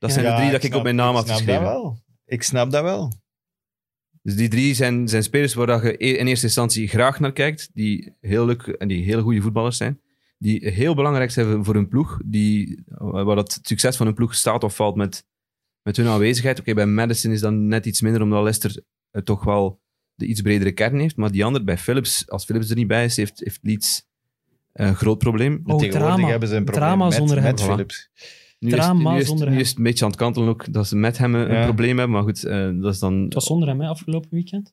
Dat 0.00 0.12
zijn 0.12 0.24
Ja, 0.24 0.30
de 0.30 0.36
drie 0.40 0.50
dat 0.50 0.60
ik 0.62 0.66
snap- 0.66 0.78
op 0.78 0.82
mijn 0.84 0.96
naam 0.96 1.14
had 1.14 1.24
snap 1.24 1.36
dat 1.38 1.46
geschreven. 1.46 1.72
wel. 1.72 1.98
Ik 2.26 2.42
snap 2.42 2.70
dat 2.70 2.82
wel. 2.82 3.12
Dus 4.22 4.34
die 4.36 4.48
drie 4.48 4.74
zijn, 4.74 5.08
zijn 5.08 5.22
spelers 5.22 5.54
waar 5.54 5.66
dat 5.66 5.82
je 5.82 6.04
e- 6.04 6.16
in 6.18 6.26
eerste 6.26 6.46
instantie 6.46 6.88
graag 6.88 7.20
naar 7.20 7.32
kijkt, 7.32 7.70
die 7.72 8.12
heel 8.20 8.46
leuk 8.46 8.62
en 8.66 8.88
die 8.88 9.04
heel 9.04 9.22
goede 9.22 9.40
voetballers 9.40 9.76
zijn, 9.76 10.00
die 10.38 10.68
heel 10.68 10.94
belangrijk 10.94 11.30
zijn 11.30 11.64
voor 11.64 11.74
hun 11.74 11.88
ploeg, 11.88 12.18
die, 12.24 12.82
waar 12.98 13.36
dat 13.36 13.54
het 13.54 13.66
succes 13.66 13.96
van 13.96 14.06
hun 14.06 14.14
ploeg 14.14 14.34
staat 14.34 14.64
of 14.64 14.76
valt 14.76 14.96
met, 14.96 15.24
met 15.82 15.96
hun 15.96 16.06
aanwezigheid. 16.06 16.60
Oké, 16.60 16.74
bij 16.74 16.86
Madison 16.86 17.32
is 17.32 17.40
dan 17.40 17.66
net 17.66 17.86
iets 17.86 18.00
minder, 18.00 18.22
omdat 18.22 18.42
Leicester 18.42 18.82
eh, 19.10 19.22
toch 19.22 19.44
wel 19.44 19.80
de 20.14 20.26
iets 20.26 20.40
bredere 20.40 20.72
kern 20.72 20.98
heeft, 20.98 21.16
maar 21.16 21.30
die 21.30 21.44
andere, 21.44 21.64
bij 21.64 21.78
Philips, 21.78 22.28
als 22.30 22.44
Philips 22.44 22.70
er 22.70 22.76
niet 22.76 22.86
bij 22.86 23.04
is, 23.04 23.16
heeft, 23.16 23.40
heeft 23.44 23.58
Leeds 23.62 24.08
een 24.72 24.94
groot 24.96 25.18
probleem. 25.18 25.52
Oh, 25.64 25.78
Tegenwoordig 25.78 26.14
drama. 26.14 26.28
hebben 26.28 26.48
ze 26.48 26.54
een 26.56 26.64
probleem 26.64 26.84
Drama 26.88 27.04
met, 27.04 27.14
zonder 27.14 27.42
met 27.42 27.58
hem. 27.60 27.68
Philips. 27.68 28.10
Nu 28.60 28.76
is, 28.76 29.26
zonder 29.26 29.46
nu 29.46 29.52
hem. 29.52 29.60
is 29.60 29.68
het 29.68 29.76
een 29.78 29.82
beetje 29.82 30.04
aan 30.04 30.10
het 30.10 30.20
kantelen 30.20 30.48
ook 30.48 30.72
dat 30.72 30.86
ze 30.86 30.96
met 30.96 31.18
hem 31.18 31.34
een, 31.34 31.52
Ja. 31.54 31.64
probleem 31.64 31.98
hebben. 31.98 32.10
Maar 32.16 32.22
goed, 32.22 32.44
eh, 32.44 32.70
dat 32.80 32.92
is 32.94 32.98
dan... 32.98 33.22
Het 33.24 33.34
was 33.34 33.44
zonder 33.44 33.68
hem, 33.68 33.80
hè, 33.80 33.88
afgelopen 33.88 34.28
weekend. 34.30 34.72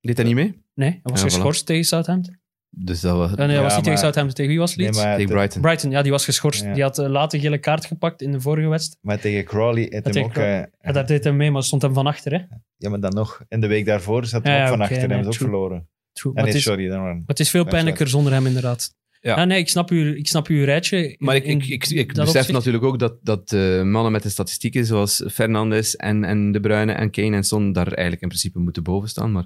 Deed 0.00 0.16
hij 0.16 0.26
niet 0.26 0.34
mee? 0.34 0.62
Nee, 0.74 0.90
hij 0.90 1.00
was 1.02 1.20
Ja, 1.20 1.26
voilà. 1.26 1.30
geschorst 1.30 1.66
tegen 1.66 1.84
Southampton. 1.84 2.38
Dus 2.70 3.00
dat 3.00 3.16
was... 3.16 3.30
Eh, 3.30 3.36
nee, 3.36 3.46
hij 3.46 3.56
Ja, 3.56 3.62
was 3.62 3.74
niet 3.74 3.84
tegen 3.84 3.98
Southampton. 3.98 4.34
Tegen 4.36 4.50
wie 4.50 4.60
was 4.60 4.76
Nee, 4.76 4.86
Leeds? 4.86 4.98
maar, 4.98 5.12
tegen 5.16 5.26
te- 5.30 5.34
Brighton. 5.36 5.60
Brighton, 5.62 5.90
ja, 5.90 6.02
die 6.02 6.10
was 6.10 6.24
geschorst. 6.24 6.62
Ja. 6.64 6.72
Die 6.74 6.82
had 6.82 6.98
uh, 6.98 7.08
later 7.08 7.40
gele 7.40 7.58
kaart 7.58 7.84
gepakt 7.84 8.22
in 8.22 8.32
de 8.32 8.40
vorige 8.40 8.68
wedstrijd. 8.68 9.04
maar 9.04 9.20
tegen 9.20 9.44
Crawley 9.44 9.86
hem 9.90 10.02
tegen 10.02 10.22
ook... 10.22 10.32
Crawley. 10.32 10.60
eh, 10.62 10.66
Ja, 10.80 10.92
dat 10.92 11.08
deed 11.08 11.24
hem 11.24 11.36
mee, 11.36 11.50
maar 11.50 11.62
stond 11.62 11.82
hem 11.82 11.94
van 11.94 12.06
achter. 12.06 12.32
Hè? 12.32 12.38
ja, 12.76 12.88
maar 12.90 13.00
dan 13.00 13.14
nog. 13.14 13.44
En 13.48 13.60
de 13.60 13.66
week 13.66 13.84
daarvoor 13.86 14.26
zat 14.26 14.42
hij 14.44 14.56
Ja, 14.56 14.62
ook 14.62 14.68
van 14.68 14.80
achter 14.80 14.96
en 14.96 15.02
nee, 15.08 15.16
hebben 15.16 15.32
ze 15.34 15.40
ook 15.42 15.48
verloren. 15.50 15.88
True. 16.12 16.32
Maar 16.32 16.42
nee, 16.42 16.52
het, 16.52 16.60
is, 16.60 16.66
sorry. 16.66 16.88
Dan 16.88 17.00
maar 17.02 17.22
het 17.26 17.40
is 17.40 17.50
veel 17.50 17.64
pijnlijker 17.64 18.08
zonder 18.08 18.32
hem, 18.32 18.46
inderdaad. 18.46 18.94
Ja. 19.26 19.36
Ja. 19.36 19.44
nee, 19.44 19.58
ik 19.58 19.68
snap, 19.68 19.90
uw, 19.90 20.14
ik 20.14 20.26
snap 20.26 20.46
uw 20.46 20.64
rijtje. 20.64 21.08
in- 21.08 21.16
Maar 21.18 21.36
ik, 21.36 21.44
in 21.44 21.58
ik, 21.60 21.86
ik, 21.88 22.06
besef 22.06 22.26
opzicht. 22.26 22.52
natuurlijk 22.52 22.84
ook 22.84 22.98
dat, 22.98 23.18
dat 23.22 23.52
eh, 23.52 23.82
mannen 23.82 24.12
met 24.12 24.22
de 24.22 24.28
statistieken 24.28 24.84
zoals 24.86 25.24
Fernandes 25.32 25.96
en, 25.96 26.24
en 26.24 26.52
De 26.52 26.60
Bruyne 26.60 26.92
en 26.92 27.10
Kane 27.10 27.36
en 27.36 27.44
Son 27.44 27.72
daar 27.72 27.86
eigenlijk 27.86 28.22
in 28.22 28.28
principe 28.28 28.58
moeten 28.58 28.82
boven 28.82 29.08
staan. 29.08 29.32
Maar 29.32 29.42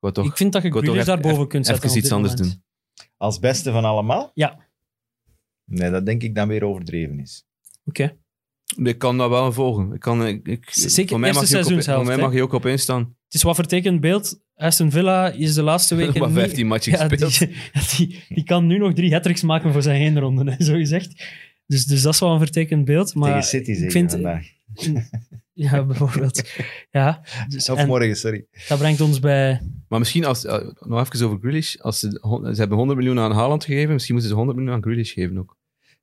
ik 0.00 0.12
toch 0.12 0.26
ik 0.26 0.36
vind 0.36 0.52
dat 0.52 0.62
je 0.62 0.70
Grealish 0.70 0.90
even- 0.92 1.06
daarboven 1.06 1.48
kunt 1.48 1.66
zetten. 1.66 1.84
even 1.88 1.98
iets 1.98 2.12
anders 2.12 2.34
moment. 2.34 2.52
doen. 2.52 2.62
Als 3.16 3.38
beste 3.38 3.70
van 3.72 3.84
allemaal? 3.84 4.30
Ja. 4.34 4.68
Nee, 5.70 5.90
dat 5.90 6.06
denk 6.06 6.22
ik 6.22 6.34
dan 6.34 6.48
weer 6.48 6.64
overdreven 6.64 7.20
is. 7.20 7.44
Oké. 7.84 8.16
Ik 8.76 8.98
kan 8.98 9.18
dat 9.18 9.28
wel 9.30 9.52
volgen. 9.52 9.92
Ik 9.92 10.00
kan, 10.00 10.26
ik, 10.26 10.46
ik, 10.48 10.64
Zeker 10.70 11.10
voor 11.10 11.20
mij 11.20 11.32
mag 11.32 11.48
je 11.48 11.58
ook 11.58 11.82
voor 11.82 12.04
mij 12.04 12.16
mag 12.16 12.32
je 12.32 12.42
ook 12.42 12.52
op 12.52 12.64
één 12.66 12.78
staan. 12.78 13.16
Het 13.34 13.42
is 13.42 13.48
wat 13.48 13.58
vertekend 13.58 14.00
beeld. 14.00 14.40
Aston 14.56 14.90
Villa 14.90 15.30
is 15.30 15.54
de 15.54 15.62
laatste 15.62 15.94
weken 16.00 16.20
maar 16.20 16.28
niet- 16.28 16.38
15 16.38 16.66
matchen 16.66 16.92
Ja, 16.92 17.08
gespeeld. 17.08 17.38
die, 17.38 17.48
ja, 17.72 17.80
die, 17.96 18.24
die 18.28 18.44
kan 18.44 18.66
nu 18.66 18.78
nog 18.78 18.92
drie 18.92 19.12
hat 19.14 19.42
maken 19.42 19.72
voor 19.72 19.82
zijn 19.82 19.96
heenronde, 20.00 20.50
hè, 20.50 20.64
zo 20.64 20.74
gezegd. 20.74 21.24
Dus, 21.66 21.84
dus 21.84 22.02
dat 22.02 22.14
is 22.14 22.20
wel 22.20 22.32
een 22.32 22.38
vertekend 22.38 22.84
beeld. 22.84 23.14
Maar 23.14 23.28
tegen 23.28 23.48
City 23.48 23.72
zeker 23.72 23.84
ik 23.84 23.90
vind, 23.90 24.10
vandaag. 24.10 24.46
Ja, 25.52 25.84
bijvoorbeeld. 25.84 26.50
Ja, 26.90 27.22
dus, 27.48 27.68
Of 27.70 27.78
en 27.78 27.86
morgen, 27.86 28.16
sorry. 28.16 28.46
dat 28.68 28.78
brengt 28.78 29.00
ons 29.00 29.20
bij... 29.20 29.60
Maar 29.88 29.98
misschien, 29.98 30.24
als, 30.24 30.44
eh, 30.44 30.68
nog 30.80 31.00
even 31.12 31.26
over 31.26 31.38
Grealish. 31.38 31.76
Als 31.76 31.98
ze, 31.98 32.06
hebben 32.56 32.76
100 32.76 32.98
miljoen 32.98 33.18
aan 33.18 33.32
Haaland 33.32 33.64
gegeven, 33.64 33.92
misschien 33.92 34.14
moeten 34.14 34.32
ze 34.32 34.36
100 34.36 34.58
miljoen 34.58 34.76
aan 34.76 34.82
Grealish 34.82 35.12
geven 35.12 35.38
ook. 35.38 35.56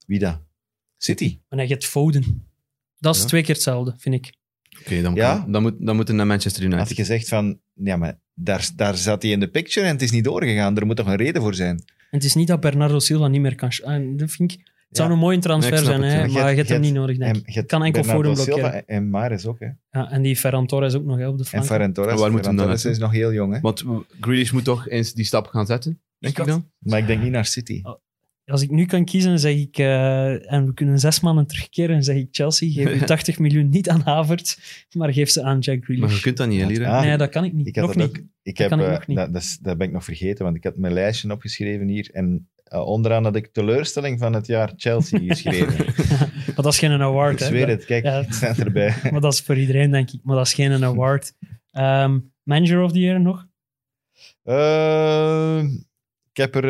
Wie 0.06 0.20
dat? 0.20 0.40
City. 0.98 1.40
Wanneer 1.50 1.68
je 1.68 1.74
het 1.74 1.86
Foden. 1.86 2.46
Dat 3.00 3.16
is 3.16 3.22
Ja. 3.22 3.28
twee 3.28 3.42
keer 3.44 3.54
hetzelfde, 3.54 3.94
vind 3.98 4.16
ik. 4.16 4.34
Oké, 4.80 5.02
dan, 5.02 5.16
Ja? 5.16 5.46
dan, 5.48 5.62
moet, 5.62 5.76
dan 5.80 5.96
moeten 5.96 6.16
naar 6.16 6.28
Manchester 6.28 6.64
Had 6.64 6.72
United. 6.74 6.90
je 6.90 6.96
gezegd 6.96 7.28
van, 7.28 7.60
ja, 7.74 7.98
maar 7.98 8.20
daar, 8.34 8.70
daar 8.76 8.96
zat 8.98 9.22
hij 9.22 9.32
in 9.32 9.40
de 9.40 9.48
picture 9.48 9.86
en 9.86 9.92
het 9.94 10.02
is 10.02 10.12
niet 10.12 10.24
doorgegaan. 10.24 10.78
Er 10.78 10.86
moet 10.86 10.96
toch 10.96 11.08
een 11.08 11.16
reden 11.16 11.42
voor 11.42 11.54
zijn. 11.56 11.76
En 11.76 12.18
het 12.18 12.24
is 12.24 12.36
niet 12.36 12.48
dat 12.48 12.60
Bernardo 12.60 13.00
Silva 13.00 13.28
niet 13.28 13.42
meer 13.42 13.56
kan... 13.56 13.70
en 13.84 14.18
dat 14.18 14.32
vind 14.32 14.52
ik... 14.52 14.60
Het 14.88 15.00
zou 15.00 15.10
Ja. 15.10 15.16
een 15.16 15.22
mooie 15.22 15.40
transfer 15.40 15.74
Nee, 15.76 15.84
zijn, 15.84 16.02
het, 16.02 16.12
hè, 16.12 16.18
maar 16.18 16.50
je 16.50 16.56
hebt 16.56 16.56
hem 16.58 16.66
hebt- 16.68 16.80
niet 16.82 16.94
nodig, 16.94 17.18
denk 17.18 17.36
En 17.36 17.40
ik. 17.42 17.48
je 17.48 17.54
hebt 17.54 17.68
kan 17.68 17.84
enkel 17.84 18.02
Bernardo 18.02 18.30
Foden 18.30 18.44
Silva 18.44 18.60
blokkeren. 18.60 18.88
En 18.88 19.10
Maris 19.10 19.46
ook, 19.46 19.60
hè. 19.60 19.68
Ja, 19.92 20.12
en 20.12 20.22
die 20.22 20.36
Ferran 20.36 20.68
Torres 20.68 20.94
ook 20.96 21.04
nog 21.06 21.18
hè, 21.18 21.28
op 21.28 21.38
de 21.38 21.44
En 21.44 21.50
flank. 21.50 21.66
Ferran 21.66 21.94
Torres. 21.94 22.12
Maar 22.12 22.22
waar 22.22 22.32
moet 22.32 22.40
Ferran 22.40 22.58
hem 22.58 22.68
dan 22.68 22.76
Torres 22.78 22.92
is 22.98 23.02
nog 23.02 23.12
heel 23.12 23.34
jong, 23.34 23.54
hè. 23.54 23.60
Want 23.60 23.84
Grealish 24.20 24.52
moet 24.52 24.64
toch 24.64 24.88
eens 24.90 25.14
die 25.14 25.26
stap 25.26 25.48
gaan 25.48 25.66
zetten, 25.66 26.02
denk 26.20 26.38
ik 26.40 26.46
dan? 26.46 26.70
Maar 26.80 27.00
ik 27.00 27.08
denk 27.08 27.22
niet 27.22 27.32
naar 27.32 27.46
City. 27.46 27.82
Als 28.52 28.62
ik 28.62 28.70
nu 28.72 28.86
kan 28.86 29.06
kiezen, 29.06 29.40
zeg 29.40 29.56
ik... 29.56 29.78
eh, 29.78 30.52
en 30.54 30.66
we 30.66 30.74
kunnen 30.74 31.00
zes 31.00 31.20
mannen 31.20 31.48
terugkeren, 31.48 31.92
dan 31.96 32.04
zeg 32.04 32.16
ik 32.16 32.28
Chelsea, 32.32 32.72
geef 32.72 33.00
je 33.00 33.06
80 33.06 33.40
miljoen 33.44 33.70
niet 33.70 33.90
aan 33.90 34.02
Havertz, 34.02 34.58
maar 34.92 35.14
geef 35.14 35.30
ze 35.30 35.44
aan 35.44 35.60
Jack 35.60 35.80
Maar 35.88 35.92
je 35.96 36.02
Grealish. 36.02 36.22
kunt 36.22 36.38
dat 36.38 36.48
niet? 36.48 36.80
Ah, 36.82 37.02
nee, 37.02 37.18
dat 37.18 37.30
kan 37.30 37.44
ik 37.44 37.54
niet. 37.54 37.68
ik 37.68 37.76
had 37.76 37.86
nog 37.86 37.96
dat 37.96 38.08
niet. 38.08 38.18
ook. 38.20 38.26
Ik 38.44 38.58
Dat 38.58 38.70
heb, 38.70 38.80
ik 38.80 38.86
eh, 38.86 38.92
nog 38.92 39.08
niet. 39.08 39.18
dat, 39.34 39.58
dat, 39.62 39.78
ben 39.78 39.88
ik 39.88 39.94
nog 39.94 40.04
vergeten, 40.04 40.44
want 40.46 40.56
ik 40.58 40.64
had 40.64 40.78
mijn 40.78 40.94
lijstje 40.94 41.32
opgeschreven 41.32 41.88
hier. 41.88 42.10
En 42.14 42.50
eh, 42.64 42.86
onderaan 42.88 43.24
had 43.24 43.36
ik 43.36 43.48
teleurstelling 43.54 44.20
van 44.20 44.34
het 44.34 44.48
jaar 44.48 44.74
Chelsea 44.76 45.20
geschreven. 45.34 45.86
Maar 46.46 46.64
dat 46.64 46.74
is 46.74 46.80
geen 46.80 47.02
award, 47.02 47.34
ik 47.34 47.40
hè. 47.40 47.46
zweer 47.46 47.68
het, 47.68 47.86
kijk, 47.86 48.04
Ja. 48.04 48.22
het 48.24 48.36
staat 48.36 48.58
erbij. 48.58 48.94
Maar 49.12 49.22
dat 49.22 49.34
is 49.34 49.42
voor 49.42 49.58
iedereen, 49.58 49.92
denk 49.92 50.12
ik. 50.12 50.20
Maar 50.24 50.36
dat 50.36 50.46
is 50.46 50.54
geen 50.54 50.84
award. 50.84 51.34
Ehm, 51.72 52.20
Manager 52.44 52.82
of 52.82 52.92
the 52.92 53.00
Year 53.00 53.22
nog? 53.22 53.48
Eh, 54.44 55.64
ik 56.32 56.38
heb 56.38 56.56
er 56.56 56.66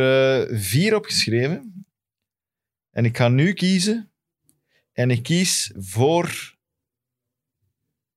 eh, 0.49 0.59
vier 0.59 0.95
opgeschreven. 0.95 1.85
En 2.91 3.05
ik 3.05 3.17
ga 3.17 3.27
nu 3.27 3.53
kiezen. 3.53 4.11
En 4.93 5.11
ik 5.11 5.23
kies 5.23 5.71
voor 5.75 6.55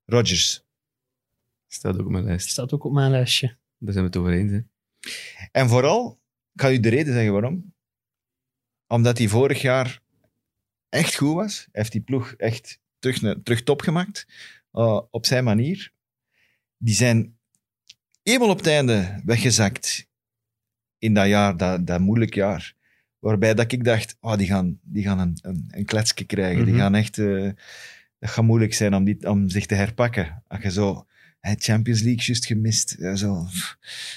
Rodgers. 0.04 0.64
Staat 1.66 1.98
ook 1.98 2.06
op 2.06 2.12
mijn 2.12 2.24
lijst. 2.24 2.48
Staat 2.50 2.72
ook 2.72 2.84
op 2.84 2.92
mijn 2.92 3.10
lijstje. 3.10 3.46
Daar 3.78 3.92
zijn 3.92 4.04
we 4.04 4.10
het 4.10 4.16
over 4.16 4.32
eens. 4.32 4.50
Hè. 4.52 4.60
En 5.52 5.68
vooral, 5.68 6.20
ik 6.54 6.60
ga 6.60 6.70
u 6.70 6.80
de 6.80 6.88
reden 6.88 7.12
zeggen 7.12 7.32
waarom. 7.32 7.74
Omdat 8.86 9.18
hij 9.18 9.28
vorig 9.28 9.62
jaar 9.62 10.02
echt 10.88 11.14
goed 11.14 11.34
was. 11.34 11.56
Hij 11.56 11.68
heeft 11.72 11.92
die 11.92 12.00
ploeg 12.00 12.32
echt 12.32 12.80
terug, 12.98 13.42
terug 13.42 13.62
top 13.62 13.80
gemaakt. 13.80 14.26
eh, 14.72 15.00
op 15.10 15.26
zijn 15.26 15.44
manier. 15.44 15.92
Die 16.76 16.94
zijn 16.94 17.38
eenmaal 18.22 18.48
op 18.50 18.56
het 18.56 18.66
einde 18.66 19.20
weggezakt. 19.24 20.08
In 21.04 21.14
dat 21.14 21.26
jaar, 21.26 21.56
dat, 21.56 21.86
dat 21.86 22.00
moeilijk 22.00 22.34
jaar. 22.34 22.74
Waarbij 23.18 23.54
dat 23.54 23.72
ik 23.72 23.84
dacht, 23.84 24.16
oh, 24.20 24.36
die 24.36 24.46
gaan, 24.46 24.78
die 24.82 25.02
gaan 25.02 25.18
een, 25.18 25.38
een, 25.42 25.64
een 25.70 25.84
kletsje 25.84 26.24
krijgen. 26.24 26.64
Die 26.64 26.72
Mhm. 26.74 26.82
gaan 26.82 26.94
echt... 26.94 27.18
eh, 27.18 27.50
dat 28.18 28.30
gaat 28.30 28.44
moeilijk 28.44 28.74
zijn 28.74 28.94
om, 28.94 29.04
die, 29.04 29.28
om 29.30 29.48
zich 29.48 29.66
te 29.66 29.74
herpakken. 29.74 30.42
Als 30.46 30.62
je 30.62 30.70
zo... 30.70 31.06
hè, 31.40 31.54
Champions 31.58 32.00
League 32.02 32.24
juist 32.24 32.46
gemist. 32.46 32.96
ja, 32.98 33.14
Zo, 33.16 33.46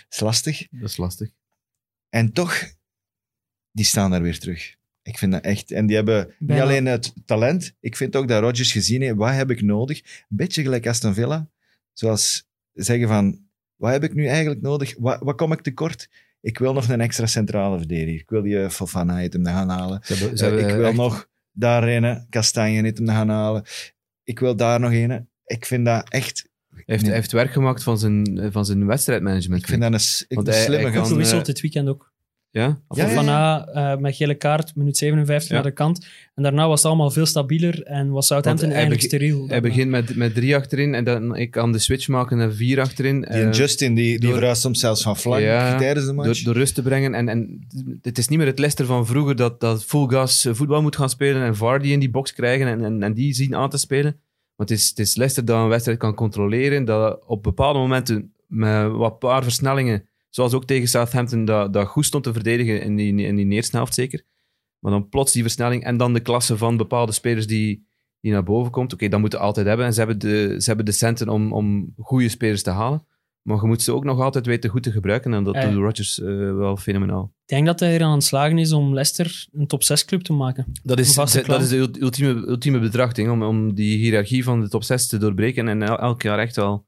is 0.10 0.20
lastig. 0.20 0.68
Dat 0.72 0.90
is 0.90 0.98
lastig. 0.98 1.30
En 2.10 2.32
toch, 2.32 2.74
die 3.72 3.86
staan 3.86 4.12
daar 4.12 4.22
weer 4.22 4.40
terug. 4.40 4.76
Ik 5.02 5.18
vind 5.18 5.32
dat 5.32 5.44
echt. 5.44 5.72
En 5.72 5.86
die 5.86 5.96
hebben 5.96 6.34
niet 6.40 6.60
alleen 6.60 6.86
het 6.86 7.14
talent. 7.26 7.74
Ik 7.80 7.96
vind 7.96 8.16
ook 8.16 8.28
dat 8.28 8.42
Rodgers 8.42 8.72
gezien 8.72 9.02
heeft, 9.02 9.16
wat 9.16 9.34
heb 9.34 9.52
ik 9.52 9.62
nodig? 9.62 10.02
Een 10.04 10.38
beetje 10.38 10.62
gelijk 10.64 10.88
Aston 10.88 11.14
Villa. 11.14 11.50
Zoals 11.94 12.48
zeggen 12.74 13.08
van, 13.08 13.40
wat 13.76 13.92
heb 13.92 14.04
ik 14.04 14.14
nu 14.14 14.26
eigenlijk 14.28 14.62
nodig? 14.62 14.96
Wat, 14.98 15.20
wat 15.22 15.36
kom 15.36 15.52
ik 15.52 15.62
tekort? 15.62 16.10
Ik 16.48 16.58
wil 16.60 16.74
nog 16.74 16.90
een 16.90 17.02
extra 17.02 17.26
centrale 17.26 17.78
verdediger. 17.78 18.20
Ik 18.20 18.30
wil 18.30 18.42
die 18.42 18.60
eh, 18.64 18.70
Fofana 18.70 19.16
uit 19.16 19.34
hem 19.34 19.46
gaan 19.46 19.70
halen. 19.70 20.00
Ze 20.04 20.14
hebben, 20.14 20.38
ze 20.38 20.46
Eh, 20.46 20.52
hebben 20.52 20.70
ik 20.70 20.76
wil 20.76 20.86
echt- 20.88 20.96
nog 20.98 21.28
daar 21.52 21.84
een, 21.88 22.26
Kastanje 22.30 22.84
uit 22.84 22.98
hem 22.98 23.08
gaan 23.08 23.30
halen. 23.30 23.64
Ik 24.24 24.40
wil 24.40 24.56
daar 24.56 24.80
nog 24.80 24.92
een. 24.92 25.30
Ik 25.46 25.66
vind 25.66 25.86
dat 25.86 26.10
echt... 26.10 26.50
Hij 26.70 26.84
heeft, 26.86 27.08
heeft 27.08 27.32
werk 27.32 27.52
gemaakt 27.52 27.84
van 27.84 27.98
zijn, 27.98 28.50
van 28.52 28.66
zijn 28.66 28.86
wedstrijdmanagement. 28.86 29.62
Ik 29.62 29.68
vind 29.68 29.82
dat 29.82 29.94
een, 29.94 30.00
s- 30.00 30.26
ik 30.28 30.36
Want 30.36 30.48
een 30.48 30.54
hij- 30.54 30.64
slimme 30.64 30.86
hij 30.88 30.96
gast. 30.98 31.12
Gewisseld 31.12 31.40
eh, 31.40 31.46
dit 31.48 31.62
weekend 31.62 31.88
ook. 31.88 32.14
Ja? 32.58 32.78
Ja, 32.90 33.10
ja, 33.24 33.68
eh, 33.68 33.98
met 33.98 34.16
gele 34.16 34.36
kaart, 34.36 34.76
minuut 34.76 34.98
57 34.98 35.48
Ja. 35.50 35.54
naar 35.56 35.64
de 35.64 35.72
kant. 35.72 36.06
En 36.36 36.44
daarna 36.44 36.68
was 36.68 36.78
het 36.82 36.88
allemaal 36.88 37.12
veel 37.12 37.26
stabieler 37.26 37.84
en 37.84 38.10
was 38.12 38.28
Southampton 38.28 38.70
eigenlijk 38.70 39.02
begi- 39.02 39.08
steriel. 39.16 39.48
Hij 39.48 39.62
begint 39.62 39.90
met, 39.90 40.16
met 40.16 40.34
drie 40.34 40.56
achterin 40.56 40.94
en 40.96 41.04
dan 41.04 41.36
ik 41.36 41.52
kan 41.52 41.72
de 41.72 41.80
switch 41.80 42.08
maken 42.08 42.38
naar 42.38 42.52
vier 42.52 42.80
achterin. 42.80 43.22
Die 43.22 43.30
Eh, 43.30 43.52
Justin, 43.52 43.94
die, 43.96 44.20
die 44.20 44.34
verhuist 44.34 44.62
soms 44.62 44.80
zelfs 44.80 45.02
van 45.04 45.18
flank 45.18 45.42
Ja, 45.44 45.78
tijdens 45.78 46.06
de 46.06 46.14
match. 46.14 46.28
door, 46.28 46.44
door 46.54 46.62
rust 46.62 46.76
te 46.76 46.82
brengen. 46.82 47.14
En, 47.14 47.30
en 47.30 47.68
het 48.02 48.18
is 48.18 48.28
niet 48.28 48.38
meer 48.38 48.48
het 48.48 48.60
Leicester 48.60 48.86
van 48.86 49.06
vroeger 49.06 49.36
dat, 49.36 49.60
dat 49.60 49.84
full 49.84 50.08
gas 50.08 50.46
eh, 50.46 50.54
voetbal 50.54 50.82
moet 50.82 50.96
gaan 50.96 51.10
spelen 51.10 51.42
en 51.42 51.56
Vardy 51.56 51.88
in 51.88 52.00
die 52.00 52.10
box 52.10 52.34
krijgen 52.34 52.68
en, 52.68 52.84
en, 52.84 53.04
en 53.04 53.14
die 53.14 53.34
zien 53.34 53.56
aan 53.56 53.70
te 53.70 53.78
spelen. 53.78 54.16
Maar 54.56 54.68
het 54.68 54.78
is, 54.78 54.90
het 54.90 55.00
is 55.00 55.16
Leicester 55.16 55.46
dat 55.46 55.62
een 55.62 55.68
wedstrijd 55.68 55.98
kan 56.00 56.14
controleren, 56.14 56.86
dat 56.86 57.20
op 57.26 57.44
bepaalde 57.44 57.80
momenten 57.80 58.32
met 58.48 58.92
wat 58.92 59.20
paar 59.20 59.44
versnellingen, 59.44 60.04
zoals 60.38 60.54
ook 60.54 60.66
tegen 60.66 60.88
Southampton, 60.88 61.46
dat, 61.46 61.74
dat 61.74 61.88
goed 61.88 62.06
stond 62.06 62.24
te 62.24 62.34
verdedigen 62.34 62.82
in 62.82 62.96
die, 62.96 63.16
in 63.26 63.36
die 63.36 63.48
eerste 63.50 63.76
helft 63.78 63.94
zeker. 63.94 64.22
Maar 64.80 64.92
dan 64.92 65.10
plots 65.10 65.34
die 65.34 65.42
versnelling 65.42 65.84
en 65.84 65.98
dan 65.98 66.14
de 66.14 66.20
klasse 66.20 66.58
van 66.58 66.78
bepaalde 66.78 67.12
spelers 67.12 67.48
die, 67.48 67.88
die 68.22 68.32
naar 68.32 68.44
boven 68.44 68.72
komt. 68.72 68.94
Oké, 68.94 69.08
dat 69.08 69.20
moeten 69.20 69.40
we 69.40 69.46
altijd 69.46 69.68
hebben. 69.68 69.86
En 69.86 69.94
ze 69.94 70.00
hebben 70.00 70.20
de, 70.20 70.56
ze 70.58 70.68
hebben 70.68 70.86
de 70.86 70.92
centen 70.92 71.30
om, 71.30 71.54
om 71.54 71.94
goede 71.98 72.30
spelers 72.30 72.64
te 72.64 72.70
halen. 72.70 73.06
Maar 73.42 73.62
je 73.62 73.68
moet 73.68 73.82
ze 73.82 73.94
ook 73.94 74.04
nog 74.04 74.20
altijd 74.20 74.46
weten 74.46 74.70
goed 74.70 74.84
te 74.84 74.92
gebruiken. 74.92 75.34
En 75.34 75.44
dat 75.44 75.56
Ja. 75.56 75.70
doet 75.70 75.80
Rodgers 75.84 76.20
eh, 76.22 76.28
wel 76.56 76.78
fenomenaal. 76.78 77.24
Ik 77.46 77.48
denk 77.56 77.66
dat 77.66 77.80
hij 77.80 77.94
er 77.96 78.04
aan 78.04 78.14
het 78.14 78.24
slagen 78.24 78.58
is 78.58 78.72
om 78.72 78.94
Leicester 78.94 79.48
een 79.52 79.68
top 79.68 79.84
6 79.84 80.06
club 80.06 80.22
te 80.22 80.34
maken. 80.34 80.66
Dat 80.84 81.00
is, 81.00 81.14
vaste 81.14 81.44
dat 81.46 81.62
is 81.62 81.70
de 81.70 81.76
ult- 81.78 82.02
ultieme, 82.02 82.48
ultieme 82.48 82.80
betrachting. 82.80 83.30
Om, 83.30 83.44
om 83.44 83.74
die 83.74 83.98
hiërarchie 83.98 84.44
van 84.44 84.62
de 84.62 84.70
top 84.70 84.84
6 84.84 85.08
te 85.08 85.18
doorbreken. 85.18 85.68
En 85.68 85.82
el- 85.82 86.00
elk 86.00 86.22
jaar 86.22 86.40
echt 86.40 86.56
wel 86.56 86.86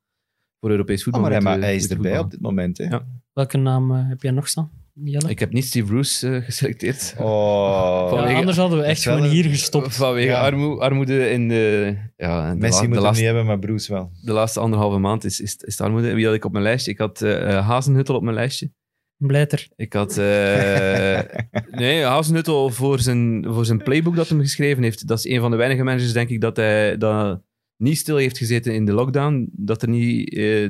voor 0.59 0.69
Europees 0.69 0.97
Oh, 0.97 1.03
voetbal. 1.03 1.21
maar 1.21 1.31
hij, 1.31 1.41
maar 1.41 1.59
hij 1.59 1.75
is 1.75 1.87
erbij 1.89 2.19
op 2.19 2.31
dit 2.31 2.41
moment. 2.41 2.77
Hè? 2.77 2.83
Ja. 2.83 3.05
Welke 3.39 3.57
naam 3.57 3.91
eh, 3.91 4.07
heb 4.07 4.21
jij 4.21 4.31
nog 4.31 4.47
staan, 4.47 4.71
Jelle? 4.93 5.29
Ik 5.29 5.39
heb 5.39 5.51
niet 5.51 5.65
Steve 5.65 5.85
Bruce 5.87 6.29
eh, 6.35 6.43
geselecteerd. 6.43 7.15
Oh. 7.17 8.09
Ja, 8.29 8.35
anders 8.37 8.57
hadden 8.57 8.77
we 8.77 8.83
echt 8.83 9.01
gewoon 9.03 9.23
een- 9.23 9.29
hier 9.29 9.43
gestopt. 9.45 9.95
Vanwege 9.95 10.27
Ja. 10.27 10.41
armoe, 10.41 10.79
armoede 10.79 11.29
in 11.29 11.47
de, 11.47 11.95
ja, 12.17 12.51
de, 12.51 12.57
Messi 12.57 12.81
la- 12.81 12.81
moet 12.81 12.89
de, 12.89 12.95
hem 12.95 13.03
laatste, 13.03 13.23
niet 13.23 13.25
hebben, 13.33 13.45
maar 13.45 13.59
Bruce 13.59 13.93
wel. 13.93 14.11
de 14.21 14.31
laatste 14.31 14.59
anderhalve 14.59 14.97
maand 14.97 15.23
is, 15.23 15.39
is, 15.41 15.55
is 15.55 15.75
de 15.77 15.83
armoede. 15.83 16.13
Wie 16.13 16.25
had 16.25 16.35
ik 16.35 16.45
op 16.45 16.51
mijn 16.51 16.63
lijstje? 16.63 16.91
Ik 16.91 16.97
had 16.97 17.21
eh, 17.21 17.67
Hazenhuttel 17.67 18.15
op 18.15 18.21
mijn 18.21 18.35
lijstje. 18.35 18.71
Blijter. 19.17 19.67
Ik 19.75 19.93
had... 19.93 20.17
eh 20.17 21.19
nee, 21.81 22.03
Hazenhuttel 22.03 22.69
voor 22.69 22.99
zijn, 22.99 23.45
voor 23.47 23.65
zijn 23.65 23.83
playbook 23.83 24.15
dat 24.15 24.29
hij 24.29 24.39
geschreven 24.39 24.83
heeft. 24.83 25.07
Dat 25.07 25.17
is 25.17 25.25
een 25.31 25.39
van 25.39 25.51
de 25.51 25.57
weinige 25.57 25.83
managers, 25.83 26.13
denk 26.13 26.29
ik, 26.29 26.41
dat 26.41 26.55
hij 26.55 26.97
dat 26.97 27.41
niet 27.77 27.97
stil 27.97 28.17
heeft 28.17 28.37
gezeten 28.37 28.73
in 28.73 28.85
de 28.85 28.93
lockdown. 28.93 29.49
Dat 29.51 29.81
er 29.81 29.89
niet, 29.89 30.33
eh, 30.33 30.69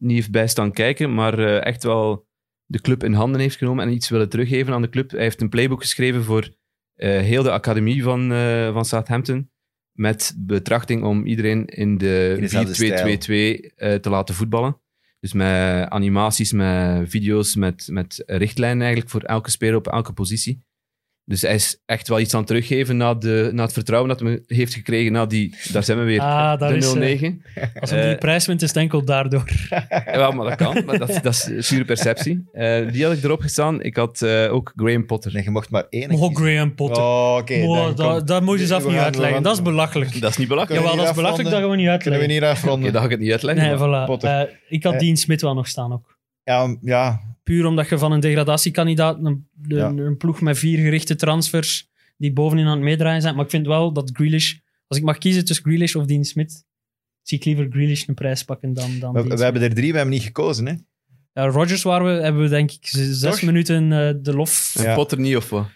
niet 0.00 0.16
heeft 0.16 0.30
bij 0.30 0.48
staan 0.48 0.72
kijken, 0.72 1.14
maar 1.14 1.38
eh, 1.38 1.66
echt 1.66 1.82
wel 1.82 2.28
de 2.66 2.80
club 2.80 3.04
in 3.04 3.12
handen 3.12 3.40
heeft 3.40 3.56
genomen 3.56 3.84
en 3.84 3.92
iets 3.92 4.08
willen 4.08 4.28
teruggeven 4.28 4.72
aan 4.72 4.82
de 4.82 4.88
club. 4.88 5.10
Hij 5.10 5.20
heeft 5.20 5.40
een 5.40 5.48
playbook 5.48 5.80
geschreven 5.80 6.24
voor 6.24 6.58
eh, 7.00 7.20
heel 7.20 7.42
de 7.42 7.50
academie 7.50 8.02
van, 8.02 8.32
eh, 8.32 8.72
van 8.72 8.84
Southampton. 8.84 9.50
met 9.92 10.34
betrachting 10.38 11.04
om 11.04 11.26
iedereen 11.26 11.66
in 11.66 11.98
de 11.98 12.36
dezelfde 12.40 12.74
4-2-2-2 12.74 13.72
eh, 13.76 13.94
te 13.94 14.10
laten 14.10 14.34
voetballen. 14.34 14.80
Dus 15.20 15.32
met 15.32 15.88
animaties, 15.88 16.52
met 16.52 17.10
video's, 17.10 17.54
met, 17.54 17.88
met 17.90 18.22
richtlijnen 18.26 18.80
eigenlijk 18.80 19.10
voor 19.10 19.22
elke 19.22 19.50
speler 19.50 19.76
op 19.76 19.88
elke 19.88 20.12
positie. 20.12 20.64
Dus 21.30 21.42
hij 21.42 21.54
is 21.54 21.82
echt 21.86 22.08
wel 22.08 22.20
iets 22.20 22.32
aan 22.32 22.38
het 22.38 22.48
teruggeven 22.48 22.96
na, 22.96 23.14
de, 23.14 23.50
na 23.52 23.62
het 23.62 23.72
vertrouwen 23.72 24.08
dat 24.08 24.20
hij 24.20 24.42
heeft 24.46 24.74
gekregen 24.74 25.12
na 25.12 25.26
die... 25.26 25.54
Daar 25.72 25.84
zijn 25.84 25.98
we 25.98 26.04
weer, 26.04 26.20
Ah, 26.20 26.58
de 26.58 27.38
0-9. 27.42 27.80
Als 27.80 27.90
hij 27.90 28.02
die 28.02 28.10
Eh, 28.12 28.18
prijs 28.18 28.46
wint, 28.46 28.62
is 28.62 28.68
het 28.68 28.76
enkel 28.76 29.04
daardoor. 29.04 29.44
Ja, 30.12 30.30
maar 30.30 30.44
dat 30.48 30.54
kan. 30.54 30.84
Maar 30.84 30.98
dat, 30.98 31.18
dat 31.22 31.50
is 31.56 31.68
pure 31.68 31.84
perceptie. 31.84 32.48
Eh, 32.52 32.92
die 32.92 33.04
had 33.04 33.12
ik 33.16 33.22
erop 33.24 33.40
gestaan. 33.40 33.82
Ik 33.82 33.96
had 33.96 34.22
eh, 34.22 34.52
ook 34.52 34.72
Graham 34.76 35.06
Potter. 35.06 35.32
Nee, 35.32 35.42
je 35.42 35.50
mocht 35.50 35.70
maar 35.70 35.86
één. 35.88 36.10
Oh. 36.10 36.34
Graham 36.36 36.74
Potter. 36.74 37.02
Oh, 37.02 37.36
oké. 37.40 37.54
Oh, 37.54 37.96
dan 37.96 38.24
dat, 38.24 38.42
moet 38.42 38.58
je 38.60 38.66
zelf 38.66 38.86
niet 38.88 38.96
uitleggen. 38.98 39.42
Dat 39.42 39.52
is 39.54 39.62
belachelijk. 39.62 40.20
Dat 40.20 40.30
is 40.30 40.36
niet 40.36 40.48
belachelijk. 40.48 40.82
Jawel, 40.82 40.96
dat 40.96 41.08
is 41.08 41.14
belachelijk, 41.14 41.50
dat 41.50 41.60
gaan 41.60 41.70
we 41.70 41.76
niet 41.76 41.86
Kunnen 41.86 42.04
we 42.04 42.10
uitleggen. 42.26 42.28
niet 42.28 42.42
afronden? 42.58 42.82
Oké, 42.82 42.90
dat 42.92 43.00
ga 43.00 43.04
ik 43.06 43.10
het 43.10 43.20
niet 43.20 43.30
uitleggen. 43.32 43.64
Nee, 43.64 43.76
voilà. 43.76 44.06
Potter. 44.06 44.30
Eh, 44.40 44.54
ik 44.68 44.82
had 44.84 44.92
Eh. 44.92 44.98
Dean 44.98 45.16
Smit 45.16 45.42
wel 45.42 45.54
nog 45.54 45.68
staan 45.68 45.92
ook. 45.92 46.18
Ja, 46.44 46.76
ja, 46.80 47.20
Puur 47.50 47.66
omdat 47.66 47.88
je 47.88 47.98
van 47.98 48.12
een 48.12 48.20
degradatiekandidaat 48.20 49.16
een, 49.18 49.24
een, 49.26 49.46
Ja. 49.76 49.86
een 49.88 50.16
ploeg 50.16 50.40
met 50.40 50.58
vier 50.58 50.78
gerichte 50.78 51.14
transfers 51.16 51.88
die 52.16 52.32
bovenin 52.32 52.66
aan 52.66 52.72
het 52.76 52.80
meedraaien 52.82 53.22
zijn. 53.22 53.34
Maar 53.34 53.44
ik 53.44 53.50
vind 53.50 53.66
wel 53.66 53.92
dat 53.92 54.10
Grealish... 54.12 54.54
Als 54.86 54.98
ik 54.98 55.04
mag 55.04 55.18
kiezen 55.18 55.44
tussen 55.44 55.64
Grealish 55.64 55.94
of 55.94 56.04
Dean 56.04 56.24
Smit, 56.24 56.64
zie 57.22 57.38
ik 57.38 57.44
liever 57.44 57.66
Grealish 57.70 58.06
een 58.06 58.14
prijs 58.14 58.44
pakken 58.44 58.72
dan, 58.74 58.90
dan 59.00 59.12
we, 59.12 59.42
hebben 59.44 59.62
er 59.62 59.74
drie, 59.74 59.90
we 59.90 59.96
hebben 59.96 60.14
niet 60.14 60.24
gekozen. 60.24 60.66
Hè? 60.66 60.74
Ja, 61.32 61.46
Rodgers 61.46 61.82
waren 61.82 62.06
we, 62.16 62.22
hebben 62.22 62.42
we 62.42 62.48
denk 62.48 62.70
ik 62.70 62.78
zes 62.86 63.20
Toch? 63.20 63.42
minuten 63.42 63.92
eh, 63.92 64.14
de 64.22 64.34
lof. 64.34 64.74
Ja. 64.82 64.94
Potter 64.94 65.18
niet, 65.20 65.36
of 65.36 65.50
wat? 65.50 65.66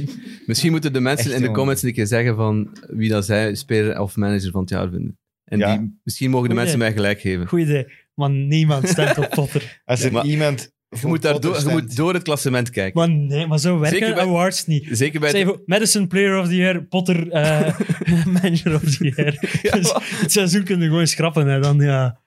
Misschien 0.46 0.70
moeten 0.70 0.92
de 0.92 1.00
mensen 1.00 1.24
Echt, 1.26 1.34
in 1.34 1.40
de 1.40 1.42
jongen. 1.46 1.58
comments 1.58 1.82
een 1.82 1.92
keer 1.92 2.06
zeggen 2.06 2.36
van 2.36 2.76
wie 2.90 3.08
dat 3.08 3.24
zij 3.24 3.54
speler 3.54 4.00
of 4.00 4.16
manager 4.16 4.50
van 4.50 4.60
het 4.60 4.70
jaar 4.70 4.88
vinden. 4.90 5.18
En 5.44 5.58
Ja. 5.58 5.76
die, 5.76 5.98
misschien 6.04 6.30
mogen 6.30 6.48
de 6.48 6.54
Goeie. 6.54 6.70
mensen 6.70 6.86
mij 6.86 6.96
gelijk 6.96 7.20
geven. 7.20 7.46
Goed 7.48 7.60
idee. 7.60 7.86
Maar 8.14 8.30
niemand 8.30 8.88
stemt 8.88 9.18
op 9.18 9.28
Potter. 9.30 9.82
Als 9.84 10.02
er 10.02 10.12
maar 10.12 10.24
iemand. 10.26 10.72
Je 11.00 11.06
moet, 11.06 11.22
daar 11.22 11.40
door, 11.40 11.58
je 11.58 11.68
moet 11.68 11.96
door 11.96 12.14
het 12.14 12.22
klassement 12.22 12.70
kijken. 12.70 12.98
Maar 13.00 13.10
nee, 13.10 13.46
maar 13.46 13.58
zo 13.58 13.78
werken 13.78 13.98
Zeker 13.98 14.14
bij- 14.14 14.24
awards 14.24 14.66
niet. 14.66 14.88
Zeker 14.90 15.20
bij 15.20 15.30
Zeg, 15.30 15.40
het, 15.40 15.48
even, 15.48 15.62
Madison 15.66 16.06
Player 16.06 16.40
of 16.40 16.48
the 16.48 16.56
Year, 16.56 16.82
Potter 16.84 17.30
eh, 17.30 17.78
Manager 18.42 18.74
of 18.74 18.80
the 18.82 19.12
Year. 19.16 19.38
Dus 19.80 19.92
het 20.20 20.32
seizoen 20.32 20.62
kun 20.64 20.80
je 20.80 20.86
gewoon 20.86 21.06
schrappen. 21.06 21.46
Hè. 21.46 21.60
Dan 21.60 21.78
ja... 21.80 22.20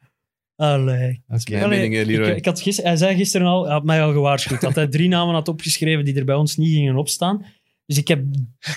Allee. 0.55 1.21
dat 1.27 1.37
is 1.37 1.47
mijn 1.47 1.63
Allee, 1.63 1.89
mening, 1.89 2.05
Leroy. 2.05 2.29
Ik, 2.29 2.37
ik 2.37 2.45
had 2.45 2.61
gister, 2.61 2.83
hij 2.85 2.95
zei 2.95 3.15
gisteren 3.15 3.47
al, 3.47 3.63
hij 3.63 3.73
had 3.73 3.83
mij 3.83 4.01
al 4.03 4.11
gewaarschuwd, 4.11 4.61
dat 4.61 4.75
hij 4.75 4.87
drie 4.87 5.07
namen 5.07 5.33
had 5.33 5.47
opgeschreven 5.47 6.05
die 6.05 6.15
er 6.15 6.25
bij 6.25 6.35
ons 6.35 6.57
niet 6.57 6.73
gingen 6.73 6.95
opstaan. 6.95 7.45
Dus 7.85 7.97
ik 7.97 8.07
heb 8.07 8.23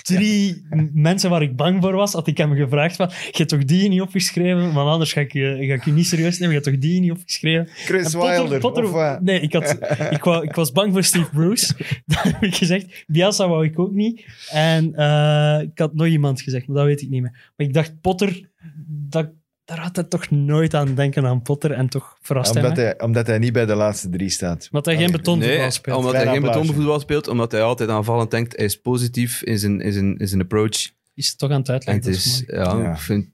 drie 0.02 0.66
mensen 0.92 1.30
waar 1.30 1.42
ik 1.42 1.56
bang 1.56 1.82
voor 1.82 1.92
was, 1.94 2.12
had 2.12 2.26
ik 2.26 2.36
hem 2.36 2.54
gevraagd 2.54 2.96
van, 2.96 3.08
je 3.08 3.30
hebt 3.32 3.48
toch 3.48 3.64
die 3.64 3.88
niet 3.88 4.00
opgeschreven? 4.00 4.72
Want 4.72 4.88
anders 4.90 5.12
ga 5.12 5.20
ik 5.20 5.32
je, 5.32 5.56
ga 5.60 5.74
ik 5.74 5.84
je 5.84 5.92
niet 5.92 6.06
serieus 6.06 6.38
nemen. 6.38 6.54
Je 6.54 6.60
hebt 6.60 6.72
toch 6.72 6.80
die 6.80 7.00
niet 7.00 7.10
opgeschreven? 7.10 7.66
Chris 7.68 8.12
Potter- 8.12 8.30
Wilder. 8.30 8.58
Potter- 8.58 8.84
of 8.84 8.90
wat? 8.90 9.22
nee, 9.22 9.40
ik, 9.40 9.52
had, 9.52 9.78
ik, 10.10 10.24
wou, 10.24 10.44
ik 10.44 10.54
was 10.54 10.72
bang 10.72 10.92
voor 10.92 11.04
Steve 11.04 11.30
Bruce. 11.30 11.74
Dat 12.06 12.22
heb 12.22 12.42
ik 12.42 12.54
gezegd. 12.54 13.04
Bielsa 13.06 13.48
wou 13.48 13.64
ik 13.64 13.78
ook 13.78 13.92
niet. 13.92 14.24
En 14.50 14.94
eh, 14.94 15.60
ik 15.62 15.78
had 15.78 15.94
nog 15.94 16.06
iemand 16.06 16.40
gezegd, 16.40 16.66
maar 16.66 16.76
dat 16.76 16.86
weet 16.86 17.02
ik 17.02 17.08
niet 17.10 17.22
meer. 17.22 17.52
Maar 17.56 17.66
ik 17.66 17.74
dacht, 17.74 18.00
Potter, 18.00 18.48
dat, 18.88 19.30
daar 19.68 19.80
had 19.80 19.96
hij 19.96 20.04
toch 20.04 20.30
nooit 20.30 20.74
aan 20.74 20.94
denken 20.94 21.26
aan 21.26 21.42
Potter. 21.42 21.72
En 21.72 21.88
toch 21.88 22.16
verrast 22.20 22.54
hij 22.54 22.62
Omdat 22.62 22.76
hij, 22.76 23.00
omdat 23.00 23.26
hij 23.26 23.38
niet 23.38 23.52
bij 23.52 23.66
de 23.66 23.74
laatste 23.74 24.08
drie 24.08 24.28
staat. 24.30 24.68
Omdat 24.70 24.84
hij 24.84 24.96
geen 24.96 25.10
betonvoetbal 25.10 25.58
Nee, 25.58 25.70
speelt. 25.70 25.96
omdat 25.96 26.12
hij 26.12 26.26
geen 26.26 26.42
betonvoetbal 26.42 27.00
speelt, 27.00 27.28
omdat 27.28 27.52
hij 27.52 27.62
altijd 27.62 27.90
aanvallend 27.90 28.30
denkt. 28.30 28.56
Hij 28.56 28.64
is 28.64 28.80
positief 28.80 29.42
in 29.42 29.58
zijn, 29.58 29.80
in 29.80 29.92
zijn, 29.92 30.16
in 30.16 30.28
zijn 30.28 30.40
approach. 30.40 30.90
Is 31.14 31.28
het 31.28 31.38
toch 31.38 31.50
aan 31.50 31.58
het 31.58 31.68
En 31.68 31.72
uitleggen. 31.74 32.04
het 32.04 32.14
is 32.14 32.44
ja, 32.46 32.76
Ja. 32.76 32.92
ik 32.92 32.98
vind, 32.98 33.26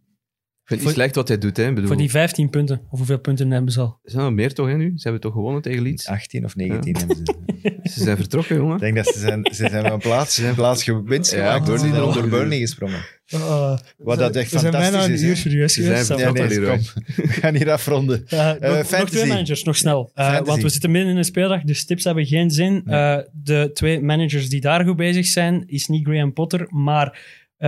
ik 0.64 0.70
vind 0.70 0.80
het 0.80 0.88
Voor- 0.94 0.98
niet 0.98 1.12
slecht 1.12 1.14
wat 1.14 1.28
hij 1.28 1.38
doet. 1.38 1.56
Hè. 1.56 1.62
Ik 1.68 1.74
bedoel, 1.74 1.86
Voor 1.88 1.96
die 1.96 2.10
15 2.10 2.50
punten. 2.50 2.80
Of 2.90 2.98
hoeveel 2.98 3.18
punten 3.18 3.50
hebben 3.50 3.72
ze 3.72 3.80
al? 3.80 3.98
Er 4.04 4.10
zijn 4.10 4.24
er 4.24 4.32
meer 4.32 4.54
toch 4.54 4.66
hè, 4.66 4.76
nu? 4.76 4.92
Ze 4.96 5.02
hebben 5.02 5.20
toch 5.20 5.32
gewonnen 5.32 5.62
tegen 5.62 5.82
Leeds? 5.82 6.06
18 6.06 6.44
of 6.44 6.56
19 6.56 6.96
hebben 6.96 7.16
ze. 7.16 7.34
Ze 7.94 8.02
zijn 8.02 8.16
vertrokken, 8.16 8.56
jongen. 8.56 8.74
Ik 8.74 8.80
denk 8.80 8.96
dat 8.96 9.06
ze 9.06 9.18
zijn, 9.18 9.46
ze 9.54 9.68
zijn 9.70 9.84
een 9.92 9.98
plaats, 9.98 10.38
een 10.38 10.54
plaats 10.54 10.82
gewinst 10.82 11.32
Ja, 11.32 11.38
gemaakt. 11.38 11.64
Burnley 11.64 11.88
Ze 11.88 11.94
zijn 11.94 12.02
onder 12.06 12.28
Burnley 12.28 12.58
gesprongen. 12.58 13.04
Uh, 13.34 13.76
Wat 13.98 14.18
dat 14.18 14.36
echt 14.36 14.50
we 14.52 14.58
zijn 14.58 14.72
bijna 14.72 14.86
fantastisch 14.90 15.20
een 15.22 15.28
is, 15.28 15.30
uur 15.30 15.36
serieus 15.36 15.72
Ze 15.74 15.82
geweest. 15.82 16.06
zijn 16.06 16.18
Nee, 16.18 16.26
valt 16.34 16.48
nee, 16.48 16.60
wel. 16.60 16.70
kom. 16.76 16.84
We 17.26 17.28
gaan 17.32 17.54
hier 17.54 17.70
afronden. 17.70 18.24
Eh, 18.28 18.46
nog, 18.46 18.58
nog 18.60 18.86
fantasy. 18.86 19.04
twee 19.16 19.26
managers, 19.26 19.62
nog 19.64 19.76
snel. 19.76 20.10
Eh, 20.14 20.40
want 20.40 20.62
we 20.62 20.68
zitten 20.68 20.90
midden 20.90 21.10
in 21.10 21.16
een 21.16 21.24
speeldag, 21.24 21.62
dus 21.62 21.84
tips 21.84 22.04
hebben 22.04 22.26
geen 22.26 22.50
zin. 22.50 22.82
Eh, 22.86 23.18
de 23.32 23.70
twee 23.74 24.00
managers 24.02 24.48
die 24.48 24.60
daar 24.60 24.84
goed 24.84 24.96
bezig 24.96 25.26
zijn, 25.26 25.62
is 25.66 25.86
niet 25.88 26.06
Graham 26.06 26.32
Potter, 26.32 26.66
maar 26.70 27.18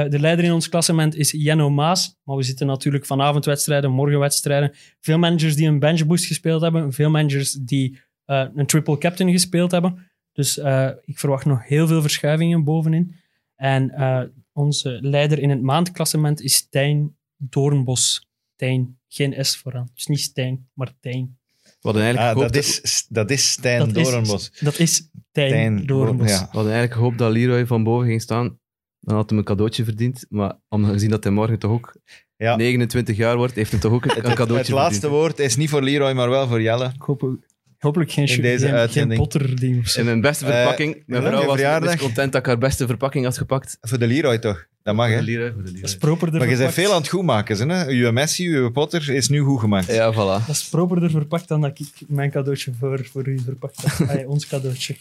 eh, 0.04 0.10
de 0.10 0.18
leider 0.18 0.44
in 0.44 0.52
ons 0.52 0.68
klassement 0.68 1.14
is 1.16 1.30
Jenno 1.30 1.70
Maas. 1.70 2.16
Maar 2.22 2.36
we 2.36 2.42
zitten 2.42 2.66
natuurlijk 2.66 3.06
vanavond 3.06 3.44
wedstrijden, 3.44 3.90
morgen 3.90 4.18
wedstrijden. 4.18 4.72
Veel 5.00 5.18
managers 5.18 5.54
die 5.56 5.66
een 5.66 5.78
benchboost 5.78 6.24
gespeeld 6.26 6.60
hebben, 6.62 6.92
veel 6.92 7.10
managers 7.10 7.52
die 7.52 8.00
eh, 8.24 8.44
een 8.54 8.66
triple 8.66 8.98
captain 8.98 9.30
gespeeld 9.30 9.70
hebben. 9.70 10.10
Dus 10.32 10.58
eh, 10.58 10.88
ik 11.04 11.18
verwacht 11.18 11.44
nog 11.44 11.66
heel 11.66 11.86
veel 11.86 12.00
verschuivingen 12.00 12.64
bovenin. 12.64 13.14
En 13.54 13.90
eh, 13.90 14.22
onze 14.52 14.98
leider 15.02 15.38
in 15.38 15.50
het 15.50 15.62
maandklassement 15.62 16.40
is 16.40 16.54
Stijn 16.54 17.16
Doornbos. 17.36 18.26
Tijn, 18.56 18.98
geen 19.08 19.44
S 19.44 19.56
vooraan. 19.56 19.88
Dus 19.94 20.06
niet 20.06 20.20
Stijn, 20.20 20.68
maar 20.74 20.92
Tijn. 21.00 21.38
Hadden 21.80 22.02
eigenlijk 22.02 22.36
Ah, 22.36 22.42
dat, 22.42 22.56
is, 22.56 23.06
dat 23.08 23.30
is 23.30 23.50
Stijn 23.50 23.78
Dat 23.78 23.96
is- 23.96 24.08
Doornbos. 24.10 24.50
Dat 24.60 24.78
is 24.78 25.10
Tijn, 25.32 25.50
Tijn 25.50 25.86
Doornbos. 25.86 26.28
ja. 26.30 26.38
We 26.38 26.44
hadden 26.44 26.72
eigenlijk 26.72 26.92
gehoopt 26.92 27.18
dat 27.18 27.32
Leroy 27.32 27.66
van 27.66 27.82
boven 27.84 28.06
ging 28.06 28.22
staan. 28.22 28.58
Dan 29.06 29.16
had 29.16 29.30
hij 29.30 29.38
een 29.38 29.44
cadeautje 29.44 29.84
verdiend. 29.84 30.26
Maar 30.28 30.52
gezien 30.70 31.10
dat 31.10 31.24
hij 31.24 31.32
morgen 31.32 31.58
toch 31.58 31.70
ook 31.70 31.94
Ja. 32.36 32.56
29 32.56 33.16
jaar 33.16 33.36
wordt, 33.36 33.54
heeft 33.54 33.70
hij 33.70 33.80
toch 33.80 33.92
ook 33.92 34.04
een, 34.04 34.10
Het, 34.10 34.18
een 34.18 34.24
het, 34.30 34.38
cadeautje 34.38 34.72
het 34.72 34.80
laatste 34.82 35.00
verdiend. 35.00 35.20
woord 35.20 35.38
is 35.38 35.56
niet 35.56 35.68
voor 35.70 35.82
Leroy, 35.82 36.12
maar 36.12 36.30
wel 36.30 36.48
voor 36.48 36.62
Jelle. 36.62 36.84
Ik 36.94 37.02
hoop, 37.02 37.36
hopelijk 37.78 38.10
geen, 38.12 38.26
In 38.26 38.42
deze 38.42 38.58
geen, 38.58 38.68
geen 38.68 38.78
uitzending. 38.78 39.20
Potter-ding 39.20 39.78
of 39.78 39.86
zo. 39.88 39.98
In 40.00 40.04
mijn 40.06 40.20
beste 40.20 40.46
Eh, 40.46 40.52
verpakking. 40.56 41.02
Mijn 41.06 41.22
ja, 41.22 41.28
vrouw 41.28 41.44
was 41.44 41.52
verjaardag. 41.54 41.90
dus 41.90 42.00
content 42.00 42.32
dat 42.32 42.40
ik 42.40 42.46
haar 42.46 42.58
beste 42.58 42.86
verpakking 42.86 43.24
had 43.24 43.38
gepakt. 43.38 43.78
Voor 43.80 43.98
de 43.98 44.06
Leroy 44.06 44.38
toch? 44.38 44.66
Dat 44.82 44.94
mag, 44.94 45.06
hè? 45.08 45.14
Voor 45.16 45.24
de 45.24 45.30
Leroy, 45.30 45.52
voor 45.52 45.56
de 45.56 45.62
Dat 45.64 45.72
Leroy. 45.72 45.88
is 45.90 45.96
properder 45.96 46.38
Maar 46.40 46.48
je 46.48 46.56
bent 46.56 46.72
veel 46.72 46.90
aan 46.92 46.98
het 47.00 47.08
goed 47.08 47.22
maken. 47.24 47.68
Hè? 47.68 47.86
Uw 47.86 48.12
Messi, 48.12 48.48
uw 48.48 48.70
Potter 48.70 49.10
is 49.10 49.28
nu 49.28 49.40
goed 49.40 49.60
gemaakt. 49.60 49.86
Ja, 49.86 50.12
voilà. 50.12 50.46
Dat 50.46 50.48
is 50.48 50.68
properder 50.68 51.10
verpakt 51.10 51.48
dan 51.48 51.60
dat 51.60 51.78
ik 51.78 51.88
mijn 52.08 52.30
cadeautje 52.30 52.72
voor, 52.78 53.04
voor 53.12 53.28
u 53.28 53.38
verpakt 53.44 53.82
heb. 53.98 54.26
Ons 54.28 54.46
cadeautje. 54.46 54.96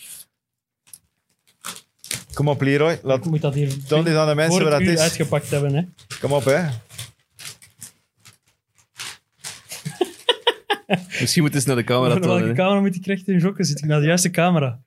Kom 2.36 2.47
op, 2.47 2.61
Leroy. 2.61 2.91
Ik 2.93 2.99
Laat 3.03 3.25
moet 3.25 3.41
dat 3.41 3.53
hier 3.53 3.86
toon 3.88 4.05
eens 4.05 4.15
aan 4.15 4.27
de 4.27 4.36
mensen 4.36 4.61
het 4.61 4.71
dat 4.71 4.81
is. 4.81 4.99
uitgepakt 4.99 5.49
hebben. 5.49 5.73
Hè. 5.75 5.83
Kom 6.19 6.31
op, 6.31 6.43
hè. 6.45 6.63
Misschien 11.19 11.41
moeten 11.41 11.61
ze 11.61 11.67
naar 11.67 11.75
de 11.77 11.83
camera 11.83 12.07
Welke 12.09 12.27
tonen. 12.27 12.47
hè. 12.47 12.53
camera 12.53 12.79
moet 12.81 12.95
ik 12.95 13.05
recht 13.05 13.27
in 13.27 13.38
jokken? 13.39 13.65
Zit 13.65 13.79
ik 13.79 13.86
naar 13.86 13.99
de 13.99 14.05
juiste 14.05 14.29
camera? 14.29 14.79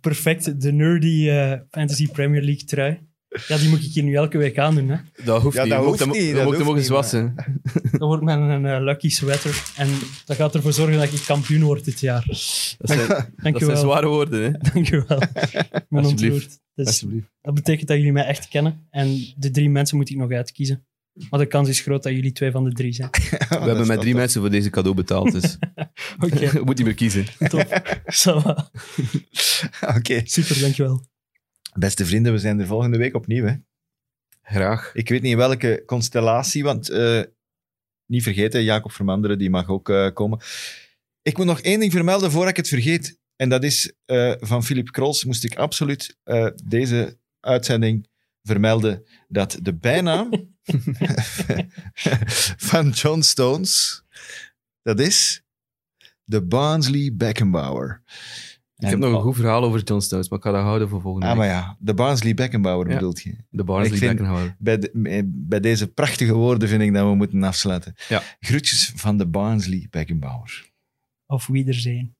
Perfect, 0.00 0.60
de 0.60 0.72
nerdy 0.72 1.28
eh, 1.28 1.52
Fantasy 1.70 2.08
Premier 2.08 2.42
League 2.42 2.64
trui. 2.64 3.00
Ja, 3.48 3.56
die 3.56 3.68
moet 3.68 3.84
ik 3.84 3.92
hier 3.92 4.02
nu 4.02 4.14
elke 4.14 4.38
week 4.38 4.58
aandoen. 4.58 4.88
Hè. 4.88 4.96
Dat 5.24 5.42
hoeft 5.42 5.56
Ja, 5.56 5.62
niet. 5.62 5.72
dat 5.72 5.80
Je 5.80 5.86
hoeft 5.86 5.98
hem- 5.98 6.10
niet, 6.10 6.34
dat 6.34 6.44
mocht 6.44 6.56
hem 6.58 6.66
ook 6.66 6.72
hoeft 6.72 6.78
eens 6.78 6.88
wassen. 6.88 7.34
Dat 7.92 8.00
wordt 8.08 8.22
mijn 8.22 8.40
een, 8.40 8.82
lucky 8.84 9.08
sweater. 9.08 9.62
En 9.76 9.88
dat 10.26 10.36
gaat 10.36 10.54
ervoor 10.54 10.72
zorgen 10.72 10.98
dat 10.98 11.12
ik 11.12 11.22
kampioen 11.26 11.62
word 11.62 11.84
dit 11.84 12.00
jaar. 12.00 12.24
Dat 12.26 12.36
zijn, 12.90 13.06
Dank 13.36 13.58
dat 13.58 13.62
zijn 13.62 13.76
zware 13.76 14.06
woorden, 14.06 14.42
hè. 14.42 14.50
Dank 14.72 14.86
je 14.88 15.04
wel. 15.08 16.02
Alsjeblieft. 16.02 16.60
Dus 16.74 17.04
dat 17.40 17.54
betekent 17.54 17.88
dat 17.88 17.96
jullie 17.96 18.12
mij 18.12 18.24
echt 18.26 18.48
kennen. 18.48 18.86
En 18.90 19.34
de 19.36 19.50
drie 19.50 19.70
mensen 19.70 19.96
moet 19.96 20.10
ik 20.10 20.16
nog 20.16 20.30
uitkiezen. 20.30 20.86
Maar 21.30 21.40
de 21.40 21.46
kans 21.46 21.68
is 21.68 21.80
groot 21.80 22.02
dat 22.02 22.12
jullie 22.12 22.32
twee 22.32 22.50
van 22.50 22.64
de 22.64 22.72
drie 22.72 22.92
zijn. 22.92 23.08
We 23.10 23.46
hebben 23.48 23.86
met 23.86 24.00
drie 24.00 24.14
mensen 24.14 24.40
voor 24.40 24.50
deze 24.50 24.70
cadeau 24.70 24.96
betaald, 24.96 25.32
dus 25.32 25.58
Oké, 26.18 26.38
je 26.40 26.60
moet 26.64 26.76
niet 26.76 26.86
meer 26.86 26.94
kiezen. 26.94 27.24
top. 27.48 27.82
Oké. 29.96 30.20
Super, 30.24 30.60
dankjewel. 30.60 31.04
Beste 31.78 32.06
vrienden, 32.06 32.32
we 32.32 32.38
zijn 32.38 32.60
er 32.60 32.66
volgende 32.66 32.98
week 32.98 33.14
opnieuw. 33.14 33.44
Hè? 33.44 33.54
Graag. 34.42 34.90
Ik 34.94 35.08
weet 35.08 35.22
niet 35.22 35.32
in 35.32 35.36
welke 35.36 35.82
constellatie, 35.86 36.64
want 36.64 36.88
eh, 36.88 37.22
niet 38.06 38.22
vergeten, 38.22 38.64
Jacob 38.64 38.92
Vermanderen 38.92 39.38
die 39.38 39.50
mag 39.50 39.68
ook 39.68 39.88
eh, 39.88 40.12
komen. 40.12 40.40
Ik 41.22 41.36
moet 41.36 41.46
nog 41.46 41.60
één 41.60 41.80
ding 41.80 41.92
vermelden 41.92 42.30
voordat 42.30 42.50
ik 42.50 42.56
het 42.56 42.68
vergeet. 42.68 43.18
En 43.36 43.48
dat 43.48 43.64
is 43.64 43.92
eh, 44.04 44.32
van 44.38 44.64
Philip 44.64 44.90
Krols 44.90 45.24
moest 45.24 45.44
ik 45.44 45.56
absoluut 45.56 46.16
deze 46.64 47.18
uitzending 47.40 48.08
vermelden 48.42 49.06
dat 49.28 49.58
de 49.62 49.74
bijnaam 49.74 50.30
van 52.70 52.90
John 52.90 53.20
Stones, 53.20 54.02
dat 54.82 55.00
is 55.00 55.42
de 56.24 56.42
Barnsley 56.42 57.10
Beckenbauer. 57.14 58.02
Ik 58.78 58.88
heb 58.88 58.98
nog 58.98 59.12
een 59.14 59.20
goed 59.20 59.34
verhaal 59.36 59.62
over 59.62 59.82
John 59.82 60.00
Stones, 60.00 60.28
maar 60.28 60.38
ik 60.38 60.44
ga 60.44 60.50
dat 60.50 60.62
houden 60.62 60.88
voor 60.88 61.00
volgende 61.00 61.26
Ah, 61.26 61.32
week. 61.32 61.40
maar 61.42 61.50
ja, 61.54 61.76
de 61.78 61.94
Barnsley 61.94 62.34
Beckenbauer 62.34 62.88
Ja. 62.88 62.94
bedoelt 62.94 63.22
je. 63.22 63.36
De 63.50 63.64
Barnsley 63.64 63.98
Beckenhauer. 64.08 64.56
Bij, 64.58 64.78
de- 64.78 65.22
bij 65.34 65.60
deze 65.60 65.92
prachtige 65.92 66.34
woorden 66.34 66.68
vind 66.68 66.82
ik 66.82 66.92
dat 66.94 67.08
we 67.08 67.14
moeten 67.14 67.42
afsluiten. 67.42 67.94
Ja. 68.08 68.22
Groetjes 68.40 68.92
van 68.96 69.16
de 69.16 69.26
Barnsley 69.26 69.86
Beckenbauer. 69.90 70.70
Auf 71.26 71.46
Wiedersehen. 71.46 72.16